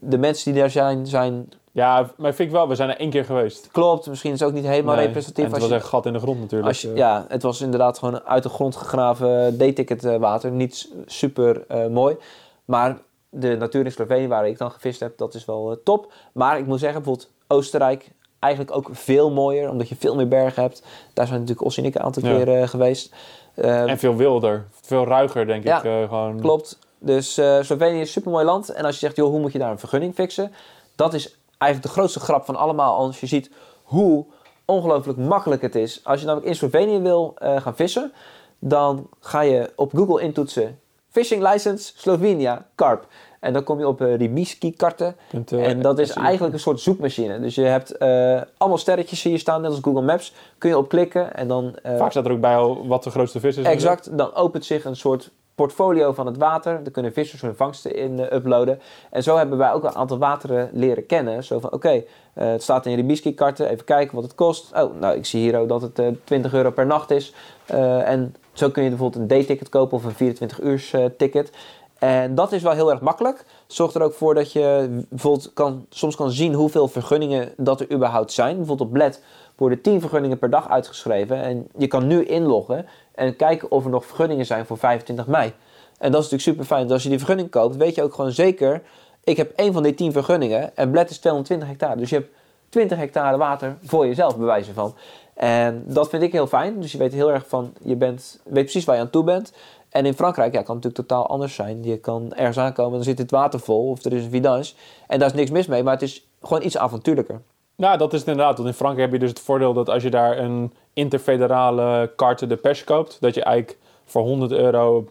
de 0.00 0.18
mensen 0.18 0.52
die 0.52 0.60
daar 0.60 0.70
zijn, 0.70 1.06
zijn 1.06 1.52
ja, 1.72 2.10
maar 2.16 2.34
vind 2.34 2.48
ik 2.48 2.54
wel, 2.54 2.68
we 2.68 2.74
zijn 2.74 2.88
er 2.88 2.96
één 2.96 3.10
keer 3.10 3.24
geweest. 3.24 3.68
Klopt, 3.70 4.06
misschien 4.06 4.32
is 4.32 4.40
het 4.40 4.48
ook 4.48 4.54
niet 4.54 4.66
helemaal 4.66 4.94
nee, 4.94 5.06
representatief. 5.06 5.44
En 5.44 5.52
het 5.52 5.62
was 5.62 5.70
echt 5.70 5.86
gat 5.86 6.06
in 6.06 6.12
de 6.12 6.18
grond 6.18 6.40
natuurlijk. 6.40 6.68
Als 6.68 6.82
je, 6.82 6.92
ja, 6.94 7.24
het 7.28 7.42
was 7.42 7.60
inderdaad 7.60 7.98
gewoon 7.98 8.20
uit 8.20 8.42
de 8.42 8.48
grond 8.48 8.76
gegraven 8.76 9.56
D-ticket 9.56 10.04
uh, 10.04 10.16
water. 10.16 10.50
Niet 10.50 10.92
super 11.06 11.64
uh, 11.70 11.86
mooi. 11.86 12.16
Maar 12.64 12.98
de 13.28 13.56
natuur 13.56 13.84
in 13.84 13.92
Slovenië 13.92 14.28
waar 14.28 14.48
ik 14.48 14.58
dan 14.58 14.70
gevist 14.70 15.00
heb, 15.00 15.18
dat 15.18 15.34
is 15.34 15.44
wel 15.44 15.70
uh, 15.70 15.76
top. 15.84 16.12
Maar 16.32 16.58
ik 16.58 16.66
moet 16.66 16.78
zeggen, 16.78 17.02
bijvoorbeeld 17.02 17.32
Oostenrijk, 17.46 18.10
eigenlijk 18.38 18.76
ook 18.76 18.88
veel 18.92 19.30
mooier. 19.30 19.70
Omdat 19.70 19.88
je 19.88 19.96
veel 19.96 20.16
meer 20.16 20.28
bergen 20.28 20.62
hebt. 20.62 20.82
Daar 21.14 21.26
zijn 21.26 21.40
natuurlijk 21.40 21.76
en 21.76 21.84
ik 21.84 21.94
een 21.94 22.02
aantal 22.02 22.26
ja. 22.26 22.44
keer 22.44 22.68
geweest. 22.68 23.14
en 23.54 23.98
veel 23.98 24.16
wilder. 24.16 24.66
Veel 24.82 25.06
ruiger, 25.06 25.46
denk 25.46 25.64
ja, 25.64 25.76
ik. 25.82 26.08
gewoon. 26.08 26.40
klopt. 26.40 26.78
Dus 26.98 27.32
Slovenië 27.60 27.94
is 27.94 28.00
een 28.00 28.06
super 28.06 28.30
mooi 28.30 28.44
land. 28.44 28.68
En 28.68 28.84
als 28.84 28.94
je 28.94 29.00
zegt, 29.00 29.16
joh, 29.16 29.30
hoe 29.30 29.40
moet 29.40 29.52
je 29.52 29.58
daar 29.58 29.70
een 29.70 29.78
vergunning 29.78 30.14
fixen? 30.14 30.52
Dat 30.96 31.14
is 31.14 31.36
eigenlijk 31.62 31.94
de 31.94 32.00
grootste 32.00 32.20
grap 32.20 32.44
van 32.44 32.56
allemaal. 32.56 32.96
Als 32.96 33.20
je 33.20 33.26
ziet 33.26 33.50
hoe 33.82 34.24
ongelooflijk 34.64 35.18
makkelijk 35.18 35.62
het 35.62 35.74
is. 35.74 36.00
Als 36.04 36.20
je 36.20 36.26
namelijk 36.26 36.50
in 36.50 36.56
Slovenië 36.56 36.98
wil 36.98 37.34
uh, 37.42 37.60
gaan 37.60 37.76
vissen, 37.76 38.12
dan 38.58 39.08
ga 39.20 39.40
je 39.40 39.72
op 39.76 39.92
Google 39.94 40.22
intoetsen 40.22 40.78
Fishing 41.08 41.42
License 41.52 41.92
Slovenia 41.96 42.66
Carp. 42.74 43.06
En 43.40 43.52
dan 43.52 43.64
kom 43.64 43.78
je 43.78 43.88
op 43.88 44.00
uh, 44.00 44.16
Rimiski-karten. 44.16 45.16
Kunt, 45.28 45.52
eh, 45.52 45.68
en 45.68 45.82
dat 45.82 45.98
is 45.98 46.10
eigenlijk 46.10 46.54
een 46.54 46.60
soort 46.60 46.80
zoekmachine. 46.80 47.40
Dus 47.40 47.54
je 47.54 47.62
hebt 47.62 47.96
eh, 47.96 48.40
allemaal 48.56 48.78
sterretjes 48.78 49.22
je 49.22 49.38
staan, 49.38 49.60
net 49.60 49.70
als 49.70 49.80
Google 49.82 50.02
Maps. 50.02 50.34
Kun 50.58 50.70
je 50.70 50.78
op 50.78 50.88
klikken 50.88 51.34
en 51.34 51.48
dan... 51.48 51.76
eh, 51.82 51.96
Vaak 51.96 52.10
staat 52.10 52.24
er 52.24 52.32
ook 52.32 52.40
bij 52.40 52.56
al 52.56 52.86
wat 52.86 53.02
de 53.04 53.10
grootste 53.10 53.40
vis 53.40 53.56
is. 53.56 53.64
Exact, 53.64 54.18
dan 54.18 54.34
opent 54.34 54.64
zich 54.64 54.84
een 54.84 54.96
soort 54.96 55.30
portfolio 55.62 56.12
van 56.12 56.26
het 56.26 56.36
water. 56.36 56.82
Daar 56.82 56.92
kunnen 56.92 57.12
vissers 57.12 57.42
hun 57.42 57.56
vangsten 57.56 57.94
in 57.94 58.18
eh, 58.18 58.36
uploaden. 58.36 58.80
En 59.10 59.22
zo 59.22 59.36
hebben 59.36 59.58
wij 59.58 59.72
ook 59.72 59.84
een 59.84 59.94
aantal 59.94 60.18
wateren 60.18 60.70
leren 60.72 61.06
kennen. 61.06 61.44
Zo 61.44 61.58
van, 61.58 61.72
oké, 61.72 62.02
eh, 62.34 62.46
het 62.46 62.62
staat 62.62 62.86
in 62.86 62.94
Ribiski-karten. 62.94 63.68
Even 63.68 63.84
kijken 63.84 64.14
wat 64.14 64.24
het 64.24 64.34
kost. 64.34 64.72
Oh, 64.74 65.00
nou, 65.00 65.16
ik 65.16 65.26
zie 65.26 65.40
hier 65.40 65.58
ook 65.58 65.68
dat 65.68 65.82
het 65.82 65.98
eh 65.98 66.06
20 66.24 66.54
euro 66.54 66.70
per 66.70 66.86
nacht 66.86 67.10
is. 67.10 67.34
Eh, 67.66 68.08
en 68.08 68.34
zo 68.52 68.70
kun 68.70 68.82
je 68.82 68.88
bijvoorbeeld 68.88 69.22
een 69.22 69.28
day-ticket 69.28 69.68
kopen 69.68 69.96
of 69.96 70.04
een 70.04 70.36
24-uurs 70.36 70.92
eh, 70.92 71.04
ticket. 71.16 71.50
En 71.98 72.34
dat 72.34 72.52
is 72.52 72.62
wel 72.62 72.72
heel 72.72 72.90
erg 72.90 73.00
makkelijk. 73.00 73.44
Zorgt 73.66 73.94
er 73.94 74.02
ook 74.02 74.14
voor 74.14 74.34
dat 74.34 74.52
je 74.52 74.88
bijvoorbeeld 75.08 75.52
kan, 75.52 75.86
soms 75.88 76.16
kan 76.16 76.30
zien 76.30 76.54
hoeveel 76.54 76.88
vergunningen 76.88 77.52
dat 77.56 77.80
er 77.80 77.92
überhaupt 77.92 78.32
zijn. 78.32 78.56
Bijvoorbeeld 78.56 78.88
op 78.88 78.94
Bled 78.94 79.22
worden 79.56 79.80
10 79.80 80.00
vergunningen 80.00 80.38
per 80.38 80.50
dag 80.50 80.68
uitgeschreven. 80.68 81.42
En 81.42 81.68
je 81.76 81.86
kan 81.86 82.06
nu 82.06 82.24
inloggen 82.24 82.86
en 83.14 83.36
kijken 83.36 83.70
of 83.70 83.84
er 83.84 83.90
nog 83.90 84.06
vergunningen 84.06 84.46
zijn 84.46 84.66
voor 84.66 84.78
25 84.78 85.26
mei. 85.26 85.52
En 85.98 86.12
dat 86.12 86.24
is 86.24 86.30
natuurlijk 86.30 86.42
super 86.42 86.64
fijn. 86.64 86.82
Dus 86.82 86.92
als 86.92 87.02
je 87.02 87.08
die 87.08 87.18
vergunning 87.18 87.50
koopt, 87.50 87.76
weet 87.76 87.94
je 87.94 88.02
ook 88.02 88.14
gewoon 88.14 88.32
zeker... 88.32 88.82
ik 89.24 89.36
heb 89.36 89.52
één 89.56 89.72
van 89.72 89.82
die 89.82 89.94
10 89.94 90.12
vergunningen 90.12 90.76
en 90.76 90.90
Bled 90.90 91.10
is 91.10 91.18
220 91.18 91.68
hectare. 91.68 91.96
Dus 91.96 92.10
je 92.10 92.16
hebt 92.16 92.30
20 92.68 92.98
hectare 92.98 93.36
water 93.36 93.76
voor 93.82 94.06
jezelf, 94.06 94.36
bij 94.36 94.46
wijze 94.46 94.72
van. 94.72 94.94
En 95.34 95.84
dat 95.86 96.08
vind 96.08 96.22
ik 96.22 96.32
heel 96.32 96.46
fijn. 96.46 96.80
Dus 96.80 96.92
je 96.92 96.98
weet 96.98 97.12
heel 97.12 97.32
erg 97.32 97.48
van, 97.48 97.72
je 97.82 97.96
bent, 97.96 98.40
weet 98.44 98.62
precies 98.64 98.84
waar 98.84 98.96
je 98.96 99.02
aan 99.02 99.10
toe 99.10 99.24
bent. 99.24 99.52
En 99.88 100.06
in 100.06 100.14
Frankrijk 100.14 100.52
ja, 100.52 100.62
kan 100.62 100.74
het 100.74 100.84
natuurlijk 100.84 101.08
totaal 101.08 101.26
anders 101.26 101.54
zijn. 101.54 101.82
Je 101.82 101.96
kan 101.96 102.32
ergens 102.34 102.58
aankomen, 102.58 102.92
dan 102.92 103.02
zit 103.02 103.18
het 103.18 103.30
water 103.30 103.60
vol 103.60 103.88
of 103.88 104.04
er 104.04 104.12
is 104.12 104.24
een 104.24 104.30
vidange. 104.30 104.72
En 105.06 105.18
daar 105.18 105.28
is 105.28 105.34
niks 105.34 105.50
mis 105.50 105.66
mee, 105.66 105.82
maar 105.82 105.92
het 105.92 106.02
is 106.02 106.26
gewoon 106.42 106.62
iets 106.62 106.76
avontuurlijker. 106.76 107.40
Nou, 107.76 107.98
dat 107.98 108.12
is 108.12 108.18
het 108.20 108.28
inderdaad. 108.28 108.56
Want 108.56 108.68
in 108.68 108.74
Frankrijk 108.74 109.10
heb 109.10 109.20
je 109.20 109.26
dus 109.26 109.34
het 109.36 109.46
voordeel 109.46 109.72
dat 109.72 109.88
als 109.88 110.02
je 110.02 110.10
daar 110.10 110.38
een 110.38 110.72
interfederale 110.92 112.10
carte 112.16 112.46
de 112.46 112.56
pêche 112.56 112.84
koopt, 112.84 113.16
dat 113.20 113.34
je 113.34 113.42
eigenlijk 113.42 113.78
voor 114.04 114.22
100 114.22 114.52
euro 114.52 114.96
op 114.96 115.08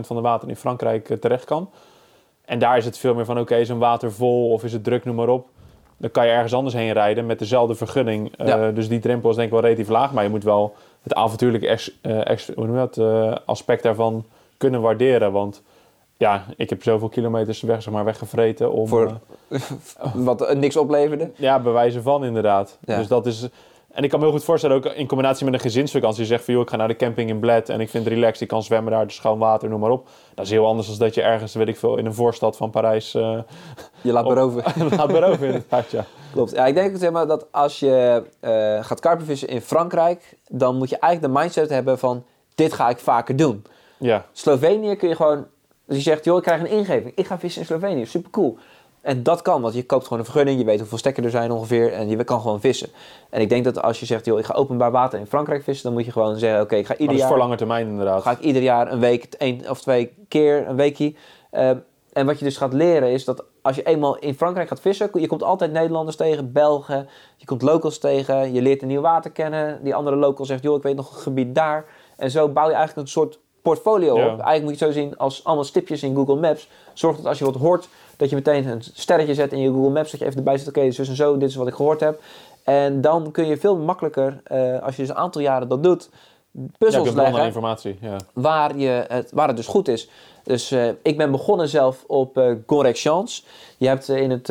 van 0.00 0.16
de 0.16 0.22
water 0.22 0.48
in 0.48 0.56
Frankrijk 0.56 1.10
eh, 1.10 1.16
terecht 1.16 1.44
kan. 1.44 1.70
En 2.44 2.58
daar 2.58 2.76
is 2.76 2.84
het 2.84 2.98
veel 2.98 3.14
meer 3.14 3.24
van, 3.24 3.38
oké, 3.40 3.56
is 3.56 3.68
een 3.68 3.78
water 3.78 4.12
vol 4.12 4.50
of 4.52 4.64
is 4.64 4.72
het 4.72 4.84
druk, 4.84 5.04
noem 5.04 5.14
maar 5.14 5.28
op. 5.28 5.46
Dan 5.96 6.10
kan 6.10 6.26
je 6.26 6.32
ergens 6.32 6.54
anders 6.54 6.74
heen 6.74 6.92
rijden 6.92 7.26
met 7.26 7.38
dezelfde 7.38 7.74
vergunning. 7.74 8.36
Eh, 8.36 8.68
dus 8.74 8.88
die 8.88 8.98
drempel 8.98 9.30
is 9.30 9.36
denk 9.36 9.46
ik 9.48 9.54
wel 9.54 9.62
relatief 9.62 9.88
laag. 9.88 10.12
Maar 10.12 10.24
je 10.24 10.30
moet 10.30 10.44
wel 10.44 10.74
het 11.02 11.14
avontuurlijke 11.14 11.68
ex- 11.68 11.98
ex- 12.02 12.50
hoe 12.54 12.66
noem 12.66 12.78
je 12.78 12.88
dat, 12.90 12.98
eh, 12.98 13.36
aspect 13.44 13.82
daarvan 13.82 14.24
kunnen 14.56 14.80
waarderen. 14.80 15.32
Want 15.32 15.62
ja, 16.22 16.44
ik 16.56 16.70
heb 16.70 16.82
zoveel 16.82 17.08
kilometers 17.08 17.60
weg, 17.60 17.82
zeg 17.82 17.92
maar, 17.92 18.04
weggevreten 18.04 18.72
om... 18.72 18.88
Voor- 18.88 19.20
eh, 19.48 19.60
Wat 20.14 20.42
eh, 20.42 20.56
niks 20.56 20.76
opleverde. 20.76 21.30
ja, 21.36 21.60
bewijzen 21.60 22.02
van 22.02 22.24
inderdaad. 22.24 22.78
Ja. 22.84 22.96
Dus 22.96 23.06
dat 23.06 23.26
is... 23.26 23.48
En 23.92 24.04
ik 24.04 24.10
kan 24.10 24.18
me 24.18 24.24
heel 24.24 24.34
goed 24.34 24.44
voorstellen, 24.44 24.76
ook 24.76 24.84
in 24.84 25.06
combinatie 25.06 25.44
met 25.44 25.54
een 25.54 25.60
gezinsvakantie. 25.60 26.20
Je 26.22 26.26
zegt 26.28 26.44
van, 26.44 26.54
joh, 26.54 26.62
ik 26.62 26.70
ga 26.70 26.76
naar 26.76 26.88
de 26.88 26.96
camping 26.96 27.30
in 27.30 27.38
Bled 27.38 27.68
en 27.68 27.80
ik 27.80 27.90
vind 27.90 28.04
het 28.04 28.12
relaxed. 28.12 28.40
Ik 28.40 28.48
kan 28.48 28.62
zwemmen 28.62 28.92
daar, 28.92 29.06
dus 29.06 29.14
schoon 29.14 29.38
water, 29.38 29.68
noem 29.68 29.80
maar 29.80 29.90
op. 29.90 30.08
Dat 30.34 30.44
is 30.44 30.50
heel 30.50 30.66
anders 30.66 30.88
dan 30.88 30.98
dat 30.98 31.14
je 31.14 31.22
ergens, 31.22 31.54
weet 31.54 31.68
ik 31.68 31.76
veel, 31.76 31.96
in 31.96 32.06
een 32.06 32.14
voorstad 32.14 32.56
van 32.56 32.70
Parijs 32.70 33.14
eh 33.14 33.38
Je 34.00 34.12
laat 34.12 34.28
beroven. 34.28 34.62
laat 34.96 35.06
beroven 35.12 35.46
inderdaad, 35.46 35.90
ja. 35.90 36.04
Klopt. 36.32 36.50
Ja, 36.50 36.66
ik 36.66 36.74
denk 36.74 36.96
zeg 36.98 37.10
maar, 37.10 37.26
dat 37.26 37.46
als 37.50 37.80
je 37.80 38.22
eh, 38.40 38.84
gaat 38.84 39.00
karpenvissen 39.00 39.48
in 39.48 39.60
Frankrijk, 39.60 40.38
dan 40.48 40.76
moet 40.76 40.90
je 40.90 40.98
eigenlijk 40.98 41.34
de 41.34 41.40
mindset 41.40 41.70
hebben 41.70 41.98
van 41.98 42.24
dit 42.54 42.72
ga 42.72 42.88
ik 42.88 42.98
vaker 42.98 43.36
doen. 43.36 43.64
Ja, 43.98 44.24
Slovenië 44.32 44.96
kun 44.96 45.08
je 45.08 45.16
gewoon, 45.16 45.46
dus 45.94 46.04
je 46.04 46.10
zegt 46.10 46.24
joh, 46.24 46.36
ik 46.36 46.42
krijg 46.42 46.60
een 46.60 46.70
ingeving, 46.70 47.12
ik 47.14 47.26
ga 47.26 47.38
vissen 47.38 47.60
in 47.60 47.66
Slovenië, 47.66 48.06
super 48.06 48.30
cool. 48.30 48.58
En 49.00 49.22
dat 49.22 49.42
kan, 49.42 49.62
want 49.62 49.74
je 49.74 49.86
koopt 49.86 50.02
gewoon 50.02 50.18
een 50.18 50.24
vergunning, 50.24 50.58
je 50.58 50.64
weet 50.64 50.78
hoeveel 50.78 50.98
stekken 50.98 51.24
er 51.24 51.30
zijn 51.30 51.50
ongeveer 51.50 51.92
en 51.92 52.08
je 52.08 52.24
kan 52.24 52.40
gewoon 52.40 52.60
vissen. 52.60 52.88
En 53.30 53.40
ik 53.40 53.48
denk 53.48 53.64
dat 53.64 53.82
als 53.82 54.00
je 54.00 54.06
zegt 54.06 54.24
joh, 54.24 54.38
ik 54.38 54.44
ga 54.44 54.54
openbaar 54.54 54.90
water 54.90 55.18
in 55.18 55.26
Frankrijk 55.26 55.62
vissen, 55.62 55.84
dan 55.84 55.92
moet 55.92 56.04
je 56.04 56.12
gewoon 56.12 56.38
zeggen 56.38 56.60
oké, 56.60 56.76
ik 56.76 56.86
ga 56.86 56.92
maar 56.92 57.00
ieder 57.00 57.06
dat 57.06 57.14
is 57.14 57.20
jaar 57.20 57.28
voor 57.28 57.38
lange 57.38 57.56
termijn 57.56 57.88
inderdaad. 57.88 58.22
ga 58.22 58.30
ik 58.30 58.40
ieder 58.40 58.62
jaar 58.62 58.92
een 58.92 59.00
week, 59.00 59.24
één 59.38 59.70
of 59.70 59.80
twee 59.80 60.14
keer, 60.28 60.68
een 60.68 60.76
weekje. 60.76 61.14
Eh, 61.50 61.70
en 62.12 62.26
wat 62.26 62.38
je 62.38 62.44
dus 62.44 62.56
gaat 62.56 62.72
leren 62.72 63.10
is 63.10 63.24
dat 63.24 63.44
als 63.62 63.76
je 63.76 63.82
eenmaal 63.82 64.16
in 64.18 64.34
Frankrijk 64.34 64.68
gaat 64.68 64.80
vissen, 64.80 65.10
je 65.12 65.26
komt 65.26 65.42
altijd 65.42 65.72
Nederlanders 65.72 66.16
tegen, 66.16 66.52
Belgen, 66.52 67.08
je 67.36 67.46
komt 67.46 67.62
locals 67.62 67.98
tegen, 67.98 68.52
je 68.52 68.62
leert 68.62 68.82
een 68.82 68.88
nieuw 68.88 69.00
water 69.00 69.30
kennen. 69.30 69.84
Die 69.84 69.94
andere 69.94 70.16
local 70.16 70.44
zegt, 70.44 70.62
joh, 70.62 70.76
ik 70.76 70.82
weet 70.82 70.96
nog 70.96 71.14
een 71.14 71.22
gebied 71.22 71.54
daar. 71.54 71.84
En 72.16 72.30
zo 72.30 72.48
bouw 72.48 72.68
je 72.68 72.74
eigenlijk 72.74 73.06
een 73.06 73.12
soort 73.12 73.38
portfolio 73.62 74.16
Ja. 74.16 74.22
op. 74.22 74.28
Eigenlijk 74.40 74.62
moet 74.62 74.78
je 74.78 74.84
het 74.84 74.94
zo 74.94 75.00
zien 75.00 75.18
als 75.18 75.44
allemaal 75.44 75.64
stipjes 75.64 76.02
in 76.02 76.14
Google 76.14 76.36
Maps. 76.36 76.68
Zorg 76.92 77.16
dat 77.16 77.26
als 77.26 77.38
je 77.38 77.44
wat 77.44 77.54
hoort, 77.54 77.88
dat 78.16 78.28
je 78.28 78.34
meteen 78.34 78.66
een 78.66 78.82
sterretje 78.94 79.34
zet 79.34 79.52
in 79.52 79.58
je 79.58 79.70
Google 79.70 79.90
Maps, 79.90 80.10
dat 80.10 80.20
je 80.20 80.26
even 80.26 80.38
erbij 80.38 80.58
zet, 80.58 80.68
oké, 80.68 80.90
zus 80.90 81.08
en 81.08 81.16
zo, 81.16 81.36
dit 81.36 81.48
is 81.48 81.54
wat 81.54 81.66
ik 81.66 81.74
gehoord 81.74 82.00
heb. 82.00 82.20
En 82.64 83.00
dan 83.00 83.30
kun 83.30 83.46
je 83.46 83.56
veel 83.56 83.76
makkelijker, 83.76 84.40
eh, 84.44 84.82
als 84.82 84.96
je 84.96 85.02
dus 85.02 85.10
een 85.10 85.16
aantal 85.16 85.40
jaren 85.40 85.68
dat 85.68 85.82
doet, 85.82 86.10
puzzels 86.78 87.12
leggen 87.12 87.44
informatie, 87.44 87.98
ja. 88.00 88.16
waar, 88.32 88.76
je 88.76 89.04
het, 89.08 89.30
waar 89.32 89.46
het 89.48 89.56
dus 89.56 89.66
goed 89.66 89.88
is. 89.88 90.08
Dus 90.42 90.70
eh, 90.70 90.88
ik 91.02 91.16
ben 91.16 91.30
begonnen 91.30 91.68
zelf 91.68 92.04
op 92.06 92.38
eh 92.38 92.52
Gonrecchance. 92.66 93.42
Je 93.76 93.86
hebt 93.88 94.08
in 94.08 94.30
het 94.30 94.48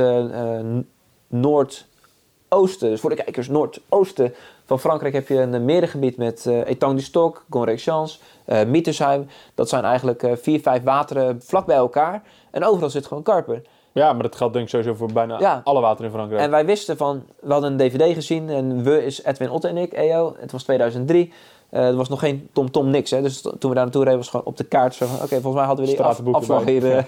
noordoosten, 1.27 2.89
dus 2.89 2.99
voor 2.99 3.09
de 3.09 3.15
kijkers, 3.15 3.47
noordoosten 3.47 4.33
van 4.71 4.79
Frankrijk 4.79 5.13
heb 5.13 5.27
je 5.27 5.37
een 5.39 5.65
merengebied 5.65 6.17
met 6.17 6.45
eh 6.45 6.67
Etang 6.67 6.95
du 6.95 7.01
Stoc, 7.01 7.45
Gonrecchance, 7.49 8.19
eh 8.45 8.63
Mittersheim. 8.65 9.27
Dat 9.55 9.69
zijn 9.69 9.83
eigenlijk 9.83 10.23
eh, 10.23 10.31
vier, 10.35 10.59
vijf 10.59 10.83
wateren 10.83 11.41
vlak 11.43 11.65
bij 11.65 11.75
elkaar. 11.75 12.21
En 12.51 12.65
overal 12.65 12.89
zit 12.89 13.05
gewoon 13.07 13.23
karper. 13.23 13.61
Ja, 13.91 14.13
maar 14.13 14.23
dat 14.23 14.35
geldt 14.35 14.53
denk 14.53 14.65
ik 14.65 14.71
sowieso 14.71 14.93
voor 14.93 15.11
bijna 15.13 15.39
Ja. 15.39 15.61
alle 15.63 15.81
water 15.81 16.05
in 16.05 16.11
Frankrijk. 16.11 16.41
En 16.41 16.51
wij 16.51 16.65
wisten 16.65 16.97
van, 16.97 17.23
we 17.39 17.51
hadden 17.51 17.71
een 17.71 17.77
dvd 17.89 18.13
gezien 18.13 18.49
en 18.49 18.83
we 18.83 19.05
is 19.05 19.23
Edwin 19.23 19.49
Otte 19.49 19.67
en 19.67 19.77
ik, 19.77 19.93
EO. 19.93 20.35
Het 20.39 20.51
was 20.51 20.63
2003. 20.63 21.33
Eh, 21.69 21.87
er 21.87 21.95
was 21.95 22.09
nog 22.09 22.19
geen 22.19 22.49
Tom 22.53 22.71
Tom 22.71 22.89
niks. 22.89 23.11
Hè? 23.11 23.21
Dus 23.21 23.41
toen 23.41 23.51
we 23.59 23.59
daar 23.67 23.75
naartoe 23.75 24.03
reden 24.03 24.17
was 24.17 24.25
het 24.25 24.35
gewoon 24.35 24.51
op 24.51 24.57
de 24.57 24.63
kaart. 24.63 24.93
zo 24.95 25.05
van, 25.05 25.15
Oké, 25.15 25.27
volgens 25.27 25.53
mij 25.55 25.65
hadden 25.65 25.85
we 25.85 25.91
die 25.91 26.01
af, 26.03 26.21
afslag 26.31 26.65
hier 26.65 27.07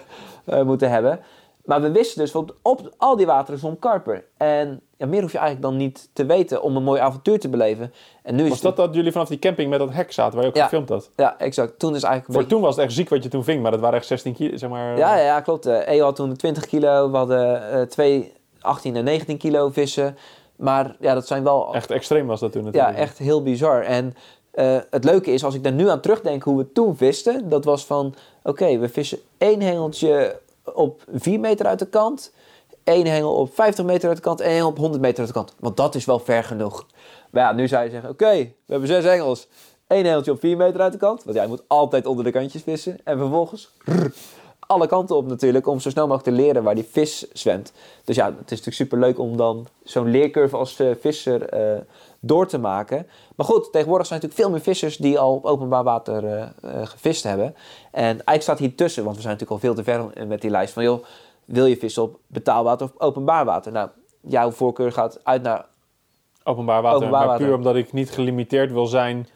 moeten 0.65 0.89
hebben. 0.89 1.19
Maar 1.63 1.81
we 1.81 1.91
wisten 1.91 2.19
dus, 2.21 2.35
op, 2.35 2.55
op 2.61 2.93
al 2.97 3.15
die 3.15 3.25
wateren 3.25 3.59
zwom 3.59 3.79
karper. 3.79 4.25
En 4.37 4.81
ja, 4.97 5.05
meer 5.05 5.21
hoef 5.21 5.31
je 5.31 5.37
eigenlijk 5.37 5.67
dan 5.67 5.77
niet 5.77 6.09
te 6.13 6.25
weten 6.25 6.61
om 6.61 6.75
een 6.75 6.83
mooi 6.83 6.99
avontuur 7.01 7.39
te 7.39 7.49
beleven. 7.49 7.93
En 8.23 8.35
nu 8.35 8.43
is 8.43 8.49
Was 8.49 8.61
dat 8.61 8.75
dat 8.75 8.95
jullie 8.95 9.11
vanaf 9.11 9.27
die 9.27 9.39
camping 9.39 9.69
met 9.69 9.79
dat 9.79 9.93
hek 9.93 10.11
zaten, 10.11 10.33
waar 10.33 10.43
je 10.43 10.49
ook 10.49 10.55
Ja. 10.55 10.63
gefilmd 10.63 10.89
had? 10.89 11.09
Ja, 11.15 11.39
exact. 11.39 11.79
Toen 11.79 11.95
is 11.95 12.03
eigenlijk... 12.03 12.25
Voor 12.33 12.41
beetje- 12.41 12.55
toen 12.55 12.61
was 12.61 12.75
het 12.75 12.85
echt 12.85 12.93
ziek 12.93 13.09
wat 13.09 13.23
je 13.23 13.29
toen 13.29 13.43
ving, 13.43 13.61
maar 13.61 13.71
dat 13.71 13.79
waren 13.79 13.97
echt 13.97 14.07
16 14.07 14.33
kilo, 14.33 14.57
zeg 14.57 14.69
maar. 14.69 14.97
Ja, 14.97 15.17
ja, 15.17 15.23
ja, 15.25 15.41
klopt. 15.41 15.65
Eh 15.65 15.87
EO 15.87 16.03
had 16.03 16.15
toen 16.15 16.35
20 16.35 16.65
kilo. 16.65 17.11
We 17.11 17.17
hadden 17.17 17.71
eh, 17.71 17.81
twee 17.81 18.33
18 18.61 18.95
en 18.95 19.03
19 19.03 19.37
kilo 19.37 19.69
vissen. 19.69 20.17
Maar 20.55 20.95
ja, 20.99 21.13
dat 21.13 21.27
zijn 21.27 21.43
wel 21.43 21.73
Echt 21.73 21.91
extreem 21.91 22.27
was 22.27 22.39
dat 22.39 22.51
toen 22.51 22.61
Ja, 22.63 22.69
natuurlijk. 22.71 22.97
echt 22.97 23.17
heel 23.17 23.43
bizar. 23.43 23.81
En 23.81 24.13
eh, 24.51 24.77
het 24.89 25.03
leuke 25.03 25.31
is, 25.31 25.43
als 25.43 25.55
ik 25.55 25.63
daar 25.63 25.71
nu 25.73 25.89
aan 25.89 25.99
terugdenk 26.01 26.43
hoe 26.43 26.57
we 26.57 26.71
toen 26.71 26.97
visten, 26.97 27.49
dat 27.49 27.65
was 27.65 27.85
van, 27.85 28.15
oké, 28.43 28.77
we 28.77 28.89
vissen 28.89 29.19
één 29.37 29.61
hengeltje 29.61 30.39
op 30.63 31.03
4 31.13 31.39
meter 31.39 31.65
uit 31.65 31.79
de 31.79 31.85
kant, 31.85 32.33
één 32.83 33.05
hengel 33.05 33.35
op 33.35 33.53
50 33.55 33.85
meter 33.85 34.07
uit 34.07 34.17
de 34.17 34.23
kant 34.23 34.39
en 34.39 34.45
één 34.45 34.55
hengel 34.55 34.69
op 34.69 34.77
100 34.77 35.01
meter 35.01 35.19
uit 35.19 35.27
de 35.27 35.33
kant. 35.33 35.55
Want 35.59 35.77
dat 35.77 35.95
is 35.95 36.05
wel 36.05 36.19
ver 36.19 36.43
genoeg. 36.43 36.85
Maar 37.31 37.43
ja, 37.43 37.51
nu 37.51 37.67
zou 37.67 37.83
je 37.83 37.89
zeggen, 37.89 38.09
oké, 38.09 38.33
we 38.35 38.53
hebben 38.65 38.87
zes 38.87 39.03
hengels. 39.03 39.47
Één 39.87 40.05
hengeltje 40.05 40.31
op 40.31 40.39
4 40.39 40.57
meter 40.57 40.81
uit 40.81 40.91
de 40.91 40.97
kant, 40.97 41.23
want 41.23 41.35
jij 41.35 41.47
moet 41.47 41.63
altijd 41.67 42.05
onder 42.05 42.23
de 42.23 42.31
kantjes 42.31 42.61
vissen. 42.61 42.97
En 43.03 43.17
vervolgens 43.17 43.71
alle 44.59 44.87
kanten 44.87 45.15
op 45.15 45.27
natuurlijk, 45.27 45.67
om 45.67 45.79
zo 45.79 45.89
snel 45.89 46.07
mogelijk 46.07 46.35
te 46.35 46.43
leren 46.43 46.63
waar 46.63 46.75
die 46.75 46.87
vis 46.91 47.31
zwemt. 47.31 47.73
Dus 48.03 48.15
ja, 48.15 48.25
het 48.25 48.35
is 48.35 48.49
natuurlijk 48.49 48.75
super 48.75 48.99
leuk 48.99 49.19
om 49.19 49.37
dan 49.37 49.67
zo'n 49.83 50.09
leercurve 50.09 50.57
als 50.57 50.79
eh, 50.79 50.87
visser 50.99 51.49
eh, 51.49 51.81
door 52.25 52.47
te 52.47 52.57
maken. 52.57 53.07
Maar 53.35 53.45
goed, 53.45 53.71
tegenwoordig 53.71 54.07
zijn 54.07 54.19
natuurlijk 54.19 54.47
veel 54.47 54.55
meer 54.55 54.63
vissers 54.63 54.97
die 54.97 55.19
al 55.19 55.35
op 55.35 55.45
openbaar 55.45 55.83
water 55.83 56.25
eh, 56.25 56.85
gevist 56.85 57.23
hebben. 57.23 57.55
En 57.91 58.03
eigenlijk 58.03 58.41
staat 58.41 58.59
hier 58.59 58.75
tussen, 58.75 59.03
want 59.03 59.15
we 59.15 59.21
zijn 59.21 59.33
natuurlijk 59.33 59.63
al 59.63 59.69
veel 59.69 59.83
te 59.83 59.91
ver 59.91 60.27
met 60.27 60.41
die 60.41 60.49
lijst 60.49 60.73
van 60.73 60.83
joh, 60.83 61.03
wil 61.45 61.65
je 61.65 61.77
vissen 61.77 62.03
op 62.03 62.19
betaalwater 62.27 62.85
of 62.85 62.93
openbaar 62.97 63.45
water? 63.45 63.71
Nou, 63.71 63.89
jouw 64.21 64.51
voorkeur 64.51 64.91
gaat 64.91 65.19
uit 65.23 65.41
naar 65.41 65.65
Openbaar 66.43 66.81
water. 66.81 66.97
Openbaar 66.97 67.19
maar 67.19 67.29
water. 67.29 67.45
puur 67.45 67.55
omdat 67.55 67.75
ik 67.75 67.93
niet 67.93 68.11
gelimiteerd 68.11 68.71
wil 68.71 68.85
zijn 68.85 69.27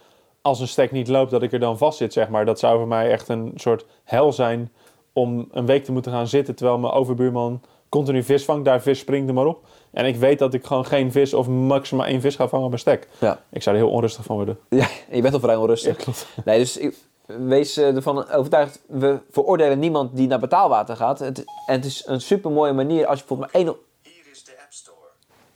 als 0.41 0.59
een 0.59 0.67
stek 0.67 0.91
niet 0.91 1.07
loopt, 1.07 1.31
dat 1.31 1.43
ik 1.43 1.53
er 1.53 1.59
dan 1.59 1.77
vast 1.77 1.97
zit, 1.97 2.13
zeg 2.13 2.29
maar. 2.29 2.45
Dat 2.45 2.59
zou 2.59 2.77
voor 2.77 2.87
mij 2.87 3.11
echt 3.11 3.27
een 3.27 3.51
soort 3.55 3.85
hel 4.03 4.33
zijn 4.33 4.71
om 5.13 5.47
een 5.51 5.65
week 5.65 5.83
te 5.83 5.91
moeten 5.91 6.11
gaan 6.11 6.27
zitten 6.27 6.55
terwijl 6.55 6.77
mijn 6.77 6.93
overbuurman 6.93 7.61
continu 7.89 8.23
vis 8.23 8.45
vangt, 8.45 8.65
daar 8.65 8.81
vis 8.81 8.99
springt 8.99 9.27
er 9.27 9.33
maar 9.33 9.45
op. 9.45 9.65
En 9.91 10.05
ik 10.05 10.15
weet 10.15 10.39
dat 10.39 10.53
ik 10.53 10.65
gewoon 10.65 10.85
geen 10.85 11.11
vis 11.11 11.33
of 11.33 11.47
maximaal 11.47 12.05
één 12.05 12.21
vis 12.21 12.35
ga 12.35 12.47
vangen 12.47 12.65
op 12.65 12.71
een 12.71 12.79
stek. 12.79 13.07
Ja. 13.19 13.39
Ik 13.49 13.61
zou 13.63 13.75
er 13.75 13.81
heel 13.81 13.91
onrustig 13.91 14.23
van 14.23 14.35
worden. 14.35 14.57
Ja, 14.69 14.87
je 15.11 15.21
bent 15.21 15.33
al 15.33 15.39
vrij 15.39 15.55
onrustig. 15.55 15.95
klopt. 15.95 16.27
Nee, 16.45 16.59
dus 16.59 16.77
ik- 16.77 16.95
wees 17.25 17.77
eh, 17.77 17.95
ervan 17.95 18.29
overtuigd, 18.31 18.81
we 18.87 19.19
veroordelen 19.31 19.79
niemand 19.79 20.15
die 20.15 20.27
naar 20.27 20.39
betaalwater 20.39 20.95
gaat. 20.95 21.19
Het, 21.19 21.39
en 21.65 21.75
het 21.75 21.85
is 21.85 22.03
een 22.05 22.21
super 22.21 22.51
mooie 22.51 22.73
manier 22.73 23.05
als 23.07 23.19
je 23.19 23.25
bijvoorbeeld 23.27 23.53
maar 23.53 23.61
één... 23.61 23.75
Hier 24.01 24.31
is 24.31 24.43
de 24.43 24.51
App 24.51 24.71
Store. 24.73 24.97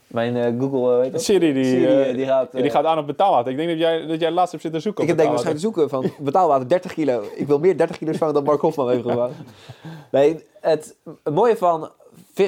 Mijn 0.07 0.35
eh, 0.35 0.59
Google, 0.59 0.91
eh, 0.91 0.95
weet 0.97 1.05
je 1.05 1.11
dat? 1.11 1.21
Siri 1.23 1.53
die, 1.53 1.65
Siri, 1.65 2.13
die 2.15 2.25
gaat... 2.25 2.51
die 2.51 2.69
gaat 2.69 2.85
aan 2.85 2.97
op 2.97 3.07
betaalwater. 3.07 3.51
Ik 3.51 3.57
denk 3.57 3.69
dat 3.69 3.77
jij, 3.77 4.05
dat 4.05 4.19
jij 4.19 4.31
laatst 4.31 4.51
hebt 4.51 4.63
zitten 4.63 4.81
zoeken 4.81 5.01
Ik 5.03 5.09
heb 5.09 5.17
denk 5.17 5.29
waarschijnlijk 5.29 5.65
zoeken 5.65 5.89
van 5.89 6.11
betaalwater 6.19 6.67
30 6.67 6.93
kilo. 6.93 7.23
Ik 7.35 7.47
wil 7.47 7.59
meer 7.59 7.77
30 7.77 7.97
kilo 7.97 8.11
vangen 8.13 8.33
dan 8.33 8.43
Mark 8.43 8.61
Hofman 8.61 8.89
heeft 8.89 9.01
gewonnen. 9.09 9.35
Nee, 10.11 10.43
het, 10.61 10.95
het 11.23 11.33
mooie 11.33 11.57
van 11.57 11.89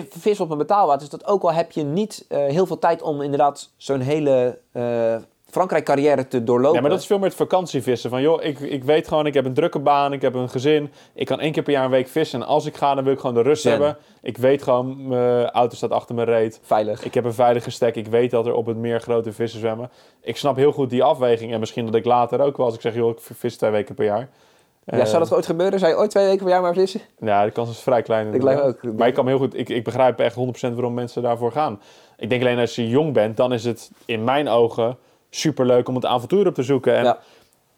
vis 0.09 0.39
op 0.39 0.49
een 0.49 0.57
betaalwater 0.57 1.03
is 1.03 1.09
dat 1.09 1.25
ook 1.25 1.43
al 1.43 1.53
heb 1.53 1.71
je 1.71 1.83
niet 1.83 2.25
eh, 2.29 2.37
heel 2.37 2.65
veel 2.65 2.79
tijd 2.79 3.01
om 3.01 3.21
inderdaad 3.21 3.69
zo'n 3.77 3.99
hele 3.99 4.59
eh, 4.71 5.15
Frankrijk-carrière 5.53 6.27
te 6.27 6.43
doorlopen. 6.43 6.75
Ja, 6.75 6.81
maar 6.81 6.89
dat 6.89 6.99
is 6.99 7.05
veel 7.05 7.17
meer 7.17 7.27
het 7.27 7.35
vakantievissen. 7.35 8.09
Van 8.09 8.21
joh, 8.21 8.43
ik, 8.43 8.59
ik 8.59 8.83
weet 8.83 9.07
gewoon, 9.07 9.25
ik 9.25 9.33
heb 9.33 9.45
een 9.45 9.53
drukke 9.53 9.79
baan, 9.79 10.13
ik 10.13 10.21
heb 10.21 10.33
een 10.33 10.49
gezin. 10.49 10.91
Ik 11.13 11.25
kan 11.25 11.39
één 11.39 11.51
keer 11.51 11.63
per 11.63 11.73
jaar 11.73 11.85
een 11.85 11.91
week 11.91 12.07
vissen. 12.07 12.41
En 12.41 12.47
als 12.47 12.65
ik 12.65 12.75
ga, 12.75 12.95
dan 12.95 13.03
wil 13.03 13.13
ik 13.13 13.19
gewoon 13.19 13.35
de 13.35 13.41
rust 13.41 13.61
Zen. 13.61 13.71
hebben. 13.71 13.97
Ik 14.21 14.37
weet 14.37 14.63
gewoon, 14.63 15.07
mijn 15.07 15.49
auto 15.49 15.75
staat 15.75 15.91
achter 15.91 16.15
mijn 16.15 16.27
reet. 16.27 16.59
veilig. 16.63 17.03
Ik 17.03 17.13
heb 17.13 17.25
een 17.25 17.33
veilige 17.33 17.71
stek. 17.71 17.95
Ik 17.95 18.07
weet 18.07 18.31
dat 18.31 18.45
er 18.45 18.53
op 18.53 18.65
het 18.65 18.77
meer 18.77 19.01
grote 19.01 19.33
vissen 19.33 19.59
zwemmen. 19.59 19.89
Ik 20.21 20.37
snap 20.37 20.55
heel 20.55 20.71
goed 20.71 20.89
die 20.89 21.03
afweging. 21.03 21.53
En 21.53 21.59
misschien 21.59 21.85
dat 21.85 21.95
ik 21.95 22.05
later 22.05 22.39
ook 22.39 22.57
wel, 22.57 22.65
als 22.65 22.75
ik 22.75 22.81
zeg, 22.81 22.95
joh, 22.95 23.09
ik 23.09 23.19
vis 23.19 23.57
twee 23.57 23.71
weken 23.71 23.95
per 23.95 24.05
jaar. 24.05 24.29
Ja, 24.85 25.05
zou 25.05 25.19
dat 25.23 25.33
ooit 25.33 25.45
gebeuren? 25.45 25.79
Zou 25.79 25.91
je 25.91 25.97
ooit 25.97 26.09
twee 26.09 26.25
weken 26.25 26.39
per 26.43 26.49
jaar 26.49 26.61
maar 26.61 26.73
vissen? 26.73 27.01
Ja, 27.19 27.45
de 27.45 27.51
kans 27.51 27.69
is 27.69 27.79
vrij 27.79 28.01
klein. 28.01 28.33
Ik 28.33 28.45
ook. 28.47 28.83
Maar 28.97 29.07
ik 29.07 29.13
kan 29.13 29.23
me 29.23 29.29
heel 29.29 29.39
goed, 29.39 29.57
ik, 29.57 29.69
ik 29.69 29.83
begrijp 29.83 30.19
echt 30.19 30.35
100% 30.35 30.39
waarom 30.73 30.93
mensen 30.93 31.21
daarvoor 31.21 31.51
gaan. 31.51 31.81
Ik 32.17 32.29
denk 32.29 32.41
alleen 32.41 32.59
als 32.59 32.75
je 32.75 32.87
jong 32.87 33.13
bent, 33.13 33.37
dan 33.37 33.53
is 33.53 33.63
het 33.63 33.91
in 34.05 34.23
mijn 34.23 34.47
ogen 34.49 34.97
superleuk 35.29 35.87
om 35.87 35.95
het 35.95 36.05
avontuur 36.05 36.47
op 36.47 36.53
te 36.55 36.63
zoeken. 36.63 36.95
En 36.95 37.03
Ja. 37.03 37.17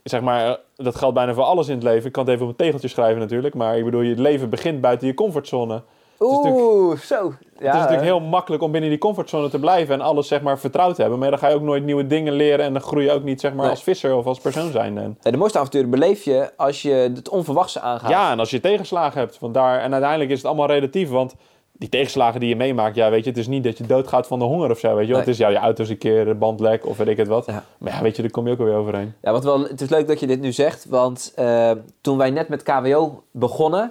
zeg 0.04 0.22
maar, 0.22 0.46
eh, 0.50 0.54
dat 0.76 0.96
geldt 0.96 1.16
bijna 1.16 1.34
voor 1.34 1.44
alles 1.44 1.68
in 1.68 1.74
het 1.76 1.84
leven. 1.84 2.06
Ik 2.06 2.12
kan 2.12 2.24
het 2.24 2.34
even 2.34 2.46
op 2.46 2.52
een 2.52 2.58
tegeltje 2.58 2.88
schrijven 2.88 3.20
natuurlijk. 3.20 3.56
Maar 3.56 3.78
ik 3.78 3.84
bedoel, 3.86 4.02
je 4.02 4.16
leven 4.22 4.50
begint 4.50 4.82
buiten 4.82 5.08
je 5.08 5.14
comfortzone. 5.14 5.82
Oeh, 6.20 6.98
zo. 6.98 7.16
Ja, 7.16 7.66
het 7.66 7.74
is 7.74 7.80
natuurlijk 7.80 8.02
heel 8.02 8.20
makkelijk 8.20 8.64
om 8.64 8.72
binnen 8.72 8.90
die 8.90 9.00
comfortzone 9.00 9.50
te 9.50 9.60
blijven 9.60 9.94
en 9.94 10.02
alles 10.02 10.28
zeg 10.28 10.42
maar 10.42 10.60
vertrouwd 10.60 10.96
te 10.96 11.02
hebben. 11.02 11.20
Maar 11.20 11.30
dan 11.30 11.40
ga 11.40 11.48
je 11.48 11.56
ook 11.56 11.62
nooit 11.62 11.84
nieuwe 11.84 12.08
dingen 12.08 12.34
leren 12.34 12.66
en 12.66 12.74
dan 12.74 12.82
groei 12.82 13.06
je 13.06 13.12
ook 13.12 13.24
niet 13.24 13.40
zeg 13.40 13.52
maar 13.54 13.62
Nee. 13.62 13.70
als 13.70 13.84
visser 13.84 14.16
of 14.16 14.26
als 14.26 14.40
persoon 14.40 14.72
zijn. 14.72 14.98
En, 14.98 15.18
Nee, 15.22 15.32
De 15.34 15.38
mooiste 15.40 15.58
avonturen 15.60 15.90
beleef 15.90 16.24
je 16.24 16.52
als 16.58 16.82
je 16.82 16.94
het 17.16 17.30
onverwachte 17.30 17.80
aangaat. 17.80 18.10
ja, 18.10 18.32
en 18.32 18.40
als 18.40 18.50
je 18.50 18.60
tegenslagen 18.60 19.20
hebt. 19.20 19.40
Want 19.40 19.54
daar, 19.54 19.80
en 19.80 19.92
uiteindelijk 19.92 20.32
is 20.32 20.38
het 20.38 20.46
allemaal 20.46 20.68
relatief, 20.68 21.10
want 21.10 21.36
die 21.78 21.90
tegenslagen 21.90 22.40
die 22.40 22.50
je 22.50 22.56
meemaakt, 22.56 22.96
ja, 22.96 23.10
weet 23.10 23.24
je, 23.24 23.30
het 23.30 23.40
is 23.40 23.48
niet 23.48 23.64
dat 23.64 23.78
je 23.78 23.84
doodgaat 23.88 24.28
van 24.28 24.40
de 24.40 24.46
honger 24.46 24.70
of 24.72 24.80
zo, 24.80 24.96
weet 24.96 25.06
je. 25.06 25.12
Nee. 25.12 25.20
Het 25.20 25.30
is, 25.30 25.38
ja, 25.38 25.48
je 25.48 25.58
auto 25.58 25.84
is 25.84 25.90
een 25.90 25.98
keer 25.98 26.38
bandlek 26.38 26.86
of 26.86 26.98
weet 26.98 27.08
ik 27.08 27.18
het 27.18 27.28
wat. 27.28 27.46
Ja. 27.46 27.64
Maar 27.78 27.94
ja, 27.94 28.02
weet 28.02 28.16
je, 28.16 28.22
daar 28.22 28.32
kom 28.32 28.46
je 28.48 28.52
ook 28.54 28.60
alweer 28.60 28.76
overheen. 28.76 29.14
Ja, 29.22 29.32
wat 29.32 29.44
wel, 29.44 29.62
het 29.64 29.82
is 29.82 29.90
leuk 29.90 30.08
dat 30.08 30.20
je 30.20 30.28
dit 30.28 30.42
nu 30.42 30.52
zegt, 30.52 30.86
want 30.90 31.32
eh, 31.36 31.72
toen 32.02 32.18
wij 32.18 32.30
net 32.32 32.48
met 32.48 32.64
KWO 32.64 33.24
begonnen, 33.32 33.82
eh, 33.84 33.90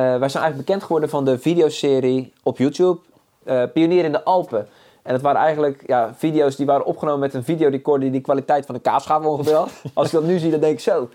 wij 0.00 0.28
zijn 0.28 0.42
eigenlijk 0.42 0.56
bekend 0.56 0.82
geworden 0.82 1.08
van 1.08 1.24
de 1.24 1.38
videoserie 1.38 2.32
op 2.42 2.58
YouTube, 2.58 2.98
eh, 3.44 3.62
Pionier 3.72 4.04
in 4.04 4.12
de 4.12 4.24
Alpen. 4.24 4.68
En 5.02 5.12
het 5.12 5.22
waren 5.22 5.40
eigenlijk 5.40 5.82
ja, 5.86 6.14
video's 6.16 6.56
die 6.56 6.66
waren 6.66 6.86
opgenomen 6.86 7.20
met 7.20 7.34
een 7.34 7.44
videorecorder 7.44 8.00
die 8.00 8.18
de 8.18 8.24
kwaliteit 8.24 8.66
van 8.66 8.74
een 8.74 8.80
kaasschaaf 8.80 9.24
ongeveer 9.24 9.54
had. 9.62 9.70
Als 9.94 10.06
ik 10.06 10.12
dat 10.12 10.24
nu 10.24 10.38
zie, 10.38 10.50
dan 10.50 10.60
denk 10.60 10.72
ik 10.72 10.80
zo, 10.80 11.08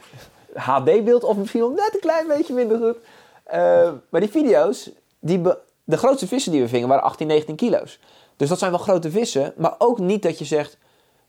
HD-beeld 0.54 1.24
of 1.24 1.38
misschien 1.38 1.62
wel 1.62 1.70
net 1.70 1.94
een 1.94 2.00
klein 2.00 2.28
beetje 2.28 2.54
minder 2.54 2.78
goed. 2.78 2.98
Eh, 3.44 3.92
maar 4.10 4.22
die 4.22 4.30
video's, 4.30 4.92
die 5.20 5.42
de 5.84 5.98
grootste 5.98 6.28
vissen 6.28 6.52
die 6.52 6.62
we 6.62 6.68
vingen 6.68 6.88
waren 6.88 7.04
18, 7.04 7.28
19 7.28 7.56
kilo's. 7.56 8.00
Dus 8.36 8.50
dat 8.50 8.60
zijn 8.60 8.72
wel 8.72 8.80
grote 8.80 9.12
vissen, 9.12 9.54
maar 9.58 9.76
ook 9.78 10.00
niet 10.00 10.24
dat 10.24 10.40
je 10.40 10.46
zegt... 10.46 10.78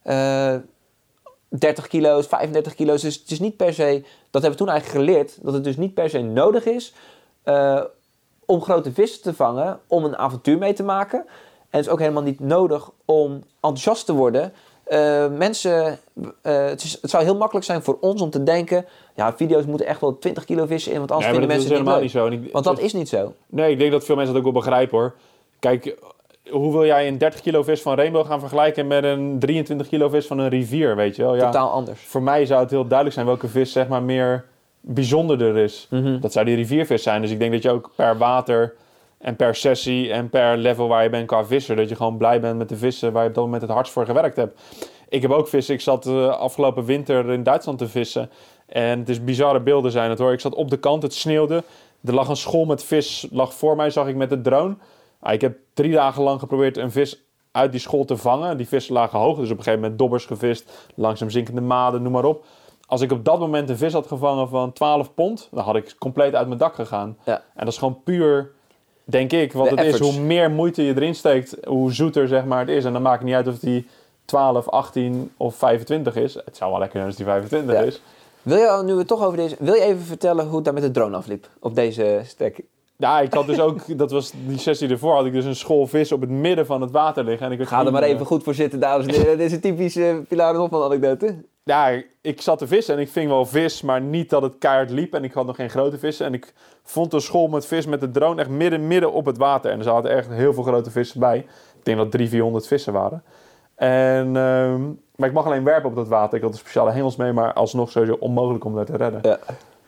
eh, 0.02 0.54
30 1.48 1.86
kilo's, 1.86 2.26
35 2.26 2.74
kilo's. 2.74 3.02
Dus 3.02 3.14
het 3.14 3.30
is 3.30 3.40
niet 3.40 3.56
per 3.56 3.74
se, 3.74 4.04
dat 4.30 4.42
hebben 4.42 4.50
we 4.50 4.56
toen 4.64 4.68
eigenlijk 4.68 5.04
geleerd, 5.04 5.38
dat 5.42 5.54
het 5.54 5.64
dus 5.64 5.76
niet 5.76 5.94
per 5.94 6.10
se 6.10 6.18
nodig 6.18 6.64
is 6.64 6.92
eh, 7.42 7.80
om 8.46 8.62
grote 8.62 8.92
vissen 8.92 9.22
te 9.22 9.34
vangen, 9.34 9.80
om 9.86 10.04
een 10.04 10.16
avontuur 10.18 10.58
mee 10.58 10.72
te 10.72 10.82
maken. 10.82 11.18
En 11.18 11.78
het 11.78 11.86
is 11.86 11.88
ook 11.92 11.98
helemaal 11.98 12.22
niet 12.22 12.40
nodig 12.40 12.90
om 13.04 13.42
enthousiast 13.54 14.06
te 14.06 14.12
worden. 14.12 14.52
Eh, 14.84 15.26
mensen, 15.28 15.98
eh, 16.42 16.64
het, 16.64 16.82
is, 16.82 16.98
het 17.00 17.10
zou 17.10 17.24
heel 17.24 17.36
makkelijk 17.36 17.66
zijn 17.66 17.82
voor 17.82 17.96
ons 18.00 18.22
om 18.22 18.30
te 18.30 18.42
denken, 18.42 18.84
ja, 19.14 19.32
video's 19.36 19.64
moeten 19.64 19.86
echt 19.86 20.00
wel 20.00 20.18
20 20.18 20.44
kilo 20.44 20.66
vissen 20.66 20.92
in, 20.92 20.98
want 20.98 21.10
anders 21.10 21.30
Nee, 21.30 21.38
vinden 21.40 21.56
mensen 21.56 21.74
het 21.76 21.78
helemaal 21.86 22.02
niet 22.02 22.14
niet 22.14 22.42
zo. 22.42 22.46
Ik- 22.46 22.52
Want 22.52 22.64
dat 22.64 22.78
is 22.78 22.92
niet 22.92 23.08
zo. 23.08 23.34
Nee, 23.46 23.70
ik 23.72 23.78
denk 23.78 23.92
dat 23.92 24.04
veel 24.04 24.16
mensen 24.16 24.34
dat 24.34 24.44
ook 24.44 24.52
wel 24.52 24.62
begrijpen 24.62 24.98
hoor. 24.98 25.14
Kijk, 25.58 25.96
hoe 26.50 26.72
wil 26.72 26.84
jij 26.84 27.08
een 27.08 27.18
30 27.18 27.40
kilo 27.40 27.62
vis 27.62 27.82
van 27.82 27.94
Rainbow 27.96 28.26
gaan 28.26 28.40
vergelijken 28.40 28.86
met 28.86 29.04
een 29.04 29.38
23 29.38 29.88
kilo 29.88 30.08
vis 30.08 30.26
van 30.26 30.38
een 30.38 30.48
rivier, 30.48 30.96
weet 30.96 31.16
je 31.16 31.22
wel? 31.22 31.34
Ja, 31.36 31.44
Totaal 31.44 31.70
anders. 31.70 32.00
voor 32.00 32.22
mij 32.22 32.46
zou 32.46 32.60
het 32.60 32.70
heel 32.70 32.82
duidelijk 32.86 33.14
zijn 33.14 33.26
welke 33.26 33.48
vis 33.48 33.72
zeg 33.72 33.88
maar 33.88 34.02
meer 34.02 34.44
bijzonderder 34.82 35.56
is. 35.56 35.86
Mhm. 35.90 36.20
Dat 36.20 36.32
zou 36.32 36.44
die 36.44 36.56
riviervis 36.56 37.02
zijn. 37.02 37.22
Dus 37.22 37.30
ik 37.30 37.38
denk 37.38 37.52
dat 37.52 37.62
je 37.62 37.70
ook 37.70 37.90
per 37.96 38.18
water 38.18 38.74
en 39.18 39.36
per 39.36 39.54
sessie 39.54 40.12
en 40.12 40.30
per 40.30 40.56
level 40.56 40.88
waar 40.88 41.02
je 41.02 41.10
bent 41.10 41.26
qua 41.26 41.44
visser, 41.44 41.76
dat 41.76 41.88
je 41.88 41.96
gewoon 41.96 42.16
blij 42.16 42.40
bent 42.40 42.58
met 42.58 42.68
de 42.68 42.76
vissen 42.76 43.12
waar 43.12 43.22
je 43.22 43.28
op 43.28 43.34
dat 43.34 43.44
moment 43.44 43.62
het 43.62 43.70
hardst 43.70 43.92
voor 43.92 44.06
gewerkt 44.06 44.36
hebt. 44.36 44.60
Ik 45.08 45.22
heb 45.22 45.30
ook 45.30 45.48
vissen. 45.48 45.74
Ik 45.74 45.80
zat 45.80 46.06
eh, 46.06 46.28
afgelopen 46.28 46.84
winter 46.84 47.30
in 47.30 47.42
Duitsland 47.42 47.78
te 47.78 47.88
vissen. 47.88 48.30
En 48.66 48.98
het 48.98 49.08
is 49.08 49.24
bizarre 49.24 49.60
beelden 49.60 49.90
zijn 49.90 50.10
het 50.10 50.18
hoor. 50.18 50.32
Ik 50.32 50.40
zat 50.40 50.54
op 50.54 50.70
de 50.70 50.76
kant, 50.76 51.02
het 51.02 51.14
sneeuwde. 51.14 51.62
Er 52.04 52.14
lag 52.14 52.28
een 52.28 52.36
school 52.36 52.64
met 52.64 52.84
vis, 52.84 53.26
lag 53.30 53.54
voor 53.54 53.76
mij, 53.76 53.90
zag 53.90 54.06
ik 54.06 54.16
met 54.16 54.30
de 54.30 54.40
drone. 54.40 54.74
Ah, 55.20 55.32
ik 55.32 55.40
heb 55.40 55.56
drie 55.74 55.92
dagen 55.92 56.22
lang 56.22 56.40
geprobeerd 56.40 56.76
een 56.76 56.90
vis 56.90 57.22
uit 57.50 57.70
die 57.70 57.80
school 57.80 58.04
te 58.04 58.16
vangen. 58.16 58.56
Die 58.56 58.68
vissen 58.68 58.94
lagen 58.94 59.18
hoog, 59.18 59.36
dus 59.36 59.50
op 59.50 59.56
een 59.56 59.62
gegeven 59.62 59.80
moment 59.80 59.98
dobbers 59.98 60.24
gevist, 60.24 60.88
langzaam 60.94 61.30
zinkende 61.30 61.60
maden, 61.60 62.02
noem 62.02 62.12
maar 62.12 62.24
op. 62.24 62.44
Als 62.92 63.00
ik 63.00 63.12
op 63.12 63.24
dat 63.24 63.38
moment 63.38 63.68
een 63.70 63.76
vis 63.76 63.92
had 63.92 64.06
gevangen 64.06 64.48
van 64.48 64.72
12 64.72 65.14
pond, 65.14 65.48
dan 65.50 65.64
had 65.64 65.76
ik 65.76 65.94
compleet 65.98 66.34
uit 66.34 66.46
mijn 66.46 66.58
dak 66.58 66.74
gegaan. 66.74 67.16
Ja. 67.24 67.34
En 67.36 67.64
dat 67.64 67.68
is 67.68 67.78
gewoon 67.78 68.02
puur, 68.04 68.50
denk 69.04 69.32
ik, 69.32 69.52
wat 69.52 69.68
De 69.68 69.74
het 69.74 69.84
is. 69.94 69.98
Hoe 70.00 70.20
meer 70.20 70.50
moeite 70.50 70.82
je 70.82 70.94
erin 70.96 71.14
steekt, 71.14 71.56
hoe 71.66 71.92
zoeter 71.92 72.28
zeg 72.28 72.44
maar, 72.44 72.58
het 72.60 72.68
is. 72.68 72.84
En 72.84 72.92
dan 72.92 73.02
maakt 73.02 73.16
het 73.18 73.26
niet 73.26 73.34
uit 73.36 73.48
of 73.48 73.58
die 73.58 73.86
12, 74.24 74.68
18 74.68 75.32
of 75.36 75.54
25 75.54 76.16
is. 76.16 76.34
Het 76.34 76.56
zou 76.56 76.70
wel 76.70 76.78
lekker 76.80 76.96
zijn 76.96 77.06
als 77.08 77.16
die 77.16 77.26
25 77.26 77.74
Ja. 77.74 77.80
is. 77.80 78.00
Wil 78.42 78.56
je, 78.56 78.82
nu 78.84 78.94
we 78.94 79.04
toch 79.04 79.24
over 79.24 79.36
deze, 79.36 79.56
wil 79.58 79.74
je 79.74 79.80
even 79.82 80.02
vertellen 80.04 80.46
hoe 80.46 80.54
het 80.56 80.64
daar 80.64 80.74
met 80.74 80.82
de 80.82 80.90
drone 80.90 81.16
afliep 81.16 81.48
op 81.60 81.74
deze 81.74 82.20
stek? 82.26 82.60
Ja, 82.96 83.20
ik 83.20 83.34
had 83.34 83.46
dus 83.46 83.60
ook, 83.60 83.78
dat 83.98 84.10
was 84.10 84.32
die 84.46 84.58
sessie 84.58 84.88
ervoor, 84.88 85.14
had 85.14 85.24
ik 85.26 85.32
dus 85.32 85.44
een 85.44 85.56
school 85.56 85.86
vis 85.86 86.12
op 86.12 86.20
het 86.20 86.30
midden 86.30 86.66
van 86.66 86.80
het 86.80 86.90
water 86.90 87.24
liggen. 87.24 87.46
En 87.46 87.52
ik 87.52 87.58
Ga 87.58 87.64
er 87.64 87.70
maar 87.70 87.84
helemaal- 87.92 88.14
even 88.14 88.26
goed 88.26 88.42
voor 88.42 88.54
zitten, 88.54 88.80
dames 88.80 89.06
en 89.06 89.14
heren. 89.14 89.36
Dit 89.38 89.46
is 89.46 89.52
een 89.52 89.60
typische 89.60 90.22
Pilar 90.28 90.54
Hofman 90.54 90.82
anekdote. 90.82 91.34
Ja, 91.64 92.02
ik 92.20 92.40
zat 92.40 92.58
te 92.58 92.66
vissen 92.66 92.94
en 92.94 93.00
ik 93.00 93.08
ving 93.08 93.28
wel 93.28 93.46
vis, 93.46 93.82
maar 93.82 94.00
niet 94.00 94.30
dat 94.30 94.42
het 94.42 94.58
keihard 94.58 94.90
liep. 94.90 95.14
En 95.14 95.24
ik 95.24 95.32
had 95.32 95.46
nog 95.46 95.56
geen 95.56 95.70
grote 95.70 95.98
vissen. 95.98 96.26
En 96.26 96.34
ik 96.34 96.52
vond 96.82 97.12
een 97.12 97.20
school 97.20 97.48
met 97.48 97.66
vis 97.66 97.86
met 97.86 98.00
de 98.00 98.10
drone 98.10 98.40
echt 98.40 98.50
midden, 98.50 98.86
midden 98.86 99.12
op 99.12 99.26
het 99.26 99.38
water. 99.38 99.70
En 99.70 99.78
er 99.78 99.84
zaten 99.84 100.10
echt 100.10 100.28
heel 100.28 100.54
veel 100.54 100.62
grote 100.62 100.90
vissen 100.90 101.20
bij. 101.20 101.38
Ik 101.38 101.84
denk 101.84 101.98
dat 101.98 102.10
300, 102.10 102.28
400 102.30 102.66
vissen 102.66 102.92
waren. 102.92 103.22
En, 103.74 104.36
ehm, 104.36 104.80
maar 105.16 105.28
ik 105.28 105.34
mag 105.34 105.46
alleen 105.46 105.64
werpen 105.64 105.90
op 105.90 105.96
dat 105.96 106.08
water. 106.08 106.36
Ik 106.36 106.42
had 106.42 106.52
een 106.52 106.58
speciale 106.58 106.90
hengels 106.90 107.16
mee, 107.16 107.32
maar 107.32 107.52
alsnog 107.52 107.90
sowieso 107.90 108.16
onmogelijk 108.20 108.64
om 108.64 108.74
dat 108.74 108.86
te 108.86 108.96
redden. 108.96 109.20
Ja. 109.22 109.38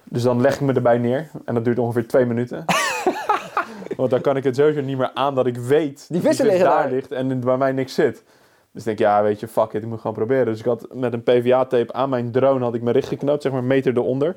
Dus 0.05 0.23
dan 0.23 0.41
leg 0.41 0.55
ik 0.55 0.61
me 0.61 0.73
erbij 0.73 0.99
neer. 0.99 1.31
En 1.45 1.55
dat 1.55 1.65
duurt 1.65 1.79
ongeveer 1.79 2.09
twee 2.09 2.25
minuten. 2.25 2.65
Want 3.97 4.11
dan 4.11 4.21
kan 4.21 4.37
ik 4.37 4.45
het 4.45 4.57
sowieso 4.57 4.81
niet 4.81 4.99
meer 4.99 5.11
aan 5.15 5.35
dat 5.35 5.47
ik 5.47 5.57
weet 5.57 6.05
Die 6.09 6.17
dat 6.21 6.27
vissen 6.27 6.45
vis 6.45 6.55
liggen 6.55 6.71
daar. 6.71 6.91
ligt 6.91 7.13
en 7.13 7.41
bij 7.41 7.57
mij 7.57 7.73
niks 7.73 7.95
zit. 7.95 8.23
Dus 8.75 8.87
ik 8.87 8.97
denk, 8.97 8.99
ja, 8.99 9.23
weet 9.23 9.41
je, 9.41 9.49
fuck 9.49 9.73
it, 9.73 9.83
ik 9.83 9.89
moet 9.89 10.01
gewoon 10.01 10.17
proberen. 10.17 10.47
Dus 10.47 10.59
ik 10.59 10.65
had 10.65 10.87
met 10.93 11.13
een 11.13 11.23
PVA-tape 11.23 11.93
aan 11.93 12.09
mijn 12.09 12.31
drone 12.31 12.65
had 12.65 12.75
ik 12.75 12.83
mijn 12.83 12.95
richt 12.95 13.09
geknoopt, 13.09 13.43
zeg 13.43 13.53
maar 13.53 13.61
een 13.61 13.67
meter 13.67 13.97
eronder. 13.97 14.37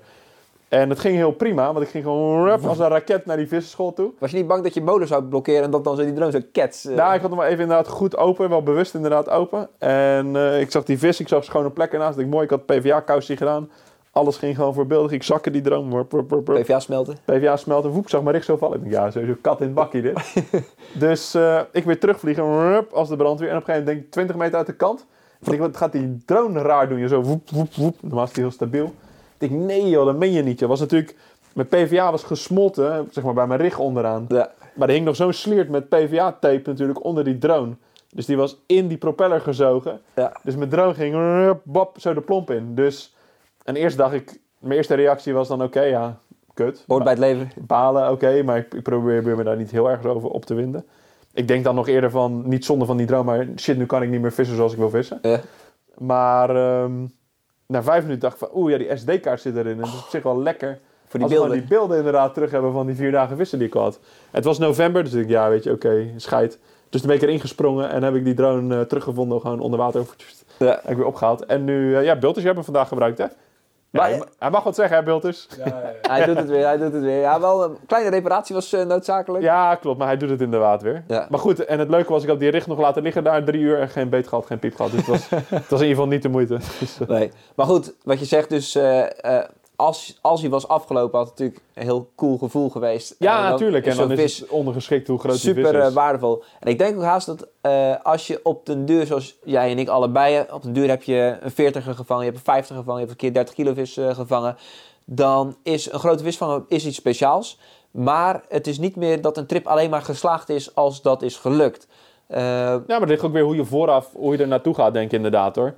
En 0.67 0.89
het 0.89 0.99
ging 0.99 1.15
heel 1.15 1.31
prima, 1.31 1.73
want 1.73 1.85
ik 1.85 1.91
ging 1.91 2.03
gewoon 2.03 2.45
rup 2.45 2.65
als 2.69 2.79
een 2.79 2.87
raket 2.87 3.25
naar 3.25 3.37
die 3.37 3.47
vissenschool 3.47 3.93
toe. 3.93 4.11
Was 4.19 4.31
je 4.31 4.37
niet 4.37 4.47
bang 4.47 4.63
dat 4.63 4.73
je 4.73 4.81
motor 4.81 5.07
zou 5.07 5.23
blokkeren 5.23 5.63
en 5.63 5.71
dat 5.71 5.83
dan 5.83 5.95
zo 5.95 6.03
die 6.03 6.13
drone 6.13 6.31
zo 6.31 6.39
kets? 6.51 6.85
eh? 6.85 6.95
Nou, 6.95 7.13
ik 7.13 7.21
had 7.21 7.29
hem 7.29 7.39
maar 7.39 7.47
even 7.47 7.61
inderdaad 7.61 7.87
goed 7.87 8.17
open, 8.17 8.49
wel 8.49 8.63
bewust 8.63 8.93
inderdaad 8.93 9.29
open. 9.29 9.69
En 9.77 10.35
eh, 10.35 10.59
ik 10.59 10.71
zag 10.71 10.83
die 10.83 10.99
vis, 10.99 11.19
ik 11.19 11.27
zag 11.27 11.43
schone 11.43 11.69
plekken 11.69 11.99
naast. 11.99 12.17
Ik 12.17 12.27
mooi, 12.27 12.43
ik 12.43 12.49
had 12.49 12.65
PVA-kousie 12.65 13.37
gedaan. 13.37 13.69
Alles 14.17 14.37
ging 14.37 14.55
gewoon 14.55 14.73
voorbeeldig. 14.73 15.11
Ik 15.11 15.23
zakken 15.23 15.51
die 15.51 15.61
drone. 15.61 16.05
PVA 16.43 16.79
smelten. 16.79 17.17
PVA 17.25 17.57
smelten, 17.57 17.89
woep, 17.89 18.09
zag 18.09 18.21
maar 18.21 18.33
recht 18.33 18.45
zo 18.45 18.57
vallen. 18.57 18.75
Ik 18.77 18.81
denk, 18.83 18.95
ja, 18.95 19.11
sowieso 19.11 19.37
kat 19.41 19.59
in 19.59 19.65
het 19.65 19.75
bakje 19.75 20.01
dit. 20.01 20.33
dus 21.05 21.33
eh, 21.33 21.61
ik 21.71 21.83
weer 21.83 21.99
terugvliegen, 21.99 22.71
rup, 22.71 22.93
als 22.93 23.09
de 23.09 23.15
brandweer. 23.15 23.49
En 23.49 23.55
op 23.55 23.61
een 23.61 23.65
gegeven 23.65 23.85
moment 23.85 24.05
denk 24.05 24.05
ik 24.05 24.11
20 24.11 24.35
meter 24.35 24.57
uit 24.57 24.65
de 24.65 24.75
kant. 24.75 25.05
Ik 25.41 25.49
denk, 25.49 25.61
wat 25.61 25.77
gaat 25.77 25.91
die 25.91 26.17
drone 26.25 26.61
raar 26.61 26.89
doen? 26.89 26.99
Je 26.99 27.07
zo 27.07 27.21
woep, 27.21 27.49
woep, 27.49 27.73
woep. 27.73 27.95
Normaal 28.01 28.23
is 28.23 28.31
die 28.31 28.43
heel 28.43 28.51
stabiel. 28.51 28.85
Ik 29.37 29.49
denk, 29.49 29.51
nee 29.51 29.89
joh, 29.89 30.05
dat 30.05 30.17
meen 30.17 30.31
je 30.31 30.43
niet. 30.43 30.59
joh. 30.59 30.69
Was 30.69 30.79
natuurlijk, 30.79 31.15
mijn 31.53 31.67
PVA 31.67 32.11
was 32.11 32.23
gesmolten, 32.23 33.07
zeg 33.11 33.23
maar 33.23 33.33
bij 33.33 33.47
mijn 33.47 33.59
rig 33.59 33.79
onderaan. 33.79 34.25
Ja. 34.27 34.51
Maar 34.73 34.87
er 34.87 34.93
hing 34.93 35.05
nog 35.05 35.15
zo'n 35.15 35.33
sliert 35.33 35.69
met 35.69 35.89
PVA-tape 35.89 36.61
natuurlijk 36.65 37.03
onder 37.03 37.23
die 37.23 37.37
drone. 37.37 37.75
Dus 38.11 38.25
die 38.25 38.37
was 38.37 38.57
in 38.65 38.87
die 38.87 38.97
propeller 38.97 39.41
gezogen. 39.41 40.01
Ja. 40.15 40.31
Dus 40.43 40.55
mijn 40.55 40.69
drone 40.69 40.93
ging 40.93 41.13
rup, 41.13 41.61
bap, 41.63 41.95
zo 41.99 42.13
de 42.13 42.21
plomp 42.21 42.51
in. 42.51 42.75
Dus, 42.75 43.15
en 43.67 43.75
eerst 43.75 43.97
dacht 43.97 44.13
ik, 44.13 44.39
mijn 44.59 44.73
eerste 44.73 44.93
reactie 44.93 45.33
was 45.33 45.47
dan, 45.47 45.63
oké, 45.63 45.81
ja, 45.81 46.19
kut. 46.53 46.83
Hoort 46.87 47.03
bij 47.03 47.11
het 47.11 47.21
leven. 47.21 47.51
Balen, 47.55 48.11
oké, 48.11 48.43
maar 48.43 48.57
ik, 48.57 48.73
ik 48.73 48.83
probeer 48.83 49.37
me 49.37 49.43
daar 49.43 49.57
niet 49.57 49.71
heel 49.71 49.89
erg 49.89 50.05
over 50.05 50.29
op 50.29 50.45
te 50.45 50.53
winden. 50.53 50.85
Ik 51.33 51.47
denk 51.47 51.63
dan 51.63 51.75
nog 51.75 51.87
eerder 51.87 52.11
van, 52.11 52.43
niet 52.45 52.65
zonde 52.65 52.85
van 52.85 52.97
die 52.97 53.05
drone, 53.05 53.23
maar 53.23 53.47
shit, 53.57 53.77
nu 53.77 53.85
kan 53.85 54.03
ik 54.03 54.09
niet 54.09 54.21
meer 54.21 54.31
vissen 54.31 54.55
zoals 54.55 54.71
ik 54.71 54.77
wil 54.77 54.89
vissen. 54.89 55.19
Ja. 55.21 55.41
Maar 55.97 56.49
ehm, 56.49 57.05
na 57.65 57.83
vijf 57.83 58.01
minuten 58.01 58.21
dacht 58.21 58.33
ik 58.33 58.47
van, 58.47 58.57
oeh, 58.61 58.71
ja, 58.71 58.77
die 58.77 58.97
SD-kaart 58.97 59.41
zit 59.41 59.55
erin. 59.55 59.71
En 59.71 59.77
dat 59.77 59.87
is 59.87 60.03
op 60.03 60.09
zich 60.09 60.23
wel 60.23 60.41
lekker. 60.41 60.79
Voor 61.07 61.19
die 61.19 61.29
als 61.29 61.37
beelden. 61.37 61.57
die 61.57 61.67
beelden 61.67 61.97
inderdaad 61.97 62.33
terug 62.33 62.51
hebben 62.51 62.71
van 62.71 62.85
die 62.85 62.95
vier 62.95 63.11
dagen 63.11 63.37
vissen 63.37 63.57
die 63.57 63.67
ik 63.67 63.73
had. 63.73 63.99
Het 64.31 64.43
was 64.43 64.57
november, 64.57 65.03
dus 65.03 65.13
ik 65.13 65.29
ja, 65.29 65.49
weet 65.49 65.63
je, 65.63 65.71
oké, 65.71 66.13
scheid. 66.15 66.59
Dus 66.89 67.01
toen 67.01 67.09
ben 67.09 67.19
ik 67.19 67.23
erin 67.23 67.39
gesprongen 67.39 67.89
en 67.89 68.03
heb 68.03 68.15
ik 68.15 68.23
die 68.23 68.33
drone 68.33 68.79
eh, 68.79 68.81
teruggevonden, 68.81 69.41
gewoon 69.41 69.59
onder 69.59 69.79
water. 69.79 70.05
Ja. 70.59 70.65
Heb 70.65 70.91
ik 70.91 70.97
weer 70.97 71.05
opgehaald. 71.05 71.45
En 71.45 71.63
nu, 71.63 71.95
eh, 71.95 72.03
ja, 72.03 72.15
Bulters, 72.15 72.45
jij 72.45 72.53
hebt 72.53 72.65
hem 72.65 72.73
vandaag 72.73 72.87
gebruikt, 72.87 73.17
hè? 73.17 73.25
Ja, 73.89 73.99
Maar- 73.99 74.09
hij, 74.09 74.17
ma- 74.19 74.25
hij 74.39 74.49
mag 74.49 74.63
wat 74.63 74.75
zeggen, 74.75 74.97
hè, 74.97 75.03
Bulters? 75.03 75.47
Hij 76.01 76.25
doet 76.25 76.37
het 76.37 76.49
weer, 76.49 76.65
hij 76.65 76.77
doet 76.77 76.93
het 76.93 77.01
weer. 77.03 77.19
Ja, 77.19 77.39
wel 77.39 77.63
een 77.63 77.77
kleine 77.87 78.09
reparatie 78.09 78.55
was 78.55 78.73
eh, 78.73 78.85
noodzakelijk. 78.85 79.43
Ja, 79.43 79.75
klopt, 79.75 79.97
maar 79.97 80.07
hij 80.07 80.17
doet 80.17 80.29
het 80.29 80.41
inderdaad 80.41 80.81
weer. 80.81 81.03
Ja. 81.07 81.27
Maar 81.29 81.39
goed, 81.39 81.65
en 81.65 81.79
het 81.79 81.89
leuke 81.89 82.11
was, 82.11 82.23
ik 82.23 82.29
had 82.29 82.39
die 82.39 82.49
richt 82.49 82.67
nog 82.67 82.79
laten 82.79 83.01
liggen 83.03 83.23
daar 83.23 83.43
drie 83.43 83.61
uur 83.61 83.79
en 83.79 83.89
geen 83.89 84.09
beet 84.09 84.27
gehad, 84.27 84.45
geen 84.45 84.59
piep 84.59 84.75
gehad. 84.75 84.91
Dus 84.91 84.99
het 84.99 85.09
was, 85.09 85.29
het 85.59 85.69
was 85.69 85.81
in 85.81 85.87
ieder 85.87 85.87
geval 85.87 86.07
niet 86.07 86.21
de 86.21 86.29
moeite. 86.29 86.57
Dus, 86.79 86.99
eh, 86.99 87.07
Nee. 87.07 87.31
Maar 87.55 87.65
goed, 87.65 87.93
wat 88.03 88.19
je 88.19 88.25
zegt 88.25 88.49
dus, 88.49 88.75
eh, 88.75 89.03
eh, 89.37 89.43
als, 89.77 90.17
als 90.21 90.41
hij 90.41 90.49
was 90.49 90.67
afgelopen, 90.67 91.17
had 91.17 91.29
het 91.29 91.37
natuurlijk 91.37 91.65
een 91.73 91.83
heel 91.83 92.09
cool 92.15 92.37
gevoel 92.37 92.69
geweest. 92.69 93.15
ja, 93.19 93.43
En 93.43 93.51
natuurlijk. 93.51 93.85
En 93.85 93.97
dan 93.97 94.09
vis 94.09 94.19
is 94.19 94.39
het 94.39 94.49
ondergeschikt 94.49 95.07
hoe 95.07 95.19
groot 95.19 95.31
die 95.31 95.41
super 95.41 95.63
vis 95.63 95.81
eh, 95.81 95.87
is. 95.87 95.93
waardevol. 95.93 96.43
En 96.59 96.67
ik 96.67 96.77
denk 96.77 96.95
ook 96.95 97.03
haast 97.03 97.25
dat 97.25 97.47
eh, 97.61 97.93
als 98.03 98.27
je 98.27 98.39
op 98.43 98.65
den 98.65 98.85
duur, 98.85 99.05
zoals 99.05 99.37
jij 99.43 99.71
en 99.71 99.79
ik 99.79 99.87
allebei, 99.87 100.45
op 100.51 100.63
den 100.63 100.73
duur 100.73 100.89
heb 100.89 101.03
je 101.03 101.37
een 101.41 101.51
40er 101.51 101.83
gevangen, 101.95 102.25
je 102.25 102.31
hebt 102.31 102.37
een 102.47 102.53
50 102.53 102.75
gevangen, 102.75 103.01
je 103.01 103.07
hebt 103.07 103.11
een 103.11 103.17
keer 103.17 103.33
30 103.33 103.55
kilo 103.55 103.73
vis 103.73 103.97
eh, 103.97 104.15
gevangen, 104.15 104.57
dan 105.05 105.55
is 105.63 105.91
een 105.91 105.99
grote 105.99 106.23
vis 106.23 106.37
vangen 106.37 106.65
is 106.67 106.85
iets 106.85 106.97
speciaals. 106.97 107.59
Maar 107.91 108.43
het 108.49 108.67
is 108.67 108.79
niet 108.79 108.95
meer 108.95 109.21
dat 109.21 109.37
een 109.37 109.45
trip 109.45 109.67
alleen 109.67 109.89
maar 109.89 110.01
geslaagd 110.01 110.49
is 110.49 110.75
als 110.75 111.01
dat 111.01 111.21
is 111.21 111.35
gelukt. 111.35 111.87
Eh, 112.27 112.39
Ja, 112.39 112.81
maar 112.87 112.99
het 112.99 113.09
ligt 113.09 113.23
ook 113.23 113.31
weer 113.31 113.43
hoe 113.43 113.55
je 113.55 113.65
vooraf, 113.65 114.09
hoe 114.13 114.35
je 114.35 114.41
er 114.41 114.47
naartoe 114.47 114.73
gaat, 114.73 114.93
denk 114.93 115.05
ik 115.05 115.11
inderdaad 115.11 115.55
hoor. 115.55 115.73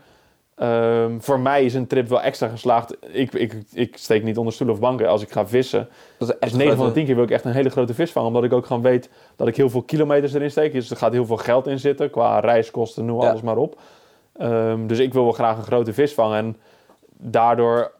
Ehm, 0.60 1.20
voor 1.20 1.40
mij 1.40 1.66
is 1.66 1.74
een 1.74 1.88
trip 1.88 2.08
wel 2.08 2.22
extra 2.22 2.48
geslaagd. 2.48 2.96
Ik, 3.12 3.34
ik, 3.34 3.54
ik 3.74 3.98
steek 3.98 4.24
niet 4.24 4.38
onder 4.38 4.54
stoelen 4.54 4.76
of 4.76 4.82
banken 4.82 5.08
als 5.10 5.22
ik 5.22 5.32
ga 5.32 5.48
vissen. 5.48 5.80
dat 6.18 6.28
is 6.28 6.28
Dus 6.28 6.38
echt 6.40 6.54
9 6.54 6.66
van 6.66 6.70
de 6.76 6.76
grote- 6.76 6.94
10 6.94 7.06
keer 7.06 7.16
wil 7.16 7.24
ik 7.24 7.32
echt 7.32 7.46
een 7.46 7.52
hele 7.52 7.70
grote 7.70 7.94
vis 7.94 8.12
vangen. 8.12 8.28
Omdat 8.28 8.44
ik 8.44 8.54
ook 8.54 8.66
gewoon 8.66 8.82
weet 8.82 9.10
dat 9.36 9.48
ik 9.48 9.56
heel 9.56 9.70
veel 9.70 9.82
kilometers 9.82 10.34
erin 10.34 10.52
steek. 10.52 10.74
Dus 10.74 10.90
er 10.90 10.98
gaat 10.98 11.12
heel 11.12 11.26
veel 11.26 11.38
geld 11.38 11.68
in 11.68 11.80
zitten. 11.80 12.10
Qua 12.10 12.40
reiskosten, 12.40 13.06
noem 13.06 13.22
Ja. 13.22 13.30
alles 13.30 13.42
maar 13.42 13.58
op. 13.58 13.80
Ehm, 14.38 14.88
dus 14.88 15.00
ik 15.00 15.14
wil 15.14 15.24
wel 15.24 15.32
graag 15.32 15.58
een 15.58 15.64
grote 15.64 15.94
vis 15.94 16.14
vangen. 16.14 16.38
En 16.38 16.58
daardoor, 17.18 17.92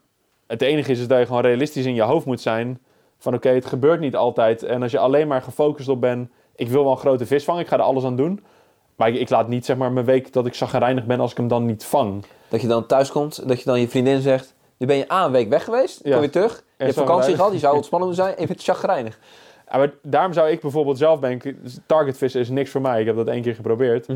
het 0.48 0.62
enige 0.62 0.92
is, 0.92 1.00
is 1.00 1.08
dat 1.08 1.20
je 1.20 1.26
gewoon 1.26 1.42
realistisch 1.42 1.86
in 1.86 1.96
je 1.96 2.02
hoofd 2.02 2.26
moet 2.26 2.42
zijn. 2.42 2.80
Van 3.18 3.34
oké, 3.34 3.50
het 3.50 3.66
gebeurt 3.66 4.00
niet 4.00 4.16
altijd. 4.16 4.64
En 4.64 4.82
als 4.82 4.92
je 4.92 5.00
alleen 5.00 5.28
maar 5.28 5.42
gefocust 5.42 5.90
op 5.90 6.02
bent, 6.02 6.30
ik 6.56 6.68
wil 6.68 6.84
wel 6.84 6.92
een 6.92 6.98
grote 6.98 7.26
vis 7.26 7.44
vangen. 7.44 7.62
Ik 7.62 7.68
ga 7.68 7.76
er 7.76 7.82
alles 7.84 8.04
aan 8.04 8.16
doen. 8.16 8.44
Maar 8.96 9.08
ik, 9.10 9.16
ik 9.16 9.30
laat 9.30 9.48
niet 9.48 9.66
zeg 9.66 9.78
maar 9.78 9.92
mijn 9.92 10.06
week 10.06 10.34
dat 10.34 10.46
ik 10.46 10.54
zagrijnig 10.54 11.06
ben 11.06 11.20
als 11.20 11.32
ik 11.32 11.38
hem 11.38 11.48
dan 11.48 11.66
niet 11.66 11.86
vang. 11.86 12.24
Dat 12.50 12.62
je 12.62 12.68
dan 12.68 12.86
thuis 12.86 13.12
komt, 13.12 13.48
dat 13.48 13.60
je 13.60 13.66
dan 13.66 13.80
je 13.80 13.88
vriendin 13.90 14.22
zegt, 14.22 14.54
nu 14.78 14.88
ben 14.88 14.96
je 14.96 15.08
aan 15.10 15.26
een 15.26 15.32
week 15.32 15.50
weg 15.50 15.64
geweest, 15.64 16.00
Ja. 16.04 16.14
kom 16.14 16.22
je 16.22 16.30
terug, 16.30 16.64
je 16.78 16.84
hebt 16.84 16.96
vakantie 16.98 17.36
gehad, 17.36 17.52
je 17.52 17.60
zou 17.60 17.76
ontspannen 17.80 18.08
moeten 18.08 18.26
zijn 18.26 18.36
en 18.38 18.42
je 18.48 18.48
bent 18.48 18.64
chagrijnig. 18.64 19.20
Ja, 19.72 19.78
maar 19.78 19.92
daarom 20.02 20.34
zou 20.34 20.50
ik 20.50 20.62
bijvoorbeeld 20.62 20.98
zelf 20.98 21.20
denken, 21.20 21.58
target 21.86 22.18
vissen 22.18 22.42
is 22.42 22.50
niks 22.50 22.70
voor 22.72 22.82
mij. 22.82 23.00
Ik 23.00 23.06
heb 23.06 23.16
dat 23.16 23.28
één 23.28 23.42
keer 23.42 23.56
geprobeerd. 23.56 24.08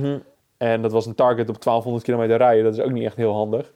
En 0.58 0.82
dat 0.82 0.92
was 0.92 1.06
een 1.06 1.16
target 1.16 1.50
op 1.50 1.64
1200 1.64 2.04
kilometer 2.04 2.38
rijden. 2.38 2.64
Dat 2.64 2.74
is 2.74 2.80
ook 2.82 2.92
niet 2.92 3.06
echt 3.06 3.16
heel 3.16 3.34
handig. 3.34 3.72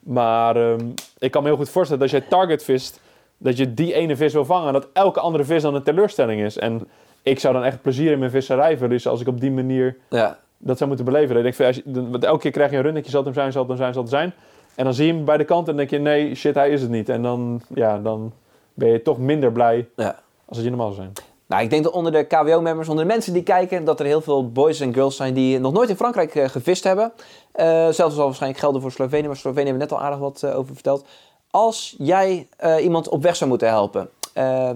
Maar 0.00 0.56
ehm, 0.56 0.86
ik 1.18 1.30
kan 1.30 1.42
me 1.42 1.48
heel 1.48 1.56
goed 1.56 1.68
voorstellen 1.68 2.02
dat 2.02 2.12
als 2.12 2.20
jij 2.22 2.30
target 2.30 2.64
vist, 2.64 3.00
dat 3.38 3.56
je 3.56 3.74
die 3.74 3.92
ene 3.94 4.16
vis 4.16 4.32
wil 4.32 4.44
vangen. 4.44 4.66
En 4.66 4.72
dat 4.72 4.88
elke 4.92 5.20
andere 5.20 5.44
vis 5.44 5.62
dan 5.62 5.74
een 5.74 5.82
teleurstelling 5.82 6.42
is. 6.42 6.58
En 6.58 6.88
ik 7.22 7.38
zou 7.40 7.54
dan 7.54 7.64
echt 7.64 7.82
plezier 7.82 8.12
in 8.12 8.18
mijn 8.18 8.30
visserij 8.30 8.76
verliezen 8.76 9.10
als 9.10 9.20
ik 9.20 9.26
op 9.28 9.40
die 9.40 9.50
manier 9.50 9.96
Ja, 10.10 10.38
dat 10.64 10.76
zou 10.76 10.88
moeten 10.88 11.06
beleven. 11.06 11.36
Ik 11.36 11.42
denk, 11.42 11.54
van, 11.54 11.66
als 11.66 11.76
je, 11.76 11.82
want 12.10 12.24
elke 12.24 12.40
keer 12.40 12.50
krijg 12.50 12.70
je 12.70 12.76
een 12.76 12.82
runnetje, 12.82 13.10
zal 13.10 13.24
het 13.24 13.34
hem 13.34 13.38
zijn, 13.38 13.52
zal 13.52 13.60
het 13.60 13.70
hem 13.70 13.80
zijn, 13.80 13.92
zal 13.92 14.02
het 14.02 14.10
zijn. 14.10 14.32
En 14.74 14.84
dan 14.84 14.94
zie 14.94 15.06
je 15.06 15.12
hem 15.12 15.24
bij 15.24 15.36
de 15.36 15.44
kant 15.44 15.68
en 15.68 15.76
denk 15.76 15.90
je, 15.90 15.98
nee, 15.98 16.34
shit, 16.34 16.54
hij 16.54 16.70
is 16.70 16.80
het 16.80 16.90
niet. 16.90 17.08
En 17.08 17.22
dan, 17.22 17.62
ja, 17.74 17.98
dan 17.98 18.32
ben 18.74 18.88
je 18.88 19.02
toch 19.02 19.18
minder 19.18 19.52
blij 19.52 19.88
ja. 19.96 20.18
als 20.44 20.56
dat 20.56 20.64
je 20.64 20.68
normaal 20.68 20.92
zou 20.92 21.00
zijn. 21.00 21.26
Nou, 21.46 21.62
ik 21.62 21.70
denk 21.70 21.84
dat 21.84 21.92
onder 21.92 22.12
de 22.12 22.24
KWO-members, 22.24 22.88
onder 22.88 23.04
de 23.04 23.10
mensen 23.10 23.32
die 23.32 23.42
kijken, 23.42 23.84
dat 23.84 24.00
er 24.00 24.06
heel 24.06 24.20
veel 24.20 24.50
boys 24.50 24.80
en 24.80 24.94
girls 24.94 25.16
zijn 25.16 25.34
die 25.34 25.58
nog 25.58 25.72
nooit 25.72 25.88
in 25.88 25.96
Frankrijk 25.96 26.34
eh, 26.34 26.48
gevist 26.48 26.84
hebben. 26.84 27.12
Eh 27.52 27.88
zelfs 27.88 28.14
zal 28.14 28.24
waarschijnlijk 28.24 28.60
gelden 28.60 28.80
voor 28.80 28.92
Slovenië, 28.92 29.26
maar 29.26 29.36
Slovenië 29.36 29.68
hebben 29.68 29.88
we 29.88 29.92
net 29.92 29.98
al 29.98 30.04
aardig 30.04 30.18
wat 30.18 30.42
eh, 30.42 30.58
over 30.58 30.74
verteld. 30.74 31.06
Als 31.50 31.94
jij 31.98 32.48
iemand 32.80 33.08
op 33.08 33.22
weg 33.22 33.36
zou 33.36 33.50
moeten 33.50 33.68
helpen, 33.68 34.10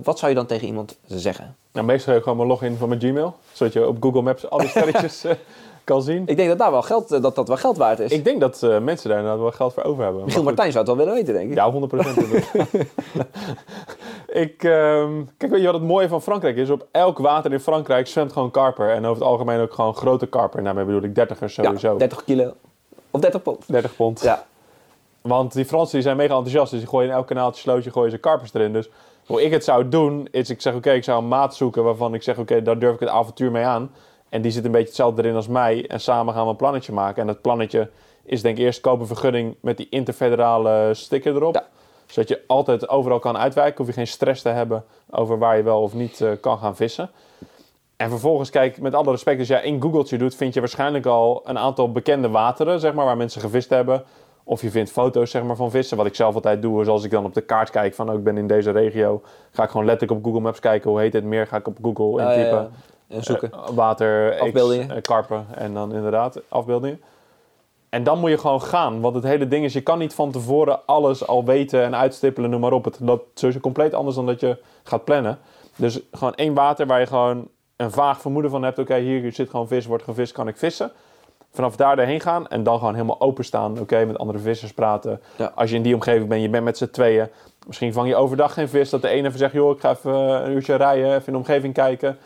wat 0.03 0.19
zou 0.19 0.31
je 0.31 0.35
dan 0.37 0.47
tegen 0.47 0.67
iemand 0.67 0.99
zeggen? 1.07 1.57
Nou, 1.73 1.87
meestal 1.87 2.09
heb 2.09 2.17
ik 2.17 2.23
gewoon 2.23 2.39
mijn 2.39 2.49
login 2.49 2.77
van 2.77 2.89
mijn 2.89 3.01
Gmail. 3.01 3.37
Zodat 3.53 3.73
je 3.73 3.89
op 3.89 3.97
Google 4.01 4.23
Maps 4.23 4.51
al 4.51 4.59
die 4.59 4.69
sterretjes 4.77 5.25
kan 5.87 6.03
zien. 6.03 6.23
Ik 6.27 6.37
denk 6.37 6.49
dat 6.49 6.59
daar 6.59 6.71
wel 6.71 6.83
geld, 6.83 7.13
eh, 7.13 7.23
dat, 7.23 7.35
dat 7.35 7.49
wel 7.49 7.57
geld 7.57 7.77
waard 7.77 7.99
is. 7.99 8.11
Ik 8.11 8.25
denk 8.25 8.41
dat 8.41 8.63
eh, 8.63 8.79
mensen 8.79 9.09
daar 9.09 9.19
inderdaad 9.19 9.43
wel 9.43 9.51
geld 9.51 9.75
voor 9.75 9.83
over 9.83 10.05
hebben. 10.05 10.25
Michiel 10.25 10.43
Martijn 10.43 10.73
zou 10.73 10.85
het 10.85 10.97
wel 10.97 11.05
willen 11.05 11.21
weten, 11.21 11.35
denk 11.35 11.51
ik. 11.51 11.57
Ja, 11.57 11.71
100 11.71 11.93
procent. 11.93 12.19
ik, 14.47 14.65
ehm, 14.65 15.13
kijk, 15.37 15.53
weet 15.53 15.61
je 15.61 15.67
wat 15.67 15.75
het 15.75 15.83
mooie 15.83 16.09
van 16.09 16.23
Frankrijk 16.23 16.57
is? 16.57 16.71
Op 16.71 16.87
elk 16.91 17.19
water 17.19 17.53
in 17.53 17.61
Frankrijk 17.61 18.07
zwemt 18.07 18.33
gewoon 18.33 18.51
karper. 18.51 18.91
En 18.91 19.05
over 19.05 19.23
het 19.23 19.31
algemeen 19.31 19.61
ook 19.61 19.73
gewoon 19.73 19.95
grote 19.95 20.27
karper. 20.27 20.59
En 20.59 20.65
daarmee 20.65 20.85
bedoel 20.85 21.03
ik 21.03 21.15
30ers 21.15 21.53
sowieso. 21.53 21.93
Ja, 21.93 21.99
30 21.99 22.25
kilo. 22.25 22.53
Of 23.11 23.21
30 23.21 23.43
pond. 23.43 23.65
30 23.67 23.97
pond. 23.97 24.21
Ja. 24.21 24.47
Want 25.21 25.53
die 25.53 25.65
Fransen 25.65 25.95
die 25.95 26.03
zijn 26.03 26.17
mega 26.17 26.35
enthousiast. 26.35 26.71
Dus 26.71 26.81
die 26.81 26.89
gooien 26.89 27.09
in 27.09 27.15
elk 27.15 27.27
kanaaltje, 27.27 27.61
slootje, 27.63 27.91
gooien 27.91 28.11
ze 28.11 28.19
karpers 28.19 28.55
erin. 28.55 28.73
Dus 28.73 28.91
hoe 29.27 29.45
ik 29.45 29.53
het 29.53 29.65
zou 29.65 29.89
doen, 29.89 30.29
is 30.31 30.51
ik 30.51 30.61
zeg 30.61 30.75
oké, 30.75 30.93
ik 30.93 31.05
zou 31.05 31.23
een 31.23 31.29
maat 31.29 31.55
zoeken 31.55 31.85
waarvan 31.85 32.15
ik 32.15 32.23
zeg 32.23 32.39
oké, 32.39 32.63
daar 32.63 32.79
durf 32.79 32.95
ik 32.95 33.01
het 33.01 33.09
avontuur 33.09 33.51
mee 33.51 33.65
aan. 33.65 33.91
En 34.29 34.43
die 34.43 34.51
zit 34.51 34.65
een 34.65 34.71
beetje 34.71 34.87
hetzelfde 34.87 35.23
erin 35.23 35.35
als 35.35 35.49
mij. 35.49 35.87
En 35.89 36.01
samen 36.01 36.35
gaan 36.35 36.45
we 36.45 36.51
een 36.51 36.57
plannetje 36.57 36.93
maken. 36.93 37.21
En 37.21 37.27
dat 37.27 37.41
plannetje 37.41 37.91
is 38.23 38.43
denk 38.43 38.59
ik 38.59 38.65
eerst 38.65 38.81
kopen 38.81 39.07
vergunning 39.07 39.57
met 39.61 39.77
die 39.77 39.87
interfederale 39.91 40.95
sticker 40.95 41.35
erop. 41.35 41.55
Ja. 41.55 41.67
Zodat 42.07 42.29
je 42.29 42.43
altijd 42.47 42.89
overal 42.89 43.19
kan 43.19 43.37
uitwijken. 43.37 43.77
Hoef 43.77 43.87
je 43.87 43.93
geen 43.93 44.07
stress 44.07 44.43
te 44.43 44.49
hebben 44.49 44.85
over 45.11 45.39
waar 45.39 45.57
je 45.57 45.63
wel 45.63 45.83
of 45.83 45.95
niet 45.95 46.21
eh, 46.21 46.31
kan 46.41 46.59
gaan 46.59 46.77
vissen. 46.77 47.11
En 47.97 48.11
vervolgens, 48.11 48.51
kijk, 48.51 48.81
met 48.81 48.95
alle 48.95 49.11
respect, 49.11 49.39
als 49.39 49.49
jij 49.49 49.63
in 49.63 49.83
Googletje 49.83 50.19
doet, 50.19 50.35
vind 50.35 50.55
je 50.55 50.61
waarschijnlijk 50.61 51.07
al 51.07 51.43
een 51.45 51.59
aantal 51.59 51.93
bekende 51.93 52.29
wateren, 52.29 52.81
zeg 52.81 52.95
maar, 52.95 53.05
waar 53.05 53.17
mensen 53.17 53.41
gevist 53.41 53.71
hebben. 53.71 54.05
Of 54.45 54.63
je 54.63 54.71
vindt 54.71 54.91
foto's 54.91 55.31
zeg 55.31 55.43
maar, 55.43 55.57
van 55.57 55.71
vissen. 55.71 55.97
Wat 55.97 56.07
ik 56.07 56.15
zelf 56.15 56.35
altijd 56.35 56.63
doe, 56.63 56.81
is 56.81 56.89
als 56.89 57.05
ik 57.05 57.11
dan 57.11 57.25
op 57.25 57.35
de 57.35 57.41
kaart 57.41 57.71
kijk 57.71 57.95
van, 57.95 58.09
oh, 58.09 58.15
ik 58.15 58.25
ben 58.25 58.37
in 58.37 58.47
deze 58.47 58.71
regio, 58.71 59.23
ga 59.51 59.63
ik 59.63 59.71
gewoon 59.71 59.87
letterlijk 59.87 60.19
op 60.19 60.25
Google 60.25 60.43
Maps 60.43 60.61
kijken, 60.61 60.91
hoe 60.91 61.01
heet 61.01 61.13
het 61.13 61.25
meer, 61.25 61.47
ga 61.47 61.57
ik 61.57 61.67
op 61.67 61.79
Google 61.83 62.23
ja, 62.23 62.33
intypen. 62.33 62.59
ja. 62.59 62.71
En 63.09 63.23
zoeken. 63.23 63.53
Eh, 63.53 63.69
water, 63.75 64.35
X, 64.53 64.71
eh, 64.71 65.03
karpen 65.03 65.47
en 65.55 65.75
dan 65.75 65.95
inderdaad 65.95 66.41
afbeeldingen. 66.49 67.01
En 67.89 68.05
dan 68.05 68.19
moet 68.19 68.31
je 68.31 68.39
gewoon 68.39 68.63
gaan. 68.63 69.01
Want 69.01 69.15
het 69.15 69.25
hele 69.25 69.49
ding 69.49 69.65
is, 69.65 69.73
je 69.73 69.81
kan 69.81 69.99
niet 69.99 70.15
van 70.15 70.31
tevoren 70.31 70.87
alles 70.87 71.27
al 71.27 71.45
weten 71.45 71.83
en 71.83 71.97
uitstippelen, 71.97 72.51
noem 72.51 72.61
maar 72.61 72.73
op. 72.73 72.85
Het 72.85 73.01
loopt 73.01 73.39
sowieso 73.39 73.61
compleet 73.61 73.95
anders 73.95 74.17
dan 74.17 74.27
dat 74.27 74.41
je 74.41 74.59
gaat 74.83 75.05
plannen. 75.05 75.39
Dus 75.77 76.01
gewoon 76.13 76.35
één 76.35 76.55
water 76.55 76.87
waar 76.87 77.01
je 77.01 77.07
gewoon 77.07 77.49
een 77.77 77.91
vaag 77.91 78.21
vermoeden 78.21 78.51
van 78.51 78.63
hebt. 78.63 78.79
Oké, 78.79 78.97
hier 78.97 79.33
zit 79.33 79.51
gewoon 79.51 79.69
vis, 79.69 79.87
wordt 79.87 80.05
gevist, 80.05 80.33
kan 80.33 80.49
ik 80.49 80.57
vissen. 80.57 80.93
Vanaf 81.53 81.77
daar 81.77 81.99
erheen 81.99 82.21
gaan 82.21 82.49
en 82.49 82.63
dan 82.63 82.79
gewoon 82.79 82.95
helemaal 82.95 83.21
openstaan. 83.21 83.79
Oké, 83.81 84.05
met 84.05 84.19
andere 84.19 84.39
vissers 84.39 84.73
praten. 84.73 85.21
Ja. 85.37 85.53
Als 85.55 85.71
je 85.71 85.77
in 85.77 85.83
die 85.83 85.95
omgeving 85.95 86.29
bent, 86.29 86.43
je 86.43 86.49
bent 86.49 86.65
met 86.65 86.79
z'n 86.79 86.91
tweeën. 86.91 87.29
Misschien 87.67 87.93
vang 87.93 88.09
je 88.09 88.17
overdag 88.17 88.53
geen 88.53 88.69
vis. 88.69 88.91
Dat 88.91 89.03
de 89.03 89.09
ene 89.09 89.27
even 89.27 89.39
zegt, 89.39 89.53
joh, 89.53 89.75
ik 89.75 89.81
ga 89.81 89.91
even 89.91 90.15
een 90.15 90.53
uurtje 90.53 90.75
rijden, 90.75 91.07
even 91.07 91.27
in 91.27 91.33
de 91.33 91.39
omgeving 91.39 91.75
kijken. 91.75 92.19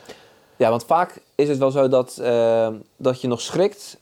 Ja, 0.60 0.70
want 0.70 0.84
vaak 0.84 1.22
is 1.34 1.48
het 1.48 1.58
wel 1.58 1.70
zo 1.70 1.88
dat, 1.88 2.18
eh, 2.22 2.68
dat 2.96 3.20
je 3.20 3.28
nog 3.28 3.40
schrikt 3.40 3.98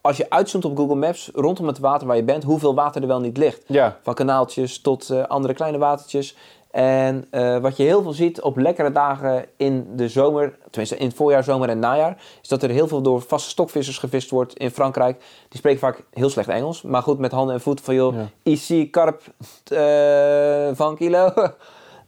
als 0.00 0.16
je 0.16 0.30
uitzoomt 0.30 0.64
op 0.64 0.76
Google 0.76 0.94
Maps 0.94 1.30
rondom 1.34 1.66
het 1.66 1.78
water 1.78 2.06
waar 2.06 2.16
je 2.16 2.22
bent, 2.22 2.44
hoeveel 2.44 2.74
water 2.74 3.02
er 3.02 3.08
wel 3.08 3.20
niet 3.20 3.36
ligt. 3.36 3.62
Ja, 3.66 3.98
Van 4.02 4.14
kanaaltjes 4.14 4.80
tot 4.80 5.10
eh, 5.10 5.22
andere 5.24 5.54
kleine 5.54 5.78
watertjes. 5.78 6.36
En 6.70 7.26
eh, 7.30 7.58
wat 7.58 7.76
je 7.76 7.82
heel 7.82 8.02
veel 8.02 8.12
ziet 8.12 8.40
op 8.40 8.56
lekkere 8.56 8.92
dagen 8.92 9.44
in 9.56 9.86
de 9.96 10.08
zomer, 10.08 10.58
tenminste 10.70 10.96
in 10.96 11.06
het 11.06 11.16
voorjaar, 11.16 11.44
zomer 11.44 11.68
en 11.68 11.78
najaar, 11.78 12.16
is 12.42 12.48
dat 12.48 12.62
er 12.62 12.70
heel 12.70 12.88
veel 12.88 13.02
door 13.02 13.20
vaste 13.22 13.50
stokvissers 13.50 13.98
gevist 13.98 14.30
wordt 14.30 14.56
in 14.58 14.70
Frankrijk. 14.70 15.18
Die 15.48 15.58
spreken 15.58 15.80
vaak 15.80 16.02
heel 16.10 16.30
slecht 16.30 16.48
Engels, 16.48 16.82
maar 16.82 17.02
goed 17.02 17.18
met 17.18 17.32
handen 17.32 17.54
en 17.54 17.60
voeten 17.60 17.84
van 17.84 17.94
joh, 17.94 18.14
Ja. 18.14 18.28
ici 18.42 18.90
karp 18.90 19.22
eh, 19.64 20.68
van 20.76 20.96
kilo. 20.96 21.32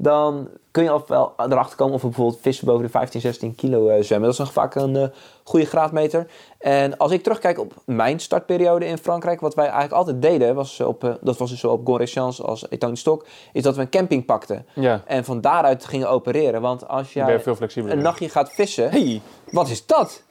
Dan 0.05 0.49
kun 0.71 0.83
je 0.83 0.91
al 0.91 1.05
wel 1.07 1.35
erachter 1.37 1.77
komen 1.77 1.95
of 1.95 2.03
er 2.03 2.09
bijvoorbeeld 2.09 2.41
vissen 2.41 2.67
boven 2.67 2.83
de 2.83 2.91
15, 2.91 3.21
16 3.21 3.55
kilo 3.55 3.89
eh, 3.89 4.03
zwemmen. 4.03 4.29
Dat 4.29 4.39
is 4.39 4.45
nog 4.45 4.53
vaak 4.53 4.75
een 4.75 4.97
eh, 4.97 5.09
goede 5.45 5.67
graadmeter. 5.67 6.27
En 6.59 6.97
als 6.97 7.11
ik 7.11 7.23
terugkijk 7.23 7.59
op 7.59 7.73
mijn 7.87 8.21
startperiode 8.21 8.87
in 8.87 8.99
Frankrijk, 8.99 9.41
wat 9.41 9.55
wij 9.55 9.65
eigenlijk 9.65 9.95
altijd 9.95 10.23
deden, 10.23 10.55
was 10.55 10.81
op, 10.81 11.05
eh, 11.05 11.15
dat 11.21 11.37
was 11.37 11.51
dus 11.51 11.61
zo 11.61 11.71
op 11.71 11.87
Gonrechance 11.87 12.43
als 12.43 12.67
Etang 12.71 12.99
Stok, 12.99 13.27
is 13.53 13.63
dat 13.63 13.77
we 13.77 13.81
een 13.81 13.89
camping 13.89 14.25
pakten. 14.25 14.67
ja. 14.75 15.03
En 15.07 15.25
van 15.25 15.41
daaruit 15.41 15.85
gingen 15.85 16.09
opereren. 16.09 16.61
Want 16.61 16.89
als 16.89 17.13
je 17.13 17.19
jij 17.19 17.41
veel 17.41 17.57
flexibeler. 17.57 17.97
een 17.97 18.03
nachtje 18.03 18.29
gaat 18.29 18.53
vissen... 18.53 18.91
Hey. 18.91 19.21
Wat 19.51 19.69
is 19.69 19.87
dat? 19.87 20.23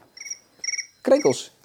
Krekels. 1.01 1.55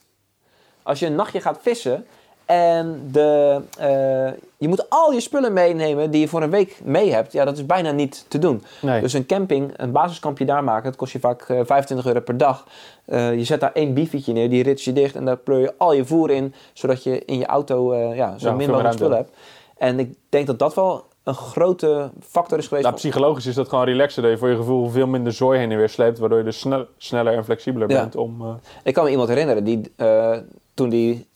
Als 0.82 0.98
je 0.98 1.06
een 1.06 1.14
nachtje 1.14 1.40
gaat 1.40 1.58
vissen 1.62 2.06
en 2.48 3.08
de, 3.12 3.60
eh, 3.78 4.32
je 4.56 4.68
moet 4.68 4.90
al 4.90 5.12
je 5.12 5.20
spullen 5.20 5.52
meenemen 5.52 6.10
die 6.10 6.20
je 6.20 6.28
voor 6.28 6.42
een 6.42 6.50
week 6.50 6.80
mee 6.84 7.12
hebt, 7.12 7.32
ja, 7.32 7.44
dat 7.44 7.56
is 7.56 7.66
bijna 7.66 7.90
niet 7.90 8.24
te 8.28 8.38
doen. 8.38 8.62
Nee. 8.82 9.00
Dus 9.00 9.12
een 9.12 9.26
camping, 9.26 9.72
een 9.76 9.92
basiskampje 9.92 10.44
daar 10.44 10.64
maken, 10.64 10.84
dat 10.84 10.96
kost 10.96 11.12
je 11.12 11.20
vaak 11.20 11.42
eh, 11.42 11.60
25 11.64 12.06
euro 12.06 12.20
per 12.20 12.36
dag. 12.36 12.66
Eh, 13.04 13.34
je 13.34 13.44
zet 13.44 13.60
daar 13.60 13.72
één 13.72 13.94
bifietje 13.94 14.32
neer, 14.32 14.50
die 14.50 14.62
rits 14.62 14.84
je 14.84 14.92
dicht 14.92 15.14
en 15.16 15.24
daar 15.24 15.36
pleur 15.36 15.60
je 15.60 15.74
al 15.76 15.92
je 15.92 16.04
voer 16.04 16.30
in, 16.30 16.54
zodat 16.72 17.02
je 17.02 17.24
in 17.24 17.38
je 17.38 17.46
auto 17.46 17.92
eh, 17.92 18.16
ja, 18.16 18.38
zo 18.38 18.48
Ja, 18.48 18.54
min 18.54 18.70
mogelijk 18.70 18.94
spullen 18.94 19.16
hebt. 19.16 19.30
En 19.76 19.98
ik 19.98 20.14
denk 20.28 20.46
dat 20.46 20.58
dat 20.58 20.74
wel 20.74 21.04
een 21.24 21.34
grote 21.34 22.10
factor 22.28 22.58
is 22.58 22.66
geweest. 22.66 22.84
Nou, 22.86 22.96
psychologisch 22.96 23.46
is 23.46 23.54
dat 23.54 23.68
gewoon 23.68 23.84
relaxer. 23.84 24.22
Dat 24.22 24.30
je 24.30 24.38
voor 24.38 24.48
je 24.48 24.56
gevoel 24.56 24.88
veel 24.88 25.06
minder 25.06 25.32
zooi 25.32 25.58
heen 25.58 25.70
en 25.70 25.76
weer 25.76 25.88
sleept. 25.88 26.18
Waardoor 26.18 26.38
je 26.38 26.44
dus 26.44 26.58
snel, 26.58 26.86
sneller 26.96 27.32
en 27.34 27.44
flexibeler 27.44 27.90
Ja. 27.90 28.00
bent 28.00 28.16
om... 28.16 28.40
eh, 28.40 28.48
Ik 28.82 28.94
kan 28.94 29.04
me 29.04 29.10
iemand 29.10 29.28
herinneren 29.28 29.64
die 29.64 29.92
eh, 29.96 30.36
toen 30.74 30.88
die 30.88 31.26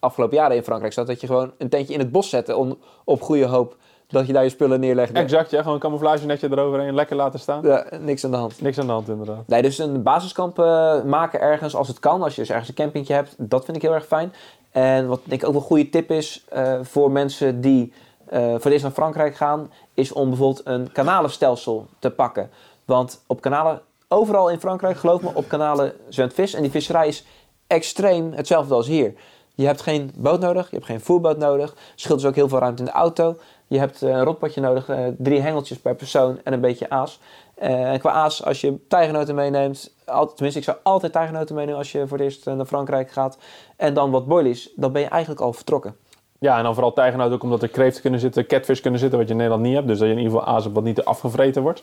afgelopen 0.00 0.36
jaren 0.36 0.56
in 0.56 0.62
Frankrijk 0.62 0.92
zat, 0.92 1.06
dat 1.06 1.20
je 1.20 1.26
gewoon 1.26 1.52
een 1.58 1.68
tentje 1.68 1.94
in 1.94 1.98
het 1.98 2.12
bos 2.12 2.28
zette 2.28 2.56
om, 2.56 2.78
op 3.04 3.22
goede 3.22 3.46
hoop 3.46 3.76
dat 4.10 4.26
je 4.26 4.32
daar 4.32 4.42
je 4.42 4.48
spullen 4.48 4.80
neerlegde. 4.80 5.18
exact, 5.18 5.50
ja. 5.50 5.58
Gewoon 5.58 5.74
een 5.74 5.80
camouflage 5.80 6.26
netje 6.26 6.50
eroverheen. 6.50 6.94
Lekker 6.94 7.16
laten 7.16 7.40
staan. 7.40 7.62
Ja, 7.62 7.86
niks 8.00 8.24
aan 8.24 8.30
de 8.30 8.36
hand. 8.36 8.60
Niks 8.60 8.78
aan 8.78 8.86
de 8.86 8.92
hand 8.92 9.08
inderdaad. 9.08 9.46
Nee, 9.46 9.62
dus 9.62 9.78
een 9.78 10.02
basiskamp 10.02 10.58
eh, 10.58 11.02
maken 11.02 11.40
ergens 11.40 11.74
als 11.74 11.88
het 11.88 11.98
kan. 11.98 12.22
Als 12.22 12.34
je 12.34 12.40
dus 12.40 12.50
ergens 12.50 12.68
een 12.68 12.74
campingje 12.74 13.14
hebt, 13.14 13.34
dat 13.38 13.64
vind 13.64 13.76
ik 13.76 13.82
heel 13.82 13.94
erg 13.94 14.06
fijn. 14.06 14.32
En 14.70 15.06
wat 15.06 15.20
denk 15.24 15.42
ik 15.42 15.48
ook 15.48 15.54
een 15.54 15.60
goede 15.60 15.88
tip 15.88 16.10
is 16.10 16.44
eh, 16.48 16.78
voor 16.82 17.10
mensen 17.10 17.60
die 17.60 17.92
eh, 18.26 18.40
voor 18.40 18.52
het 18.52 18.64
eerst 18.64 18.82
naar 18.82 18.92
Frankrijk 18.92 19.36
gaan, 19.36 19.70
is 19.94 20.12
om 20.12 20.28
bijvoorbeeld 20.28 20.66
een 20.66 20.92
kanalenstelsel 20.92 21.86
te 21.98 22.10
pakken. 22.10 22.50
Want 22.84 23.24
op 23.26 23.40
kanalen, 23.40 23.80
overal 24.08 24.50
in 24.50 24.60
Frankrijk, 24.60 24.96
geloof 24.96 25.22
me, 25.22 25.30
op 25.34 25.48
kanalen 25.48 25.92
zwemt 26.08 26.34
vis. 26.34 26.54
En 26.54 26.62
die 26.62 26.70
visserij 26.70 27.08
is 27.08 27.24
extreem 27.66 28.32
hetzelfde 28.32 28.74
als 28.74 28.86
hier. 28.86 29.14
Je 29.54 29.66
hebt 29.66 29.80
geen 29.80 30.10
boot 30.16 30.40
nodig, 30.40 30.70
je 30.70 30.74
hebt 30.74 30.86
geen 30.86 31.00
voerboot 31.00 31.38
nodig. 31.38 31.74
Scheelt 31.94 32.18
dus 32.18 32.28
ook 32.28 32.34
heel 32.34 32.48
veel 32.48 32.58
ruimte 32.58 32.82
in 32.82 32.88
de 32.88 32.94
auto. 32.94 33.36
Je 33.66 33.78
hebt 33.78 34.02
eh, 34.02 34.10
een 34.10 34.24
rotpotje 34.24 34.60
nodig, 34.60 34.88
eh, 34.88 35.06
drie 35.18 35.40
hengeltjes 35.40 35.78
per 35.78 35.94
persoon 35.94 36.40
en 36.44 36.52
een 36.52 36.60
beetje 36.60 36.90
aas. 36.90 37.20
Eh, 37.54 37.92
en 37.92 37.98
qua 37.98 38.10
aas, 38.10 38.44
als 38.44 38.60
je 38.60 38.86
tijgernoten 38.88 39.34
meeneemt, 39.34 39.94
tenminste 40.04 40.58
ik 40.58 40.64
zou 40.64 40.76
altijd 40.82 41.12
tijgernoten 41.12 41.54
meenemen 41.54 41.78
als 41.78 41.92
je 41.92 42.06
voor 42.06 42.16
het 42.16 42.26
eerst 42.26 42.44
naar 42.44 42.64
Frankrijk 42.64 43.10
gaat. 43.10 43.38
En 43.76 43.94
dan 43.94 44.10
wat 44.10 44.26
boilies, 44.26 44.70
dan 44.76 44.92
ben 44.92 45.02
je 45.02 45.08
eigenlijk 45.08 45.40
al 45.40 45.52
vertrokken. 45.52 45.96
Ja, 46.38 46.56
en 46.56 46.62
dan 46.62 46.74
vooral 46.74 46.92
tijgernoot 46.92 47.32
ook 47.32 47.42
omdat 47.42 47.62
er 47.62 47.68
kreeften 47.68 48.02
kunnen 48.02 48.20
zitten, 48.20 48.46
catfish 48.46 48.80
kunnen 48.80 49.00
zitten, 49.00 49.18
wat 49.18 49.26
je 49.26 49.34
in 49.34 49.40
Nederland 49.40 49.66
niet 49.66 49.74
hebt. 49.74 49.86
Dus 49.86 49.98
dat 49.98 50.06
je 50.06 50.14
in 50.14 50.20
ieder 50.20 50.38
geval 50.38 50.54
aas 50.54 50.62
hebt 50.62 50.74
wat 50.74 50.84
niet 50.84 51.04
afgevreten 51.04 51.62
wordt. 51.62 51.82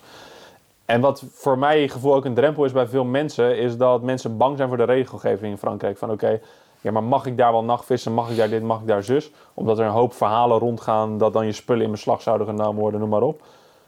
En 0.85 1.01
wat 1.01 1.23
voor 1.31 1.57
mij 1.57 1.87
gevoel 1.87 2.15
ook 2.15 2.25
een 2.25 2.33
drempel 2.33 2.65
is 2.65 2.71
bij 2.71 2.87
veel 2.87 3.03
mensen, 3.03 3.57
is 3.57 3.77
dat 3.77 4.01
mensen 4.01 4.37
bang 4.37 4.57
zijn 4.57 4.67
voor 4.67 4.77
de 4.77 4.83
regelgeving 4.83 5.51
in 5.51 5.57
Frankrijk. 5.57 5.97
Van 5.97 6.11
oké, 6.11 6.39
ja, 6.81 6.91
maar 6.91 7.03
mag 7.03 7.25
ik 7.25 7.37
daar 7.37 7.51
wel 7.51 7.63
nachtvissen? 7.63 8.13
Mag 8.13 8.29
ik 8.29 8.37
daar 8.37 8.49
dit? 8.49 8.63
Mag 8.63 8.81
ik 8.81 8.87
daar 8.87 9.03
zus? 9.03 9.31
Omdat 9.53 9.79
er 9.79 9.85
een 9.85 9.91
hoop 9.91 10.13
verhalen 10.13 10.59
rondgaan 10.59 11.17
dat 11.17 11.33
dan 11.33 11.45
je 11.45 11.51
spullen 11.51 11.85
in 11.85 11.91
beslag 11.91 12.21
zouden 12.21 12.47
genomen 12.47 12.81
worden, 12.81 12.99
noem 12.99 13.09
maar 13.09 13.21
op. 13.21 13.41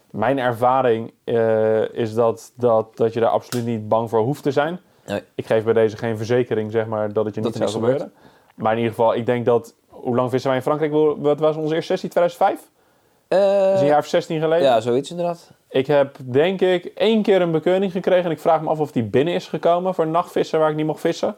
Mijn 0.09 0.39
ervaring 0.39 1.13
eh, 1.23 1.93
is 1.93 2.13
dat, 2.13 2.51
dat, 2.55 2.97
dat 2.97 3.13
je 3.13 3.19
daar 3.19 3.29
absoluut 3.29 3.65
niet 3.65 3.87
bang 3.87 4.09
voor 4.09 4.21
hoeft 4.21 4.43
te 4.43 4.51
zijn. 4.51 4.79
Nee. 5.05 5.23
Ik 5.35 5.45
geef 5.45 5.63
bij 5.63 5.73
deze 5.73 5.97
geen 5.97 6.17
verzekering, 6.17 6.71
zeg 6.71 6.85
maar, 6.85 7.13
dat 7.13 7.25
het 7.25 7.35
je 7.35 7.41
Dat 7.41 7.53
niet 7.53 7.69
zou 7.69 7.83
gebeuren. 7.83 8.13
Maar 8.55 8.71
in 8.71 8.77
ieder 8.77 8.93
geval, 8.93 9.15
ik 9.15 9.25
denk 9.25 9.45
dat... 9.45 9.73
Hoe 9.87 10.15
lang 10.15 10.29
vissen 10.29 10.49
wij 10.49 10.57
in 10.59 10.65
Frankrijk? 10.65 11.17
Wat 11.17 11.39
was 11.39 11.55
onze 11.55 11.75
eerste 11.75 11.91
sessie? 11.91 12.09
2005? 12.09 12.69
Dat 13.27 13.73
is 13.73 13.81
een 13.81 13.87
jaar 13.87 13.99
of 13.99 14.05
16 14.05 14.39
geleden. 14.39 14.63
ja, 14.63 14.79
zoiets 14.79 15.09
inderdaad. 15.09 15.51
Ik 15.69 15.87
heb 15.87 16.17
denk 16.23 16.61
ik 16.61 16.85
één 16.85 17.21
keer 17.21 17.41
een 17.41 17.51
bekeuring 17.51 17.91
gekregen. 17.91 18.25
En 18.25 18.31
ik 18.31 18.39
vraag 18.39 18.61
me 18.61 18.69
af 18.69 18.79
of 18.79 18.91
die 18.91 19.03
binnen 19.03 19.33
is 19.33 19.47
gekomen 19.47 19.93
voor 19.93 20.07
nachtvissen 20.07 20.59
waar 20.59 20.69
ik 20.69 20.75
niet 20.75 20.85
mocht 20.85 20.99
vissen. 20.99 21.35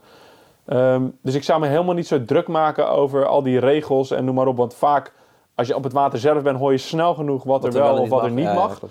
Ehm, 0.71 1.03
dus 1.21 1.35
ik 1.35 1.43
zou 1.43 1.59
me 1.59 1.67
helemaal 1.67 1.95
niet 1.95 2.07
zo 2.07 2.25
druk 2.25 2.47
maken 2.47 2.89
over 2.89 3.25
al 3.25 3.43
die 3.43 3.59
regels 3.59 4.11
en 4.11 4.25
noem 4.25 4.35
maar 4.35 4.47
op. 4.47 4.57
Want 4.57 4.73
vaak, 4.73 5.11
als 5.55 5.67
je 5.67 5.75
op 5.75 5.83
het 5.83 5.93
water 5.93 6.19
zelf 6.19 6.43
bent, 6.43 6.57
hoor 6.57 6.71
je 6.71 6.77
snel 6.77 7.13
genoeg 7.13 7.43
wat, 7.43 7.63
er 7.63 7.71
wel 7.71 7.97
of 7.97 8.09
wat 8.09 8.23
er 8.23 8.31
niet 8.31 8.45
Ja, 8.45 8.53
mag. 8.53 8.81
ja. 8.81 8.87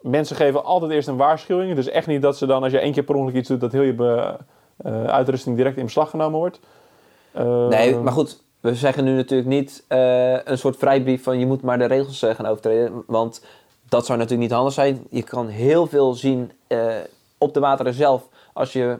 Mensen 0.00 0.36
geven 0.36 0.64
altijd 0.64 0.90
eerst 0.90 1.08
een 1.08 1.16
waarschuwing. 1.16 1.74
Dus 1.74 1.88
echt 1.88 2.06
niet 2.06 2.22
dat 2.22 2.36
ze 2.36 2.46
dan, 2.46 2.62
als 2.62 2.72
je 2.72 2.78
één 2.78 2.92
keer 2.92 3.02
per 3.02 3.14
ongeluk 3.14 3.34
iets 3.36 3.48
doet, 3.48 3.60
dat 3.60 3.72
heel 3.72 3.82
je 3.82 3.92
be- 3.94 4.36
eh, 4.76 5.04
uitrusting 5.04 5.56
direct 5.56 5.76
in 5.76 5.84
beslag 5.84 6.10
genomen 6.10 6.38
wordt. 6.38 6.60
Ehm, 7.32 7.68
Nee, 7.68 7.96
maar 7.96 8.12
goed, 8.12 8.42
we 8.60 8.74
zeggen 8.74 9.04
nu 9.04 9.14
natuurlijk 9.14 9.48
niet 9.48 9.84
eh, 9.88 10.44
een 10.44 10.58
soort 10.58 10.76
vrijbrief 10.76 11.22
van 11.22 11.38
je 11.38 11.46
moet 11.46 11.62
maar 11.62 11.78
de 11.78 11.84
regels 11.84 12.22
eh, 12.22 12.34
gaan 12.34 12.46
overtreden. 12.46 13.02
Want 13.06 13.44
dat 13.88 14.06
zou 14.06 14.18
natuurlijk 14.18 14.48
niet 14.48 14.56
handig 14.58 14.74
zijn. 14.74 15.06
Je 15.10 15.22
kan 15.22 15.46
heel 15.46 15.86
veel 15.86 16.12
zien 16.14 16.52
op 17.38 17.54
de 17.54 17.60
wateren 17.60 17.94
zelf. 17.94 18.28
Als 18.52 18.72
je 18.72 18.98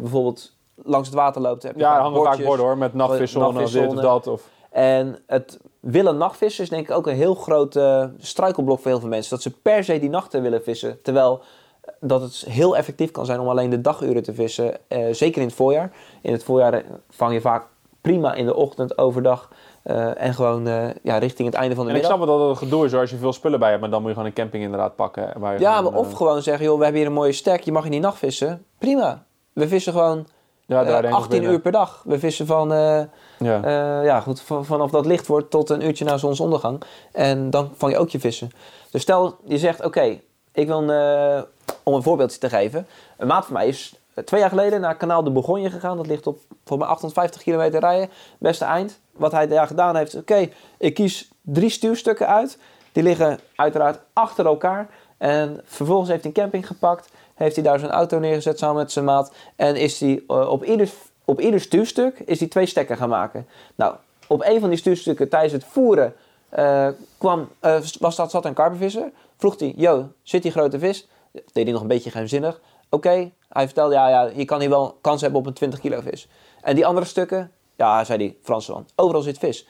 bijvoorbeeld 0.00 0.51
langs 0.74 1.08
het 1.08 1.16
water 1.16 1.42
loopt. 1.42 1.62
Heb 1.62 1.74
je 1.74 1.80
Ja, 1.80 1.94
er 1.96 2.00
hangen 2.00 2.22
vaak 2.22 2.44
borden 2.44 2.66
hoor, 2.66 2.78
met 2.78 2.94
nachtvissel 2.94 3.46
of 3.46 3.70
dit 3.70 3.88
of 3.88 3.94
dat. 4.00 4.26
Of, 4.26 4.48
En 4.70 5.18
het 5.26 5.58
willen 5.80 6.16
nachtvissen 6.16 6.64
is 6.64 6.70
denk 6.70 6.88
ik 6.88 6.94
ook 6.96 7.06
een 7.06 7.14
heel 7.16 7.34
groot 7.34 7.76
eh, 7.76 8.04
struikelblok 8.18 8.78
voor 8.80 8.90
heel 8.90 9.00
veel 9.00 9.08
mensen. 9.08 9.30
Dat 9.30 9.42
ze 9.42 9.50
per 9.50 9.84
se 9.84 9.98
die 9.98 10.10
nachten 10.10 10.42
willen 10.42 10.62
vissen. 10.62 11.02
Terwijl 11.02 11.40
eh, 11.80 11.92
dat 12.00 12.20
het 12.20 12.44
heel 12.48 12.76
effectief 12.76 13.10
kan 13.10 13.26
zijn 13.26 13.40
om 13.40 13.48
alleen 13.48 13.70
de 13.70 13.80
daguren 13.80 14.22
te 14.22 14.34
vissen. 14.34 14.76
eh, 14.88 15.06
zeker 15.12 15.40
in 15.40 15.46
het 15.46 15.56
voorjaar. 15.56 15.92
In 16.22 16.32
het 16.32 16.44
voorjaar 16.44 16.72
eh, 16.74 16.80
vang 17.10 17.32
je 17.32 17.40
vaak 17.40 17.66
prima 18.00 18.34
in 18.34 18.46
de 18.46 18.54
ochtend, 18.54 18.98
overdag. 18.98 19.48
eh, 19.82 20.22
en 20.22 20.34
gewoon 20.34 20.66
eh, 20.66 20.88
ja, 21.02 21.18
richting 21.18 21.48
het 21.48 21.56
einde 21.56 21.74
van 21.74 21.84
de 21.84 21.90
en 21.90 21.96
ik 21.96 22.02
middag. 22.02 22.18
snap 22.18 22.28
wel 22.28 22.38
dat 22.38 22.48
het 22.48 22.58
gedoe 22.58 22.84
is 22.84 22.90
hoor, 22.92 23.00
als 23.00 23.10
je 23.10 23.16
veel 23.16 23.32
spullen 23.32 23.58
bij 23.58 23.68
hebt. 23.68 23.80
Maar 23.80 23.90
dan 23.90 24.00
moet 24.00 24.08
je 24.10 24.14
gewoon 24.16 24.28
een 24.30 24.36
camping 24.36 24.62
inderdaad 24.64 24.96
pakken. 24.96 25.32
Waar 25.40 25.52
je 25.54 25.60
Ja, 25.60 25.76
gewoon, 25.76 25.92
maar 25.92 26.00
of 26.00 26.10
eh, 26.10 26.16
gewoon 26.16 26.42
zeggen, 26.42 26.64
joh, 26.64 26.76
we 26.78 26.82
hebben 26.82 27.00
hier 27.00 27.10
een 27.10 27.16
mooie 27.16 27.32
stek. 27.32 27.60
Je 27.62 27.72
mag 27.72 27.82
hier 27.82 27.90
niet 27.92 28.00
nachtvissen. 28.02 28.64
Prima. 28.78 29.24
We 29.52 29.68
vissen 29.68 29.92
gewoon 29.92 30.26
ja, 30.72 30.80
eh, 30.80 30.86
daar 30.86 31.02
denk 31.02 31.14
ik 31.14 31.20
18 31.20 31.30
binnen. 31.30 31.50
uur 31.50 31.60
per 31.60 31.72
dag. 31.72 32.02
We 32.04 32.18
vissen 32.18 32.46
van... 32.46 32.72
eh, 32.72 33.00
Ja. 33.38 33.62
Eh, 33.64 34.04
ja, 34.04 34.20
goed, 34.20 34.40
van- 34.40 34.64
vanaf 34.64 34.90
dat 34.90 35.06
licht 35.06 35.26
wordt 35.26 35.50
tot 35.50 35.70
een 35.70 35.84
uurtje 35.84 36.04
na 36.04 36.16
zonsondergang. 36.16 36.82
En 37.12 37.50
dan 37.50 37.70
vang 37.76 37.92
je 37.92 37.98
ook 37.98 38.10
je 38.10 38.20
vissen. 38.20 38.50
Dus 38.90 39.02
stel, 39.02 39.36
je 39.44 39.58
zegt, 39.58 39.84
oké, 39.84 40.20
ik 40.52 40.66
wil, 40.66 40.82
een, 40.88 41.36
eh, 41.36 41.42
om 41.82 41.94
een 41.94 42.02
voorbeeldje 42.02 42.38
te 42.38 42.48
geven. 42.48 42.86
Een 43.16 43.26
maat 43.26 43.44
van 43.44 43.54
mij 43.54 43.66
is 43.68 43.94
eh, 44.14 44.24
twee 44.24 44.40
jaar 44.40 44.48
geleden 44.48 44.80
naar 44.80 44.96
kanaal 44.96 45.22
de 45.24 45.30
Bourgogne 45.30 45.70
gegaan. 45.70 45.96
Dat 45.96 46.06
ligt 46.06 46.26
op 46.26 46.38
voor 46.64 46.78
mij 46.78 46.86
850 46.88 47.42
kilometer 47.42 47.80
rijden. 47.80 48.08
Beste 48.38 48.64
eind. 48.64 49.00
Wat 49.12 49.32
hij 49.32 49.46
daar 49.46 49.66
gedaan 49.66 49.96
heeft, 49.96 50.14
oké, 50.14 50.48
ik 50.78 50.94
kies 50.94 51.30
drie 51.42 51.70
stuurstukken 51.70 52.26
uit. 52.28 52.58
Die 52.92 53.02
liggen 53.02 53.38
uiteraard 53.56 53.98
achter 54.12 54.46
elkaar. 54.46 54.88
En 55.18 55.60
vervolgens 55.64 56.08
heeft 56.08 56.22
hij 56.24 56.32
een 56.34 56.40
camping 56.42 56.66
gepakt. 56.66 57.08
Heeft 57.34 57.54
hij 57.54 57.64
daar 57.64 57.78
zijn 57.78 57.90
auto 57.90 58.18
neergezet 58.18 58.58
samen 58.58 58.76
met 58.76 58.92
zijn 58.92 59.04
maat. 59.04 59.32
En 59.56 59.76
is 59.76 60.00
hij 60.00 60.22
eh, 60.26 60.48
op 60.48 60.64
ieder, 60.64 60.90
op 61.24 61.40
ieder 61.40 61.60
stuurstuk 61.60 62.18
is 62.18 62.38
hij 62.38 62.48
twee 62.48 62.66
stekken 62.66 62.96
gaan 62.96 63.08
maken. 63.08 63.46
Nou, 63.74 63.94
op 64.26 64.42
een 64.44 64.60
van 64.60 64.68
die 64.68 64.78
stuurstukken 64.78 65.28
tijdens 65.28 65.52
het 65.52 65.64
voeren 65.64 66.14
eh, 66.48 66.88
kwam, 67.18 67.48
eh, 67.60 67.80
was 67.98 68.16
dat, 68.16 68.30
zat 68.30 68.44
een 68.44 68.54
karpervisser. 68.54 69.10
Vroeg 69.36 69.58
hij, 69.58 69.72
yo, 69.76 70.08
zit 70.22 70.42
die 70.42 70.50
grote 70.50 70.78
vis? 70.78 71.08
Deed 71.32 71.64
hij 71.64 71.72
nog 71.72 71.80
een 71.80 71.86
beetje 71.86 72.10
geheimzinnig. 72.10 72.60
Oké, 72.88 73.30
hij 73.48 73.64
vertelde, 73.64 73.94
ja, 73.94 74.08
ja, 74.08 74.30
je 74.34 74.44
kan 74.44 74.60
hier 74.60 74.68
wel 74.68 74.98
kans 75.00 75.20
hebben 75.20 75.40
op 75.40 75.46
een 75.46 75.52
20 75.52 75.80
kilo 75.80 76.00
vis. 76.00 76.28
En 76.62 76.74
die 76.74 76.86
andere 76.86 77.06
stukken, 77.06 77.52
ja, 77.76 78.04
zei 78.04 78.18
die 78.18 78.38
Fransman, 78.42 78.86
overal 78.94 79.22
zit 79.22 79.38
vis. 79.38 79.66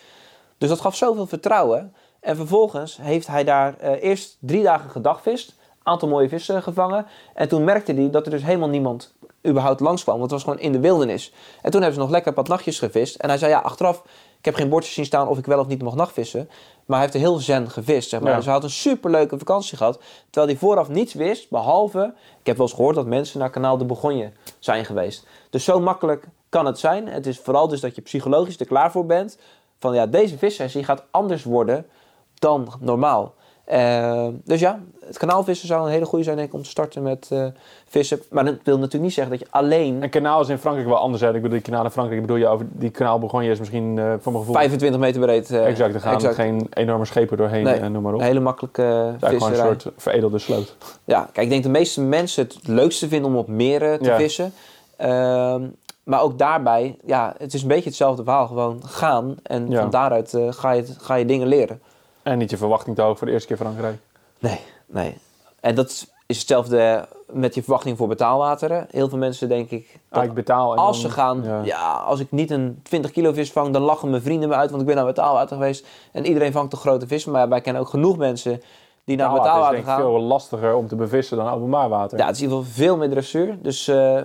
Dus 0.58 0.68
dat 0.68 0.80
gaf 0.80 0.96
zoveel 0.96 1.26
vertrouwen. 1.26 1.94
En 2.20 2.36
vervolgens 2.36 2.98
heeft 3.00 3.26
hij 3.26 3.44
daar 3.44 3.80
eerst 3.80 4.36
drie 4.40 4.62
dagen 4.62 4.90
gedagvist. 4.90 5.54
Aantal 5.82 6.08
mooie 6.08 6.28
vissen 6.28 6.62
gevangen. 6.62 7.06
En 7.34 7.48
toen 7.48 7.64
merkte 7.64 7.92
hij 7.92 8.10
dat 8.10 8.24
er 8.24 8.30
dus 8.30 8.42
helemaal 8.42 8.68
niemand 8.68 9.14
überhaupt 9.46 9.80
langskwam. 9.80 10.18
Want 10.18 10.30
het 10.30 10.40
was 10.40 10.50
gewoon 10.50 10.64
in 10.64 10.72
de 10.72 10.80
wildernis. 10.80 11.32
En 11.62 11.70
toen 11.70 11.80
hebben 11.80 11.98
ze 11.98 12.04
nog 12.04 12.10
lekker 12.10 12.32
paar 12.32 12.48
nachtjes 12.48 12.78
gevist. 12.78 13.16
En 13.16 13.28
hij 13.28 13.38
zei, 13.38 13.50
ja, 13.50 13.58
achteraf, 13.58 14.02
ik 14.38 14.44
heb 14.44 14.54
geen 14.54 14.68
bordjes 14.68 14.94
zien 14.94 15.04
staan 15.04 15.28
of 15.28 15.38
ik 15.38 15.46
wel 15.46 15.58
of 15.58 15.66
niet 15.66 15.82
mag 15.82 15.94
nachtvissen. 15.94 16.48
Maar 16.86 16.98
hij 16.98 17.00
heeft 17.00 17.14
er 17.14 17.20
heel 17.20 17.38
zen 17.38 17.70
gevist, 17.70 18.08
zeg 18.08 18.20
maar. 18.20 18.30
Ja. 18.30 18.36
Dus 18.36 18.44
hij 18.44 18.54
had 18.54 18.64
een 18.64 18.70
superleuke 18.70 19.38
vakantie 19.38 19.76
gehad. 19.76 20.00
Terwijl 20.30 20.52
hij 20.52 20.56
vooraf 20.60 20.88
niets 20.88 21.14
wist, 21.14 21.50
behalve... 21.50 22.14
Ik 22.40 22.46
heb 22.46 22.56
wel 22.56 22.66
eens 22.66 22.74
gehoord 22.74 22.94
dat 22.94 23.06
mensen 23.06 23.38
naar 23.38 23.50
kanaal 23.50 23.78
de 23.78 23.84
Bourgogne 23.84 24.32
zijn 24.58 24.84
geweest. 24.84 25.26
Dus 25.50 25.64
zo 25.64 25.80
makkelijk 25.80 26.26
kan 26.48 26.66
het 26.66 26.78
zijn. 26.78 27.08
Het 27.08 27.26
is 27.26 27.38
vooral 27.38 27.68
dus 27.68 27.80
dat 27.80 27.94
je 27.94 28.02
psychologisch 28.02 28.60
er 28.60 28.66
klaar 28.66 28.90
voor 28.90 29.06
bent. 29.06 29.38
Van 29.78 29.94
ja, 29.94 30.06
deze 30.06 30.38
vissessie 30.38 30.84
gaat 30.84 31.04
anders 31.10 31.44
worden 31.44 31.86
dan 32.34 32.72
normaal. 32.80 33.34
Eh, 33.64 34.26
dus 34.44 34.60
ja, 34.60 34.80
het 35.06 35.18
kanaalvissen 35.18 35.66
zou 35.68 35.84
een 35.86 35.92
hele 35.92 36.04
goede 36.04 36.24
zijn 36.24 36.36
denk 36.36 36.48
ik, 36.48 36.54
om 36.54 36.62
te 36.62 36.68
starten 36.68 37.02
met 37.02 37.28
eh, 37.30 37.46
vissen. 37.88 38.20
Maar 38.30 38.44
dat 38.44 38.54
wil 38.64 38.76
natuurlijk 38.76 39.04
niet 39.04 39.12
zeggen 39.12 39.38
dat 39.38 39.48
je 39.48 39.54
alleen 39.54 40.02
Een 40.02 40.10
kanaal 40.10 40.40
is 40.40 40.48
in 40.48 40.58
Frankrijk 40.58 40.88
wel 40.88 40.98
anders. 40.98 41.22
Hè? 41.22 41.26
Ik 41.26 41.34
bedoel, 41.34 41.50
die 41.50 41.60
kanaal 41.60 41.84
in 41.84 41.90
Frankrijk, 41.90 42.20
ik 42.20 42.26
bedoel 42.26 42.42
je 42.42 42.48
over 42.48 42.66
die 42.72 42.90
kanaal 42.90 43.18
Bourgogne 43.18 43.50
is 43.50 43.58
misschien 43.58 43.98
eh 43.98 44.04
voor 44.04 44.32
mijn 44.32 44.44
gevoel... 44.44 44.54
25 44.54 45.00
meter 45.00 45.20
breed... 45.20 45.50
exact, 45.50 45.94
er 45.94 46.00
gaan 46.00 46.14
exact. 46.14 46.34
geen 46.34 46.66
enorme 46.70 47.04
schepen 47.04 47.36
doorheen 47.36 47.64
Nee, 47.64 47.74
en 47.74 47.92
noem 47.92 48.02
maar 48.02 48.14
op. 48.14 48.20
Een 48.20 48.26
hele 48.26 48.40
makkelijke 48.40 48.82
eigenlijk 48.82 49.32
gewoon 49.32 49.52
een 49.52 49.80
soort 49.80 49.86
veredelde 49.96 50.38
sloot. 50.38 50.76
Ja, 51.04 51.20
kijk, 51.32 51.46
ik 51.46 51.50
denk 51.52 51.62
de 51.62 51.68
meeste 51.68 52.00
mensen 52.00 52.44
het 52.44 52.58
leukste 52.68 53.08
vinden 53.08 53.30
om 53.30 53.36
op 53.36 53.48
meren 53.48 53.98
te 54.02 54.08
Ja. 54.08 54.16
vissen. 54.16 54.52
Ehm, 54.96 55.62
maar 56.04 56.22
ook 56.22 56.38
daarbij, 56.38 56.96
ja, 57.04 57.34
het 57.38 57.54
is 57.54 57.62
een 57.62 57.68
beetje 57.68 57.88
hetzelfde 57.88 58.22
verhaal. 58.22 58.46
Gewoon 58.46 58.82
gaan 58.84 59.36
en 59.42 59.70
Ja. 59.70 59.80
van 59.80 59.90
daaruit 59.90 60.38
ga, 60.50 60.70
je, 60.70 60.84
ga 60.98 61.14
je 61.14 61.24
dingen 61.24 61.46
leren. 61.46 61.80
En 62.22 62.38
niet 62.38 62.50
je 62.50 62.56
verwachting 62.56 62.96
te 62.96 63.02
hoog 63.02 63.18
voor 63.18 63.26
de 63.26 63.32
eerste 63.32 63.48
keer 63.48 63.56
Frankrijk. 63.56 63.98
Nee, 64.38 64.60
nee. 64.86 65.18
En 65.60 65.74
dat 65.74 66.06
is 66.26 66.38
hetzelfde 66.38 67.08
met 67.30 67.54
je 67.54 67.62
verwachting 67.62 67.96
voor 67.96 68.08
betaalwateren. 68.08 68.86
Heel 68.90 69.08
veel 69.08 69.18
mensen 69.18 69.48
denk 69.48 69.70
ik, 69.70 70.00
Ah, 70.10 70.24
ik 70.24 70.34
betaal 70.34 70.72
en 70.72 70.78
als 70.78 71.00
dan- 71.02 71.10
ze 71.10 71.16
gaan, 71.16 71.42
ja. 71.44 71.60
ja. 71.64 71.92
als 71.96 72.20
ik 72.20 72.30
niet 72.30 72.50
een 72.50 72.80
20 72.82 73.10
kilo 73.10 73.32
vis 73.32 73.52
vang, 73.52 73.72
dan 73.72 73.82
lachen 73.82 74.10
mijn 74.10 74.22
vrienden 74.22 74.48
me 74.48 74.54
uit, 74.54 74.68
want 74.70 74.80
ik 74.82 74.86
ben 74.88 74.96
naar 74.96 75.06
betaalwater 75.06 75.56
geweest. 75.56 75.86
En 76.12 76.26
iedereen 76.26 76.52
vangt 76.52 76.70
toch 76.70 76.80
grote 76.80 77.06
vissen, 77.06 77.32
maar 77.32 77.48
wij 77.48 77.60
kennen 77.60 77.82
ook 77.82 77.88
genoeg 77.88 78.16
mensen 78.16 78.62
die 79.04 79.16
naar 79.16 79.28
Betaalwater 79.30 79.52
betaalwater 79.52 79.78
is 79.78 79.84
denk 79.84 79.98
ik 79.98 80.02
gaan. 80.04 80.12
veel 80.18 80.26
lastiger 80.28 80.74
om 80.74 80.88
te 80.88 80.96
bevissen 80.96 81.36
dan 81.36 81.48
openbaar 81.48 81.88
water. 81.88 82.18
Ja, 82.18 82.26
het 82.26 82.34
is 82.36 82.42
in 82.42 82.48
ieder 82.48 82.64
geval 82.64 82.74
veel 82.84 82.96
meer 82.96 83.10
dressuur. 83.10 83.58
Dus 83.62 83.88
eh, 83.88 84.18
eh, 84.18 84.24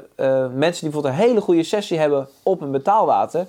mensen 0.54 0.82
die 0.82 0.90
bijvoorbeeld 0.92 1.06
een 1.06 1.12
hele 1.28 1.42
goede 1.42 1.64
sessie 1.64 1.98
hebben 2.00 2.28
op 2.44 2.62
een 2.62 2.72
betaalwater, 2.72 3.48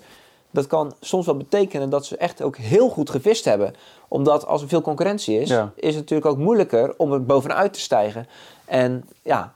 dat 0.51 0.67
kan 0.67 0.93
soms 1.01 1.27
wel 1.27 1.37
betekenen 1.37 1.91
dat 1.91 2.07
ze 2.07 2.17
echt 2.17 2.43
ook 2.43 2.57
heel 2.57 2.89
goed 2.89 3.11
gevist 3.11 3.45
hebben. 3.45 3.75
Omdat 4.09 4.47
als 4.47 4.63
er 4.63 4.69
veel 4.69 4.81
concurrentie 4.83 5.41
is, 5.41 5.49
Ja. 5.49 5.73
is 5.75 5.95
het 5.95 6.01
natuurlijk 6.01 6.31
ook 6.31 6.39
moeilijker 6.39 6.95
om 6.97 7.13
er 7.13 7.25
bovenuit 7.25 7.73
te 7.73 7.81
stijgen. 7.81 8.27
En 8.65 9.05
ja, 9.23 9.53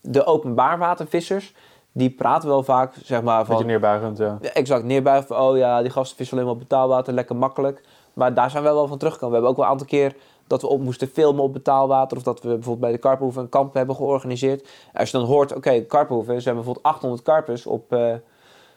de 0.00 0.24
openbaarwatervissers, 0.24 1.54
die 1.92 2.10
praten 2.10 2.48
wel 2.48 2.62
vaak 2.62 2.94
zeg 3.04 3.22
maar 3.22 3.38
Beetje 3.38 3.54
van... 3.54 3.66
neerbuigend, 3.66 4.18
ja. 4.18 4.38
Exact, 4.52 4.84
neerbuigen 4.84 5.26
van, 5.26 5.36
oh 5.40 5.56
ja, 5.56 5.82
die 5.82 5.90
gasten 5.90 6.16
vissen 6.16 6.36
alleen 6.36 6.48
maar 6.48 6.56
op 6.60 6.68
betaalwater, 6.68 7.14
lekker 7.14 7.36
makkelijk. 7.36 7.82
Maar 8.12 8.34
daar 8.34 8.50
zijn 8.50 8.62
we 8.62 8.68
wel 8.72 8.86
van 8.88 8.98
teruggekomen. 8.98 9.40
We 9.40 9.46
hebben 9.46 9.50
ook 9.50 9.56
wel 9.56 9.64
een 9.74 9.80
aantal 9.80 9.98
keer 9.98 10.14
dat 10.46 10.60
we 10.62 10.68
op 10.68 10.80
moesten 10.80 11.08
filmen 11.08 11.42
op 11.42 11.52
betaalwater. 11.52 12.16
Of 12.16 12.22
dat 12.22 12.40
we 12.40 12.48
bijvoorbeeld 12.48 12.80
bij 12.80 12.92
de 12.92 12.98
Karpenhoeven 12.98 13.42
een 13.42 13.48
kamp 13.48 13.74
hebben 13.74 13.96
georganiseerd. 13.96 14.68
Als 14.94 15.10
je 15.10 15.18
dan 15.18 15.26
hoort, 15.26 15.54
oké, 15.54 15.80
Karpenhoeven, 15.80 16.40
ze 16.40 16.44
hebben 16.48 16.64
bijvoorbeeld 16.64 16.94
800 16.94 17.22
karpers 17.22 17.66
op 17.66 17.92
eh 17.92 18.12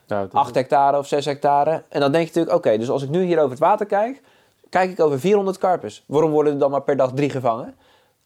ja 0.10 0.22
het- 0.22 0.34
8 0.34 0.56
hectare 0.56 0.98
of 0.98 1.07
6 1.07 1.26
hectare. 1.26 1.84
En 1.90 1.99
dan 1.99 2.11
denk 2.11 2.23
je 2.27 2.30
natuurlijk, 2.40 2.56
oké, 2.65 2.77
dus 2.77 2.90
als 2.90 3.03
ik 3.03 3.10
nu 3.10 3.23
hier 3.23 3.38
over 3.38 3.49
het 3.49 3.60
water 3.60 3.86
kijk, 3.86 4.22
kijk 4.69 4.91
ik 4.91 4.99
over 4.99 5.19
400 5.19 5.57
karpers. 5.57 6.03
Waarom 6.07 6.31
worden 6.31 6.53
er 6.53 6.60
dan 6.60 6.72
maar 6.72 6.81
per 6.81 6.98
dag 6.98 7.11
drie 7.14 7.30
gevangen? 7.30 7.76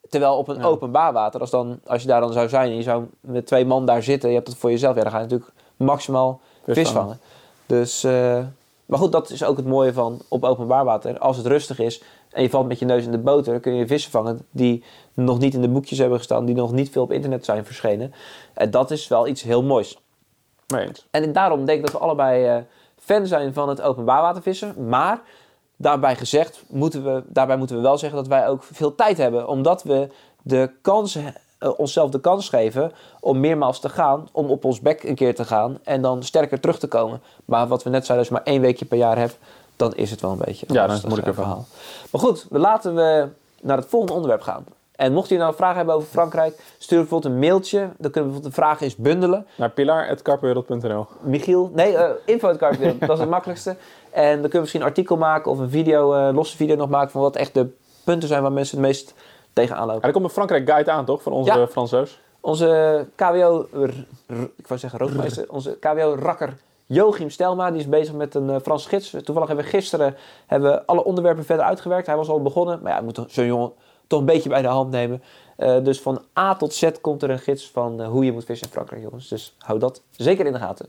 Terwijl 0.09 0.37
op 0.37 0.47
een 0.47 0.57
Ja. 0.57 0.63
openbaar 0.63 1.13
water, 1.13 1.39
als, 1.39 1.49
dan, 1.49 1.79
als 1.85 2.01
je 2.01 2.07
daar 2.07 2.21
dan 2.21 2.33
zou 2.33 2.49
zijn 2.49 2.69
en 2.69 2.75
je 2.75 2.83
zou 2.83 3.03
met 3.19 3.45
twee 3.45 3.65
man 3.65 3.85
daar 3.85 4.03
zitten, 4.03 4.29
je 4.29 4.35
hebt 4.35 4.47
het 4.47 4.57
voor 4.57 4.69
jezelf, 4.69 4.95
ja, 4.95 5.01
dan 5.01 5.11
ga 5.11 5.17
je 5.17 5.23
natuurlijk 5.23 5.51
maximaal 5.77 6.39
Vis 6.65 6.73
vis, 6.75 6.89
vangen. 6.89 7.19
Dus, 7.65 8.03
eh, 8.03 8.39
maar 8.85 8.99
goed, 8.99 9.11
dat 9.11 9.29
is 9.29 9.43
ook 9.43 9.57
het 9.57 9.65
mooie 9.65 9.93
van 9.93 10.21
op 10.27 10.43
openbaar 10.43 10.85
water. 10.85 11.19
Als 11.19 11.37
het 11.37 11.45
rustig 11.45 11.79
is 11.79 12.03
en 12.31 12.41
je 12.41 12.49
valt 12.49 12.67
met 12.67 12.79
je 12.79 12.85
neus 12.85 13.05
in 13.05 13.11
de 13.11 13.17
boter, 13.17 13.51
dan 13.51 13.61
kun 13.61 13.73
je 13.73 13.87
vissen 13.87 14.11
vangen 14.11 14.45
die 14.51 14.83
nog 15.13 15.39
niet 15.39 15.53
in 15.53 15.61
de 15.61 15.67
boekjes 15.69 15.97
hebben 15.97 16.17
gestaan, 16.17 16.45
die 16.45 16.55
nog 16.55 16.71
niet 16.71 16.89
veel 16.89 17.03
op 17.03 17.11
internet 17.11 17.45
zijn 17.45 17.65
verschenen. 17.65 18.13
En 18.53 18.71
dat 18.71 18.91
is 18.91 19.07
wel 19.07 19.27
iets 19.27 19.41
heel 19.41 19.63
moois. 19.63 19.97
En 21.11 21.33
daarom 21.33 21.65
denk 21.65 21.79
ik 21.79 21.85
dat 21.85 21.93
we 21.93 22.05
allebei 22.05 22.45
eh, 22.45 22.57
fan 22.99 23.27
zijn 23.27 23.53
van 23.53 23.69
het 23.69 23.81
openbaar 23.81 24.21
watervissen. 24.21 24.87
Maar 24.87 25.21
daarbij 25.75 26.15
gezegd, 26.15 26.63
moeten 26.67 27.03
we, 27.03 27.23
daarbij 27.25 27.57
moeten 27.57 27.75
we 27.75 27.81
wel 27.81 27.97
zeggen 27.97 28.17
dat 28.17 28.27
wij 28.27 28.47
ook 28.47 28.63
veel 28.63 28.95
tijd 28.95 29.17
hebben. 29.17 29.47
Omdat 29.47 29.83
we 29.83 30.09
de 30.41 30.71
kans, 30.81 31.15
eh, 31.15 31.69
onszelf 31.77 32.09
de 32.09 32.19
kans 32.19 32.49
geven 32.49 32.91
om 33.19 33.39
meermaals 33.39 33.79
te 33.79 33.89
gaan. 33.89 34.27
Om 34.31 34.49
op 34.49 34.65
ons 34.65 34.79
bek 34.79 35.03
een 35.03 35.15
keer 35.15 35.35
te 35.35 35.45
gaan 35.45 35.77
en 35.83 36.01
dan 36.01 36.23
sterker 36.23 36.59
terug 36.59 36.79
te 36.79 36.87
komen. 36.87 37.21
Maar 37.45 37.67
wat 37.67 37.83
we 37.83 37.89
net 37.89 38.05
zeiden, 38.05 38.27
als 38.27 38.37
je 38.37 38.43
maar 38.43 38.53
één 38.53 38.61
weekje 38.61 38.85
per 38.85 38.97
jaar 38.97 39.17
hebt, 39.17 39.37
dan 39.75 39.95
is 39.95 40.11
het 40.11 40.21
wel 40.21 40.31
een 40.31 40.37
beetje 40.45 40.65
een 40.67 40.75
Ja, 40.75 40.81
dan 40.81 40.95
is 40.95 41.01
het 41.01 41.07
moeilijker 41.07 41.33
eh, 41.33 41.39
verhaal. 41.39 41.65
Maar 42.11 42.21
goed, 42.21 42.45
we 42.49 42.59
laten 42.59 42.95
we 42.95 43.27
naar 43.61 43.77
het 43.77 43.89
volgende 43.89 44.13
onderwerp 44.13 44.41
gaan. 44.41 44.65
En 44.95 45.13
mocht 45.13 45.29
je 45.29 45.37
nou 45.37 45.49
een 45.49 45.55
vraag 45.55 45.75
hebben 45.75 45.95
over 45.95 46.07
Frankrijk, 46.07 46.59
stuur 46.77 46.99
bijvoorbeeld 46.99 47.33
een 47.33 47.39
mailtje. 47.39 47.79
Dan 47.79 47.89
kunnen 48.11 48.11
we 48.11 48.21
bijvoorbeeld 48.21 48.43
de 48.43 48.51
vraag 48.51 48.81
eens 48.81 48.95
bundelen. 48.95 49.45
Naar 49.55 49.69
pilar.karpenwereld.nl 49.69 51.07
Michiel, 51.21 51.71
nee, 51.73 51.93
Karpenwereld, 52.37 52.99
dat 52.99 53.09
is 53.09 53.19
het 53.19 53.29
makkelijkste. 53.37 53.75
En 54.11 54.31
dan 54.31 54.41
kunnen 54.41 54.51
we 54.51 54.59
misschien 54.59 54.81
een 54.81 54.87
artikel 54.87 55.17
maken 55.17 55.51
of 55.51 55.59
een 55.59 55.69
video, 55.69 56.13
eh 56.13 56.33
losse 56.33 56.57
video 56.57 56.75
nog 56.75 56.89
maken 56.89 57.11
van 57.11 57.21
wat 57.21 57.35
echt 57.35 57.53
de 57.53 57.67
punten 58.03 58.27
zijn 58.27 58.41
waar 58.41 58.51
mensen 58.51 58.77
het 58.77 58.85
meest 58.85 59.13
tegenaan 59.53 59.87
lopen. 59.87 60.03
er 60.03 60.11
komt 60.11 60.25
een 60.25 60.29
Frankrijk 60.29 60.69
guide 60.69 60.91
aan, 60.91 61.05
toch? 61.05 61.21
Van 61.21 61.31
onze 61.31 61.53
Ja. 61.59 61.67
Franseus. 61.67 62.21
Onze 62.39 63.05
KWO, 63.15 63.67
ik 64.55 64.67
wou 64.67 64.79
zeggen 64.79 64.99
rookmeester, 64.99 65.45
onze 65.49 65.77
KWO-rakker 65.79 66.53
Joachim 66.85 67.29
Stelma, 67.29 67.71
die 67.71 67.79
is 67.79 67.89
bezig 67.89 68.13
met 68.13 68.35
een 68.35 68.49
eh, 68.49 68.55
Franse 68.61 68.87
gids. 68.89 69.09
Toevallig 69.09 69.47
hebben 69.47 69.65
we 69.65 69.71
gisteren 69.71 70.15
hebben 70.47 70.71
we 70.71 70.85
alle 70.85 71.03
onderwerpen 71.03 71.45
verder 71.45 71.65
uitgewerkt. 71.65 72.07
Hij 72.07 72.15
was 72.15 72.29
al 72.29 72.41
begonnen, 72.41 72.79
maar 72.81 72.91
ja, 72.91 72.97
we 72.97 73.03
moeten 73.03 73.25
zo'n 73.29 73.45
jongen 73.45 73.71
toch 74.13 74.21
een 74.21 74.33
beetje 74.33 74.49
bij 74.49 74.61
de 74.61 74.67
hand 74.67 74.91
nemen. 74.91 75.23
Eh, 75.57 75.83
dus 75.83 76.01
van 76.01 76.21
A 76.39 76.55
tot 76.55 76.73
Z 76.73 76.89
komt 77.01 77.23
er 77.23 77.29
een 77.29 77.39
gids 77.39 77.69
van 77.71 78.01
eh, 78.01 78.07
hoe 78.07 78.25
je 78.25 78.31
moet 78.31 78.45
vissen 78.45 78.67
in 78.67 78.73
Frankrijk, 78.73 79.01
jongens. 79.01 79.27
Dus 79.27 79.55
hou 79.59 79.79
dat 79.79 80.01
zeker 80.11 80.45
in 80.45 80.51
de 80.53 80.59
gaten. 80.59 80.87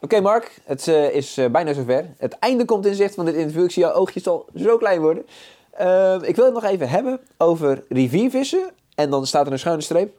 Oké 0.00 0.20
Mark, 0.20 0.60
het 0.64 0.88
eh, 0.88 1.14
is 1.14 1.38
bijna 1.50 1.72
zover. 1.72 2.06
Het 2.18 2.38
einde 2.38 2.64
komt 2.64 2.86
in 2.86 2.94
zicht 2.94 3.14
van 3.14 3.24
dit 3.24 3.34
interview. 3.34 3.64
Ik 3.64 3.70
zie 3.70 3.82
jouw 3.82 3.92
oogjes 3.92 4.26
al 4.28 4.46
zo 4.56 4.76
klein 4.76 5.00
worden. 5.00 5.22
Ik 6.28 6.36
wil 6.36 6.44
het 6.44 6.54
nog 6.54 6.64
even 6.64 6.88
hebben 6.88 7.20
over 7.38 7.84
riviervissen. 7.88 8.70
En 8.94 9.10
dan 9.10 9.26
staat 9.26 9.46
er 9.46 9.52
een 9.52 9.58
schuine 9.58 9.82
streep. 9.82 10.16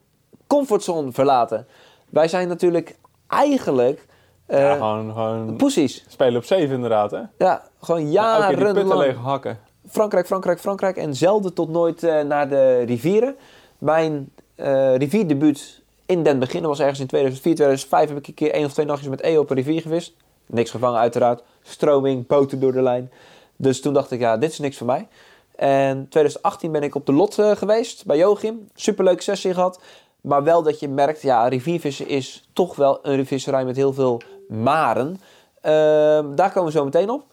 Comfortzone 0.48 1.12
verlaten. 1.12 1.68
Wij 2.10 2.28
zijn 2.28 2.48
natuurlijk 2.48 2.96
eigenlijk 3.28 4.06
ja, 4.48 4.74
gewoon, 4.74 5.12
gewoon 5.12 5.56
poesies. 5.56 6.06
spelen 6.08 6.38
op 6.38 6.46
zeven 6.46 6.76
inderdaad, 6.76 7.12
hè? 7.12 7.22
Ja, 7.38 7.64
gewoon 7.82 8.12
Ja, 8.12 8.36
Elke 8.36 8.48
keer 8.48 8.56
die 8.56 8.66
putten 8.66 8.84
jarenlang. 8.84 9.14
leeg 9.14 9.24
hakken. 9.24 9.60
Frankrijk, 9.90 10.26
Frankrijk, 10.26 10.60
Frankrijk. 10.60 10.98
En 10.98 11.16
zelden 11.16 11.54
tot 11.54 11.70
nooit 11.70 12.04
eh, 12.04 12.22
naar 12.22 12.50
de 12.50 12.82
rivieren. 12.82 13.36
Mijn 13.78 14.32
eh, 14.56 14.96
rivierdebuut 14.96 15.82
in 16.06 16.24
den 16.24 16.40
beginnen 16.40 16.70
was 16.70 16.80
ergens 16.80 17.00
in 17.00 17.08
2004, 17.08 17.56
2005 17.56 18.10
heb 18.10 18.18
ik 18.18 18.28
een 18.28 18.34
keer 18.34 18.52
één 18.52 18.66
of 18.66 18.74
twee 18.74 18.86
nachtjes 18.86 19.10
met 19.10 19.22
E 19.22 19.38
op 19.38 19.50
een 19.50 19.56
rivier 19.56 19.82
gevist. 19.82 20.14
Niks 20.46 20.72
gevangen 20.72 21.00
uiteraard. 21.00 21.44
Stroming, 21.62 22.28
boten 22.28 22.60
door 22.60 22.72
de 22.72 22.82
lijn. 22.82 23.12
Dus 23.56 23.82
toen 23.82 23.94
dacht 23.94 24.12
ik, 24.12 24.20
ja, 24.20 24.38
dit 24.38 24.52
is 24.52 24.60
niks 24.60 24.78
voor 24.78 24.88
mij. 24.88 25.08
En 25.56 26.08
2018 26.10 26.72
ben 26.72 26.84
ik 26.84 26.96
op 26.96 27.06
de 27.06 27.14
lot 27.14 27.40
eh, 27.40 27.52
geweest 27.52 28.06
bij 28.06 28.18
Joachim. 28.18 28.68
Superleuke 28.76 29.24
sessie 29.24 29.54
gehad. 29.54 29.82
Maar 30.22 30.44
wel 30.44 30.64
dat 30.64 30.80
je 30.80 30.88
merkt, 30.88 31.22
ja, 31.22 31.48
riviervissen 31.48 32.08
is 32.08 32.50
toch 32.54 32.76
wel 32.76 33.00
een 33.02 33.26
visserij 33.26 33.66
met 33.66 33.76
heel 33.76 33.94
veel 33.94 34.22
maren. 34.48 35.20
Ehm, 35.62 36.36
daar 36.36 36.52
komen 36.52 36.72
we 36.72 36.78
zo 36.78 36.84
meteen 36.84 37.10
op. 37.10 37.26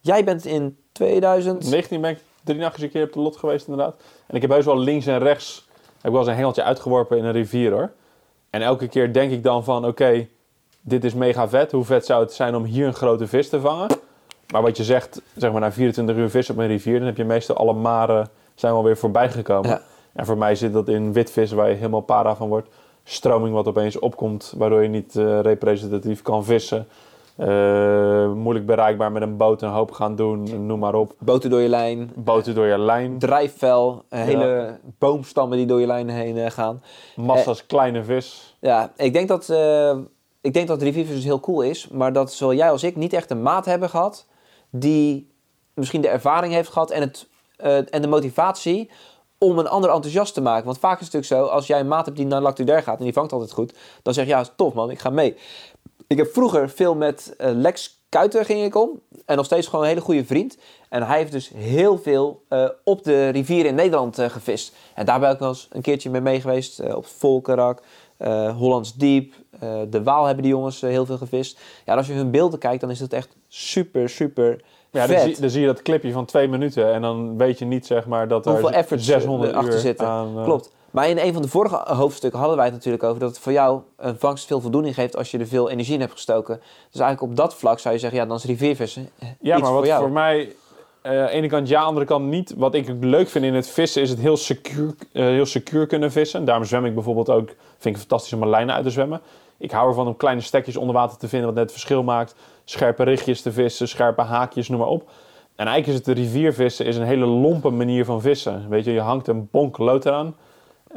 Jij 0.00 0.24
bent 0.24 0.44
in 0.44 0.76
2000... 0.96 1.70
19 1.70 2.00
ben 2.00 2.10
ik 2.10 2.18
drie 2.44 2.58
nachtjes 2.58 2.82
een 2.82 2.90
keer 2.90 3.04
op 3.04 3.12
de 3.12 3.20
lot 3.20 3.36
geweest 3.36 3.66
inderdaad. 3.66 3.96
En 4.26 4.36
ik 4.36 4.42
heb 4.42 4.50
heus 4.50 4.64
wel 4.64 4.78
links 4.78 5.06
en 5.06 5.18
rechts, 5.18 5.66
heb 5.76 6.04
ik 6.04 6.10
wel 6.10 6.18
eens 6.18 6.28
een 6.28 6.34
hengeltje 6.34 6.62
uitgeworpen 6.62 7.18
in 7.18 7.24
een 7.24 7.32
rivier 7.32 7.72
hoor. 7.72 7.90
En 8.50 8.62
elke 8.62 8.88
keer 8.88 9.12
denk 9.12 9.32
ik 9.32 9.42
dan 9.42 9.64
van, 9.64 9.86
oké, 9.86 10.28
dit 10.80 11.04
is 11.04 11.14
mega 11.14 11.48
vet. 11.48 11.72
Hoe 11.72 11.84
vet 11.84 12.06
zou 12.06 12.22
het 12.22 12.32
zijn 12.32 12.54
om 12.54 12.64
hier 12.64 12.86
een 12.86 12.94
grote 12.94 13.26
vis 13.26 13.48
te 13.48 13.60
vangen? 13.60 13.88
Maar 14.52 14.62
wat 14.62 14.76
je 14.76 14.84
zegt, 14.84 15.22
zeg 15.36 15.52
maar 15.52 15.60
na 15.60 15.72
24 15.72 16.16
uur 16.16 16.30
vis 16.30 16.50
op 16.50 16.56
een 16.56 16.66
rivier, 16.66 16.98
dan 16.98 17.06
heb 17.06 17.16
je 17.16 17.24
meestal 17.24 17.56
alle 17.56 17.72
maren 17.72 18.28
zijn 18.54 18.72
wel 18.72 18.84
weer 18.84 18.96
voorbij 18.96 19.30
gekomen. 19.30 19.70
Ja. 19.70 19.82
En 20.12 20.26
voor 20.26 20.38
mij 20.38 20.54
zit 20.54 20.72
dat 20.72 20.88
in 20.88 21.12
witvis, 21.12 21.52
waar 21.52 21.68
je 21.68 21.74
helemaal 21.74 22.00
para 22.00 22.36
van 22.36 22.48
wordt. 22.48 22.68
Stroming 23.04 23.54
wat 23.54 23.66
opeens 23.66 23.98
opkomt, 23.98 24.54
waardoor 24.56 24.82
je 24.82 24.88
niet 24.88 25.16
eh, 25.16 25.40
representatief 25.40 26.22
kan 26.22 26.44
vissen. 26.44 26.86
Eh, 27.36 28.32
moeilijk 28.32 28.66
bereikbaar 28.66 29.12
met 29.12 29.22
een 29.22 29.36
boot 29.36 29.62
een 29.62 29.68
hoop 29.68 29.90
gaan 29.90 30.16
doen, 30.16 30.66
noem 30.66 30.78
maar 30.78 30.94
op. 30.94 31.14
Boten 31.18 31.50
door 31.50 31.60
je 31.60 31.68
lijn, 31.68 32.12
Boten 32.14 32.54
door 32.54 32.66
je 32.66 32.78
lijn, 32.78 33.18
drijfvel, 33.18 34.04
eh, 34.08 34.20
hele 34.20 34.78
boomstammen 34.98 35.56
die 35.56 35.66
door 35.66 35.80
je 35.80 35.86
lijn 35.86 36.08
heen 36.08 36.36
eh, 36.36 36.50
gaan. 36.50 36.82
massa's 37.16 37.66
kleine 37.66 38.04
vis. 38.04 38.56
Ja, 38.60 38.92
ik 38.96 39.12
denk 39.12 39.28
dat, 39.28 39.48
eh 39.48 39.96
ik 40.40 40.54
denk 40.54 40.68
dat 40.68 40.80
dus 40.80 41.24
heel 41.24 41.40
cool 41.40 41.60
is, 41.60 41.88
maar 41.88 42.12
dat 42.12 42.32
zowel 42.32 42.56
jij 42.56 42.70
als 42.70 42.82
ik 42.82 42.96
niet 42.96 43.12
echt 43.12 43.30
een 43.30 43.42
maat 43.42 43.64
hebben 43.64 43.90
gehad 43.90 44.26
die 44.70 45.30
misschien 45.74 46.00
de 46.00 46.08
ervaring 46.08 46.52
heeft 46.52 46.68
gehad 46.68 46.90
en, 46.90 47.00
het, 47.00 47.28
en 47.90 48.02
de 48.02 48.08
motivatie 48.08 48.90
om 49.38 49.58
een 49.58 49.68
ander 49.68 49.90
enthousiast 49.90 50.34
te 50.34 50.40
maken. 50.40 50.64
Want 50.64 50.78
vaak 50.78 51.00
is 51.00 51.06
het 51.06 51.14
natuurlijk 51.14 51.48
zo, 51.48 51.54
als 51.54 51.66
jij 51.66 51.80
een 51.80 51.88
maat 51.88 52.04
hebt 52.04 52.16
die 52.16 52.26
naar 52.26 52.40
Lactuder 52.40 52.82
gaat 52.82 52.98
en 52.98 53.04
die 53.04 53.12
vangt 53.12 53.32
altijd 53.32 53.52
goed, 53.52 53.74
dan 54.02 54.14
zeg 54.14 54.24
je 54.24 54.30
ja, 54.30 54.44
tof 54.56 54.74
man, 54.74 54.90
ik 54.90 54.98
ga 54.98 55.10
mee. 55.10 55.36
Ik 56.06 56.16
heb 56.16 56.32
vroeger 56.32 56.70
veel 56.70 56.94
met 56.94 57.34
eh, 57.38 57.50
Lex 57.52 58.04
Kuiter 58.08 58.44
ging 58.44 58.64
ik 58.64 58.74
om. 58.74 59.00
En 59.24 59.36
nog 59.36 59.44
steeds 59.44 59.66
gewoon 59.66 59.84
een 59.84 59.90
hele 59.90 60.00
goede 60.00 60.24
vriend. 60.24 60.58
En 60.88 61.02
hij 61.02 61.18
heeft 61.18 61.32
dus 61.32 61.50
heel 61.54 61.98
veel 61.98 62.42
eh, 62.48 62.68
op 62.84 63.04
de 63.04 63.28
rivieren 63.28 63.66
in 63.70 63.74
Nederland 63.74 64.18
eh, 64.18 64.28
gevist. 64.28 64.74
En 64.94 65.06
daar 65.06 65.20
ben 65.20 65.30
ik 65.30 65.38
wel 65.38 65.48
eens 65.48 65.68
een 65.72 65.82
keertje 65.82 66.10
mee 66.10 66.20
mee 66.20 66.40
geweest. 66.40 66.94
op 66.94 67.06
Volkerak, 67.06 67.82
Hollands 68.56 68.94
Diep, 68.94 69.34
de 69.88 70.02
Waal 70.02 70.24
hebben 70.24 70.42
die 70.42 70.52
jongens 70.52 70.80
heel 70.80 71.06
veel 71.06 71.16
gevist. 71.16 71.60
Ja, 71.84 71.94
als 71.94 72.06
je 72.06 72.12
hun 72.12 72.30
beelden 72.30 72.58
kijkt, 72.58 72.80
dan 72.80 72.90
is 72.90 73.00
het 73.00 73.12
echt 73.12 73.36
super, 73.48 74.08
super 74.08 74.62
Ja, 74.90 75.06
dan 75.06 75.16
vet. 75.16 75.22
zie, 75.22 75.40
dan 75.40 75.50
zie 75.50 75.60
je 75.60 75.66
dat 75.66 75.82
clipje 75.82 76.12
van 76.12 76.24
twee 76.24 76.48
minuten 76.48 76.92
en 76.92 77.02
dan 77.02 77.38
weet 77.38 77.58
je 77.58 77.64
niet 77.64 77.86
zeg 77.86 78.06
maar 78.06 78.28
dat 78.28 78.46
er 78.46 78.52
Hoeveel 78.52 78.70
effort 78.70 79.02
600 79.02 79.52
achter 79.52 79.74
uur 79.74 79.80
zitten. 79.80 80.06
aan... 80.06 80.44
Klopt. 80.44 80.70
Maar 80.96 81.08
in 81.08 81.18
een 81.18 81.32
van 81.32 81.42
de 81.42 81.48
vorige 81.48 81.82
hoofdstukken 81.86 82.38
hadden 82.38 82.56
wij 82.56 82.66
het 82.66 82.74
natuurlijk 82.74 83.02
over 83.02 83.20
dat 83.20 83.28
het 83.28 83.38
voor 83.38 83.52
jou 83.52 83.80
een 83.96 84.18
vangst 84.18 84.46
veel 84.46 84.60
voldoening 84.60 84.94
geeft 84.94 85.16
als 85.16 85.30
je 85.30 85.38
er 85.38 85.46
veel 85.46 85.70
energie 85.70 85.94
in 85.94 86.00
hebt 86.00 86.12
gestoken. 86.12 86.60
Dus 86.90 87.00
eigenlijk 87.00 87.30
op 87.30 87.36
dat 87.36 87.54
vlak 87.54 87.78
zou 87.78 87.94
je 87.94 88.00
zeggen, 88.00 88.18
ja, 88.18 88.26
dan 88.26 88.36
is 88.36 88.44
riviervissen 88.44 89.08
eh, 89.18 89.28
Ja, 89.40 89.58
maar 89.58 89.70
wat 89.70 89.78
voor 89.78 89.86
jou. 89.86 90.00
voor 90.00 90.10
mij 90.10 90.52
eh, 91.02 91.34
ene 91.34 91.48
kant 91.48 91.68
ja, 91.68 91.82
andere 91.82 92.06
kant 92.06 92.26
niet. 92.26 92.54
Wat 92.56 92.74
ik 92.74 92.88
leuk 93.00 93.28
vind 93.28 93.44
in 93.44 93.54
het 93.54 93.68
vissen 93.68 94.02
is 94.02 94.10
het 94.10 94.18
heel 94.18 94.36
secuur, 94.36 94.94
eh, 95.12 95.24
heel 95.24 95.46
secuur 95.46 95.86
kunnen 95.86 96.12
vissen. 96.12 96.44
Daarom 96.44 96.64
zwem 96.64 96.84
ik 96.84 96.94
bijvoorbeeld 96.94 97.30
ook, 97.30 97.48
vind 97.78 97.94
ik 97.94 98.00
fantastisch 98.00 98.32
om 98.32 98.38
mijn 98.38 98.50
lijnen 98.50 98.74
uit 98.74 98.84
te 98.84 98.90
zwemmen. 98.90 99.20
Ik 99.58 99.70
hou 99.70 99.88
ervan 99.88 100.06
om 100.06 100.16
kleine 100.16 100.40
stekjes 100.40 100.76
onder 100.76 100.94
water 100.94 101.18
te 101.18 101.28
vinden 101.28 101.46
wat 101.46 101.56
net 101.56 101.64
het 101.64 101.72
verschil 101.72 102.02
maakt. 102.02 102.34
Scherpe 102.64 103.02
richtjes 103.02 103.42
te 103.42 103.52
vissen, 103.52 103.88
scherpe 103.88 104.22
haakjes, 104.22 104.68
noem 104.68 104.78
maar 104.78 104.88
op. 104.88 105.10
En 105.56 105.66
eigenlijk 105.66 105.86
is 105.86 105.94
het 105.94 106.16
de 106.16 106.22
riviervissen 106.22 106.86
is 106.86 106.96
een 106.96 107.06
hele 107.06 107.26
lompe 107.26 107.70
manier 107.70 108.04
van 108.04 108.20
vissen. 108.20 108.68
Weet 108.68 108.84
je, 108.84 108.92
je 108.92 109.00
hangt 109.00 109.28
een 109.28 109.48
bonk 109.50 109.78
lood 109.78 110.06
eraan. 110.06 110.34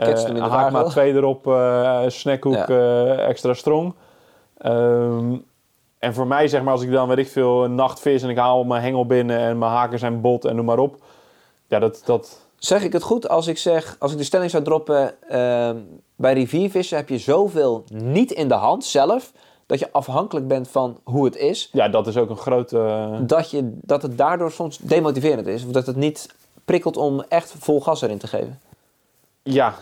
De 0.06 0.42
haak 0.42 0.72
maar 0.72 0.86
twee 0.86 1.14
erop, 1.14 1.48
eh 1.48 2.02
snackhoek, 2.08 2.54
Ja. 2.54 2.68
eh, 2.68 3.28
extra 3.28 3.54
strong. 3.54 3.94
Ehm, 4.58 5.36
en 6.00 6.14
voor 6.14 6.28
mij, 6.28 6.48
zeg 6.48 6.62
maar, 6.64 6.74
als 6.74 6.82
ik 6.82 6.92
dan, 6.92 7.08
weet 7.08 7.18
ik 7.18 7.28
veel, 7.28 7.64
een 7.64 7.76
nacht 7.76 8.00
vis 8.00 8.24
en 8.24 8.30
ik 8.30 8.38
haal 8.38 8.64
mijn 8.64 8.82
hengel 8.82 9.06
binnen 9.06 9.40
en 9.40 9.58
mijn 9.58 9.72
haken 9.72 10.00
zijn 10.00 10.22
bot 10.22 10.46
en 10.46 10.56
noem 10.56 10.66
maar 10.66 10.80
op. 10.80 10.98
Ja, 11.68 11.80
dat, 11.80 12.02
dat, 12.06 12.48
Zeg 12.56 12.84
ik 12.84 12.94
het 12.94 13.04
goed 13.04 13.30
als 13.30 13.48
ik 13.48 13.58
zeg, 13.58 13.96
als 14.00 14.12
ik 14.12 14.18
de 14.18 14.24
stelling 14.24 14.52
zou 14.52 14.64
droppen, 14.64 15.14
ehm, 15.30 15.78
bij 16.16 16.34
riviervissen 16.34 16.98
heb 16.98 17.10
je 17.10 17.18
zoveel 17.18 17.84
niet 17.94 18.32
in 18.32 18.48
de 18.48 18.54
hand 18.54 18.86
zelf, 18.86 19.32
dat 19.66 19.80
je 19.80 19.92
afhankelijk 19.92 20.48
bent 20.48 20.68
van 20.70 21.00
hoe 21.04 21.26
het 21.26 21.36
is, 21.36 21.70
Ja, 21.72 21.90
dat 21.90 22.08
is 22.08 22.18
ook 22.18 22.30
een 22.30 22.38
grote... 22.38 23.10
dat, 23.22 23.52
je, 23.52 23.78
dat 23.82 24.02
het 24.02 24.18
daardoor 24.18 24.52
soms 24.52 24.78
demotiverend 24.78 25.48
is. 25.48 25.66
Of 25.66 25.72
dat 25.72 25.86
het 25.86 25.96
niet 25.96 26.30
prikkelt 26.66 26.98
om 26.98 27.24
echt 27.28 27.56
vol 27.60 27.82
gas 27.82 28.02
erin 28.02 28.18
te 28.18 28.28
geven. 28.28 28.60
Ja, 29.54 29.76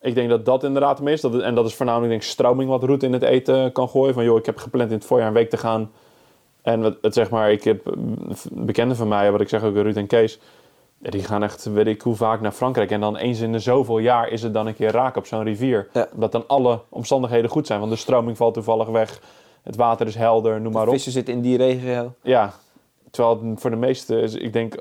ik 0.00 0.14
denk 0.14 0.28
dat 0.28 0.44
dat 0.44 0.64
inderdaad 0.64 1.00
is. 1.00 1.20
Dat, 1.20 1.40
en 1.40 1.54
dat 1.54 1.66
is 1.66 1.74
voornamelijk 1.74 2.10
denk 2.10 2.22
ik 2.22 2.28
stroming 2.28 2.70
wat 2.70 2.82
roet 2.82 3.02
in 3.02 3.12
het 3.12 3.22
eten 3.22 3.72
kan 3.72 3.88
gooien. 3.88 4.14
Van 4.14 4.24
joh, 4.24 4.38
ik 4.38 4.46
heb 4.46 4.56
gepland 4.56 4.90
in 4.90 4.96
het 4.96 5.06
voorjaar 5.06 5.28
een 5.28 5.34
week 5.34 5.50
te 5.50 5.56
gaan. 5.56 5.90
En 6.62 6.82
wat, 6.82 6.96
het 7.00 7.14
zeg 7.14 7.30
maar, 7.30 7.52
ik 7.52 7.64
heb 7.64 7.96
mm, 7.96 8.16
bekenden 8.50 8.96
van 8.96 9.08
mij, 9.08 9.32
wat 9.32 9.40
ik 9.40 9.48
zeg 9.48 9.62
ook 9.62 9.74
Ruud 9.74 9.96
en 9.96 10.06
Kees. 10.06 10.38
die 10.98 11.22
gaan 11.22 11.42
echt, 11.42 11.64
weet 11.64 11.86
ik 11.86 12.02
hoe 12.02 12.14
vaak, 12.14 12.40
naar 12.40 12.52
Frankrijk. 12.52 12.90
En 12.90 13.00
dan 13.00 13.16
eens 13.16 13.40
in 13.40 13.52
de 13.52 13.58
zoveel 13.58 13.98
jaar 13.98 14.28
is 14.28 14.42
het 14.42 14.54
dan 14.54 14.66
een 14.66 14.74
keer 14.74 14.90
raak 14.90 15.16
op 15.16 15.26
zo'n 15.26 15.42
rivier. 15.42 15.88
Ja. 15.92 16.08
Dat 16.14 16.32
dan 16.32 16.44
alle 16.46 16.80
omstandigheden 16.88 17.50
goed 17.50 17.66
zijn. 17.66 17.78
Want 17.78 17.92
de 17.92 17.98
stroming 17.98 18.36
valt 18.36 18.54
toevallig 18.54 18.88
weg. 18.88 19.20
Het 19.62 19.76
water 19.76 20.06
is 20.06 20.14
helder, 20.14 20.60
noem 20.60 20.72
maar 20.72 20.86
op. 20.86 20.92
Vissen 20.92 21.12
zitten 21.12 21.34
in 21.34 21.40
die 21.40 21.56
regio. 21.56 22.14
Ja, 22.22 22.52
terwijl 23.10 23.40
het 23.44 23.60
voor 23.60 23.70
de 23.70 23.76
meeste, 23.76 24.20
is, 24.20 24.34
ik 24.34 24.52
denk, 24.52 24.74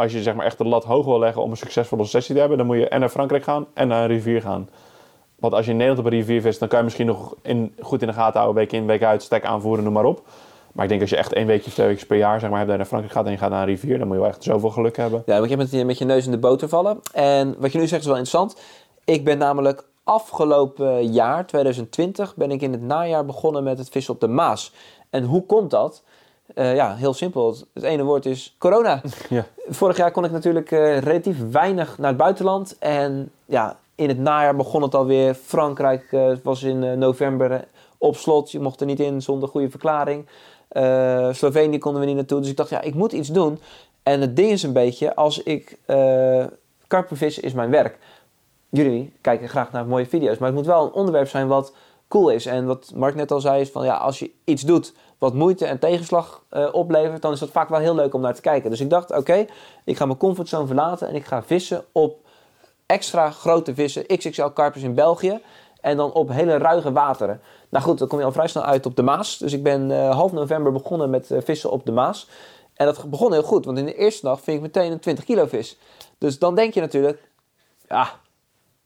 als 0.00 0.12
je 0.12 0.22
zeg 0.22 0.34
maar 0.34 0.46
echt 0.46 0.58
de 0.58 0.64
lat 0.64 0.84
hoog 0.84 1.04
wil 1.04 1.18
leggen 1.18 1.42
om 1.42 1.50
een 1.50 1.56
succesvolle 1.56 2.04
sessie 2.04 2.34
te 2.34 2.40
hebben, 2.40 2.58
dan 2.58 2.66
moet 2.66 2.76
je 2.76 2.88
en 2.88 3.00
naar 3.00 3.08
Frankrijk 3.08 3.42
gaan 3.42 3.66
en 3.74 3.88
naar 3.88 4.02
een 4.02 4.08
rivier 4.08 4.42
gaan. 4.42 4.68
Want 5.38 5.54
als 5.54 5.64
je 5.64 5.70
in 5.70 5.76
Nederland 5.76 6.06
op 6.06 6.12
een 6.12 6.18
rivier 6.18 6.40
vist, 6.40 6.58
dan 6.58 6.68
kan 6.68 6.78
je 6.78 6.84
misschien 6.84 7.06
nog 7.06 7.34
in, 7.42 7.74
goed 7.80 8.00
in 8.00 8.06
de 8.06 8.12
gaten 8.12 8.40
houden, 8.40 8.62
week 8.62 8.72
in, 8.72 8.86
week 8.86 9.02
uit, 9.02 9.22
stek 9.22 9.44
aanvoeren, 9.44 9.84
noem 9.84 9.92
maar 9.92 10.04
op. 10.04 10.22
Maar 10.72 10.84
ik 10.84 10.90
denk 10.90 11.00
als 11.00 11.10
je 11.10 11.16
echt 11.16 11.32
één 11.32 11.46
weekje 11.46 11.70
twee 11.70 11.86
weken 11.86 12.06
per 12.06 12.16
jaar 12.16 12.40
zeg 12.40 12.50
maar, 12.50 12.66
naar 12.66 12.84
Frankrijk 12.84 13.14
gaat 13.14 13.24
en 13.24 13.30
je 13.30 13.38
gaat 13.38 13.50
naar 13.50 13.60
een 13.60 13.68
rivier, 13.68 13.98
dan 13.98 14.06
moet 14.06 14.16
je 14.16 14.22
wel 14.22 14.30
echt 14.30 14.42
zoveel 14.42 14.70
geluk 14.70 14.96
hebben. 14.96 15.22
Ja, 15.26 15.38
want 15.38 15.50
je 15.50 15.56
met, 15.56 15.84
met 15.84 15.98
je 15.98 16.04
neus 16.04 16.24
in 16.24 16.30
de 16.30 16.38
boter 16.38 16.68
vallen. 16.68 17.00
En 17.12 17.54
wat 17.58 17.72
je 17.72 17.78
nu 17.78 17.86
zegt 17.86 18.00
is 18.00 18.06
wel 18.06 18.16
interessant. 18.16 18.60
Ik 19.04 19.24
ben 19.24 19.38
namelijk 19.38 19.84
afgelopen 20.04 21.12
jaar, 21.12 21.46
2020, 21.46 22.36
ben 22.36 22.50
ik 22.50 22.62
in 22.62 22.72
het 22.72 22.82
najaar 22.82 23.24
begonnen 23.24 23.62
met 23.62 23.78
het 23.78 23.88
vissen 23.88 24.14
op 24.14 24.20
de 24.20 24.28
Maas. 24.28 24.72
En 25.10 25.24
hoe 25.24 25.46
komt 25.46 25.70
dat? 25.70 26.02
Eh, 26.54 26.74
ja, 26.74 26.94
heel 26.94 27.14
simpel. 27.14 27.56
Het, 27.74 27.82
ene 27.82 28.02
woord 28.02 28.26
is 28.26 28.56
corona. 28.58 29.00
Ja. 29.28 29.46
Vorig 29.68 29.96
jaar 29.96 30.10
kon 30.10 30.24
ik 30.24 30.30
natuurlijk 30.30 30.70
eh, 30.70 30.98
relatief 30.98 31.50
weinig 31.50 31.98
naar 31.98 32.08
het 32.08 32.16
buitenland. 32.16 32.76
En 32.78 33.30
ja, 33.44 33.78
in 33.94 34.08
het 34.08 34.18
najaar 34.18 34.56
begon 34.56 34.82
het 34.82 34.94
alweer. 34.94 35.34
Frankrijk 35.34 36.12
eh, 36.12 36.32
was 36.42 36.62
in 36.62 36.98
november 36.98 37.64
op 37.98 38.16
slot. 38.16 38.50
Je 38.50 38.60
mocht 38.60 38.80
er 38.80 38.86
niet 38.86 39.00
in 39.00 39.22
zonder 39.22 39.48
goede 39.48 39.70
verklaring. 39.70 40.26
Slovenië 41.32 41.78
konden 41.78 42.00
we 42.00 42.06
niet 42.06 42.16
naartoe. 42.16 42.40
Dus 42.40 42.50
ik 42.50 42.56
dacht, 42.56 42.70
ja, 42.70 42.80
ik 42.80 42.94
moet 42.94 43.12
iets 43.12 43.28
doen. 43.28 43.60
En 44.02 44.20
het 44.20 44.36
ding 44.36 44.50
is 44.50 44.62
een 44.62 44.72
beetje, 44.72 45.14
als 45.14 45.42
ik... 45.42 45.78
karpenvissen 46.86 47.42
is 47.42 47.52
mijn 47.52 47.70
werk. 47.70 47.98
Jullie 48.68 49.12
kijken 49.20 49.48
graag 49.48 49.72
naar 49.72 49.86
mooie 49.86 50.06
video's. 50.06 50.38
Maar 50.38 50.48
het 50.48 50.56
moet 50.56 50.66
wel 50.66 50.84
een 50.84 50.92
onderwerp 50.92 51.28
zijn 51.28 51.48
wat 51.48 51.72
cool 52.08 52.30
is. 52.30 52.46
En 52.46 52.66
wat 52.66 52.92
Mark 52.94 53.14
net 53.14 53.30
al 53.30 53.40
zei, 53.40 53.60
is 53.60 53.70
van 53.70 53.84
ja, 53.84 53.96
als 53.96 54.18
je 54.18 54.30
iets 54.44 54.62
doet 54.62 54.92
wat 55.20 55.34
moeite 55.34 55.66
en 55.66 55.78
tegenslag 55.78 56.44
eh, 56.48 56.68
oplevert, 56.72 57.22
dan 57.22 57.32
is 57.32 57.38
dat 57.38 57.50
vaak 57.50 57.68
wel 57.68 57.78
heel 57.78 57.94
leuk 57.94 58.14
om 58.14 58.20
naar 58.20 58.34
te 58.34 58.40
kijken. 58.40 58.70
Dus 58.70 58.80
ik 58.80 58.90
dacht, 58.90 59.16
oké, 59.16 59.46
ik 59.84 59.96
ga 59.96 60.06
mijn 60.06 60.18
comfortzone 60.18 60.66
verlaten 60.66 61.08
en 61.08 61.14
ik 61.14 61.24
ga 61.24 61.42
vissen 61.42 61.84
op 61.92 62.18
extra 62.86 63.30
grote 63.30 63.74
vissen, 63.74 64.06
XXL 64.06 64.46
karpers 64.46 64.82
in 64.82 64.94
België. 64.94 65.40
En 65.80 65.96
dan 65.96 66.12
op 66.12 66.28
hele 66.28 66.56
ruige 66.56 66.92
wateren. 66.92 67.40
Nou 67.68 67.84
goed, 67.84 67.98
dan 67.98 68.08
kom 68.08 68.18
je 68.18 68.24
al 68.24 68.32
vrij 68.32 68.48
snel 68.48 68.64
uit 68.64 68.86
op 68.86 68.96
de 68.96 69.02
Maas. 69.02 69.38
Dus 69.38 69.52
ik 69.52 69.62
ben 69.62 69.90
eh, 69.90 70.10
half 70.10 70.32
november 70.32 70.72
begonnen 70.72 71.10
met 71.10 71.30
eh, 71.30 71.38
vissen 71.44 71.70
op 71.70 71.86
de 71.86 71.92
Maas. 71.92 72.28
En 72.74 72.86
dat 72.86 73.10
begon 73.10 73.32
heel 73.32 73.42
goed, 73.42 73.64
want 73.64 73.78
in 73.78 73.84
de 73.84 73.94
eerste 73.94 74.26
dag 74.26 74.40
ving 74.40 74.56
ik 74.56 74.62
meteen 74.62 74.92
een 74.92 75.00
20 75.00 75.24
kilo 75.24 75.46
vis. 75.46 75.78
Dus 76.18 76.38
dan 76.38 76.54
denk 76.54 76.74
je 76.74 76.80
natuurlijk, 76.80 77.28
ja, 77.88 78.10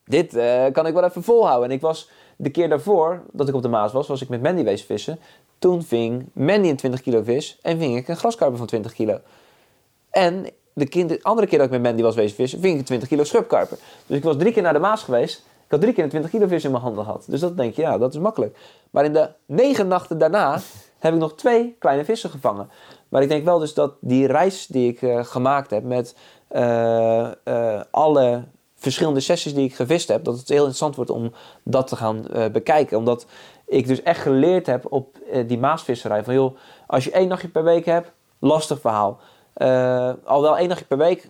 dit 0.04 0.34
eh, 0.34 0.64
kan 0.72 0.86
ik 0.86 0.94
wel 0.94 1.04
even 1.04 1.22
volhouden. 1.22 1.68
En 1.68 1.74
ik 1.74 1.80
was 1.80 2.08
de 2.36 2.50
keer 2.50 2.68
daarvoor 2.68 3.22
dat 3.32 3.48
ik 3.48 3.54
op 3.54 3.62
de 3.62 3.68
Maas 3.68 3.92
was, 3.92 4.06
was 4.06 4.22
ik 4.22 4.28
met 4.28 4.42
Mandy 4.42 4.64
wezen 4.64 4.86
vissen. 4.86 5.18
Toen 5.64 5.82
ving 5.82 6.26
Mandy 6.32 6.68
een 6.68 6.76
20 6.76 7.00
kilo 7.00 7.22
vis 7.22 7.58
en 7.62 7.78
ving 7.78 7.96
ik 7.96 8.08
een 8.08 8.16
graskarper 8.16 8.58
van 8.58 8.66
20 8.66 8.92
kilo. 8.92 9.18
En 10.10 10.46
de, 10.72 11.18
andere 11.22 11.46
keer 11.46 11.58
dat 11.58 11.66
ik 11.66 11.72
met 11.72 11.82
Mandy 11.82 12.02
was 12.02 12.14
wezen 12.14 12.36
vissen, 12.36 12.60
ving 12.60 12.72
ik 12.72 12.78
een 12.78 12.84
20 12.84 13.08
kilo 13.08 13.24
schubkarper. 13.24 13.78
Dus 14.06 14.16
ik 14.16 14.22
was 14.22 14.36
drie 14.36 14.52
keer 14.52 14.62
naar 14.62 14.72
de 14.72 14.78
Maas 14.78 15.02
geweest. 15.02 15.38
Ik 15.64 15.70
had 15.70 15.80
drie 15.80 15.92
keer 15.92 16.02
een 16.02 16.08
20 16.08 16.30
kilo 16.30 16.46
vis 16.46 16.64
in 16.64 16.70
mijn 16.70 16.82
handen 16.82 17.04
gehad. 17.04 17.24
Dus 17.28 17.40
dat 17.40 17.56
denk 17.56 17.74
je, 17.74 17.82
ja, 17.82 17.98
dat 17.98 18.14
is 18.14 18.20
makkelijk. 18.20 18.56
Maar 18.90 19.04
in 19.04 19.12
de 19.12 19.28
negen 19.46 19.88
nachten 19.88 20.18
daarna 20.18 20.60
heb 20.98 21.12
ik 21.12 21.18
nog 21.18 21.34
twee 21.34 21.76
kleine 21.78 22.04
vissen 22.04 22.30
gevangen. 22.30 22.70
Maar 23.08 23.22
ik 23.22 23.28
denk 23.28 23.44
wel 23.44 23.58
dus 23.58 23.74
dat 23.74 23.94
die 24.00 24.26
reis 24.26 24.66
die 24.66 24.88
ik 24.88 25.02
eh, 25.02 25.24
gemaakt 25.24 25.70
heb 25.70 25.84
met 25.84 26.16
eh, 26.48 27.30
eh, 27.44 27.80
alle 27.90 28.44
verschillende 28.74 29.20
sessies 29.20 29.54
die 29.54 29.64
ik 29.64 29.74
gevist 29.74 30.08
heb, 30.08 30.24
dat 30.24 30.38
het 30.38 30.48
heel 30.48 30.56
interessant 30.56 30.96
wordt 30.96 31.10
om 31.10 31.32
dat 31.62 31.86
te 31.86 31.96
gaan 31.96 32.26
bekijken. 32.52 32.98
Omdat 32.98 33.26
ik 33.74 33.86
dus 33.86 34.02
echt 34.02 34.20
geleerd 34.20 34.66
heb 34.66 34.92
op 34.92 35.16
eh, 35.30 35.48
die 35.48 35.58
maasvisserij. 35.58 36.24
Van 36.24 36.34
joh, 36.34 36.56
als 36.86 37.04
je 37.04 37.10
één 37.10 37.28
nachtje 37.28 37.48
per 37.48 37.64
week 37.64 37.84
hebt, 37.84 38.12
lastig 38.38 38.80
verhaal. 38.80 39.18
Eh, 39.54 40.12
al 40.24 40.42
wel 40.42 40.58
één 40.58 40.68
nachtje 40.68 40.86
per 40.86 40.98
week, 40.98 41.28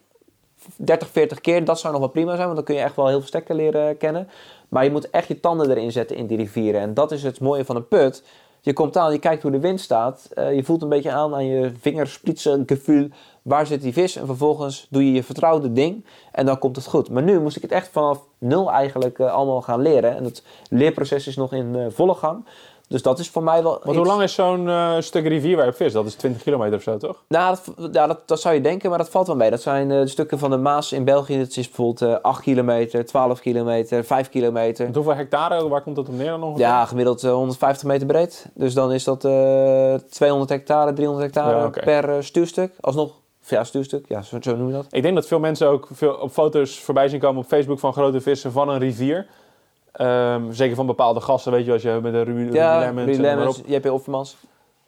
30, 0.76 1.08
40 1.08 1.40
keer, 1.40 1.64
dat 1.64 1.78
zou 1.78 1.92
nog 1.92 2.02
wel 2.02 2.10
prima 2.10 2.30
zijn. 2.34 2.44
Want 2.44 2.56
dan 2.56 2.64
kun 2.64 2.74
je 2.74 2.80
echt 2.80 2.96
wel 2.96 3.06
heel 3.06 3.18
veel 3.18 3.26
stekken 3.26 3.56
leren 3.56 3.96
kennen. 3.96 4.28
Maar 4.68 4.84
je 4.84 4.90
moet 4.90 5.10
echt 5.10 5.28
je 5.28 5.40
tanden 5.40 5.70
erin 5.70 5.92
zetten 5.92 6.16
in 6.16 6.26
die 6.26 6.36
rivieren. 6.36 6.80
En 6.80 6.94
dat 6.94 7.12
is 7.12 7.22
het 7.22 7.40
mooie 7.40 7.64
van 7.64 7.76
een 7.76 7.88
put. 7.88 8.22
Je 8.60 8.72
komt 8.72 8.96
aan, 8.96 9.12
je 9.12 9.18
kijkt 9.18 9.42
hoe 9.42 9.50
de 9.50 9.58
wind 9.60 9.80
staat. 9.80 10.28
eh, 10.34 10.54
je 10.54 10.64
voelt 10.64 10.82
een 10.82 10.88
beetje 10.88 11.10
aan 11.12 11.34
aan 11.34 11.46
je 11.46 11.72
vingersplitsengevoel. 11.80 13.08
Waar 13.42 13.66
zit 13.66 13.82
die 13.82 13.92
vis? 13.92 14.16
En 14.16 14.26
vervolgens 14.26 14.86
doe 14.90 15.06
je 15.06 15.12
je 15.12 15.22
vertrouwde 15.22 15.72
ding. 15.72 16.04
En 16.32 16.46
dan 16.46 16.58
komt 16.58 16.76
het 16.76 16.86
goed. 16.86 17.10
Maar 17.10 17.22
nu 17.22 17.40
moest 17.40 17.56
ik 17.56 17.62
het 17.62 17.72
echt 17.72 17.88
vanaf 17.88 18.20
nul 18.44 18.70
eigenlijk 18.70 19.18
eh, 19.18 19.32
allemaal 19.32 19.62
gaan 19.62 19.80
leren. 19.80 20.16
En 20.16 20.24
het 20.24 20.42
leerproces 20.68 21.26
is 21.26 21.36
nog 21.36 21.52
in 21.52 21.76
eh, 21.76 21.86
volle 21.88 22.14
gang. 22.14 22.44
Dus 22.88 23.02
dat 23.02 23.18
is 23.18 23.28
voor 23.28 23.42
mij 23.42 23.62
wel 23.62 23.80
Want 23.82 23.96
hoe 23.96 24.06
lang 24.06 24.22
is 24.22 24.34
zo'n 24.34 24.68
eh, 24.68 24.94
stuk 24.98 25.26
rivier 25.26 25.56
waar 25.56 25.64
je 25.64 25.70
op 25.70 25.76
vis? 25.76 25.92
Dat 25.92 26.06
is 26.06 26.14
20 26.14 26.42
kilometer 26.42 26.76
of 26.76 26.82
zo, 26.82 26.96
toch? 26.96 27.22
Nou, 27.28 27.56
dat, 27.76 27.92
ja, 27.92 28.06
dat, 28.06 28.28
dat 28.28 28.40
zou 28.40 28.54
je 28.54 28.60
denken, 28.60 28.88
maar 28.88 28.98
dat 28.98 29.08
valt 29.08 29.26
wel 29.26 29.36
mee. 29.36 29.50
Dat 29.50 29.62
zijn 29.62 30.08
stukken 30.08 30.38
van 30.38 30.50
de 30.50 30.56
Maas 30.56 30.92
in 30.92 31.04
België. 31.04 31.38
Dat 31.38 31.48
is 31.56 31.66
bijvoorbeeld 31.68 32.02
eh 32.02 32.20
8 32.22 32.42
kilometer, 32.42 33.06
12 33.06 33.40
kilometer, 33.40 34.04
5 34.04 34.28
kilometer. 34.28 34.84
Want 34.84 34.96
hoeveel 34.96 35.14
hectare, 35.14 35.68
waar 35.68 35.82
komt 35.82 35.96
dat 35.96 36.08
op 36.08 36.14
neer 36.14 36.30
dan 36.30 36.42
ongeveer? 36.42 36.66
Ja, 36.66 36.84
gemiddeld 36.84 37.24
eh, 37.24 37.32
150 37.32 37.88
meter 37.88 38.06
breed. 38.06 38.46
Dus 38.54 38.74
dan 38.74 38.92
is 38.92 39.04
dat 39.04 39.24
eh 39.24 39.94
200 40.10 40.50
hectare, 40.50 40.92
300 40.92 41.34
hectare 41.34 41.58
Ja, 41.58 41.68
per 41.68 42.24
stuurstuk. 42.24 42.72
Alsnog, 42.80 43.12
ja, 43.48 43.64
stuurstuk, 43.64 44.04
ja, 44.08 44.22
zo, 44.22 44.36
zo 44.40 44.56
noem 44.56 44.66
je 44.66 44.72
dat. 44.72 44.86
Ik 44.90 45.02
denk 45.02 45.14
dat 45.14 45.26
veel 45.26 45.38
mensen 45.38 45.68
ook 45.68 45.88
veel 45.92 46.14
op 46.14 46.30
foto's 46.30 46.78
voorbij 46.80 47.08
zien 47.08 47.20
komen 47.20 47.42
op 47.42 47.48
Facebook 47.48 47.78
van 47.78 47.92
grote 47.92 48.20
vissen 48.20 48.52
van 48.52 48.68
een 48.68 48.78
rivier. 48.78 49.26
Ehm, 49.92 50.52
zeker 50.52 50.76
van 50.76 50.86
bepaalde 50.86 51.20
gasten, 51.20 51.52
weet 51.52 51.64
je, 51.64 51.72
als 51.72 51.82
je 51.82 51.98
met 52.02 52.12
de 52.12 52.22
Ruby 52.22 52.54
Ja, 52.54 52.82
Ruud 52.84 52.94
maar 52.94 53.04
Lemmens, 53.06 53.58
op. 53.58 53.66
JP 53.66 53.90
Offermans. 53.90 54.36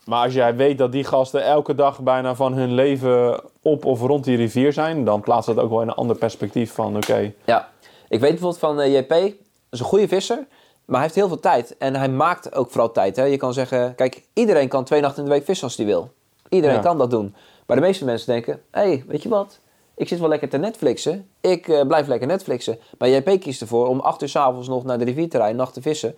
Maar 0.05 0.25
als 0.25 0.35
jij 0.35 0.57
weet 0.57 0.79
dat 0.79 0.93
die 0.93 1.05
gasten 1.05 1.45
elke 1.45 1.75
dag 1.75 2.01
bijna 2.01 2.35
van 2.35 2.53
hun 2.53 2.75
leven 2.75 3.41
op 3.63 3.85
of 3.85 4.01
rond 4.01 4.25
die 4.25 4.37
rivier 4.37 4.73
zijn, 4.73 5.05
dan 5.05 5.21
plaatst 5.21 5.47
dat 5.55 5.59
ook 5.59 5.71
wel 5.71 5.83
in 5.83 5.89
een 5.89 5.95
ander 5.95 6.17
perspectief 6.17 6.73
van 6.73 6.97
oké. 6.97 7.33
Ja, 7.45 7.69
ik 8.09 8.21
weet 8.21 8.31
bijvoorbeeld 8.31 8.59
van 8.59 8.81
eh, 8.81 8.97
JP, 8.97 9.09
dat 9.09 9.33
is 9.71 9.79
een 9.81 9.85
goede 9.87 10.09
visser, 10.09 10.37
maar 10.85 10.97
hij 10.97 11.03
heeft 11.03 11.15
heel 11.15 11.29
veel 11.29 11.41
tijd. 11.41 11.77
En 11.79 11.95
hij 11.95 12.09
maakt 12.09 12.55
ook 12.55 12.71
vooral 12.71 12.93
tijd. 12.93 13.17
Hè? 13.17 13.25
Je 13.25 13.37
kan 13.37 13.53
zeggen, 13.53 13.95
kijk, 13.95 14.23
iedereen 14.33 14.69
kan 14.69 14.85
twee 14.85 15.01
nachten 15.01 15.23
in 15.23 15.29
de 15.29 15.35
week 15.35 15.45
vissen 15.45 15.67
als 15.67 15.77
hij 15.77 15.87
wil. 15.87 16.11
Iedereen 16.49 16.77
Ja. 16.77 16.83
kan 16.83 16.99
dat 16.99 17.11
doen. 17.11 17.35
Maar 17.67 17.77
de 17.77 17.83
meeste 17.83 18.05
mensen 18.05 18.33
denken, 18.33 18.63
hé, 18.71 18.81
hey, 18.81 19.05
weet 19.07 19.23
je 19.23 19.29
wat? 19.29 19.61
Ik 19.97 20.09
zit 20.09 20.19
wel 20.19 20.29
lekker 20.29 20.49
te 20.49 20.57
Netflixen. 20.57 21.29
Ik 21.41 21.69
eh, 21.69 21.87
blijf 21.87 22.07
lekker 22.07 22.29
Netflixen. 22.29 22.79
Maar 22.99 23.09
JP 23.09 23.41
kiest 23.41 23.61
ervoor 23.61 23.89
om 23.89 24.01
acht 24.01 24.23
uur 24.23 24.29
s'avonds 24.29 24.69
nog 24.69 24.85
naar 24.85 24.99
de 24.99 25.05
rivierterrein 25.05 25.57
nacht 25.57 25.75
te 25.75 25.83
vissen. 25.83 26.17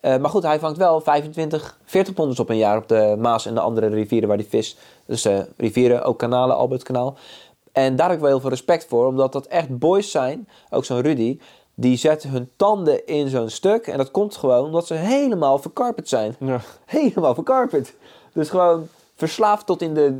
Eh, 0.00 0.16
maar 0.16 0.30
goed, 0.30 0.42
hij 0.42 0.58
vangt 0.58 0.76
wel 0.76 1.00
25, 1.00 1.78
40 1.84 2.14
ponders 2.14 2.40
op 2.40 2.48
een 2.48 2.56
jaar 2.56 2.76
op 2.76 2.88
de 2.88 3.16
Maas 3.18 3.46
en 3.46 3.54
de 3.54 3.60
andere 3.60 3.86
rivieren 3.86 4.28
waar 4.28 4.36
hij 4.38 4.46
vist. 4.46 4.78
Dus 5.06 5.24
eh, 5.24 5.38
rivieren, 5.56 6.04
ook 6.04 6.18
kanalen, 6.18 6.56
Albertkanaal. 6.56 7.16
En 7.72 7.96
daar 7.96 8.06
heb 8.06 8.16
ik 8.16 8.22
wel 8.22 8.30
heel 8.30 8.40
veel 8.40 8.50
respect 8.50 8.84
voor, 8.84 9.06
omdat 9.06 9.32
dat 9.32 9.46
echt 9.46 9.78
boys 9.78 10.10
zijn, 10.10 10.48
ook 10.70 10.84
zo'n 10.84 11.00
Rudy, 11.00 11.38
die 11.74 11.96
zetten 11.96 12.30
hun 12.30 12.50
tanden 12.56 13.06
in 13.06 13.28
zo'n 13.28 13.48
stuk. 13.48 13.86
En 13.86 13.96
dat 13.96 14.10
komt 14.10 14.36
gewoon 14.36 14.64
omdat 14.64 14.86
ze 14.86 14.94
helemaal 14.94 15.58
verkarperd 15.58 16.08
zijn. 16.08 16.36
Ja. 16.38 16.60
Helemaal 16.84 17.34
verkarperd. 17.34 17.94
Dus 18.32 18.48
gewoon 18.50 18.88
verslaafd 19.18 19.66
tot 19.66 19.82
in 19.82 19.94
de 19.94 20.18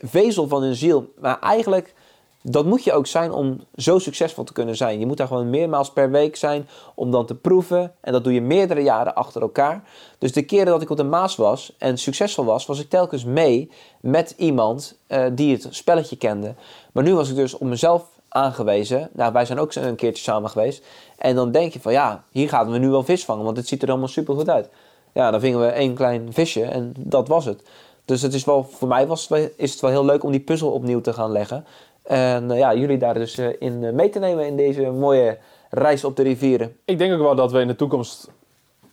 vezel 0.00 0.48
van 0.48 0.62
hun 0.62 0.74
ziel. 0.74 1.12
Maar 1.20 1.40
eigenlijk, 1.40 1.94
dat 2.42 2.64
moet 2.64 2.84
je 2.84 2.92
ook 2.92 3.06
zijn 3.06 3.32
om 3.32 3.60
zo 3.76 3.98
succesvol 3.98 4.44
te 4.44 4.52
kunnen 4.52 4.76
zijn. 4.76 4.98
Je 4.98 5.06
moet 5.06 5.16
daar 5.16 5.26
gewoon 5.26 5.50
meermaals 5.50 5.92
per 5.92 6.10
week 6.10 6.36
zijn 6.36 6.68
om 6.94 7.10
dan 7.10 7.26
te 7.26 7.34
proeven. 7.34 7.94
En 8.00 8.12
dat 8.12 8.24
doe 8.24 8.32
je 8.32 8.40
meerdere 8.40 8.82
jaren 8.82 9.14
achter 9.14 9.42
elkaar. 9.42 9.82
Dus 10.18 10.32
de 10.32 10.42
keren 10.42 10.66
dat 10.66 10.82
ik 10.82 10.90
op 10.90 10.96
de 10.96 11.04
Maas 11.04 11.36
was 11.36 11.74
en 11.78 11.98
succesvol 11.98 12.44
was, 12.44 12.66
was 12.66 12.80
ik 12.80 12.90
telkens 12.90 13.24
mee 13.24 13.70
met 14.00 14.34
iemand 14.36 14.98
eh, 15.06 15.24
die 15.32 15.52
het 15.52 15.66
spelletje 15.70 16.16
kende. 16.16 16.54
Maar 16.92 17.04
nu 17.04 17.14
was 17.14 17.30
ik 17.30 17.36
dus 17.36 17.54
op 17.54 17.66
mezelf 17.66 18.04
aangewezen. 18.28 19.10
Nou, 19.12 19.32
wij 19.32 19.44
zijn 19.44 19.58
ook 19.58 19.74
een 19.74 19.96
keertje 19.96 20.22
samen 20.22 20.50
geweest. 20.50 20.84
En 21.18 21.34
dan 21.34 21.50
denk 21.50 21.72
je 21.72 21.80
van 21.80 21.92
ja, 21.92 22.24
hier 22.30 22.48
gaan 22.48 22.70
we 22.70 22.78
nu 22.78 22.88
wel 22.88 23.02
vis 23.02 23.24
vangen, 23.24 23.44
want 23.44 23.56
het 23.56 23.68
ziet 23.68 23.82
er 23.82 23.88
allemaal 23.88 24.08
super 24.08 24.34
goed 24.34 24.48
uit. 24.48 24.68
Ja, 25.12 25.30
dan 25.30 25.40
vingen 25.40 25.60
we 25.60 25.66
één 25.66 25.94
klein 25.94 26.32
visje 26.32 26.64
en 26.64 26.92
dat 26.98 27.28
was 27.28 27.44
het. 27.44 27.62
Dus 28.04 28.22
het 28.22 28.34
is 28.34 28.44
wel, 28.44 28.64
voor 28.64 28.88
mij 28.88 29.06
was 29.06 29.30
is 29.56 29.72
het 29.72 29.80
wel 29.80 29.90
heel 29.90 30.04
leuk 30.04 30.24
om 30.24 30.30
die 30.30 30.40
puzzel 30.40 30.70
opnieuw 30.70 31.00
te 31.00 31.12
gaan 31.12 31.32
leggen. 31.32 31.64
En 32.04 32.50
eh, 32.50 32.58
ja, 32.58 32.74
jullie 32.74 32.98
daar 32.98 33.14
dus 33.14 33.38
eh, 33.38 33.48
in 33.58 33.84
eh, 33.84 33.92
mee 33.92 34.08
te 34.08 34.18
nemen 34.18 34.46
in 34.46 34.56
deze 34.56 34.90
mooie 34.90 35.38
reis 35.70 36.04
op 36.04 36.16
de 36.16 36.22
rivieren. 36.22 36.76
Ik 36.84 36.98
denk 36.98 37.12
ook 37.12 37.20
wel 37.20 37.34
dat 37.34 37.52
we 37.52 37.60
in 37.60 37.66
de 37.66 37.76
toekomst 37.76 38.30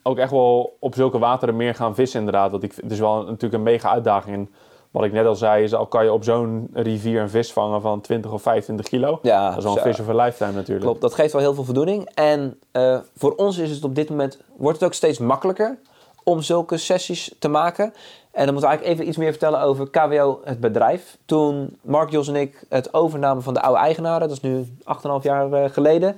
ook 0.03 0.17
echt 0.17 0.31
wel 0.31 0.77
op 0.79 0.95
zulke 0.95 1.19
wateren 1.19 1.55
meer 1.55 1.75
gaan 1.75 1.95
vissen 1.95 2.19
inderdaad. 2.19 2.51
Want 2.51 2.63
ik, 2.63 2.73
het 2.75 2.91
is 2.91 2.99
wel 2.99 3.17
natuurlijk 3.23 3.53
een 3.53 3.63
mega 3.63 3.89
uitdaging. 3.89 4.35
En 4.35 4.49
wat 4.91 5.03
ik 5.03 5.11
net 5.11 5.25
al 5.25 5.35
zei, 5.35 5.63
is 5.63 5.73
al 5.73 5.85
kan 5.87 6.03
je 6.03 6.13
op 6.13 6.23
zo'n 6.23 6.69
rivier 6.73 7.21
een 7.21 7.29
vis 7.29 7.53
vangen 7.53 7.81
van 7.81 8.01
20 8.01 8.31
of 8.31 8.41
25 8.41 8.87
kilo. 8.87 9.19
Ja, 9.21 9.49
dat 9.49 9.57
is 9.57 9.63
wel 9.63 9.77
een 9.77 9.93
vis 9.93 9.99
of 9.99 10.07
lifetime 10.07 10.51
natuurlijk. 10.51 10.85
Klopt, 10.85 11.01
dat 11.01 11.13
geeft 11.13 11.33
wel 11.33 11.41
heel 11.41 11.53
veel 11.53 11.63
voldoening. 11.63 12.09
En 12.13 12.59
voor 13.15 13.35
ons 13.35 13.57
is 13.57 13.71
het 13.71 13.83
op 13.83 13.95
dit 13.95 14.09
moment, 14.09 14.39
wordt 14.57 14.79
het 14.79 14.87
ook 14.87 14.93
steeds 14.93 15.19
makkelijker 15.19 15.77
om 16.23 16.41
zulke 16.41 16.77
sessies 16.77 17.35
te 17.39 17.47
maken. 17.47 17.93
En 18.31 18.45
dan 18.45 18.53
moeten 18.53 18.69
we 18.69 18.75
eigenlijk 18.75 18.97
even 18.97 19.07
iets 19.07 19.17
meer 19.17 19.31
vertellen 19.31 19.61
over 19.61 19.89
KWO, 19.89 20.41
het 20.43 20.59
bedrijf. 20.59 21.17
Toen 21.25 21.77
Mark, 21.81 22.09
Jos 22.09 22.27
en 22.27 22.35
ik 22.35 22.63
het 22.69 22.93
overnamen 22.93 23.43
van 23.43 23.53
de 23.53 23.61
oude 23.61 23.79
eigenaren, 23.79 24.27
dat 24.27 24.31
is 24.31 24.41
nu 24.41 24.65
8,5 24.83 25.21
jaar 25.21 25.53
eh, 25.53 25.69
geleden. 25.69 26.17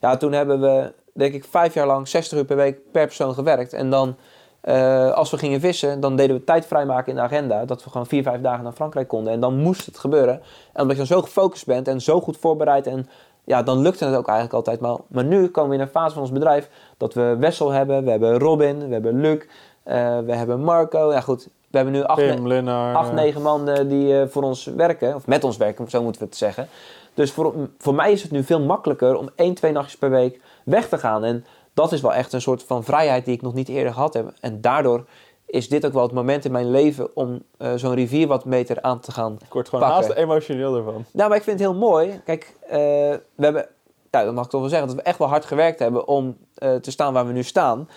Ja, 0.00 0.16
toen 0.16 0.32
hebben 0.32 0.60
we, 0.60 0.92
denk 1.12 1.34
ik, 1.34 1.44
vijf 1.44 1.74
jaar 1.74 1.86
lang 1.86 2.08
60 2.08 2.38
uur 2.38 2.44
per 2.44 2.56
week 2.56 2.78
per 2.92 3.06
persoon 3.06 3.34
gewerkt. 3.34 3.72
En 3.72 3.90
dan, 3.90 4.16
eh, 4.60 5.12
als 5.12 5.30
we 5.30 5.38
gingen 5.38 5.60
vissen, 5.60 6.00
dan 6.00 6.16
deden 6.16 6.36
we 6.36 6.44
tijd 6.44 6.66
vrijmaken 6.66 7.08
in 7.08 7.14
de 7.14 7.22
agenda. 7.22 7.64
Dat 7.64 7.84
we 7.84 7.90
gewoon 7.90 8.06
vier, 8.06 8.22
vijf 8.22 8.40
dagen 8.40 8.64
naar 8.64 8.72
Frankrijk 8.72 9.08
konden. 9.08 9.32
En 9.32 9.40
dan 9.40 9.56
moest 9.56 9.86
het 9.86 9.98
gebeuren. 9.98 10.34
En 10.72 10.82
omdat 10.82 10.90
je 10.90 11.06
dan 11.06 11.16
zo 11.16 11.22
gefocust 11.22 11.66
bent 11.66 11.88
en 11.88 12.00
zo 12.00 12.20
goed 12.20 12.36
voorbereid 12.36 12.86
en 12.86 13.08
ja, 13.44 13.62
dan 13.62 13.78
lukte 13.78 14.04
het 14.04 14.16
ook 14.16 14.28
eigenlijk 14.28 14.56
altijd. 14.56 14.80
Maar, 14.80 14.96
maar 15.08 15.24
nu 15.24 15.48
komen 15.48 15.70
we 15.70 15.76
in 15.76 15.82
een 15.82 15.88
fase 15.88 16.12
van 16.12 16.22
ons 16.22 16.32
bedrijf 16.32 16.68
dat 16.96 17.14
we 17.14 17.36
Wessel 17.38 17.70
hebben, 17.70 18.04
we 18.04 18.10
hebben 18.10 18.38
Robin, 18.38 18.86
we 18.86 18.92
hebben 18.92 19.20
Luc, 19.20 19.42
we 19.82 20.34
hebben 20.34 20.60
Marco. 20.60 21.12
Ja 21.12 21.20
goed, 21.20 21.48
we 21.70 21.76
hebben 21.76 21.94
nu 21.94 22.02
acht, 22.02 22.20
Pim, 22.20 22.46
Linnar. 22.46 22.94
acht 22.94 23.12
negen 23.12 23.42
man 23.42 23.68
eh, 23.68 23.88
die 23.88 24.20
eh, 24.20 24.28
voor 24.28 24.42
ons 24.42 24.64
werken, 24.64 25.14
of 25.14 25.26
met 25.26 25.44
ons 25.44 25.56
werken, 25.56 25.90
zo 25.90 26.02
moeten 26.02 26.20
we 26.20 26.26
het 26.26 26.36
zeggen. 26.36 26.68
Dus 27.14 27.32
voor, 27.32 27.54
voor 27.78 27.94
mij 27.94 28.12
is 28.12 28.22
het 28.22 28.30
nu 28.30 28.44
veel 28.44 28.60
makkelijker 28.60 29.16
om 29.16 29.28
één, 29.34 29.54
twee 29.54 29.72
nachtjes 29.72 29.98
per 29.98 30.10
week 30.10 30.40
weg 30.64 30.88
te 30.88 30.98
gaan. 30.98 31.24
En 31.24 31.44
dat 31.74 31.92
is 31.92 32.00
wel 32.00 32.14
echt 32.14 32.32
een 32.32 32.40
soort 32.40 32.62
van 32.62 32.84
vrijheid 32.84 33.24
die 33.24 33.34
ik 33.34 33.42
nog 33.42 33.54
niet 33.54 33.68
eerder 33.68 33.92
gehad 33.92 34.14
heb. 34.14 34.32
En 34.40 34.60
daardoor 34.60 35.04
is 35.46 35.68
dit 35.68 35.86
ook 35.86 35.92
wel 35.92 36.02
het 36.02 36.12
moment 36.12 36.44
in 36.44 36.52
mijn 36.52 36.70
leven 36.70 37.16
om 37.16 37.42
eh, 37.58 37.72
zo'n 37.76 37.94
rivier 37.94 38.26
wat 38.26 38.44
meter 38.44 38.82
aan 38.82 39.00
te 39.00 39.12
gaan 39.12 39.38
Ik 39.44 39.52
word 39.52 39.68
gewoon 39.68 39.88
pakken. 39.88 40.06
haast 40.06 40.18
emotioneel 40.18 40.76
ervan. 40.76 41.04
nou, 41.12 41.28
maar 41.28 41.38
ik 41.38 41.44
vind 41.44 41.58
het 41.60 41.68
heel 41.68 41.78
mooi. 41.78 42.20
Kijk, 42.24 42.54
eh, 42.68 42.78
we 43.34 43.44
hebben, 43.44 43.66
ja, 44.10 44.24
dat 44.24 44.34
mag 44.34 44.44
ik 44.44 44.50
toch 44.50 44.60
wel 44.60 44.70
zeggen, 44.70 44.88
dat 44.88 44.96
we 44.96 45.02
echt 45.02 45.18
wel 45.18 45.28
hard 45.28 45.44
gewerkt 45.44 45.78
hebben 45.78 46.08
om 46.08 46.36
eh, 46.54 46.74
te 46.74 46.90
staan 46.90 47.12
waar 47.12 47.26
we 47.26 47.32
nu 47.32 47.42
staan. 47.42 47.88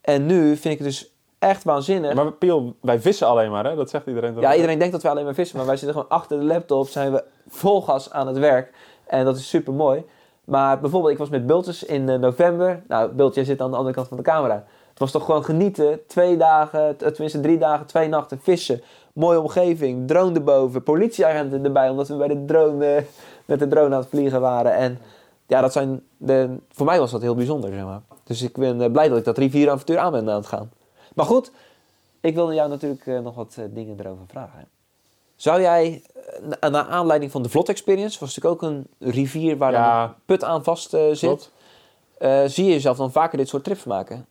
En 0.00 0.26
nu 0.26 0.56
vind 0.56 0.74
ik 0.74 0.78
het 0.78 0.88
dus 0.88 1.11
echt 1.42 1.64
waanzinnig. 1.64 2.14
Maar 2.14 2.32
Piel, 2.32 2.74
wij 2.80 3.00
vissen 3.00 3.26
alleen 3.26 3.50
maar, 3.50 3.64
hè? 3.64 3.74
Dat 3.74 3.90
zegt 3.90 4.06
iedereen 4.06 4.34
toch? 4.34 4.42
ja, 4.42 4.54
iedereen 4.54 4.78
denkt 4.78 4.92
dat 4.92 5.02
we 5.02 5.08
alleen 5.08 5.24
maar 5.24 5.34
vissen, 5.34 5.56
maar 5.56 5.66
wij 5.66 5.76
zitten 5.76 5.96
gewoon 5.96 6.18
achter 6.18 6.38
de 6.38 6.44
laptop, 6.44 6.88
zijn 6.88 7.12
we 7.12 7.24
vol 7.48 7.82
gas 7.82 8.10
aan 8.10 8.26
het 8.26 8.38
werk. 8.38 8.72
En 9.06 9.24
dat 9.24 9.36
is 9.36 9.48
super 9.48 9.72
mooi. 9.72 10.04
Maar 10.44 10.80
bijvoorbeeld, 10.80 11.12
ik 11.12 11.18
was 11.18 11.28
met 11.28 11.46
Bultjes 11.46 11.84
in 11.84 12.08
eh, 12.08 12.18
november. 12.18 12.82
Nou, 12.88 13.12
Bultje 13.12 13.40
jij 13.40 13.44
zit 13.50 13.60
aan 13.60 13.70
de 13.70 13.76
andere 13.76 13.94
kant 13.94 14.08
van 14.08 14.16
de 14.16 14.22
camera. 14.22 14.64
Het 14.90 14.98
was 14.98 15.10
toch 15.10 15.24
gewoon 15.24 15.44
genieten. 15.44 16.06
Twee 16.06 16.36
dagen, 16.36 16.96
tenminste 16.96 17.40
drie 17.40 17.58
dagen, 17.58 17.86
twee 17.86 18.08
nachten 18.08 18.40
vissen. 18.42 18.80
Mooie 19.12 19.40
omgeving, 19.40 20.08
drone 20.08 20.34
erboven, 20.34 20.82
politieagenten 20.82 21.64
erbij, 21.64 21.88
omdat 21.88 22.08
we 22.08 22.14
bij 22.14 22.28
de 22.28 22.44
drone, 22.44 22.86
eh, 22.86 23.02
met 23.44 23.58
de 23.58 23.68
drone 23.68 23.94
aan 23.94 24.00
het 24.00 24.08
vliegen 24.08 24.40
waren. 24.40 24.74
En 24.74 24.98
ja, 25.46 25.60
dat 25.60 25.72
zijn 25.72 26.02
de, 26.16 26.56
voor 26.70 26.86
mij 26.86 26.98
was 26.98 27.10
dat 27.10 27.22
heel 27.22 27.34
bijzonder, 27.34 27.72
zeg 27.72 27.84
maar. 27.84 28.00
Dus 28.24 28.42
ik 28.42 28.56
ben 28.56 28.80
eh, 28.80 28.90
blij 28.90 29.08
dat 29.08 29.18
ik 29.18 29.24
dat 29.24 29.38
rivieravontuur 29.38 29.98
aan 29.98 30.12
ben 30.12 30.30
aan 30.30 30.36
het 30.36 30.46
gaan. 30.46 30.70
Maar 31.14 31.26
goed, 31.26 31.50
ik 32.20 32.34
wilde 32.34 32.54
jou 32.54 32.68
natuurlijk 32.68 33.06
eh, 33.06 33.18
nog 33.18 33.34
wat 33.34 33.54
eh, 33.58 33.64
dingen 33.70 34.00
erover 34.00 34.24
vragen. 34.26 34.68
Zou 35.36 35.60
jij, 35.60 36.02
eh, 36.14 36.56
na, 36.60 36.68
naar 36.68 36.84
aanleiding 36.84 37.30
van 37.30 37.42
de 37.42 37.48
Vlot 37.48 37.68
Experience, 37.68 38.18
was 38.20 38.34
natuurlijk 38.34 38.62
ook 38.62 38.70
een 38.70 38.86
rivier 38.98 39.56
waar 39.56 39.72
Ja. 39.72 40.04
een 40.04 40.14
put 40.24 40.44
aan 40.44 40.64
vast 40.64 40.96
zit. 41.12 41.50
Zie 42.46 42.64
je 42.64 42.70
jezelf 42.70 42.96
dan 42.96 43.12
vaker 43.12 43.38
dit 43.38 43.48
soort 43.48 43.64
trips 43.64 43.84
maken? 43.84 44.26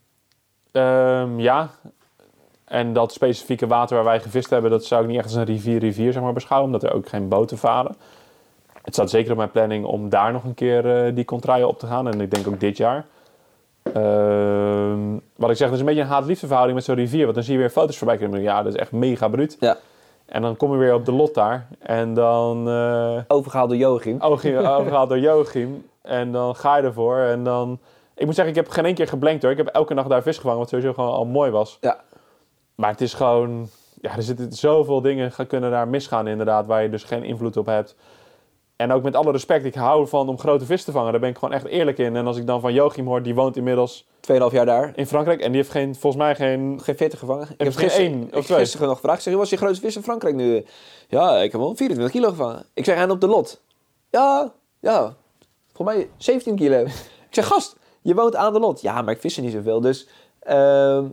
Ehm, 0.71 1.39
ja. 1.39 1.69
En 2.65 2.93
dat 2.93 3.13
specifieke 3.13 3.67
water 3.67 3.95
waar 3.95 4.05
wij 4.05 4.19
gevist 4.19 4.49
hebben, 4.49 4.71
dat 4.71 4.85
zou 4.85 5.01
ik 5.01 5.07
niet 5.07 5.17
echt 5.17 5.25
als 5.25 5.35
een 5.35 5.43
rivier-rivier 5.43 6.13
zeg 6.13 6.21
maar, 6.21 6.33
beschouwen, 6.33 6.71
omdat 6.71 6.89
er 6.89 6.95
ook 6.95 7.09
geen 7.09 7.27
boten 7.27 7.57
varen. 7.57 7.95
Het 8.81 8.93
staat 8.93 9.09
zeker 9.09 9.31
op 9.31 9.37
mijn 9.37 9.51
planning 9.51 9.85
om 9.85 10.09
daar 10.09 10.31
nog 10.31 10.43
een 10.43 10.53
keer 10.53 11.15
die 11.15 11.25
contraien 11.25 11.67
op 11.67 11.79
te 11.79 11.87
gaan. 11.87 12.07
En 12.07 12.21
ik 12.21 12.31
denk 12.31 12.47
ook 12.47 12.59
dit 12.59 12.77
jaar. 12.77 13.05
Ehm, 13.83 15.17
wat 15.35 15.49
ik 15.49 15.55
zeg, 15.57 15.65
dat 15.67 15.73
is 15.73 15.79
een 15.79 15.85
beetje 15.85 16.01
een 16.01 16.07
haat-liefde 16.07 16.45
verhouding 16.45 16.77
met 16.77 16.85
zo'n 16.87 16.95
rivier. 16.95 17.23
Want 17.23 17.35
dan 17.35 17.43
zie 17.43 17.53
je 17.53 17.59
weer 17.59 17.69
foto's 17.69 17.97
voorbij 17.97 18.17
komen. 18.17 18.41
Ja, 18.41 18.63
dat 18.63 18.73
is 18.73 18.79
echt 18.79 18.91
mega 18.91 19.27
bruut. 19.27 19.57
Ja. 19.59 19.77
En 20.25 20.41
dan 20.41 20.57
kom 20.57 20.71
je 20.71 20.77
weer 20.77 20.93
op 20.93 21.05
de 21.05 21.11
lot 21.11 21.33
daar. 21.33 21.67
En 21.79 22.13
dan 22.13 22.69
eh 22.69 23.17
Overgehaald 23.27 23.69
door 23.69 23.77
Joachim. 23.77 24.17
overge- 24.19 24.57
overgehaald 24.77 25.09
door 25.09 25.19
Joachim. 25.19 25.85
En 26.01 26.31
dan 26.31 26.55
ga 26.55 26.77
je 26.77 26.83
ervoor. 26.83 27.17
En 27.17 27.43
dan... 27.43 27.79
Ik 28.15 28.25
moet 28.25 28.35
zeggen, 28.35 28.55
ik 28.55 28.59
heb 28.63 28.69
geen 28.71 28.85
één 28.85 28.95
keer 28.95 29.07
geblankt 29.07 29.41
hoor. 29.41 29.51
Ik 29.51 29.57
heb 29.57 29.67
elke 29.67 29.93
nacht 29.93 30.09
daar 30.09 30.21
vis 30.21 30.35
gevangen, 30.37 30.57
wat 30.59 30.69
sowieso 30.69 30.93
gewoon 30.93 31.11
al 31.11 31.25
mooi 31.25 31.51
was. 31.51 31.77
Ja. 31.81 31.99
Maar 32.75 32.89
het 32.89 33.01
is 33.01 33.13
gewoon... 33.13 33.69
Ja, 34.01 34.15
er 34.15 34.23
zitten 34.23 34.51
zoveel 34.53 35.01
dingen 35.01 35.31
kunnen 35.47 35.71
daar 35.71 35.87
misgaan 35.87 36.27
inderdaad, 36.27 36.65
waar 36.65 36.83
je 36.83 36.89
dus 36.89 37.03
geen 37.03 37.23
invloed 37.23 37.57
op 37.57 37.65
hebt. 37.65 37.95
En 38.81 38.91
ook 38.91 39.03
met 39.03 39.15
alle 39.15 39.31
respect, 39.31 39.65
ik 39.65 39.75
hou 39.75 40.01
ervan 40.01 40.29
om 40.29 40.39
grote 40.39 40.65
vis 40.65 40.83
te 40.83 40.91
vangen. 40.91 41.11
Daar 41.11 41.21
ben 41.21 41.29
ik 41.29 41.37
gewoon 41.37 41.53
echt 41.53 41.65
eerlijk 41.65 41.97
in. 41.97 42.15
En 42.15 42.27
als 42.27 42.37
ik 42.37 42.47
dan 42.47 42.61
van 42.61 42.73
Joachim 42.73 43.07
hoor, 43.07 43.23
die 43.23 43.35
woont 43.35 43.57
inmiddels 43.57 44.05
2,5 44.31 44.37
jaar 44.51 44.65
daar. 44.65 44.91
in 44.95 45.07
Frankrijk. 45.07 45.39
En 45.41 45.47
die 45.47 45.55
heeft 45.55 45.71
geen, 45.71 45.95
volgens 45.95 46.23
mij 46.23 46.35
geen... 46.35 46.79
Geen 46.83 46.97
40 46.97 47.19
gevangen. 47.19 47.47
Ik 47.57 47.65
heb 47.65 47.75
geen 47.75 47.89
één 47.89 48.27
ik 48.27 48.35
of 48.35 48.45
twee? 48.45 48.57
gisteren 48.57 48.87
nog 48.87 48.95
gevraagd. 48.95 49.17
Ik 49.17 49.23
zeg, 49.23 49.33
wat 49.33 49.43
is 49.43 49.49
je 49.49 49.57
grootste 49.57 49.85
vis 49.85 49.95
in 49.95 50.03
Frankrijk 50.03 50.35
nu? 50.35 50.65
Ja, 51.07 51.37
ik 51.37 51.51
heb 51.51 51.61
wel 51.61 51.75
24 51.75 52.11
kilo 52.11 52.29
gevangen. 52.29 52.65
Ik 52.73 52.85
zeg, 52.85 52.97
en 52.97 53.11
op 53.11 53.21
de 53.21 53.27
lot? 53.27 53.61
Ja, 54.09 54.51
ja. 54.79 55.15
Volgens 55.73 55.97
mij 55.97 56.09
17 56.17 56.55
kilo. 56.55 56.83
Ik 57.29 57.37
zeg, 57.37 57.47
gast, 57.47 57.75
je 58.01 58.15
woont 58.15 58.35
aan 58.35 58.53
de 58.53 58.59
lot. 58.59 58.81
Ja, 58.81 59.01
maar 59.01 59.13
ik 59.13 59.21
vis 59.21 59.37
er 59.37 59.43
niet 59.43 59.51
zoveel. 59.51 59.81
Dus 59.81 60.07
ehm 60.39 61.05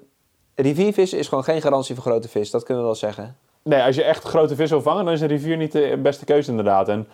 riviervissen 0.54 1.18
is 1.18 1.28
gewoon 1.28 1.44
geen 1.44 1.62
garantie 1.62 1.94
voor 1.94 2.04
grote 2.04 2.28
vis. 2.28 2.50
Dat 2.50 2.62
kunnen 2.62 2.82
we 2.82 2.88
wel 2.88 2.98
zeggen. 2.98 3.36
Nee, 3.62 3.82
als 3.82 3.96
je 3.96 4.02
echt 4.02 4.24
grote 4.24 4.54
vis 4.54 4.70
wil 4.70 4.82
vangen, 4.82 5.04
dan 5.04 5.14
is 5.14 5.20
een 5.20 5.28
rivier 5.28 5.56
niet 5.56 5.72
de 5.72 5.98
beste 6.02 6.24
keuze 6.24 6.50
inderdaad. 6.50 6.88
En 6.88 7.08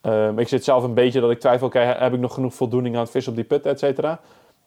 ehm, 0.00 0.38
ik 0.38 0.48
zit 0.48 0.64
zelf 0.64 0.82
een 0.84 0.94
beetje 0.94 1.20
dat 1.20 1.30
ik 1.30 1.40
twijfel, 1.40 1.66
oké, 1.66 1.78
heb 1.78 2.12
ik 2.14 2.20
nog 2.20 2.34
genoeg 2.34 2.54
voldoening 2.54 2.94
aan 2.94 3.00
het 3.02 3.10
vissen 3.10 3.32
op 3.32 3.38
die 3.38 3.46
put, 3.46 3.66
et 3.66 3.78
cetera. 3.78 4.20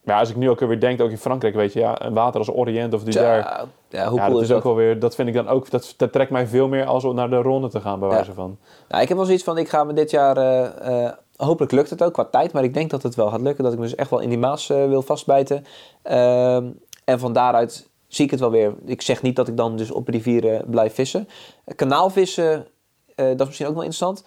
Maar 0.04 0.14
ja, 0.16 0.22
als 0.22 0.30
ik 0.30 0.36
nu 0.36 0.50
ook 0.50 0.60
weer 0.60 0.80
denk, 0.80 1.02
ook 1.02 1.10
in 1.10 1.18
Frankrijk, 1.18 1.56
weet 1.56 1.74
je, 1.74 1.80
ja, 1.80 2.02
een 2.02 2.14
water 2.14 2.40
als 2.40 2.50
Orient 2.52 2.94
of 2.94 3.04
Dudar. 3.04 3.38
Ja, 3.38 3.66
ja, 3.90 4.08
hoe 4.10 4.18
Ja, 4.20 4.24
cool 4.26 4.34
dat 4.34 4.42
is 4.42 4.48
dat? 4.48 4.58
ook 4.58 4.64
wel 4.64 4.76
weer, 4.76 5.00
dat 5.00 5.16
vind 5.16 5.28
ik 5.28 5.34
dan 5.34 5.48
ook, 5.48 5.70
dat, 5.70 5.94
dat 5.98 6.12
trekt 6.12 6.32
mij 6.32 6.48
veel 6.48 6.68
meer 6.68 6.86
als 6.86 7.04
om 7.04 7.16
naar 7.16 7.30
de 7.30 7.36
ronde 7.42 7.68
te 7.70 7.82
gaan, 7.82 8.00
bij 8.00 8.10
Ja. 8.10 8.16
wijze 8.16 8.34
van. 8.34 8.58
Nou, 8.88 9.02
ik 9.02 9.08
heb 9.08 9.18
wel 9.18 9.26
zoiets 9.26 9.44
van, 9.44 9.58
ik 9.58 9.70
ga 9.70 9.84
me 9.84 9.94
dit 9.94 10.12
jaar... 10.12 10.38
eh, 10.38 11.06
eh, 11.06 11.12
hopelijk 11.36 11.72
lukt 11.72 11.90
het 11.90 12.04
ook 12.04 12.14
qua 12.14 12.26
tijd, 12.26 12.54
maar 12.54 12.64
ik 12.64 12.74
denk 12.74 12.90
dat 12.90 13.04
het 13.04 13.16
wel 13.16 13.30
gaat 13.30 13.42
lukken. 13.42 13.64
Dat 13.64 13.74
ik 13.74 13.80
me 13.80 13.86
dus 13.86 13.96
echt 13.96 14.10
wel 14.10 14.20
in 14.20 14.30
die 14.30 14.38
maas 14.38 14.70
eh, 14.70 14.88
wil 14.88 15.02
vastbijten. 15.02 15.66
Ehm, 16.02 16.66
en 17.06 17.20
van 17.20 17.34
daaruit 17.34 17.90
zie 18.08 18.26
ik 18.26 18.32
het 18.32 18.40
wel 18.40 18.52
weer. 18.52 18.74
Ik 18.86 19.02
zeg 19.02 19.22
niet 19.22 19.36
dat 19.36 19.48
ik 19.48 19.58
dan 19.58 19.76
dus 19.78 19.92
op 19.92 20.08
rivieren 20.08 20.64
blijf 20.70 20.94
vissen. 20.94 21.28
Kanaalvissen, 21.76 22.68
dat 23.16 23.40
is 23.40 23.46
misschien 23.46 23.68
ook 23.68 23.74
wel 23.74 23.84
interessant. 23.84 24.24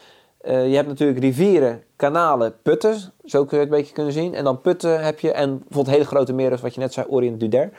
Eh, 0.47 0.69
je 0.69 0.75
hebt 0.75 0.89
natuurlijk 0.89 1.19
rivieren, 1.19 1.83
kanalen, 1.97 2.55
putten. 2.63 3.13
Zo 3.25 3.45
kun 3.45 3.59
je 3.59 3.65
het 3.65 3.73
een 3.73 3.79
beetje 3.79 3.95
kunnen 3.95 4.13
zien. 4.13 4.35
En 4.35 4.45
dan 4.45 4.61
putten 4.61 5.05
heb 5.05 5.21
je, 5.21 5.33
en 5.33 5.59
bijvoorbeeld 5.59 5.95
hele 5.97 6.05
grote 6.05 6.33
meren, 6.33 6.61
wat 6.61 6.75
je 6.75 6.81
net 6.81 6.93
zei, 6.93 7.07
Orient 7.09 7.41
Duder. 7.41 7.71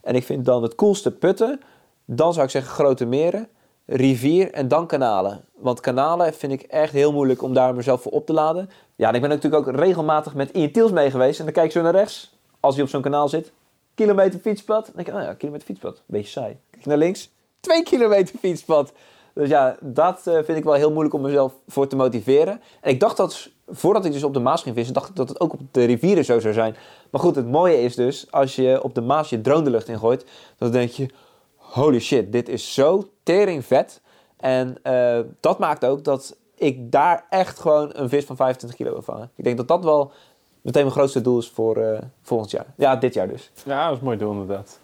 En 0.00 0.14
ik 0.14 0.24
vind 0.24 0.44
dan 0.44 0.62
het 0.62 0.74
coolste 0.74 1.10
putten. 1.10 1.60
Dan 2.04 2.32
zou 2.32 2.44
ik 2.44 2.50
zeggen 2.50 2.72
grote 2.72 3.04
meren, 3.04 3.48
rivier 3.86 4.52
en 4.52 4.68
dan 4.68 4.86
kanalen. 4.86 5.44
Want 5.54 5.80
kanalen 5.80 6.34
vind 6.34 6.52
ik 6.52 6.62
echt 6.62 6.92
heel 6.92 7.12
moeilijk 7.12 7.42
om 7.42 7.54
daar 7.54 7.74
mezelf 7.74 8.02
voor 8.02 8.12
op 8.12 8.26
te 8.26 8.32
laden. 8.32 8.70
Ja, 8.96 9.08
en 9.08 9.14
ik 9.14 9.20
ben 9.20 9.30
natuurlijk 9.30 9.68
ook 9.68 9.74
regelmatig 9.76 10.34
met 10.34 10.50
Ian 10.50 10.70
Tiels 10.70 10.90
mee 10.90 11.10
geweest. 11.10 11.38
En 11.38 11.44
dan 11.44 11.54
kijk 11.54 11.66
ik 11.66 11.72
zo 11.72 11.82
naar 11.82 11.94
rechts, 11.94 12.36
als 12.60 12.74
hij 12.74 12.84
op 12.84 12.90
zo'n 12.90 13.02
kanaal 13.02 13.28
zit. 13.28 13.52
Kilometer 13.94 14.40
fietspad. 14.40 14.84
Dan 14.86 14.94
denk 14.94 15.08
ik, 15.08 15.14
oh 15.14 15.22
ja, 15.22 15.34
kilometer 15.34 15.66
fietspad. 15.66 16.02
Beetje 16.06 16.30
saai. 16.30 16.56
Kijk 16.70 16.86
naar 16.86 16.96
links, 16.96 17.30
twee 17.60 17.82
kilometer 17.82 18.38
fietspad. 18.38 18.92
Dus 19.40 19.48
ja, 19.48 19.76
dat 19.80 20.26
eh, 20.26 20.34
vind 20.34 20.58
ik 20.58 20.64
wel 20.64 20.74
heel 20.74 20.90
moeilijk 20.90 21.14
om 21.14 21.20
mezelf 21.20 21.52
voor 21.68 21.86
te 21.86 21.96
motiveren. 21.96 22.60
En 22.80 22.90
ik 22.90 23.00
dacht 23.00 23.16
dat, 23.16 23.50
voordat 23.68 24.04
ik 24.04 24.12
dus 24.12 24.24
op 24.24 24.34
de 24.34 24.40
Maas 24.40 24.62
ging 24.62 24.74
vissen, 24.74 24.94
dacht 24.94 25.08
ik 25.08 25.16
dat 25.16 25.28
het 25.28 25.40
ook 25.40 25.52
op 25.52 25.60
de 25.70 25.84
rivieren 25.84 26.24
zo 26.24 26.40
zou 26.40 26.54
zijn. 26.54 26.76
Maar 27.10 27.20
goed, 27.20 27.36
het 27.36 27.46
mooie 27.46 27.82
is 27.82 27.94
dus, 27.94 28.26
als 28.30 28.56
je 28.56 28.82
op 28.82 28.94
de 28.94 29.00
Maas 29.00 29.30
je 29.30 29.40
drone 29.40 29.62
de 29.62 29.70
lucht 29.70 29.88
in 29.88 29.98
gooit, 29.98 30.24
dan 30.58 30.70
denk 30.70 30.90
je, 30.90 31.08
holy 31.56 32.00
shit, 32.00 32.32
dit 32.32 32.48
is 32.48 32.74
zo 32.74 33.08
tering 33.22 33.64
vet. 33.64 34.00
En 34.36 34.78
eh, 34.82 35.20
dat 35.40 35.58
maakt 35.58 35.84
ook 35.84 36.04
dat 36.04 36.36
ik 36.54 36.92
daar 36.92 37.26
echt 37.30 37.58
gewoon 37.58 37.90
een 37.92 38.08
vis 38.08 38.24
van 38.24 38.36
25 38.36 38.78
kilo 38.78 38.92
wil 38.92 39.02
vangen. 39.02 39.30
Ik 39.36 39.44
denk 39.44 39.56
dat 39.56 39.68
dat 39.68 39.84
wel 39.84 40.12
meteen 40.60 40.82
mijn 40.82 40.94
grootste 40.94 41.20
doel 41.20 41.38
is 41.38 41.48
voor 41.48 41.76
eh, 41.76 41.98
volgend 42.22 42.50
jaar. 42.50 42.66
Ja, 42.76 42.96
dit 42.96 43.14
jaar 43.14 43.28
dus. 43.28 43.50
Ja, 43.64 43.88
dat 43.88 43.96
is 43.96 44.02
mooi 44.02 44.16
doel 44.16 44.32
inderdaad. 44.32 44.80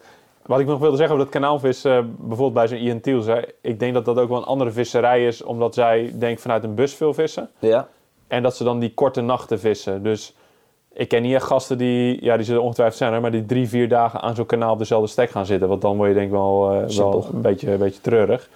Wat 0.47 0.61
ik 0.61 0.67
nog 0.67 0.79
wilde 0.79 0.97
zeggen 0.97 1.15
over 1.15 1.31
dat 1.31 1.35
kanaalvis, 1.41 1.85
eh, 1.85 1.99
bijvoorbeeld 2.19 2.53
bij 2.53 2.69
zo'n 2.69 2.79
Ian 2.79 3.01
Tiels, 3.01 3.27
hè, 3.27 3.41
ik 3.61 3.79
denk 3.79 3.95
dat 3.95 4.05
dat 4.05 4.19
ook 4.19 4.29
wel 4.29 4.39
een 4.39 4.45
andere 4.45 4.71
visserij 4.71 5.27
is, 5.27 5.43
omdat 5.43 5.75
zij, 5.75 6.13
denk 6.19 6.39
vanuit 6.39 6.65
een 6.65 6.75
bus 6.75 6.95
veel 6.95 7.15
vissen. 7.15 7.51
Ja. 7.59 7.89
En 8.29 8.43
dat 8.43 8.57
ze 8.57 8.65
dan 8.65 8.79
die 8.79 8.95
korte 8.95 9.21
nachten 9.21 9.61
vissen. 9.61 10.03
Dus 10.03 10.35
ik 10.93 11.09
ken 11.09 11.23
niet 11.23 11.35
echt 11.35 11.45
gasten 11.47 11.79
die, 11.79 12.25
ja, 12.25 12.37
die 12.37 12.45
zullen 12.45 12.63
ongetwijfeld 12.63 12.99
zijn, 12.99 13.13
hè, 13.13 13.21
maar 13.21 13.31
die 13.31 13.47
drie, 13.47 13.69
vier 13.69 13.89
dagen 13.89 14.21
aan 14.21 14.35
zo'n 14.35 14.47
kanaal 14.47 14.73
op 14.73 14.79
dezelfde 14.79 15.09
stek 15.09 15.31
gaan 15.31 15.47
zitten. 15.47 15.69
Want 15.69 15.81
dan 15.81 15.97
word 15.97 16.09
je 16.09 16.15
denk 16.15 16.27
ik 16.27 16.33
wel, 16.33 16.71
eh, 16.71 16.97
wel 16.97 17.27
een 17.33 17.41
beetje, 17.41 17.73
een 17.73 17.79
beetje 17.79 18.01
treurig. 18.01 18.49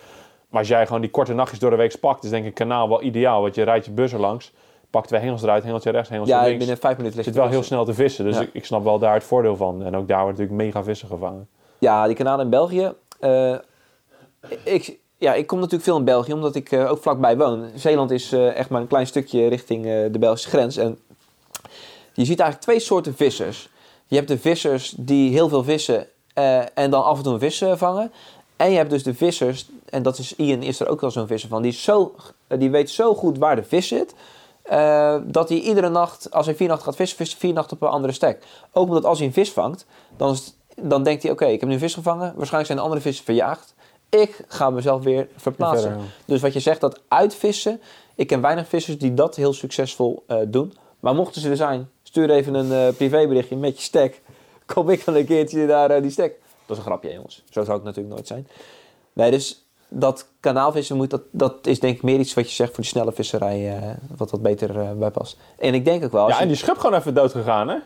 Maar 0.49 0.59
als 0.61 0.69
jij 0.69 0.87
gewoon 0.87 1.01
die 1.01 1.11
korte 1.11 1.35
nachtjes 1.35 1.59
door 1.59 1.71
de 1.71 1.77
week 1.77 2.01
pakt, 2.01 2.25
is 2.25 2.31
denk 2.31 2.43
ik 2.43 2.49
een 2.49 2.67
kanaal 2.67 2.89
wel 2.89 3.03
ideaal. 3.03 3.43
Want 3.43 3.55
je 3.55 3.62
rijdt 3.62 3.85
je 3.85 3.91
bus 3.93 4.12
er 4.12 4.21
langs. 4.21 4.53
pak 4.91 5.07
twee 5.07 5.21
hengels 5.21 5.43
eruit, 5.43 5.62
hengeltje 5.62 5.91
rechts, 5.91 6.09
hengeltje 6.09 6.35
Ja, 6.35 6.43
links. 6.43 6.59
binnen 6.59 6.77
vijf 6.79 6.97
minuten 6.97 7.17
ligt 7.19 7.29
zit 7.29 7.39
wel 7.39 7.49
heel 7.49 7.62
snel 7.62 7.85
te 7.85 7.95
vissen, 7.95 8.25
dus 8.25 8.35
Ja. 8.37 8.41
ik, 8.43 8.49
ik 8.53 8.65
snap 8.65 8.85
wel 8.85 8.99
daar 8.99 9.15
het 9.15 9.25
voordeel 9.25 9.57
van. 9.57 9.85
En 9.85 9.97
ook 9.97 10.09
daar 10.09 10.23
wordt 10.23 10.39
natuurlijk 10.39 10.65
mega 10.67 10.83
vissen 10.85 11.09
gevangen. 11.09 11.49
Ja, 11.81 12.07
die 12.07 12.16
kanalen 12.16 12.44
in 12.44 12.51
België. 12.51 12.93
eh, 13.20 13.55
ik, 14.65 14.98
ja, 15.19 15.35
ik 15.35 15.47
kom 15.47 15.57
natuurlijk 15.59 15.85
veel 15.85 15.97
in 15.97 16.05
België, 16.05 16.32
omdat 16.32 16.55
ik 16.55 16.73
eh, 16.73 16.90
ook 16.90 17.02
vlakbij 17.02 17.36
woon. 17.36 17.70
Zeeland 17.74 18.11
is 18.11 18.32
eh, 18.32 18.57
echt 18.57 18.70
maar 18.70 18.81
een 18.81 18.86
klein 18.86 19.07
stukje 19.07 19.48
richting 19.48 19.82
de 19.85 20.19
Belgische 20.19 20.48
grens. 20.48 20.77
En 20.77 20.98
je 22.15 22.24
ziet 22.24 22.40
eigenlijk 22.40 22.61
twee 22.61 22.81
soorten 22.81 23.15
vissers. 23.15 23.69
Je 24.07 24.16
hebt 24.16 24.28
de 24.28 24.39
vissers 24.39 24.94
die 24.97 25.31
heel 25.32 25.48
veel 25.48 25.65
vissen 25.65 26.07
en 26.74 26.90
dan 26.90 27.05
af 27.05 27.16
en 27.16 27.23
toe 27.23 27.32
een 27.32 27.39
vis 27.40 27.65
vangen. 27.74 28.12
En 28.57 28.70
je 28.70 28.77
hebt 28.77 28.90
dus 28.90 29.02
de 29.02 29.15
vissers, 29.15 29.69
en 29.89 30.02
dat 30.02 30.19
is 30.19 30.36
Ian 30.36 30.62
is 30.62 30.81
er 30.81 30.89
ook 30.89 31.01
wel 31.01 31.11
zo'n 31.11 31.27
visser 31.27 31.48
van, 31.48 31.62
die, 31.62 31.73
zo, 31.73 32.15
die 32.48 32.70
weet 32.70 32.90
zo 32.90 33.15
goed 33.15 33.39
waar 33.39 33.57
de 33.57 33.62
vis 33.62 33.89
zit. 33.89 34.15
dat 35.24 35.48
hij 35.48 35.59
iedere 35.59 35.89
nacht, 35.89 36.31
als 36.31 36.47
hij 36.47 36.55
vier 36.55 36.69
nachten 36.69 36.85
gaat 36.86 36.97
vissen, 36.97 37.19
hij 37.19 37.27
vier 37.39 37.52
nachten 37.52 37.77
op 37.77 37.82
een 37.82 37.89
andere 37.89 38.12
stek. 38.12 38.44
Ook 38.73 38.89
omdat 38.89 39.05
als 39.05 39.19
hij 39.19 39.27
een 39.27 39.32
vis 39.32 39.52
vangt, 39.52 39.86
dan, 40.16 40.31
is 40.31 40.39
het- 40.39 40.55
dan 40.82 41.02
denkt 41.02 41.23
hij: 41.23 41.32
oké, 41.32 41.44
ik 41.47 41.61
heb 41.61 41.69
nu 41.69 41.78
vis 41.78 41.94
gevangen. 41.94 42.27
Waarschijnlijk 42.27 42.66
zijn 42.66 42.78
de 42.78 42.85
andere 42.85 43.01
vissen 43.02 43.24
verjaagd. 43.24 43.74
Ik 44.09 44.44
ga 44.48 44.70
mezelf 44.70 45.02
weer 45.05 45.28
verplaatsen. 45.36 45.89
Verder, 45.90 46.07
ja. 46.07 46.12
Dus 46.24 46.40
wat 46.40 46.52
je 46.52 46.61
zegt, 46.61 46.81
dat 46.81 47.01
uitvissen. 47.09 47.81
Ik 48.15 48.27
ken 48.27 48.40
weinig 48.40 48.69
vissers 48.69 48.98
die 48.98 49.15
dat 49.15 49.36
heel 49.36 49.52
succesvol 49.52 50.23
eh, 50.27 50.36
doen. 50.47 50.74
Maar 51.01 51.15
mochten 51.15 51.40
ze 51.40 51.51
er 51.51 51.57
zijn, 51.57 51.89
stuur 52.02 52.31
even 52.31 52.55
een 52.55 52.73
eh, 52.73 52.94
privéberichtje 52.97 53.57
met 53.57 53.77
je 53.77 53.82
stek. 53.82 54.20
Kom 54.74 54.90
ik 54.90 55.05
dan 55.05 55.15
een 55.15 55.24
keertje 55.27 55.66
naar 55.66 55.90
eh, 55.90 56.02
die 56.02 56.11
stek. 56.11 56.35
Dat 56.66 56.77
is 56.77 56.85
een 56.85 56.90
grapje, 56.90 57.12
jongens. 57.12 57.43
Zo 57.51 57.65
zou 57.65 57.77
het 57.77 57.85
natuurlijk 57.86 58.15
nooit 58.15 58.27
zijn. 58.27 58.48
Nee, 59.12 59.31
dus 59.31 59.65
dat 59.89 60.27
kanaalvissen 60.40 60.97
moet, 60.97 61.11
dat, 61.11 61.23
dat 61.31 61.66
is 61.66 61.81
denk 61.81 61.97
ik 61.97 62.02
meer 62.02 62.19
iets 62.19 62.35
wat 62.35 62.48
je 62.48 62.55
zegt 62.55 62.70
voor 62.74 62.81
die 62.82 62.90
snelle 62.93 63.12
visserij. 63.12 63.78
wat 64.16 64.31
wat 64.31 64.43
beter 64.43 64.81
eh, 64.81 64.93
bij 64.93 65.11
past. 65.11 65.36
En 65.59 65.74
ik 65.74 65.85
denk 65.85 66.05
ook 66.05 66.12
wel. 66.12 66.28
Ja, 66.28 66.35
je- 66.36 66.40
en 66.43 66.48
die 66.48 66.57
schub 66.57 66.78
gewoon 66.78 66.98
even 66.98 67.15
dood 67.15 67.31
gegaan, 67.31 67.69
hè? 67.69 67.77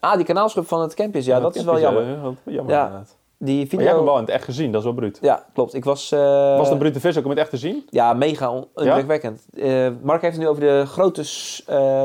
Ah, 0.00 0.16
die 0.16 0.24
kanaalschub 0.24 0.66
van 0.68 0.80
het 0.80 0.94
campus. 0.94 1.24
Ja, 1.26 1.40
dat 1.40 1.56
is 1.56 1.64
wel 1.64 1.80
jammer. 1.80 2.02
Ja, 2.06 2.12
jammer 2.44 2.74
Ja. 2.74 2.84
inderdaad. 2.84 3.16
Die 3.42 3.48
Maar 3.48 3.54
jij 3.54 3.58
hebt 3.58 3.70
video. 3.70 3.96
hem 3.96 4.04
wel 4.04 4.14
in 4.14 4.20
het 4.20 4.30
echt 4.30 4.44
gezien, 4.44 4.70
dat 4.72 4.80
is 4.80 4.86
wel 4.86 4.94
bruut. 4.96 5.18
Ja, 5.22 5.44
klopt. 5.54 5.74
Ik 5.74 5.84
was. 5.84 6.12
eh, 6.12 6.56
Was 6.56 6.68
de 6.68 6.76
brute 6.76 7.00
vis 7.00 7.18
ook 7.18 7.24
om 7.24 7.30
het 7.30 7.38
echt 7.38 7.50
te 7.50 7.56
zien? 7.56 7.86
Ja, 7.90 8.12
mega 8.12 8.50
on- 8.50 8.66
indrukwekkend. 8.74 9.42
Eh, 9.56 9.88
Mark 10.02 10.22
heeft 10.22 10.34
het 10.34 10.42
nu 10.44 10.48
over 10.50 10.62
de 10.62 10.84
grote, 10.86 11.20
eh, 11.20 11.26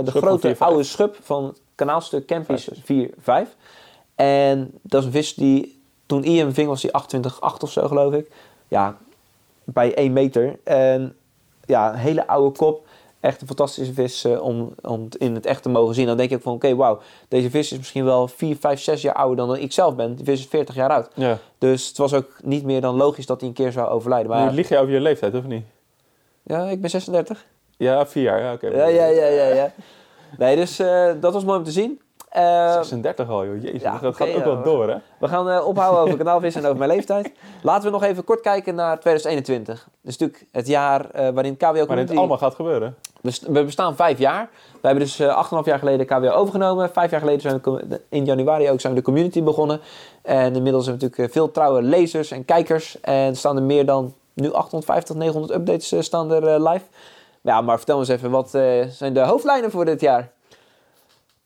de 0.03 0.11
grote 0.11 0.39
4-5. 0.47 0.61
oude 0.61 0.83
schub 0.83 1.17
van 1.21 1.55
kanaalstuk 1.75 2.25
Campus 2.27 2.63
5-6. 2.63 2.81
4-5. 2.83 3.55
En 4.15 4.71
dat 4.81 4.99
is 4.99 5.05
een 5.05 5.11
vis 5.13 5.33
die, 5.33 5.81
toen 6.05 6.23
Ian 6.23 6.53
ving 6.53 6.67
was 6.67 6.81
die 6.81 6.91
28,8 6.93 7.63
of 7.63 7.71
zo 7.71 7.87
geloof 7.87 8.13
ik. 8.13 8.31
Ja, 8.67 8.97
bij 9.63 9.97
1 9.97 10.13
meter. 10.13 10.59
En 10.63 11.15
ja, 11.65 11.89
een 11.91 11.97
hele 11.99 12.27
oude 12.27 12.57
kop. 12.57 12.84
Echt 13.25 13.41
een 13.41 13.47
fantastische 13.47 13.93
vis 13.93 14.23
eh, 14.23 14.41
om, 14.41 14.73
om 14.81 15.07
in 15.17 15.35
het 15.35 15.45
echt 15.45 15.63
te 15.63 15.69
mogen 15.69 15.95
zien. 15.95 16.05
Dan 16.05 16.17
denk 16.17 16.29
ik 16.29 16.41
van 16.41 16.53
oké, 16.53 16.75
wauw. 16.75 16.99
Deze 17.27 17.49
vis 17.49 17.71
is 17.71 17.77
misschien 17.77 18.05
wel 18.05 18.27
4, 18.27 18.55
5, 18.55 18.81
6 18.81 19.01
jaar 19.01 19.13
ouder 19.13 19.47
dan 19.47 19.57
ik 19.57 19.71
zelf 19.71 19.95
ben. 19.95 20.15
Die 20.15 20.25
vis 20.25 20.39
is 20.39 20.45
40 20.45 20.75
jaar 20.75 20.89
oud. 20.89 21.09
Ja. 21.13 21.37
Dus 21.57 21.87
het 21.87 21.97
was 21.97 22.13
ook 22.13 22.29
niet 22.43 22.63
meer 22.63 22.81
dan 22.81 22.95
logisch 22.95 23.25
dat 23.25 23.39
hij 23.39 23.49
een 23.49 23.55
keer 23.55 23.71
zou 23.71 23.89
overlijden. 23.89 24.29
Maar 24.29 24.45
Maar 24.45 24.53
lieg 24.53 24.69
je 24.69 24.77
over 24.77 24.93
je 24.93 24.99
leeftijd, 24.99 25.35
of 25.35 25.43
niet? 25.43 25.65
ja, 26.43 26.65
ik 26.69 26.81
ben 26.81 26.89
36. 26.89 27.45
Ja, 27.77 28.05
vier 28.07 28.23
jaar. 28.23 28.41
Ja, 28.41 28.53
oké. 28.53 28.67
Ja, 28.67 28.85
ja, 28.85 29.05
ja, 29.05 29.25
ja, 29.25 29.45
ja. 29.45 29.73
Nee, 30.37 30.55
dus 30.55 30.79
eh, 30.79 31.11
dat 31.19 31.33
was 31.33 31.43
mooi 31.43 31.57
om 31.57 31.63
te 31.63 31.71
zien. 31.71 32.01
Eh, 32.35 32.73
36 32.73 33.29
al, 33.29 33.45
joh. 33.45 33.61
Jezus, 33.61 33.81
Ja, 33.81 33.97
dat 34.01 34.15
gaat 34.15 34.35
ook 34.35 34.43
wel 34.43 34.63
door, 34.63 34.89
hè? 34.89 34.95
we 35.19 35.27
gaan 35.27 35.49
eh, 35.49 35.67
ophouden 35.67 36.01
over 36.03 36.17
kanaalvissen 36.17 36.61
en 36.61 36.67
over 36.67 36.79
mijn 36.79 36.91
leeftijd. 36.91 37.31
Laten 37.61 37.85
we 37.85 37.89
nog 37.91 38.03
even 38.03 38.23
kort 38.23 38.41
kijken 38.41 38.75
naar 38.75 38.99
2021. 38.99 39.75
Dat 40.01 40.13
is 40.13 40.17
natuurlijk 40.17 40.49
het 40.51 40.67
jaar 40.67 41.09
eh, 41.09 41.29
waarin 41.29 41.57
KWO 41.57 41.85
Maar 41.87 41.97
het 41.97 42.15
allemaal 42.17 42.37
gaat 42.37 42.55
gebeuren. 42.55 42.95
We 43.21 43.31
st- 43.31 43.47
We 43.47 43.63
bestaan 43.63 43.95
vijf 43.95 44.19
jaar. 44.19 44.49
We 44.81 44.87
hebben 44.87 45.03
dus 45.03 45.19
eh 45.19 45.43
8,5 45.59 45.65
jaar 45.65 45.79
geleden 45.79 46.05
KWO 46.05 46.29
overgenomen. 46.29 46.89
Vijf 46.89 47.11
jaar 47.11 47.19
geleden 47.19 47.41
zijn 47.41 47.61
we 47.63 48.01
in 48.09 48.25
januari 48.25 48.69
ook 48.69 48.81
zijn 48.81 48.93
we 48.93 48.99
de 48.99 49.05
community 49.05 49.43
begonnen. 49.43 49.79
En 50.21 50.55
inmiddels 50.55 50.85
hebben 50.85 51.01
we 51.03 51.07
natuurlijk 51.07 51.19
eh, 51.35 51.41
veel 51.41 51.51
trouwe 51.51 51.81
lezers 51.81 52.31
en 52.31 52.45
kijkers. 52.45 53.01
En 53.01 53.35
staan 53.35 53.55
er 53.55 53.63
meer 53.63 53.85
dan 53.85 54.13
nu 54.33 54.51
850, 54.51 55.15
900 55.15 55.53
updates 55.53 55.91
eh, 55.91 56.01
staan 56.01 56.31
er 56.31 56.47
eh, 56.47 56.71
live. 56.71 56.85
Ja, 57.41 57.61
maar 57.61 57.77
vertel 57.77 57.99
eens 57.99 58.07
even, 58.07 58.31
wat 58.31 58.53
eh, 58.53 58.61
zijn 58.89 59.13
de 59.13 59.19
hoofdlijnen 59.19 59.71
voor 59.71 59.85
dit 59.85 60.01
jaar? 60.01 60.31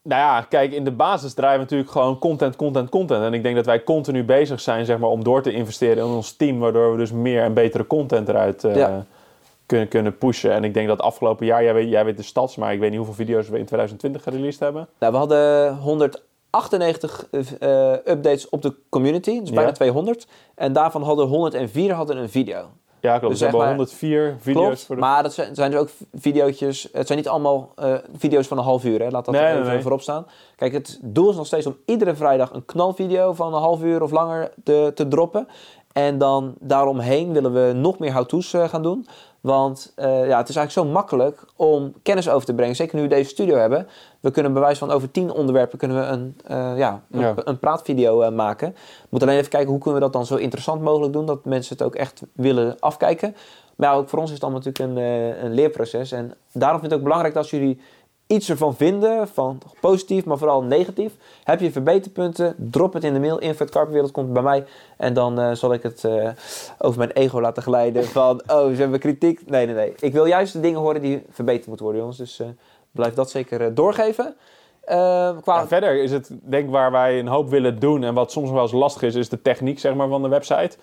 Nou 0.03 0.21
ja, 0.21 0.41
kijk, 0.41 0.71
in 0.71 0.83
de 0.83 0.91
basis 0.91 1.33
draaien 1.33 1.55
we 1.57 1.61
natuurlijk 1.63 1.91
gewoon 1.91 2.19
content, 2.19 2.55
content, 2.55 2.89
content. 2.89 3.23
En 3.23 3.33
ik 3.33 3.43
denk 3.43 3.55
dat 3.55 3.65
wij 3.65 3.83
continu 3.83 4.23
bezig 4.23 4.59
zijn, 4.59 4.85
zeg 4.85 4.97
maar, 4.97 5.09
om 5.09 5.23
door 5.23 5.41
te 5.41 5.51
investeren 5.51 5.97
in 5.97 6.03
ons 6.13 6.35
team. 6.35 6.59
Waardoor 6.59 6.91
we 6.91 6.97
dus 6.97 7.11
meer 7.11 7.41
en 7.43 7.53
betere 7.53 7.87
content 7.87 8.29
eruit 8.29 8.63
eh, 8.63 8.75
Ja. 8.75 9.05
kunnen, 9.65 9.87
kunnen 9.87 10.17
pushen. 10.17 10.51
En 10.51 10.63
ik 10.63 10.73
denk 10.73 10.87
dat 10.87 11.01
afgelopen 11.01 11.45
jaar, 11.45 11.63
jij 11.63 11.73
weet, 11.73 11.89
jij 11.89 12.05
weet 12.05 12.17
de 12.17 12.23
stads, 12.23 12.55
maar 12.55 12.73
ik 12.73 12.79
weet 12.79 12.89
niet 12.89 12.97
hoeveel 12.97 13.15
video's 13.25 13.49
we 13.49 13.57
in 13.59 13.65
2020 13.65 14.23
gereleased 14.23 14.59
hebben. 14.59 14.87
Nou, 14.99 15.11
we 15.11 15.17
hadden 15.19 15.75
198 15.77 17.27
eh, 17.59 17.91
updates 17.91 18.49
op 18.49 18.61
de 18.61 18.73
community, 18.89 19.39
dus 19.39 19.49
bijna 19.49 19.67
Ja. 19.67 19.71
200. 19.73 20.27
En 20.55 20.73
daarvan 20.73 21.03
hadden 21.03 21.27
104 21.27 21.93
hadden 21.93 22.17
een 22.17 22.29
video. 22.29 22.69
Ja, 23.01 23.17
klopt. 23.17 23.21
Dus 23.21 23.31
we 23.31 23.37
zeg 23.37 23.49
hebben 23.49 23.59
maar- 23.59 23.69
104 23.69 24.35
video's 24.39 24.65
Klopt, 24.65 24.85
voor 24.85 24.95
de... 24.95 25.01
maar 25.01 25.23
dat 25.23 25.33
zijn, 25.33 25.55
zijn 25.55 25.71
dus 25.71 25.79
ook 25.79 25.89
video's. 26.13 26.87
Het 26.91 27.07
zijn 27.07 27.17
niet 27.17 27.27
allemaal 27.27 27.71
eh, 27.75 27.93
video's 28.17 28.47
van 28.47 28.57
een 28.57 28.63
half 28.63 28.85
uur, 28.85 28.99
hè. 28.99 29.09
laat 29.09 29.25
dat 29.25 29.33
Nee, 29.33 29.53
even 29.53 29.65
nee, 29.65 29.81
voorop 29.81 30.01
staan. 30.01 30.25
Kijk, 30.55 30.73
het 30.73 30.99
doel 31.03 31.29
is 31.29 31.35
nog 31.35 31.45
steeds 31.45 31.65
om 31.65 31.77
iedere 31.85 32.15
vrijdag 32.15 32.53
een 32.53 32.65
knalvideo 32.65 33.33
van 33.33 33.53
een 33.53 33.61
half 33.61 33.83
uur 33.83 34.01
of 34.01 34.11
langer 34.11 34.51
te, 34.63 34.91
te 34.95 35.07
droppen. 35.07 35.47
En 35.93 36.17
dan 36.17 36.53
daaromheen 36.59 37.33
willen 37.33 37.53
we 37.53 37.73
nog 37.73 37.99
meer 37.99 38.13
how-to's 38.13 38.53
eh, 38.53 38.69
gaan 38.69 38.83
doen. 38.83 39.07
Want 39.41 39.91
eh, 39.95 40.27
ja, 40.27 40.37
het 40.37 40.49
is 40.49 40.55
eigenlijk 40.55 40.71
zo 40.71 40.85
makkelijk 40.85 41.45
om 41.55 41.93
kennis 42.03 42.29
over 42.29 42.45
te 42.45 42.53
brengen. 42.53 42.75
Zeker 42.75 42.95
nu 42.95 43.01
we 43.01 43.07
deze 43.07 43.29
studio 43.29 43.55
hebben. 43.57 43.87
We 44.19 44.31
kunnen 44.31 44.53
bij 44.53 44.61
wijze 44.61 44.79
van 44.79 44.91
over 44.91 45.11
tien 45.11 45.31
onderwerpen 45.31 45.77
kunnen 45.77 45.97
we 45.97 46.03
een, 46.03 46.35
eh, 46.45 46.77
ja, 46.77 47.01
een, 47.11 47.19
Ja. 47.19 47.33
een 47.43 47.59
praatvideo 47.59 48.21
eh, 48.21 48.31
maken. 48.31 48.69
We 48.71 49.07
moeten 49.09 49.27
alleen 49.27 49.39
even 49.39 49.51
kijken 49.51 49.69
hoe 49.69 49.79
kunnen 49.79 49.99
we 49.99 50.05
dat 50.05 50.13
dan 50.13 50.25
zo 50.25 50.35
interessant 50.35 50.81
mogelijk 50.81 51.13
doen. 51.13 51.25
Dat 51.25 51.45
mensen 51.45 51.77
het 51.77 51.85
ook 51.85 51.95
echt 51.95 52.21
willen 52.33 52.75
afkijken. 52.79 53.35
Maar 53.75 53.89
ja, 53.89 53.95
ook 53.95 54.09
voor 54.09 54.19
ons 54.19 54.27
is 54.27 54.33
het 54.33 54.43
allemaal 54.43 54.61
natuurlijk 54.65 54.97
een, 54.97 55.03
een 55.45 55.53
leerproces. 55.53 56.11
En 56.11 56.33
daarom 56.53 56.79
vind 56.79 56.83
ik 56.83 56.89
het 56.89 56.93
ook 56.93 57.03
belangrijk 57.03 57.33
dat 57.33 57.43
als 57.43 57.51
jullie 57.51 57.81
iets 58.29 58.49
ervan 58.49 58.75
vinden, 58.75 59.27
van 59.27 59.61
positief, 59.79 60.25
maar 60.25 60.37
vooral 60.37 60.63
negatief. 60.63 61.13
Heb 61.43 61.59
je 61.59 61.71
verbeterpunten, 61.71 62.55
drop 62.57 62.93
het 62.93 63.03
in 63.03 63.13
de 63.13 63.19
mail. 63.19 63.39
Info.carpenwereld 63.39 64.11
komt 64.11 64.33
bij 64.33 64.41
mij. 64.41 64.65
En 64.97 65.13
dan 65.13 65.39
eh, 65.39 65.51
zal 65.51 65.73
ik 65.73 65.83
het 65.83 66.03
eh, 66.03 66.29
over 66.77 66.97
mijn 66.97 67.11
ego 67.11 67.41
laten 67.41 67.63
glijden 67.63 68.05
van, 68.05 68.41
oh, 68.55 68.67
ze 68.67 68.81
hebben 68.81 68.99
kritiek. 68.99 69.49
Nee, 69.49 69.65
nee, 69.65 69.75
nee. 69.75 69.93
Ik 69.99 70.13
wil 70.13 70.25
juist 70.25 70.53
de 70.53 70.59
dingen 70.59 70.79
horen 70.79 71.01
die 71.01 71.23
verbeterd 71.29 71.67
moeten 71.67 71.85
worden, 71.85 72.01
jongens. 72.01 72.19
Dus 72.19 72.39
eh, 72.39 72.47
blijf 72.91 73.13
dat 73.13 73.29
zeker 73.29 73.73
doorgeven. 73.73 74.35
Eh, 74.81 75.37
qua... 75.41 75.67
Verder 75.67 76.03
is 76.03 76.11
het, 76.11 76.31
denk 76.41 76.69
waar 76.69 76.91
wij 76.91 77.19
een 77.19 77.27
hoop 77.27 77.49
willen 77.49 77.79
doen 77.79 78.03
en 78.03 78.13
wat 78.13 78.31
soms 78.31 78.51
wel 78.51 78.61
eens 78.61 78.71
lastig 78.71 79.01
is, 79.01 79.15
is 79.15 79.29
de 79.29 79.41
techniek 79.41 79.79
zeg 79.79 79.93
maar, 79.93 80.07
van 80.07 80.21
de 80.21 80.29
website. 80.29 80.77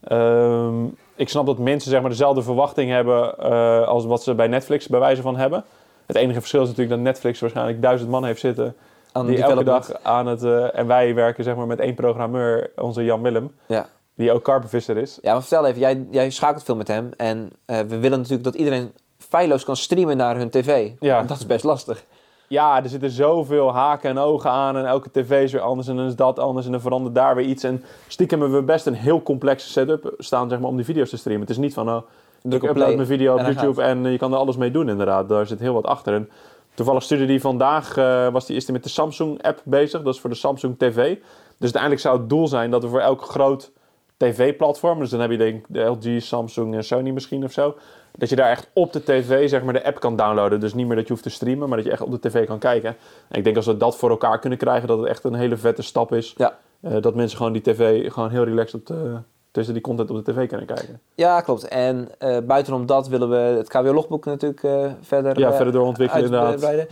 Ehm, 0.00 0.84
ik 1.16 1.28
snap 1.28 1.46
dat 1.46 1.58
mensen 1.58 1.90
zeg 1.90 2.00
maar, 2.00 2.10
dezelfde 2.10 2.42
verwachting 2.42 2.90
hebben 2.90 3.38
als 3.86 4.04
wat 4.04 4.22
ze 4.22 4.34
bij 4.34 4.46
Netflix 4.46 4.88
bij 4.88 5.00
wijze 5.00 5.22
van 5.22 5.36
hebben. 5.36 5.64
Het 6.06 6.16
enige 6.16 6.38
verschil 6.38 6.62
is 6.62 6.68
natuurlijk 6.68 6.96
dat 6.96 7.04
Netflix 7.04 7.40
waarschijnlijk 7.40 7.82
duizend 7.82 8.10
man 8.10 8.24
heeft 8.24 8.40
zitten 8.40 8.74
aan 9.12 9.26
die 9.26 9.42
elke 9.42 9.64
dag 9.64 9.92
aan 10.02 10.26
het... 10.26 10.42
eh, 10.42 10.78
en 10.78 10.86
wij 10.86 11.14
werken 11.14 11.44
zeg 11.44 11.56
maar, 11.56 11.66
met 11.66 11.80
één 11.80 11.94
programmeur, 11.94 12.70
onze 12.76 13.04
Jan 13.04 13.22
Willem, 13.22 13.52
Ja. 13.66 13.86
die 14.14 14.32
ook 14.32 14.42
karpenvisser 14.42 14.96
is. 14.96 15.18
Ja, 15.22 15.32
maar 15.32 15.40
vertel 15.40 15.66
even, 15.66 15.80
jij, 15.80 16.06
jij 16.10 16.30
schakelt 16.30 16.62
veel 16.64 16.76
met 16.76 16.88
hem. 16.88 17.10
En 17.16 17.50
eh, 17.64 17.78
we 17.80 17.98
willen 17.98 18.18
natuurlijk 18.18 18.44
dat 18.44 18.54
iedereen 18.54 18.92
feilloos 19.18 19.64
kan 19.64 19.76
streamen 19.76 20.16
naar 20.16 20.36
hun 20.36 20.50
tv. 20.50 20.90
Ja. 21.00 21.22
Dat 21.22 21.36
is 21.38 21.46
best 21.46 21.64
lastig. 21.64 22.04
Ja, 22.48 22.82
er 22.82 22.88
zitten 22.88 23.10
zoveel 23.10 23.72
haken 23.72 24.10
en 24.10 24.18
ogen 24.18 24.50
aan 24.50 24.76
en 24.76 24.86
elke 24.86 25.10
tv 25.10 25.42
is 25.42 25.52
weer 25.52 25.60
anders 25.60 25.88
en 25.88 25.96
dan 25.96 26.06
is 26.06 26.16
dat 26.16 26.38
anders 26.38 26.66
en 26.66 26.72
dan 26.72 26.80
verandert 26.80 27.14
daar 27.14 27.34
weer 27.34 27.44
iets. 27.46 27.62
En 27.64 27.84
stiekem 28.08 28.40
hebben 28.40 28.58
we 28.58 28.64
best 28.64 28.86
een 28.86 28.94
heel 28.94 29.22
complexe 29.22 29.68
setup 29.68 30.14
staan 30.18 30.48
zeg 30.48 30.58
maar, 30.58 30.68
om 30.68 30.76
die 30.76 30.84
video's 30.84 31.10
te 31.10 31.16
streamen. 31.16 31.42
Het 31.42 31.50
is 31.50 31.56
niet 31.56 31.74
van, 31.74 31.88
oh, 31.88 32.02
Druk 32.48 32.62
ik 32.62 32.70
op 32.70 32.76
upload 32.76 32.94
mijn 32.94 33.06
video 33.06 33.32
op 33.32 33.38
en 33.38 33.52
YouTube 33.52 33.82
en 33.82 34.04
je 34.04 34.18
kan 34.18 34.32
er 34.32 34.38
alles 34.38 34.56
mee 34.56 34.70
doen 34.70 34.88
inderdaad. 34.88 35.28
Daar 35.28 35.46
zit 35.46 35.60
heel 35.60 35.74
wat 35.74 35.84
achter. 35.84 36.14
En 36.14 36.30
toevallig 36.74 37.02
stuurde 37.02 37.26
die 37.26 37.40
vandaag, 37.40 37.96
eh, 37.96 38.28
was 38.28 38.46
die, 38.46 38.56
is 38.56 38.64
die 38.64 38.74
met 38.74 38.82
de 38.82 38.88
Samsung 38.88 39.42
app 39.42 39.60
bezig. 39.64 40.02
Dat 40.02 40.14
is 40.14 40.20
voor 40.20 40.30
de 40.30 40.36
Samsung 40.36 40.78
TV. 40.78 41.16
Dus 41.58 41.72
uiteindelijk 41.72 42.00
zou 42.00 42.18
het 42.18 42.28
doel 42.28 42.48
zijn 42.48 42.70
dat 42.70 42.82
we 42.82 42.88
voor 42.88 43.00
elk 43.00 43.22
groot 43.22 43.72
tv-platform, 44.16 44.98
dus 44.98 45.10
dan 45.10 45.20
heb 45.20 45.30
je 45.30 45.36
denk 45.36 45.58
ik 45.58 45.64
de 45.68 45.80
LG, 45.80 46.22
Samsung 46.22 46.74
en 46.74 46.84
Sony 46.84 47.10
misschien 47.10 47.44
of 47.44 47.52
zo, 47.52 47.74
dat 48.12 48.28
je 48.28 48.36
daar 48.36 48.50
echt 48.50 48.70
op 48.72 48.92
de 48.92 49.02
tv 49.02 49.48
zeg 49.48 49.62
maar 49.62 49.72
de 49.72 49.84
app 49.84 50.00
kan 50.00 50.16
downloaden. 50.16 50.60
Dus 50.60 50.74
niet 50.74 50.86
meer 50.86 50.96
dat 50.96 51.06
je 51.06 51.12
hoeft 51.12 51.24
te 51.24 51.30
streamen, 51.30 51.68
maar 51.68 51.76
dat 51.76 51.86
je 51.86 51.92
echt 51.92 52.02
op 52.02 52.10
de 52.10 52.28
tv 52.28 52.46
kan 52.46 52.58
kijken. 52.58 52.96
En 53.28 53.38
ik 53.38 53.44
denk 53.44 53.56
als 53.56 53.66
we 53.66 53.76
dat 53.76 53.96
voor 53.96 54.10
elkaar 54.10 54.38
kunnen 54.38 54.58
krijgen, 54.58 54.88
dat 54.88 54.98
het 54.98 55.08
echt 55.08 55.24
een 55.24 55.34
hele 55.34 55.56
vette 55.56 55.82
stap 55.82 56.12
is. 56.12 56.34
Ja. 56.36 56.58
Eh, 56.80 57.00
dat 57.00 57.14
mensen 57.14 57.36
gewoon 57.36 57.52
die 57.52 57.62
tv 57.62 58.12
gewoon 58.12 58.30
heel 58.30 58.44
relaxed 58.44 58.80
op 58.80 58.86
de, 58.86 59.18
tussen 59.54 59.74
die 59.74 59.82
content 59.82 60.10
op 60.10 60.24
de 60.24 60.32
tv 60.32 60.48
kunnen 60.48 60.66
kijken. 60.66 61.00
Ja, 61.14 61.40
klopt. 61.40 61.68
En 61.68 62.08
eh 62.18 62.38
buitenom 62.46 62.86
dat 62.86 63.08
willen 63.08 63.28
we 63.30 63.36
het 63.36 63.68
KWO-logboek 63.68 64.24
natuurlijk 64.24 64.62
eh, 64.62 64.90
verder, 65.00 65.38
Ja, 65.38 65.48
eh, 65.48 65.54
verder 65.54 65.72
doorontwikkelen 65.72 66.24
inderdaad. 66.24 66.86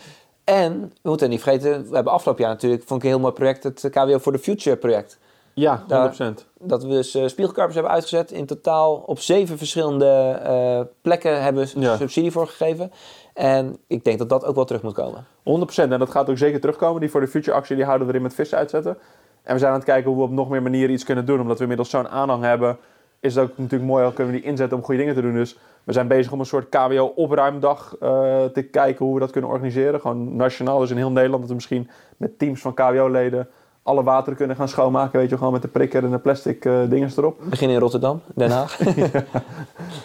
En, 0.45 0.93
we 1.03 1.09
moeten 1.09 1.31
niet 1.31 1.43
vergeten, 1.43 1.89
we 1.89 1.95
hebben 1.95 2.13
afgelopen 2.13 2.43
jaar 2.45 2.53
natuurlijk, 2.53 2.83
vond 2.87 3.01
ik 3.03 3.05
een 3.07 3.13
heel 3.15 3.21
mooi 3.23 3.33
project, 3.33 3.63
het 3.65 3.89
KWO 3.91 4.19
for 4.19 4.33
the 4.33 4.39
Future 4.39 4.77
project. 4.77 5.19
Ja, 5.55 5.83
100%. 5.83 5.87
Daar- 5.89 6.35
Dat 6.59 6.83
we 6.83 6.89
dus 6.89 7.15
eh 7.15 7.27
spiegelkarpers 7.27 7.75
hebben 7.75 7.93
uitgezet. 7.93 8.31
In 8.31 8.47
totaal 8.47 8.95
op 9.07 9.19
zeven 9.19 9.59
verschillende 9.59 10.89
plekken 11.03 11.43
hebben 11.43 11.65
we 11.67 11.81
Ja. 11.81 11.97
subsidie 11.97 12.31
voor 12.33 12.47
gegeven. 12.47 12.93
En 13.35 13.77
ik 13.87 14.05
denk 14.05 14.19
dat 14.19 14.29
dat 14.29 14.45
ook 14.45 14.55
wel 14.55 14.65
terug 14.65 14.83
moet 14.83 14.93
komen. 14.95 15.27
100% 15.43 15.93
en 15.93 15.99
dat 15.99 16.11
gaat 16.11 16.31
ook 16.31 16.39
zeker 16.39 16.61
terugkomen. 16.61 17.01
Die 17.01 17.11
voor 17.11 17.21
de 17.21 17.29
future 17.29 17.57
actie 17.57 17.77
die 17.77 17.85
houden 17.85 18.07
we 18.07 18.13
erin 18.13 18.25
met 18.27 18.35
vissen 18.35 18.59
uitzetten. 18.59 18.99
En 19.43 19.53
we 19.53 19.59
zijn 19.59 19.73
aan 19.73 19.79
het 19.79 19.87
kijken 19.87 20.11
hoe 20.11 20.19
we 20.19 20.25
op 20.25 20.31
nog 20.31 20.49
meer 20.49 20.63
manieren 20.63 20.95
iets 20.95 21.05
kunnen 21.05 21.27
doen. 21.27 21.41
Omdat 21.41 21.57
we 21.57 21.63
inmiddels 21.63 21.91
zo'n 21.91 22.09
aanhang 22.09 22.43
hebben, 22.43 22.77
is 23.21 23.35
het 23.35 23.45
ook 23.45 23.59
natuurlijk 23.59 23.91
mooi 23.91 24.05
al 24.05 24.13
kunnen 24.13 24.35
we 24.35 24.41
die 24.41 24.49
inzetten 24.49 24.77
om 24.77 24.85
goede 24.85 25.01
dingen 25.01 25.15
te 25.15 25.21
doen. 25.23 25.35
Dus 25.35 25.59
we 25.85 25.93
zijn 25.93 26.09
bezig 26.09 26.33
om 26.33 26.41
een 26.41 26.47
soort 26.47 26.69
KWO-opruimdag 26.69 27.97
uh, 28.03 28.09
te 28.45 28.63
kijken 28.63 29.05
hoe 29.05 29.15
we 29.15 29.21
dat 29.21 29.31
kunnen 29.31 29.51
organiseren. 29.51 30.01
Gewoon 30.01 30.37
nationaal, 30.37 30.79
dus 30.79 30.91
in 30.91 30.97
heel 30.97 31.11
Nederland. 31.11 31.41
Dat 31.41 31.49
we 31.49 31.55
misschien 31.55 31.91
met 32.17 32.39
teams 32.39 32.61
van 32.61 32.75
KWO-leden 32.75 33.49
alle 33.83 34.03
water 34.03 34.35
kunnen 34.35 34.57
gaan 34.57 34.69
schoonmaken. 34.69 35.19
Weet 35.19 35.31
je, 35.31 35.37
gewoon 35.37 35.53
met 35.53 35.63
de 35.63 35.69
prikker 35.69 36.05
en 36.05 36.11
de 36.11 36.19
plastic 36.19 36.65
uh, 36.65 36.81
dingen 36.89 37.11
erop. 37.17 37.41
Begin 37.45 37.71
in 37.71 37.79
Rotterdam, 37.79 38.21
Den 38.35 38.51
Haag. 38.51 38.79
ja, 38.97 39.11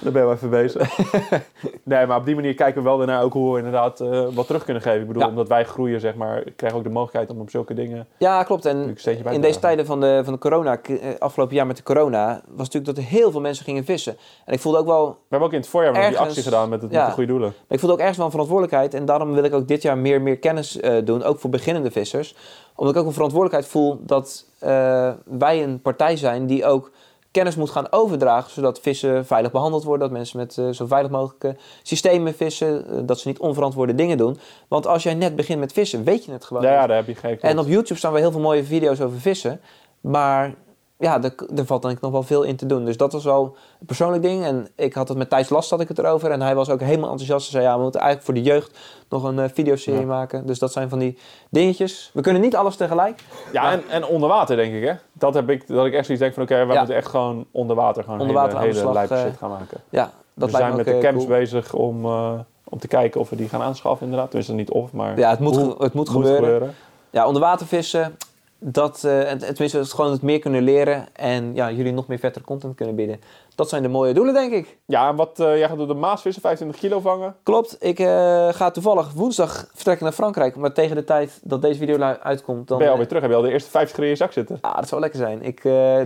daar 0.02 0.12
ben 0.12 0.14
je 0.14 0.20
wel 0.20 0.32
even 0.32 0.50
bezig. 0.50 0.98
nee, 1.84 2.06
maar 2.06 2.18
op 2.18 2.26
die 2.26 2.36
manier 2.36 2.54
kijken 2.54 2.84
we 2.84 2.90
wel 2.90 3.06
naar 3.06 3.24
ook 3.24 3.34
hoe 3.34 3.52
we 3.52 3.58
inderdaad 3.58 4.02
uh, 4.02 4.28
wat 4.34 4.48
terug 4.48 4.64
kunnen 4.64 4.84
geven. 4.84 5.02
Ik 5.02 5.08
bedoel, 5.08 5.22
ja. 5.22 5.30
omdat 5.30 5.48
wij 5.48 5.66
groeien, 5.66 6.00
zeg 6.00 6.16
maar, 6.16 6.42
krijgen 6.42 6.68
we 6.70 6.76
ook 6.76 6.84
de 6.84 6.90
mogelijkheid 6.90 7.30
om 7.30 7.40
op 7.40 7.50
zulke 7.50 7.74
dingen... 7.74 8.08
Ja, 8.18 8.44
klopt. 8.44 8.66
En 8.66 8.98
in 9.32 9.42
deze 9.42 9.60
tijden 9.60 9.86
van 9.86 10.00
de, 10.00 10.22
van 10.24 10.34
de 10.34 10.40
corona, 10.40 10.80
afgelopen 11.20 11.56
jaar 11.56 11.68
met 11.68 11.78
de 11.78 11.84
corona, 11.84 12.42
was 12.48 12.70
natuurlijk 12.70 12.86
dat 12.86 12.98
er 12.98 13.10
heel 13.10 13.32
veel 13.32 13.42
mensen 13.42 13.66
gingen 13.66 13.86
vissen. 13.86 14.18
En 14.46 14.54
ik 14.54 14.60
voelde 14.60 14.78
ook 14.78 14.86
wel... 14.86 15.06
We 15.08 15.16
hebben 15.30 15.48
ook 15.48 15.54
in 15.54 15.60
het 15.60 15.70
voorjaar 15.70 15.94
ergens, 15.94 16.18
die 16.18 16.26
actie 16.26 16.44
gedaan 16.44 16.70
met, 16.70 16.82
het, 16.82 16.92
ja, 16.92 16.98
met 16.98 17.08
de 17.08 17.14
goede 17.14 17.30
doelen. 17.30 17.50
Maar 17.50 17.66
ik 17.68 17.80
voelde 17.80 17.94
ook 17.96 18.00
ergens 18.00 18.18
wel 18.18 18.26
een 18.26 18.32
verantwoordelijkheid. 18.32 18.94
En 18.94 19.06
daarom 19.06 19.34
wil 19.34 19.44
ik 19.44 19.54
ook 19.54 19.68
dit 19.68 19.82
jaar 19.82 19.98
meer, 19.98 20.22
meer 20.22 20.38
kennis 20.38 20.78
uh, 20.78 21.06
doen, 21.06 21.24
ook 21.24 21.40
voor 21.40 21.50
beginnende 21.50 21.92
vissers 21.92 22.36
omdat 22.78 22.96
ik 22.96 23.02
ook 23.02 23.08
een 23.08 23.14
verantwoordelijkheid 23.14 23.67
voel 23.68 24.00
dat 24.06 24.46
uh, 24.64 25.12
wij 25.26 25.64
een 25.64 25.82
partij 25.82 26.18
zijn 26.18 26.46
die 26.46 26.66
ook 26.66 26.92
kennis 27.32 27.56
moet 27.56 27.70
gaan 27.70 27.92
overdragen, 27.92 28.52
zodat 28.52 28.80
vissen 28.80 29.26
veilig 29.26 29.52
behandeld 29.52 29.84
worden, 29.84 30.08
dat 30.08 30.18
mensen 30.18 30.38
met 30.38 30.58
uh, 30.58 30.70
zo 30.70 30.86
veilig 30.86 31.12
mogelijke 31.12 31.56
systemen 31.84 32.36
vissen, 32.36 32.86
uh, 32.90 33.00
dat 33.06 33.20
ze 33.20 33.28
niet 33.28 33.40
onverantwoorde 33.40 33.96
dingen 33.96 34.18
doen. 34.18 34.38
Want 34.68 34.88
als 34.88 35.04
jij 35.04 35.14
net 35.14 35.36
begint 35.36 35.60
met 35.60 35.74
vissen, 35.74 36.04
weet 36.04 36.26
je 36.26 36.32
het 36.32 36.46
gewoon. 36.46 36.64
Ja, 36.64 36.88
daar 36.88 36.96
heb 36.96 37.08
je 37.08 37.16
geen. 37.16 37.40
En 37.42 37.60
op 37.60 37.68
YouTube 37.68 38.00
staan 38.00 38.14
we 38.14 38.20
heel 38.20 38.32
veel 38.32 38.42
mooie 38.42 38.64
video's 38.64 39.02
over 39.02 39.20
vissen, 39.20 39.62
maar 40.02 40.54
ja, 41.00 41.24
er, 41.24 41.66
valt 41.66 41.82
denk 41.82 41.96
ik 41.96 42.02
nog 42.02 42.12
wel 42.12 42.24
veel 42.24 42.44
in 42.44 42.56
te 42.56 42.66
doen. 42.66 42.86
Dus 42.86 42.98
dat 42.98 43.12
was 43.12 43.24
wel 43.24 43.56
een 43.80 43.86
persoonlijk 43.86 44.24
ding. 44.24 44.44
En 44.44 44.68
ik 44.76 44.94
had 44.94 45.08
het 45.08 45.18
met 45.18 45.30
Thijs 45.30 45.50
Last 45.50 45.70
had 45.70 45.82
ik 45.82 45.88
het 45.88 46.00
erover. 46.00 46.32
En 46.32 46.42
hij 46.42 46.56
was 46.56 46.70
ook 46.70 46.80
helemaal 46.80 47.10
enthousiast. 47.10 47.52
Hij 47.52 47.62
zei, 47.62 47.72
ja, 47.72 47.78
we 47.78 47.84
moeten 47.84 48.02
eigenlijk 48.02 48.32
voor 48.32 48.44
de 48.44 48.50
jeugd 48.50 48.78
nog 49.10 49.24
een 49.24 49.38
uh, 49.38 49.46
videoserie 49.54 50.00
ja. 50.00 50.06
maken. 50.06 50.46
Dus 50.46 50.60
dat 50.60 50.72
zijn 50.72 50.90
van 50.90 51.00
die 51.00 51.18
dingetjes. 51.50 52.12
We 52.14 52.22
kunnen 52.22 52.42
niet 52.42 52.56
alles 52.56 52.76
tegelijk. 52.76 53.24
Ja, 53.52 53.62
maar... 53.62 53.72
en, 53.72 53.84
en 53.90 54.06
onder 54.06 54.30
water 54.30 54.56
denk 54.56 54.74
ik, 54.74 54.84
hè. 54.84 54.94
Dat 55.14 55.34
heb 55.34 55.50
ik, 55.50 55.68
dat 55.68 55.86
ik 55.86 55.94
echt 55.94 56.06
zoiets 56.06 56.24
denk 56.24 56.34
van, 56.34 56.44
oké, 56.44 56.54
okay, 56.54 56.66
we 56.66 56.74
ja. 56.74 56.80
moeten 56.80 56.98
echt 56.98 57.08
gewoon 57.08 57.46
onder 57.52 57.76
water 57.76 58.04
gewoon 58.04 58.20
onder 58.20 58.36
water 58.36 58.60
hele, 58.60 58.80
hele 58.80 58.94
lijpe 58.94 59.14
uh, 59.14 59.22
shit 59.22 59.38
gaan 59.38 59.50
maken. 59.50 59.78
Ja, 59.90 60.12
dat 60.34 60.52
we 60.52 60.58
zijn 60.58 60.76
met 60.76 60.86
de 60.86 60.98
camps 60.98 61.26
cool. 61.26 61.38
bezig 61.38 61.74
om, 61.74 62.06
uh, 62.06 62.32
om 62.64 62.80
te 62.80 62.88
kijken 62.88 63.22
of 63.22 63.30
we 63.30 63.36
die 63.36 63.50
gaan 63.50 63.62
aanschaffen 63.62 64.06
inderdaad. 64.06 64.30
Tenminste, 64.30 64.56
niet 64.56 64.70
of, 64.70 64.92
maar 64.92 65.18
Ja, 65.18 65.30
het 65.30 65.40
moet, 65.40 65.56
hoe, 65.56 65.76
het 65.78 65.94
moet 65.94 66.10
gebeuren. 66.10 66.44
gebeuren. 66.44 66.76
Ja, 67.10 67.28
onder 67.28 67.42
water 67.42 67.68
vissen 67.68 68.18
dat, 68.60 69.04
uh, 69.06 69.22
tenminste, 69.32 69.86
gewoon 69.86 70.12
het 70.12 70.22
meer 70.22 70.40
kunnen 70.40 70.64
leren 70.64 71.06
en 71.14 71.56
ja, 71.56 71.72
jullie 71.72 71.94
nog 71.94 72.08
meer 72.08 72.20
vettere 72.20 72.46
content 72.46 72.76
kunnen 72.76 72.96
bieden. 72.96 73.20
Dat 73.56 73.70
zijn 73.70 73.82
de 73.82 73.90
mooie 73.90 74.14
doelen, 74.14 74.34
denk 74.34 74.54
ik. 74.54 74.78
Ja, 74.86 75.10
en 75.10 75.16
wat, 75.16 75.40
uh, 75.40 75.58
jij 75.58 75.68
gaat 75.68 75.78
door 75.78 75.88
de 75.88 75.94
Maas 75.94 76.22
vissen, 76.22 76.42
25 76.42 76.82
kilo 76.82 77.00
vangen? 77.00 77.36
Klopt, 77.44 77.76
ik 77.80 78.00
uh, 78.00 78.08
ga 78.54 78.72
toevallig 78.72 79.12
woensdag 79.14 79.68
vertrekken 79.74 80.06
naar 80.06 80.14
Frankrijk, 80.14 80.56
maar 80.56 80.74
tegen 80.74 80.96
de 80.96 81.04
tijd 81.04 81.40
dat 81.44 81.62
deze 81.62 81.80
video 81.80 82.00
uitkomt... 82.00 82.68
Dan 82.68 82.78
ben 82.78 82.86
je 82.86 82.92
alweer 82.92 83.08
terug, 83.08 83.22
heb 83.22 83.32
je 83.32 83.38
al 83.38 83.44
de 83.44 83.52
eerste 83.52 83.70
50 83.70 84.04
in 84.04 84.10
je 84.10 84.16
zak 84.16 84.32
zitten? 84.32 84.60
Ja, 84.62 84.74
dat 84.74 84.88
zou 84.88 85.02
lekker 85.02 85.20
zijn. 85.20 85.44
Ik 85.44 85.62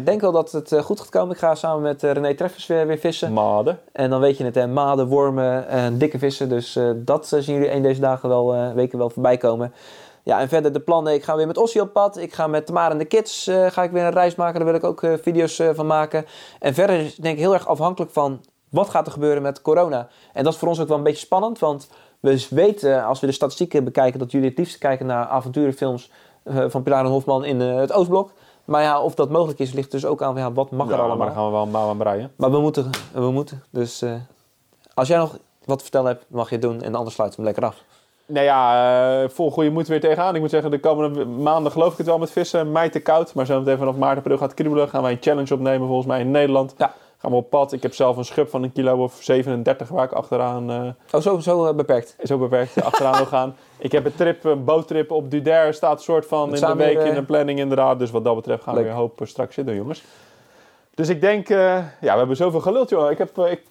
denk 0.05 0.21
wel 0.21 0.31
dat 0.31 0.51
het 0.51 0.75
goed 0.81 0.99
gaat 0.99 1.09
komen. 1.09 1.35
Ik 1.35 1.41
ga 1.41 1.55
samen 1.55 1.81
met 1.81 2.01
René 2.01 2.35
Treffers 2.35 2.67
weer, 2.67 2.87
weer 2.87 2.97
vissen. 2.97 3.33
Maden. 3.33 3.79
En 3.91 4.09
dan 4.09 4.19
weet 4.19 4.37
je 4.37 4.43
het, 4.43 4.55
hè, 4.55 4.67
maden, 4.67 5.07
wormen 5.07 5.67
en 5.67 5.97
dikke 5.97 6.19
vissen. 6.19 6.49
Dus 6.49 6.79
dat 6.95 7.27
zien 7.27 7.55
jullie 7.55 7.71
een 7.71 7.81
deze 7.81 8.01
dagen 8.01 8.29
wel, 8.29 8.73
weken 8.73 8.97
wel 8.97 9.09
voorbij 9.09 9.37
komen. 9.37 9.73
Ja, 10.23 10.39
en 10.39 10.49
verder 10.49 10.73
de 10.73 10.79
plannen. 10.79 11.13
Ik 11.13 11.23
ga 11.23 11.35
weer 11.35 11.47
met 11.47 11.57
Ossie 11.57 11.81
op 11.81 11.93
pad. 11.93 12.17
Ik 12.17 12.33
ga 12.33 12.47
met 12.47 12.65
Tamara 12.65 12.91
en 12.91 12.97
de 12.97 13.05
kids 13.05 13.47
uh, 13.47 13.67
ga 13.69 13.83
ik 13.83 13.91
weer 13.91 14.03
een 14.03 14.11
reis 14.11 14.35
maken. 14.35 14.55
Daar 14.55 14.65
wil 14.65 14.75
ik 14.75 14.83
ook 14.83 15.01
uh, 15.01 15.13
video's 15.21 15.59
uh, 15.59 15.69
van 15.73 15.87
maken. 15.87 16.25
En 16.59 16.73
verder 16.73 16.99
is 16.99 17.15
denk 17.15 17.35
ik 17.35 17.41
heel 17.41 17.53
erg 17.53 17.67
afhankelijk 17.67 18.11
van 18.11 18.41
wat 18.69 18.89
gaat 18.89 19.05
er 19.05 19.11
gebeuren 19.11 19.41
met 19.41 19.61
corona. 19.61 20.07
En 20.33 20.43
dat 20.43 20.53
is 20.53 20.59
voor 20.59 20.67
ons 20.67 20.79
ook 20.79 20.87
wel 20.87 20.97
een 20.97 21.03
beetje 21.03 21.25
spannend. 21.25 21.59
Want 21.59 21.89
we 22.19 22.47
weten, 22.49 23.05
als 23.05 23.19
we 23.19 23.27
de 23.27 23.33
statistieken 23.33 23.83
bekijken, 23.83 24.19
dat 24.19 24.31
jullie 24.31 24.49
het 24.49 24.57
liefst 24.57 24.77
kijken 24.77 25.05
naar 25.05 25.25
avonturenfilms 25.25 26.11
van 26.45 26.83
Pilar 26.83 27.05
en 27.05 27.11
Hofman 27.11 27.45
in 27.45 27.59
het 27.59 27.93
Oostblok. 27.93 28.31
Maar 28.65 28.81
ja, 28.81 29.01
of 29.01 29.15
dat 29.15 29.29
mogelijk 29.29 29.59
is, 29.59 29.73
ligt 29.73 29.91
dus 29.91 30.05
ook 30.05 30.21
aan 30.21 30.35
ja, 30.35 30.51
wat 30.51 30.71
mag 30.71 30.87
ja, 30.87 30.93
er 30.93 30.99
allemaal. 30.99 31.17
maar 31.17 31.25
dan 31.25 31.35
gaan 31.35 31.45
we 31.45 31.51
wel 31.51 31.81
een 31.81 31.89
aan 31.89 31.97
breien. 31.97 32.31
Maar 32.35 32.51
we 32.51 32.59
moeten. 32.59 32.89
We 33.13 33.31
moeten. 33.31 33.63
Dus 33.69 34.03
als 34.93 35.07
jij 35.07 35.17
nog 35.17 35.37
wat 35.65 35.77
te 35.77 35.83
vertellen 35.83 36.07
hebt, 36.07 36.25
mag 36.27 36.49
je 36.49 36.55
het 36.55 36.63
doen. 36.63 36.81
En 36.81 36.95
anders 36.95 37.15
sluit 37.15 37.35
hem 37.35 37.45
lekker 37.45 37.65
af. 37.65 37.83
Nou 38.31 38.45
ja, 38.45 39.21
uh, 39.23 39.29
vol 39.29 39.51
goede 39.51 39.69
moed 39.69 39.87
weer 39.87 39.99
tegenaan. 39.99 40.35
Ik 40.35 40.41
moet 40.41 40.49
zeggen, 40.49 40.71
de 40.71 40.79
komende 40.79 41.25
maanden 41.25 41.71
geloof 41.71 41.91
ik 41.91 41.97
het 41.97 42.07
wel 42.07 42.17
met 42.17 42.31
vissen. 42.31 42.71
Mei 42.71 42.89
te 42.89 42.99
koud, 42.99 43.33
maar 43.33 43.45
zo 43.45 43.59
meteen 43.59 43.77
vanaf 43.77 43.95
maart 43.95 44.17
april 44.17 44.37
gaat 44.37 44.53
kriebelen. 44.53 44.89
Gaan 44.89 45.01
wij 45.01 45.11
een 45.11 45.17
challenge 45.21 45.53
opnemen 45.53 45.87
volgens 45.87 46.07
mij 46.07 46.19
in 46.19 46.31
Nederland. 46.31 46.73
Ja. 46.77 46.93
Gaan 47.17 47.31
we 47.31 47.37
op 47.37 47.49
pad. 47.49 47.73
Ik 47.73 47.81
heb 47.81 47.93
zelf 47.93 48.17
een 48.17 48.25
schub 48.25 48.49
van 48.49 48.63
een 48.63 48.71
kilo 48.71 49.03
of 49.03 49.17
37 49.19 49.89
waar 49.89 50.05
ik 50.05 50.11
achteraan... 50.11 50.71
Uh, 50.71 50.87
oh, 51.11 51.21
zo, 51.21 51.39
zo 51.39 51.67
uh, 51.67 51.73
beperkt? 51.73 52.15
Zo 52.23 52.37
beperkt, 52.37 52.83
achteraan 52.83 53.15
wil 53.15 53.25
gaan. 53.25 53.55
Ik 53.77 53.91
heb 53.91 54.05
een 54.05 54.15
trip, 54.15 54.43
een 54.43 54.63
boottrip 54.63 55.11
op 55.11 55.31
Duder. 55.31 55.73
Staat 55.73 56.01
soort 56.01 56.25
van 56.25 56.55
in 56.55 56.61
de 56.61 56.75
week 56.75 56.99
in 56.99 57.15
een 57.15 57.25
planning 57.25 57.59
inderdaad. 57.59 57.99
Dus 57.99 58.11
wat 58.11 58.23
dat 58.23 58.35
betreft 58.35 58.63
gaan 58.63 58.73
Leuk. 58.73 58.83
we 58.83 58.89
weer 58.89 58.99
hopen 58.99 59.27
straks 59.27 59.55
zitten, 59.55 59.75
jongens. 59.75 60.03
Dus 61.01 61.09
ik 61.09 61.21
denk, 61.21 61.49
uh, 61.49 61.57
ja, 62.01 62.11
we 62.11 62.17
hebben 62.17 62.35
zoveel 62.35 62.59
geluld, 62.59 62.89
joh. 62.89 63.11
Ik 63.11 63.17
heb 63.17 63.37
uh, 63.37 63.51
ik, 63.51 63.61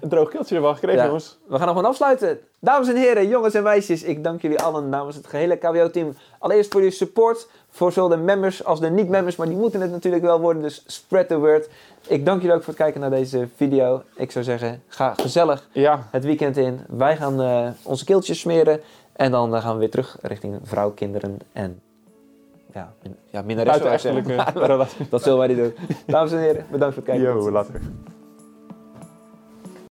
een 0.00 0.08
droog 0.08 0.28
keeltje 0.28 0.56
ervan 0.56 0.74
gekregen, 0.74 1.00
ja. 1.00 1.06
jongens. 1.06 1.38
We 1.46 1.56
gaan 1.56 1.66
nog 1.66 1.76
gewoon 1.76 1.90
afsluiten. 1.90 2.40
Dames 2.58 2.88
en 2.88 2.96
heren, 2.96 3.28
jongens 3.28 3.54
en 3.54 3.62
meisjes, 3.62 4.02
ik 4.02 4.24
dank 4.24 4.42
jullie 4.42 4.60
allen 4.60 4.88
namens 4.88 5.16
het 5.16 5.26
gehele 5.26 5.56
KWO-team. 5.56 6.16
Allereerst 6.38 6.72
voor 6.72 6.80
jullie 6.80 6.96
support, 6.96 7.48
voor 7.70 7.92
zowel 7.92 8.08
de 8.08 8.16
members 8.16 8.64
als 8.64 8.80
de 8.80 8.90
niet-members, 8.90 9.36
maar 9.36 9.46
die 9.46 9.56
moeten 9.56 9.80
het 9.80 9.90
natuurlijk 9.90 10.22
wel 10.22 10.40
worden, 10.40 10.62
dus 10.62 10.84
spread 10.86 11.28
the 11.28 11.38
word. 11.38 11.68
Ik 12.06 12.24
dank 12.24 12.40
jullie 12.40 12.56
ook 12.56 12.62
voor 12.62 12.72
het 12.72 12.82
kijken 12.82 13.00
naar 13.00 13.10
deze 13.10 13.48
video. 13.56 14.02
Ik 14.16 14.30
zou 14.30 14.44
zeggen, 14.44 14.82
ga 14.88 15.14
gezellig 15.16 15.68
ja. 15.72 16.08
het 16.10 16.24
weekend 16.24 16.56
in. 16.56 16.80
Wij 16.88 17.16
gaan 17.16 17.40
uh, 17.40 17.68
onze 17.82 18.04
keeltjes 18.04 18.40
smeren 18.40 18.80
en 19.12 19.30
dan 19.30 19.60
gaan 19.60 19.72
we 19.72 19.78
weer 19.78 19.90
terug 19.90 20.18
richting 20.22 20.58
vrouw, 20.62 20.90
kinderen 20.90 21.38
en 21.52 21.80
ja, 22.74 22.94
min, 23.02 23.16
ja 23.30 23.42
minnares. 23.42 23.78
Buitenechtelijke 23.78 24.66
relatie. 24.66 25.06
Dat 25.10 25.22
zullen 25.22 25.38
wij 25.38 25.48
niet 25.48 25.56
doen. 25.56 25.74
Dames 26.06 26.32
en 26.32 26.38
heren, 26.38 26.66
bedankt 26.70 26.94
voor 26.94 27.02
het 27.04 27.12
kijken. 27.12 27.34
Yo, 27.34 27.50
later. 27.50 27.80